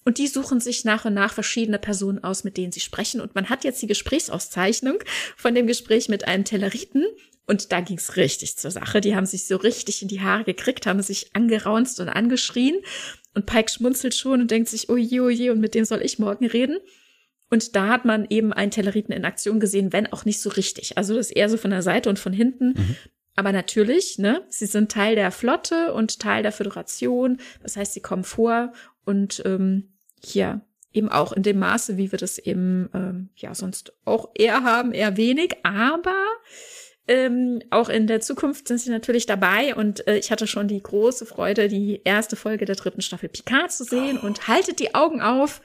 Und 0.07 0.17
die 0.17 0.29
suchen 0.29 0.61
sich 0.61 0.87
nach 0.87 1.05
und 1.05 1.13
nach 1.13 1.35
verschiedene 1.35 1.79
Personen 1.79 2.25
aus, 2.25 2.43
mit 2.43 2.57
denen 2.57 2.73
sie 2.73 2.81
sprechen. 2.81 3.21
Und 3.21 3.35
man 3.35 3.51
hat 3.51 3.65
jetzt 3.65 3.83
die 3.83 3.87
Gesprächsauszeichnung 3.87 4.97
von 5.37 5.55
dem 5.55 5.67
Gespräch 5.67 6.09
mit 6.09 6.27
einem 6.27 6.45
Telleriten. 6.45 7.05
Und 7.47 7.71
da 7.71 7.83
ging's 7.83 8.17
richtig 8.17 8.57
zur 8.57 8.71
Sache. 8.71 9.03
Die 9.03 9.15
haben 9.15 9.27
sich 9.27 9.47
so 9.47 9.57
richtig 9.57 10.01
in 10.01 10.09
die 10.09 10.23
Haare 10.23 10.45
gekriegt, 10.45 10.87
haben 10.87 11.03
sich 11.03 11.37
angeraunzt 11.37 12.01
und 12.01 12.09
angeschrien. 12.09 12.79
Und 13.35 13.45
Pike 13.45 13.71
schmunzelt 13.71 14.15
schon 14.15 14.41
und 14.41 14.51
denkt 14.51 14.71
sich, 14.71 14.89
oje, 14.89 15.21
oje, 15.23 15.53
und 15.53 15.61
mit 15.61 15.75
dem 15.75 15.85
soll 15.85 16.01
ich 16.01 16.19
morgen 16.19 16.47
reden. 16.47 16.79
Und 17.51 17.77
da 17.77 17.89
hat 17.89 18.05
man 18.05 18.27
eben 18.29 18.53
einen 18.53 18.71
Telleriten 18.71 19.13
in 19.13 19.25
Aktion 19.25 19.61
gesehen, 19.61 19.93
wenn 19.93 20.13
auch 20.13 20.25
nicht 20.25 20.41
so 20.41 20.51
richtig. 20.51 20.99
Also 20.99 21.15
das 21.15 21.27
ist 21.27 21.37
eher 21.37 21.49
so 21.49 21.57
von 21.57 21.71
der 21.71 21.83
Seite 21.83 22.09
und 22.09 22.19
von 22.19 22.33
hinten. 22.33 22.75
Mhm. 22.77 22.97
Aber 23.37 23.53
natürlich, 23.53 24.19
ne, 24.19 24.43
sie 24.49 24.67
sind 24.67 24.91
Teil 24.91 25.15
der 25.15 25.31
Flotte 25.31 25.93
und 25.93 26.19
Teil 26.19 26.43
der 26.43 26.53
Föderation. 26.53 27.39
Das 27.63 27.77
heißt, 27.77 27.93
sie 27.93 28.01
kommen 28.01 28.25
vor 28.25 28.73
und 29.05 29.43
ähm, 29.45 29.93
hier 30.25 30.63
eben 30.93 31.11
auch 31.11 31.33
in 31.33 31.43
dem 31.43 31.59
Maße, 31.59 31.99
wie 31.99 32.11
wir 32.11 32.19
das 32.19 32.39
eben 32.39 32.89
ähm, 32.95 33.29
ja 33.37 33.55
sonst 33.55 33.93
auch 34.05 34.31
eher 34.35 34.65
haben, 34.65 34.93
eher 34.93 35.17
wenig. 35.19 35.55
Aber 35.63 36.17
ähm, 37.07 37.61
auch 37.71 37.89
in 37.89 38.07
der 38.07 38.21
Zukunft 38.21 38.67
sind 38.67 38.79
sie 38.79 38.91
natürlich 38.91 39.27
dabei 39.27 39.75
und 39.75 40.07
äh, 40.09 40.17
ich 40.17 40.33
hatte 40.33 40.47
schon 40.47 40.67
die 40.67 40.83
große 40.83 41.27
Freude, 41.27 41.69
die 41.69 42.01
erste 42.05 42.35
Folge 42.35 42.65
der 42.65 42.75
dritten 42.75 43.03
Staffel 43.03 43.29
Picard 43.29 43.71
zu 43.71 43.85
sehen 43.85 44.19
oh. 44.21 44.27
und 44.27 44.49
haltet 44.49 44.81
die 44.81 44.95
Augen 44.95 45.21
auf. 45.21 45.61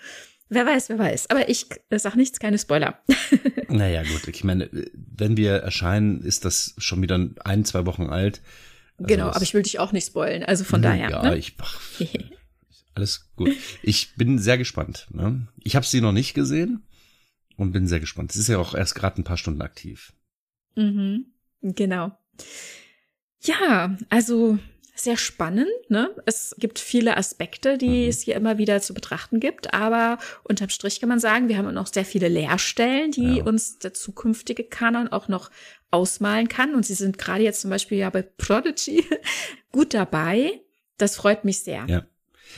Wer 0.54 0.66
weiß, 0.66 0.90
wer 0.90 1.00
weiß. 1.00 1.30
Aber 1.30 1.48
ich 1.48 1.68
äh, 1.90 1.98
sag 1.98 2.18
nichts, 2.18 2.38
keine 2.38 2.58
Spoiler. 2.58 3.00
naja, 3.70 4.04
gut. 4.04 4.28
Ich 4.28 4.44
meine, 4.44 4.70
wenn 4.94 5.38
wir 5.38 5.54
erscheinen, 5.54 6.22
ist 6.24 6.44
das 6.44 6.76
schon 6.78 7.02
wieder 7.02 7.26
ein, 7.46 7.64
zwei 7.64 7.86
Wochen 7.86 8.08
alt. 8.08 8.42
Also 8.98 9.08
genau, 9.08 9.30
aber 9.30 9.44
ich 9.44 9.54
will 9.54 9.62
dich 9.62 9.80
auch 9.80 9.94
nicht 9.94 10.08
spoilen. 10.08 10.44
Also 10.44 10.66
von 10.66 10.82
daher. 10.82 11.10
Ja, 11.10 11.24
ne? 11.24 11.38
ich. 11.38 11.56
Ach, 11.58 11.80
alles 12.96 13.32
gut. 13.38 13.52
Ich 13.82 14.16
bin 14.16 14.40
sehr 14.40 14.58
gespannt. 14.58 15.08
Ne? 15.12 15.48
Ich 15.64 15.78
habe 15.78 15.86
sie 15.86 16.02
noch 16.02 16.12
nicht 16.12 16.34
gesehen 16.34 16.84
und 17.56 17.72
bin 17.72 17.88
sehr 17.88 18.02
gespannt. 18.02 18.34
Sie 18.34 18.42
ist 18.42 18.50
ja 18.50 18.58
auch 18.58 18.76
erst 18.76 18.94
gerade 18.96 19.22
ein 19.22 19.24
paar 19.24 19.38
Stunden 19.38 19.62
aktiv. 19.62 20.12
Mhm. 20.76 21.28
Genau. 21.62 22.12
Ja, 23.40 23.96
also 24.10 24.60
sehr 25.04 25.18
spannend. 25.18 25.70
Ne? 25.90 26.10
Es 26.26 26.56
gibt 26.58 26.80
viele 26.80 27.18
Aspekte, 27.18 27.78
die 27.78 28.04
mhm. 28.04 28.10
es 28.10 28.22
hier 28.22 28.36
immer 28.36 28.58
wieder 28.58 28.82
zu 28.82 28.94
betrachten 28.94 29.40
gibt, 29.40 29.74
aber 29.74 30.18
unterm 30.44 30.70
Strich 30.70 31.00
kann 31.00 31.10
man 31.10 31.20
sagen, 31.20 31.50
wir 31.50 31.58
haben 31.58 31.74
noch 31.74 31.88
sehr 31.88 32.06
viele 32.06 32.28
Leerstellen, 32.28 33.12
die 33.12 33.38
ja. 33.38 33.44
uns 33.44 33.80
der 33.80 33.94
zukünftige 33.94 34.64
Kanon 34.64 35.08
auch 35.08 35.28
noch 35.28 35.52
ausmalen 35.92 36.48
kann. 36.48 36.76
Und 36.76 36.86
sie 36.86 36.94
sind 36.94 37.18
gerade 37.18 37.44
jetzt 37.44 37.62
zum 37.62 37.70
Beispiel 37.70 37.98
ja 37.98 38.10
bei 38.10 38.22
Prodigy 38.22 39.06
gut 39.72 39.94
dabei. 39.94 40.62
Das 40.98 41.16
freut 41.16 41.46
mich 41.46 41.62
sehr. 41.62 41.86
Ja. 41.88 42.06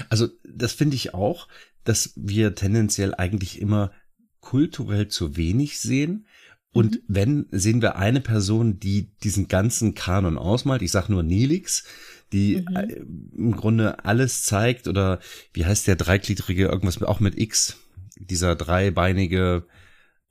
Also 0.09 0.27
das 0.43 0.73
finde 0.73 0.95
ich 0.95 1.13
auch, 1.13 1.47
dass 1.83 2.13
wir 2.15 2.55
tendenziell 2.55 3.13
eigentlich 3.15 3.61
immer 3.61 3.91
kulturell 4.39 5.07
zu 5.07 5.37
wenig 5.37 5.79
sehen 5.79 6.25
und 6.73 6.95
mhm. 6.95 7.01
wenn, 7.07 7.45
sehen 7.51 7.81
wir 7.81 7.95
eine 7.95 8.19
Person, 8.19 8.79
die 8.79 9.11
diesen 9.23 9.47
ganzen 9.47 9.93
Kanon 9.93 10.37
ausmalt. 10.37 10.81
Ich 10.81 10.91
sag 10.91 11.07
nur 11.07 11.23
Nelix, 11.23 11.85
die 12.33 12.65
mhm. 12.67 12.75
Äh, 12.75 12.93
im 13.37 13.55
Grunde 13.55 14.03
alles 14.03 14.43
zeigt 14.43 14.87
oder 14.87 15.19
wie 15.53 15.65
heißt 15.65 15.87
der 15.87 15.95
dreigliedrige 15.95 16.65
irgendwas 16.65 17.01
auch 17.03 17.19
mit 17.19 17.39
X, 17.39 17.77
dieser 18.17 18.55
dreibeinige 18.55 19.65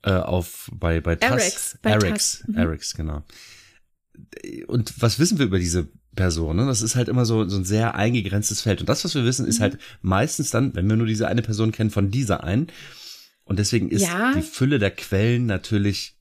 äh, 0.02 0.12
auf 0.12 0.70
bei 0.74 1.00
bei 1.00 1.16
TAS. 1.16 1.78
Erix, 1.82 2.44
mhm. 2.46 2.56
Erix, 2.56 2.94
genau. 2.94 3.22
Und 4.66 5.00
was 5.00 5.18
wissen 5.18 5.38
wir 5.38 5.46
über 5.46 5.58
diese 5.58 5.88
Person? 6.14 6.56
Ne? 6.56 6.66
Das 6.66 6.82
ist 6.82 6.96
halt 6.96 7.08
immer 7.08 7.24
so 7.24 7.48
so 7.48 7.56
ein 7.56 7.64
sehr 7.64 7.94
eingegrenztes 7.94 8.60
Feld. 8.60 8.80
Und 8.80 8.88
das, 8.88 9.04
was 9.04 9.14
wir 9.14 9.24
wissen, 9.24 9.46
ist 9.46 9.60
mhm. 9.60 9.62
halt 9.62 9.78
meistens 10.02 10.50
dann, 10.50 10.74
wenn 10.74 10.88
wir 10.88 10.96
nur 10.96 11.06
diese 11.06 11.28
eine 11.28 11.42
Person 11.42 11.72
kennen, 11.72 11.90
von 11.90 12.10
dieser 12.10 12.44
einen. 12.44 12.66
Und 13.44 13.58
deswegen 13.58 13.90
ist 13.90 14.02
ja. 14.02 14.34
die 14.34 14.42
Fülle 14.42 14.78
der 14.78 14.90
Quellen 14.90 15.46
natürlich 15.46 16.18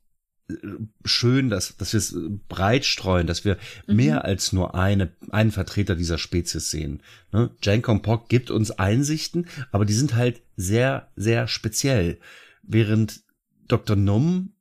schön, 1.05 1.49
dass, 1.49 1.75
dass 1.77 1.93
wir 1.93 1.97
es 1.97 2.15
breit 2.47 2.85
streuen, 2.85 3.27
dass 3.27 3.45
wir 3.45 3.57
mhm. 3.87 3.95
mehr 3.95 4.25
als 4.25 4.53
nur 4.53 4.75
eine, 4.75 5.11
einen 5.29 5.51
Vertreter 5.51 5.95
dieser 5.95 6.17
Spezies 6.17 6.71
sehen. 6.71 7.01
Ne? 7.31 7.51
Jankon 7.61 8.01
Pock 8.01 8.29
gibt 8.29 8.51
uns 8.51 8.71
Einsichten, 8.71 9.47
aber 9.71 9.85
die 9.85 9.93
sind 9.93 10.15
halt 10.15 10.41
sehr, 10.55 11.09
sehr 11.15 11.47
speziell. 11.47 12.19
Während 12.63 13.21
Dr. 13.67 13.95
Num 13.95 14.53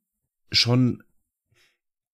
schon 0.51 1.03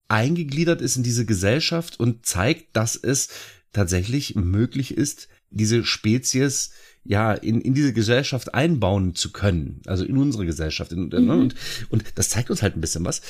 eingegliedert 0.07 0.81
ist 0.81 0.97
in 0.97 1.03
diese 1.03 1.25
Gesellschaft 1.25 1.99
und 1.99 2.25
zeigt, 2.25 2.75
dass 2.75 2.95
es 2.95 3.29
tatsächlich 3.73 4.35
möglich 4.35 4.95
ist, 4.95 5.27
diese 5.49 5.83
Spezies 5.83 6.71
ja 7.03 7.33
in, 7.33 7.61
in 7.61 7.73
diese 7.73 7.93
Gesellschaft 7.93 8.53
einbauen 8.53 9.15
zu 9.15 9.31
können, 9.31 9.81
also 9.85 10.03
in 10.03 10.17
unsere 10.17 10.45
Gesellschaft. 10.45 10.91
In, 10.91 11.07
ne? 11.09 11.19
mhm. 11.19 11.29
und, 11.29 11.55
und 11.89 12.03
das 12.15 12.29
zeigt 12.29 12.49
uns 12.49 12.61
halt 12.61 12.75
ein 12.75 12.81
bisschen 12.81 13.05
was 13.05 13.21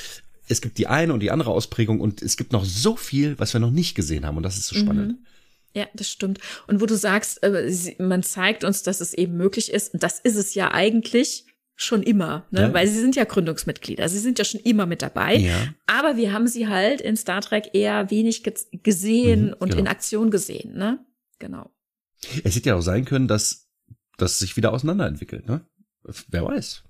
es 0.48 0.60
gibt 0.60 0.78
die 0.78 0.86
eine 0.86 1.12
und 1.12 1.20
die 1.20 1.30
andere 1.30 1.50
Ausprägung 1.50 2.00
und 2.00 2.22
es 2.22 2.36
gibt 2.36 2.52
noch 2.52 2.64
so 2.64 2.96
viel, 2.96 3.38
was 3.38 3.52
wir 3.52 3.60
noch 3.60 3.70
nicht 3.70 3.94
gesehen 3.94 4.26
haben 4.26 4.36
und 4.36 4.42
das 4.42 4.56
ist 4.56 4.66
so 4.66 4.76
spannend. 4.76 5.12
Mhm. 5.12 5.18
Ja, 5.74 5.86
das 5.94 6.10
stimmt. 6.10 6.40
Und 6.66 6.80
wo 6.80 6.86
du 6.86 6.96
sagst, 6.96 7.42
äh, 7.42 7.94
man 7.98 8.22
zeigt 8.22 8.64
uns, 8.64 8.82
dass 8.82 9.00
es 9.00 9.14
eben 9.14 9.36
möglich 9.36 9.70
ist, 9.70 9.94
und 9.94 10.02
das 10.02 10.18
ist 10.18 10.36
es 10.36 10.54
ja 10.54 10.72
eigentlich 10.72 11.44
schon 11.76 12.02
immer, 12.02 12.44
ne? 12.50 12.62
Ja. 12.62 12.74
weil 12.74 12.88
sie 12.88 12.98
sind 12.98 13.14
ja 13.14 13.22
Gründungsmitglieder, 13.24 14.08
sie 14.08 14.18
sind 14.18 14.38
ja 14.38 14.44
schon 14.44 14.60
immer 14.60 14.86
mit 14.86 15.00
dabei. 15.00 15.36
Ja. 15.36 15.68
Aber 15.86 16.16
wir 16.16 16.32
haben 16.32 16.48
sie 16.48 16.66
halt 16.66 17.00
in 17.00 17.16
Star 17.16 17.40
Trek 17.40 17.70
eher 17.72 18.10
wenig 18.10 18.42
gesehen 18.82 19.46
mhm, 19.46 19.54
und 19.60 19.68
genau. 19.70 19.82
in 19.82 19.88
Aktion 19.88 20.30
gesehen, 20.30 20.76
ne? 20.76 20.98
Genau. 21.38 21.70
Es 22.42 22.56
hätte 22.56 22.70
ja 22.70 22.74
auch 22.74 22.82
sein 22.82 23.04
können, 23.04 23.28
dass 23.28 23.68
das 24.16 24.40
sich 24.40 24.56
wieder 24.56 24.72
auseinanderentwickelt, 24.72 25.46
ne? 25.46 25.64
Wer 26.28 26.44
weiß. 26.44 26.82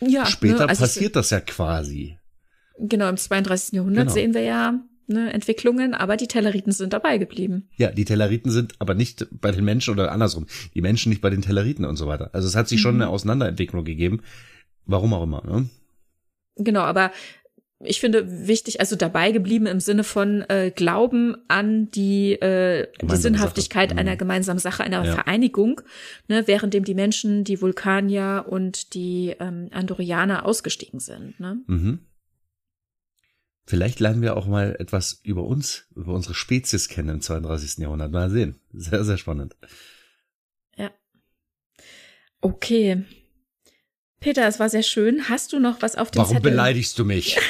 Ja. 0.00 0.26
Später 0.26 0.64
ne, 0.64 0.68
also 0.68 0.82
passiert 0.82 1.16
das 1.16 1.30
ja 1.30 1.40
quasi. 1.40 2.18
Genau, 2.78 3.08
im 3.08 3.16
32. 3.16 3.74
Jahrhundert 3.74 4.04
genau. 4.04 4.14
sehen 4.14 4.34
wir 4.34 4.42
ja 4.42 4.80
ne, 5.06 5.32
Entwicklungen, 5.32 5.94
aber 5.94 6.16
die 6.16 6.28
Telleriten 6.28 6.72
sind 6.72 6.92
dabei 6.92 7.18
geblieben. 7.18 7.68
Ja, 7.76 7.90
die 7.90 8.04
Telleriten 8.04 8.50
sind 8.50 8.74
aber 8.78 8.94
nicht 8.94 9.26
bei 9.30 9.50
den 9.50 9.64
Menschen 9.64 9.94
oder 9.94 10.12
andersrum. 10.12 10.46
Die 10.74 10.82
Menschen 10.82 11.10
nicht 11.10 11.22
bei 11.22 11.30
den 11.30 11.42
Telleriten 11.42 11.84
und 11.84 11.96
so 11.96 12.06
weiter. 12.06 12.30
Also 12.32 12.48
es 12.48 12.56
hat 12.56 12.68
sich 12.68 12.78
mhm. 12.78 12.82
schon 12.82 12.94
eine 12.96 13.08
Auseinanderentwicklung 13.08 13.84
gegeben. 13.84 14.22
Warum 14.84 15.14
auch 15.14 15.22
immer. 15.22 15.42
Ne? 15.44 15.68
Genau, 16.56 16.80
aber 16.80 17.10
ich 17.80 18.00
finde 18.00 18.48
wichtig, 18.48 18.80
also 18.80 18.96
dabei 18.96 19.32
geblieben 19.32 19.66
im 19.66 19.80
Sinne 19.80 20.02
von 20.02 20.42
äh, 20.48 20.72
Glauben 20.74 21.36
an 21.48 21.90
die, 21.90 22.32
äh, 22.32 22.86
die 23.02 23.16
Sinnhaftigkeit 23.16 23.90
Sache. 23.90 24.00
einer 24.00 24.14
mhm. 24.14 24.18
gemeinsamen 24.18 24.58
Sache, 24.58 24.82
einer 24.82 25.04
ja. 25.04 25.12
Vereinigung, 25.12 25.82
ne, 26.28 26.46
währenddem 26.46 26.84
die 26.84 26.94
Menschen, 26.94 27.44
die 27.44 27.60
Vulkanier 27.60 28.46
und 28.48 28.94
die 28.94 29.34
ähm, 29.40 29.68
Andorianer 29.72 30.46
ausgestiegen 30.46 31.00
sind. 31.00 31.38
Ne? 31.38 31.58
Mhm. 31.66 31.98
Vielleicht 33.66 33.98
lernen 33.98 34.22
wir 34.22 34.36
auch 34.36 34.46
mal 34.46 34.76
etwas 34.78 35.20
über 35.24 35.42
uns, 35.42 35.86
über 35.96 36.14
unsere 36.14 36.34
Spezies 36.34 36.88
kennen 36.88 37.08
im 37.08 37.20
32. 37.20 37.78
Jahrhundert. 37.78 38.12
Mal 38.12 38.30
sehen. 38.30 38.60
Sehr, 38.72 39.04
sehr 39.04 39.18
spannend. 39.18 39.56
Ja. 40.76 40.92
Okay. 42.40 43.04
Peter, 44.20 44.46
es 44.46 44.60
war 44.60 44.70
sehr 44.70 44.84
schön. 44.84 45.28
Hast 45.28 45.52
du 45.52 45.58
noch 45.58 45.82
was 45.82 45.96
auf 45.96 46.12
dem 46.12 46.20
Warum 46.20 46.36
Zettel? 46.36 46.50
beleidigst 46.50 46.98
du 46.98 47.04
mich? 47.04 47.38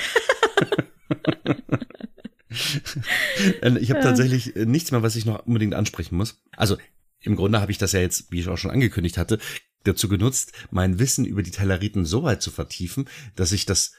Äh, 3.61 3.79
ich 3.79 3.91
habe 3.91 4.01
tatsächlich 4.01 4.57
äh, 4.57 4.65
nichts 4.65 4.91
mehr, 4.91 5.03
was 5.03 5.15
ich 5.15 5.27
noch 5.27 5.45
unbedingt 5.47 5.75
ansprechen 5.75 6.17
muss. 6.17 6.41
Also 6.57 6.79
im 7.21 7.37
Grunde 7.37 7.61
habe 7.61 7.71
ich 7.71 7.77
das 7.77 7.93
ja 7.93 8.01
jetzt, 8.01 8.33
wie 8.33 8.41
ich 8.41 8.49
auch 8.49 8.57
schon 8.57 8.71
angekündigt 8.71 9.19
hatte, 9.19 9.39
dazu 9.85 10.09
genutzt, 10.09 10.53
mein 10.71 10.99
Wissen 10.99 11.27
über 11.27 11.43
die 11.43 11.51
Telleriten 11.51 12.07
so 12.07 12.23
weit 12.23 12.41
zu 12.41 12.51
vertiefen, 12.51 13.09
dass 13.35 13.53
ich 13.53 13.67
das 13.67 13.93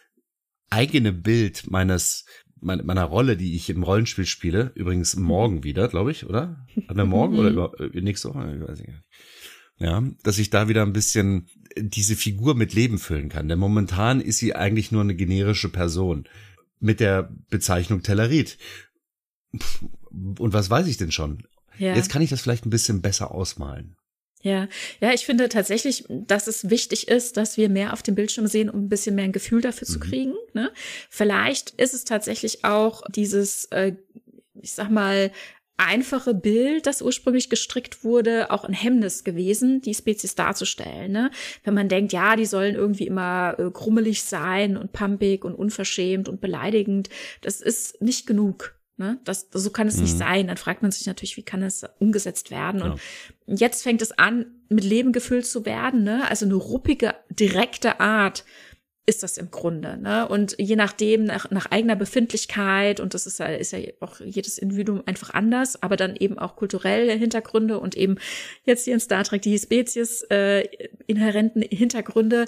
eigene 0.69 1.13
Bild 1.13 1.69
meines 1.69 2.25
meiner 2.59 3.03
Rolle, 3.03 3.37
die 3.37 3.55
ich 3.55 3.69
im 3.69 3.83
Rollenspiel 3.83 4.25
spiele, 4.25 4.71
übrigens 4.75 5.15
morgen 5.15 5.63
wieder, 5.63 5.87
glaube 5.87 6.11
ich, 6.11 6.25
oder? 6.25 6.65
Haben 6.87 6.97
wir 6.97 7.05
morgen 7.05 7.37
oder 7.37 7.49
über, 7.49 7.79
äh, 7.79 8.01
nächste 8.01 8.29
Woche? 8.29 8.55
Ich 8.55 8.67
weiß 8.67 8.79
nicht. 8.79 8.93
Ja, 9.79 10.03
dass 10.23 10.39
ich 10.39 10.49
da 10.49 10.67
wieder 10.67 10.81
ein 10.81 10.93
bisschen 10.93 11.47
diese 11.77 12.15
Figur 12.15 12.55
mit 12.55 12.73
Leben 12.73 12.97
füllen 12.97 13.29
kann. 13.29 13.47
Denn 13.47 13.59
momentan 13.59 14.21
ist 14.21 14.39
sie 14.39 14.55
eigentlich 14.55 14.91
nur 14.91 15.01
eine 15.01 15.15
generische 15.15 15.69
Person 15.69 16.27
mit 16.79 16.99
der 16.99 17.31
Bezeichnung 17.49 18.01
Tellerit. 18.01 18.57
Und 20.11 20.53
was 20.53 20.69
weiß 20.69 20.87
ich 20.87 20.97
denn 20.97 21.11
schon? 21.11 21.43
Ja. 21.77 21.95
Jetzt 21.95 22.09
kann 22.09 22.23
ich 22.23 22.31
das 22.31 22.41
vielleicht 22.41 22.65
ein 22.65 22.71
bisschen 22.71 23.01
besser 23.01 23.31
ausmalen. 23.31 23.95
Ja, 24.43 24.67
ja, 25.01 25.13
ich 25.13 25.25
finde 25.25 25.49
tatsächlich, 25.49 26.05
dass 26.09 26.47
es 26.47 26.69
wichtig 26.69 27.07
ist, 27.07 27.37
dass 27.37 27.57
wir 27.57 27.69
mehr 27.69 27.93
auf 27.93 28.03
dem 28.03 28.15
Bildschirm 28.15 28.47
sehen, 28.47 28.69
um 28.69 28.85
ein 28.85 28.89
bisschen 28.89 29.15
mehr 29.15 29.25
ein 29.25 29.31
Gefühl 29.31 29.61
dafür 29.61 29.87
mhm. 29.87 29.93
zu 29.93 29.99
kriegen. 29.99 30.33
Ne? 30.53 30.71
Vielleicht 31.09 31.71
ist 31.71 31.93
es 31.93 32.05
tatsächlich 32.05 32.63
auch 32.63 33.01
dieses, 33.09 33.65
äh, 33.65 33.93
ich 34.61 34.73
sag 34.73 34.89
mal, 34.89 35.31
einfache 35.77 36.33
Bild, 36.33 36.87
das 36.87 37.01
ursprünglich 37.03 37.49
gestrickt 37.49 38.03
wurde, 38.03 38.51
auch 38.51 38.63
ein 38.63 38.73
Hemmnis 38.73 39.23
gewesen, 39.23 39.81
die 39.81 39.93
Spezies 39.93 40.35
darzustellen. 40.35 41.11
Ne? 41.11 41.31
Wenn 41.63 41.75
man 41.75 41.87
denkt, 41.87 42.13
ja, 42.13 42.35
die 42.35 42.45
sollen 42.45 42.75
irgendwie 42.75 43.05
immer 43.05 43.55
äh, 43.59 43.69
krummelig 43.71 44.23
sein 44.23 44.75
und 44.75 44.91
pumpig 44.91 45.45
und 45.45 45.53
unverschämt 45.53 46.27
und 46.29 46.41
beleidigend, 46.41 47.09
das 47.41 47.61
ist 47.61 48.01
nicht 48.01 48.25
genug. 48.25 48.75
Ne? 48.97 49.19
Das, 49.23 49.49
so 49.51 49.69
kann 49.69 49.87
es 49.87 49.97
mhm. 49.97 50.03
nicht 50.03 50.17
sein. 50.17 50.47
Dann 50.47 50.57
fragt 50.57 50.81
man 50.81 50.91
sich 50.91 51.05
natürlich, 51.05 51.37
wie 51.37 51.43
kann 51.43 51.61
es 51.61 51.85
umgesetzt 51.99 52.49
werden? 52.49 52.79
Ja. 52.79 52.91
Und 52.91 53.01
jetzt 53.47 53.83
fängt 53.83 54.01
es 54.01 54.17
an, 54.17 54.45
mit 54.69 54.83
Leben 54.83 55.11
gefüllt 55.11 55.45
zu 55.45 55.65
werden. 55.65 56.03
Ne? 56.03 56.29
Also 56.29 56.45
eine 56.45 56.55
ruppige, 56.55 57.15
direkte 57.29 57.99
Art 57.99 58.43
ist 59.05 59.23
das 59.23 59.37
im 59.37 59.49
Grunde. 59.49 59.97
Ne? 59.97 60.27
Und 60.27 60.55
je 60.59 60.75
nachdem, 60.75 61.23
nach, 61.23 61.49
nach 61.49 61.71
eigener 61.71 61.95
Befindlichkeit, 61.95 62.99
und 62.99 63.13
das 63.13 63.25
ist 63.25 63.39
ja, 63.39 63.45
ist 63.45 63.71
ja 63.71 63.79
auch 64.01 64.19
jedes 64.19 64.57
Individuum 64.57 65.01
einfach 65.05 65.33
anders, 65.33 65.81
aber 65.81 65.95
dann 65.95 66.17
eben 66.17 66.37
auch 66.37 66.57
kulturelle 66.57 67.13
Hintergründe 67.13 67.79
und 67.79 67.95
eben 67.95 68.17
jetzt 68.65 68.83
hier 68.83 68.93
in 68.93 68.99
Star 68.99 69.23
Trek 69.23 69.41
die 69.41 69.57
Spezies 69.57 70.23
äh, 70.23 70.67
inhärenten 71.07 71.61
Hintergründe 71.61 72.45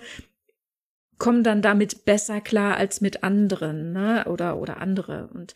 kommen 1.18 1.44
dann 1.44 1.62
damit 1.62 2.06
besser 2.06 2.42
klar 2.42 2.78
als 2.78 3.02
mit 3.02 3.24
anderen, 3.24 3.92
ne? 3.92 4.26
Oder 4.28 4.58
oder 4.58 4.78
andere. 4.78 5.30
Und 5.34 5.54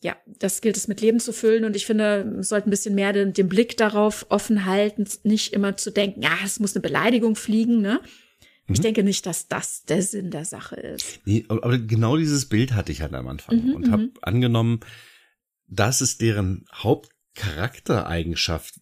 ja, 0.00 0.16
das 0.26 0.60
gilt 0.60 0.76
es 0.76 0.86
mit 0.86 1.00
Leben 1.00 1.18
zu 1.18 1.32
füllen 1.32 1.64
und 1.64 1.74
ich 1.74 1.86
finde, 1.86 2.24
man 2.24 2.42
sollte 2.42 2.68
ein 2.68 2.70
bisschen 2.70 2.94
mehr 2.94 3.12
den, 3.12 3.32
den 3.32 3.48
Blick 3.48 3.76
darauf 3.76 4.26
offen 4.28 4.64
halten, 4.64 5.06
nicht 5.24 5.52
immer 5.52 5.76
zu 5.76 5.90
denken, 5.90 6.22
ja, 6.22 6.38
es 6.44 6.60
muss 6.60 6.76
eine 6.76 6.82
Beleidigung 6.82 7.34
fliegen, 7.34 7.80
ne? 7.80 8.00
Ich 8.68 8.78
mhm. 8.78 8.82
denke 8.82 9.02
nicht, 9.02 9.26
dass 9.26 9.48
das 9.48 9.82
der 9.84 10.02
Sinn 10.02 10.30
der 10.30 10.44
Sache 10.44 10.76
ist. 10.76 11.18
Nee, 11.24 11.44
aber 11.48 11.78
genau 11.78 12.16
dieses 12.16 12.46
Bild 12.46 12.74
hatte 12.74 12.92
ich 12.92 13.00
halt 13.00 13.14
am 13.14 13.26
Anfang 13.26 13.64
mhm, 13.64 13.74
und 13.74 13.90
habe 13.90 14.04
mhm. 14.04 14.12
angenommen, 14.20 14.78
das 15.66 16.00
ist 16.00 16.20
deren 16.20 16.64
Hauptcharaktereigenschaft, 16.72 18.78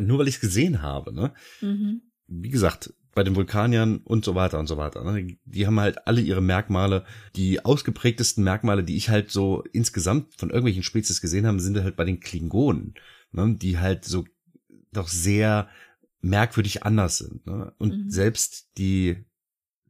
nur 0.00 0.18
weil 0.18 0.26
ich 0.28 0.36
es 0.36 0.40
gesehen 0.40 0.82
habe. 0.82 1.14
Ne? 1.14 1.34
Mhm. 1.60 2.02
Wie 2.26 2.50
gesagt, 2.50 2.92
bei 3.18 3.24
den 3.24 3.34
Vulkaniern 3.34 3.96
und 4.04 4.24
so 4.24 4.36
weiter 4.36 4.60
und 4.60 4.68
so 4.68 4.76
weiter. 4.76 5.02
Ne? 5.02 5.36
Die 5.44 5.66
haben 5.66 5.80
halt 5.80 6.06
alle 6.06 6.20
ihre 6.20 6.40
Merkmale. 6.40 7.04
Die 7.34 7.64
ausgeprägtesten 7.64 8.44
Merkmale, 8.44 8.84
die 8.84 8.96
ich 8.96 9.08
halt 9.08 9.32
so 9.32 9.64
insgesamt 9.72 10.36
von 10.36 10.50
irgendwelchen 10.50 10.84
Spezies 10.84 11.20
gesehen 11.20 11.44
habe, 11.44 11.58
sind 11.58 11.76
halt 11.82 11.96
bei 11.96 12.04
den 12.04 12.20
Klingonen, 12.20 12.94
ne? 13.32 13.56
die 13.60 13.78
halt 13.78 14.04
so 14.04 14.24
doch 14.92 15.08
sehr 15.08 15.68
merkwürdig 16.20 16.84
anders 16.84 17.18
sind. 17.18 17.44
Ne? 17.44 17.74
Und 17.78 18.04
mhm. 18.04 18.08
selbst 18.08 18.70
die 18.78 19.24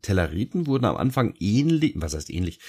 Telleriten 0.01 0.67
wurden 0.67 0.87
am 0.87 0.97
Anfang 0.97 1.35
ähnlich, 1.39 1.93
was 1.97 2.15
heißt 2.15 2.31
ähnlich, 2.31 2.61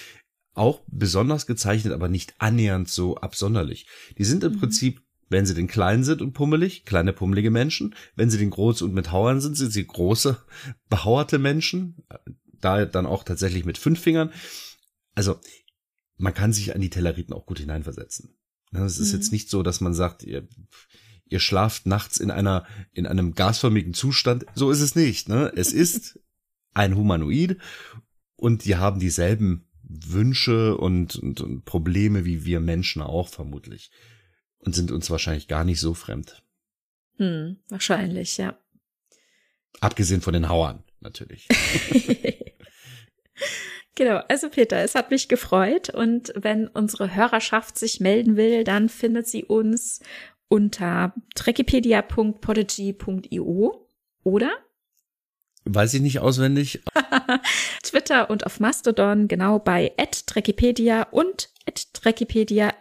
auch 0.56 0.81
besonders 0.88 1.45
gezeichnet, 1.45 1.94
aber 1.94 2.10
nicht 2.10 2.34
annähernd 2.40 2.90
so 2.90 3.15
absonderlich. 3.15 3.88
Die 4.18 4.26
sind 4.26 4.44
im 4.44 4.56
mhm. 4.56 4.60
Prinzip, 4.60 5.02
wenn 5.30 5.45
sie 5.45 5.53
denn 5.53 5.68
klein 5.68 6.03
sind 6.03 6.22
und 6.22 6.34
pummelig, 6.34 6.85
kleine 6.85 7.14
pummelige 7.14 7.51
Menschen. 7.51 7.95
Wenn 8.15 8.30
sie 8.30 8.38
den 8.38 8.49
groß 8.49 8.81
und 8.81 8.93
mit 8.93 9.11
Hauern 9.11 9.41
sind, 9.41 9.56
sind 9.56 9.72
sie 9.72 9.85
große, 9.85 10.38
behauerte 10.89 11.39
Menschen. 11.39 12.03
Da 12.60 12.85
dann 12.85 13.06
auch 13.06 13.23
tatsächlich 13.23 13.64
mit 13.64 13.77
fünf 13.77 13.99
Fingern. 13.99 14.31
Also, 15.15 15.39
man 16.18 16.34
kann 16.34 16.51
sich 16.51 16.76
an 16.76 16.81
die 16.81 16.89
Telleriten 16.89 17.34
auch 17.34 17.45
gut 17.45 17.60
hineinversetzen. 17.60 18.35
Ne, 18.72 18.84
es 18.84 18.99
ist 18.99 19.14
mhm. 19.14 19.19
jetzt 19.19 19.31
nicht 19.31 19.49
so, 19.49 19.64
dass 19.64 19.81
man 19.81 19.93
sagt, 19.93 20.23
ihr, 20.23 20.47
ihr 21.27 21.39
schlaft 21.39 21.85
nachts 21.85 22.18
in 22.18 22.31
einer, 22.31 22.65
in 22.91 23.07
einem 23.07 23.34
gasförmigen 23.34 23.93
Zustand. 23.93 24.45
So 24.56 24.72
ist 24.72 24.81
es 24.81 24.95
nicht, 24.95 25.30
ne? 25.30 25.51
Es 25.56 25.72
ist 25.72 26.19
ein 26.73 26.95
Humanoid 26.95 27.57
und 28.35 28.65
die 28.65 28.76
haben 28.76 28.99
dieselben 28.99 29.65
Wünsche 29.84 30.77
und, 30.77 31.15
und, 31.15 31.41
und 31.41 31.65
Probleme 31.65 32.26
wie 32.26 32.45
wir 32.45 32.60
Menschen 32.60 33.01
auch 33.01 33.27
vermutlich. 33.27 33.91
Und 34.60 34.76
sind 34.76 34.91
uns 34.91 35.10
wahrscheinlich 35.10 35.48
gar 35.48 35.64
nicht 35.64 35.80
so 35.80 35.94
fremd. 35.94 36.44
Hm, 37.18 37.57
wahrscheinlich, 37.69 38.38
ja. 38.38 38.57
Abgesehen 39.80 40.22
von 40.22 40.34
den 40.34 40.49
Hauern, 40.49 40.84
natürlich. 40.99 41.48
Genau, 43.99 44.23
also 44.30 44.49
Peter, 44.49 44.77
es 44.77 44.95
hat 44.95 45.11
mich 45.11 45.27
gefreut 45.27 45.90
und 45.90 46.31
wenn 46.34 46.69
unsere 46.69 47.14
Hörerschaft 47.15 47.77
sich 47.77 47.99
melden 47.99 48.38
will, 48.38 48.64
dann 48.64 48.88
findet 48.88 49.27
sie 49.27 49.44
uns 49.44 49.99
unter 50.48 51.14
trekipedia.podigy.io 51.36 53.88
oder? 54.23 54.52
Weiß 55.65 55.94
ich 55.95 56.02
nicht 56.02 56.19
auswendig. 56.19 56.81
Twitter 57.84 58.30
und 58.30 58.45
auf 58.45 58.61
Mastodon, 58.61 59.27
genau 59.27 59.60
bei 59.60 59.91
@trekipedia 60.26 61.03
und 61.11 61.49
@trekipedia 61.91 62.73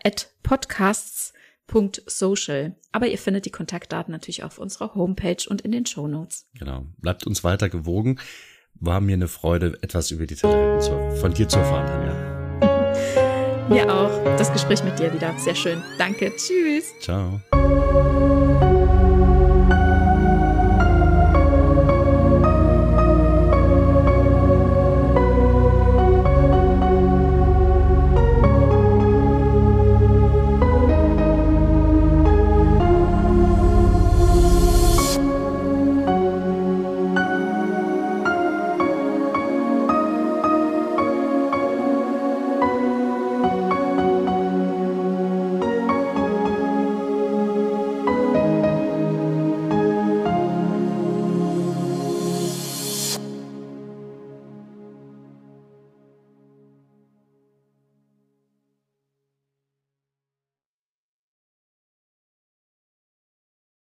@podcasts.social. 1.68 2.74
Aber 2.92 3.06
ihr 3.06 3.18
findet 3.18 3.46
die 3.46 3.50
Kontaktdaten 3.50 4.12
natürlich 4.12 4.42
auf 4.42 4.58
unserer 4.58 4.94
Homepage 4.94 5.44
und 5.48 5.60
in 5.60 5.72
den 5.72 5.86
Shownotes. 5.86 6.46
Genau. 6.58 6.86
Bleibt 6.98 7.26
uns 7.26 7.44
weiter 7.44 7.68
gewogen. 7.68 8.18
War 8.74 9.00
mir 9.00 9.14
eine 9.14 9.28
Freude, 9.28 9.78
etwas 9.82 10.10
über 10.10 10.26
die 10.26 10.34
Talenten 10.34 11.16
von 11.16 11.34
dir 11.34 11.48
zu 11.48 11.58
erfahren, 11.58 11.86
Tanja. 11.86 12.38
Mir 13.68 13.92
auch. 13.92 14.24
Das 14.38 14.50
Gespräch 14.52 14.82
mit 14.82 14.98
dir 14.98 15.12
wieder. 15.12 15.34
Sehr 15.38 15.54
schön. 15.54 15.82
Danke. 15.98 16.32
Tschüss. 16.36 16.94
Ciao. 17.00 17.40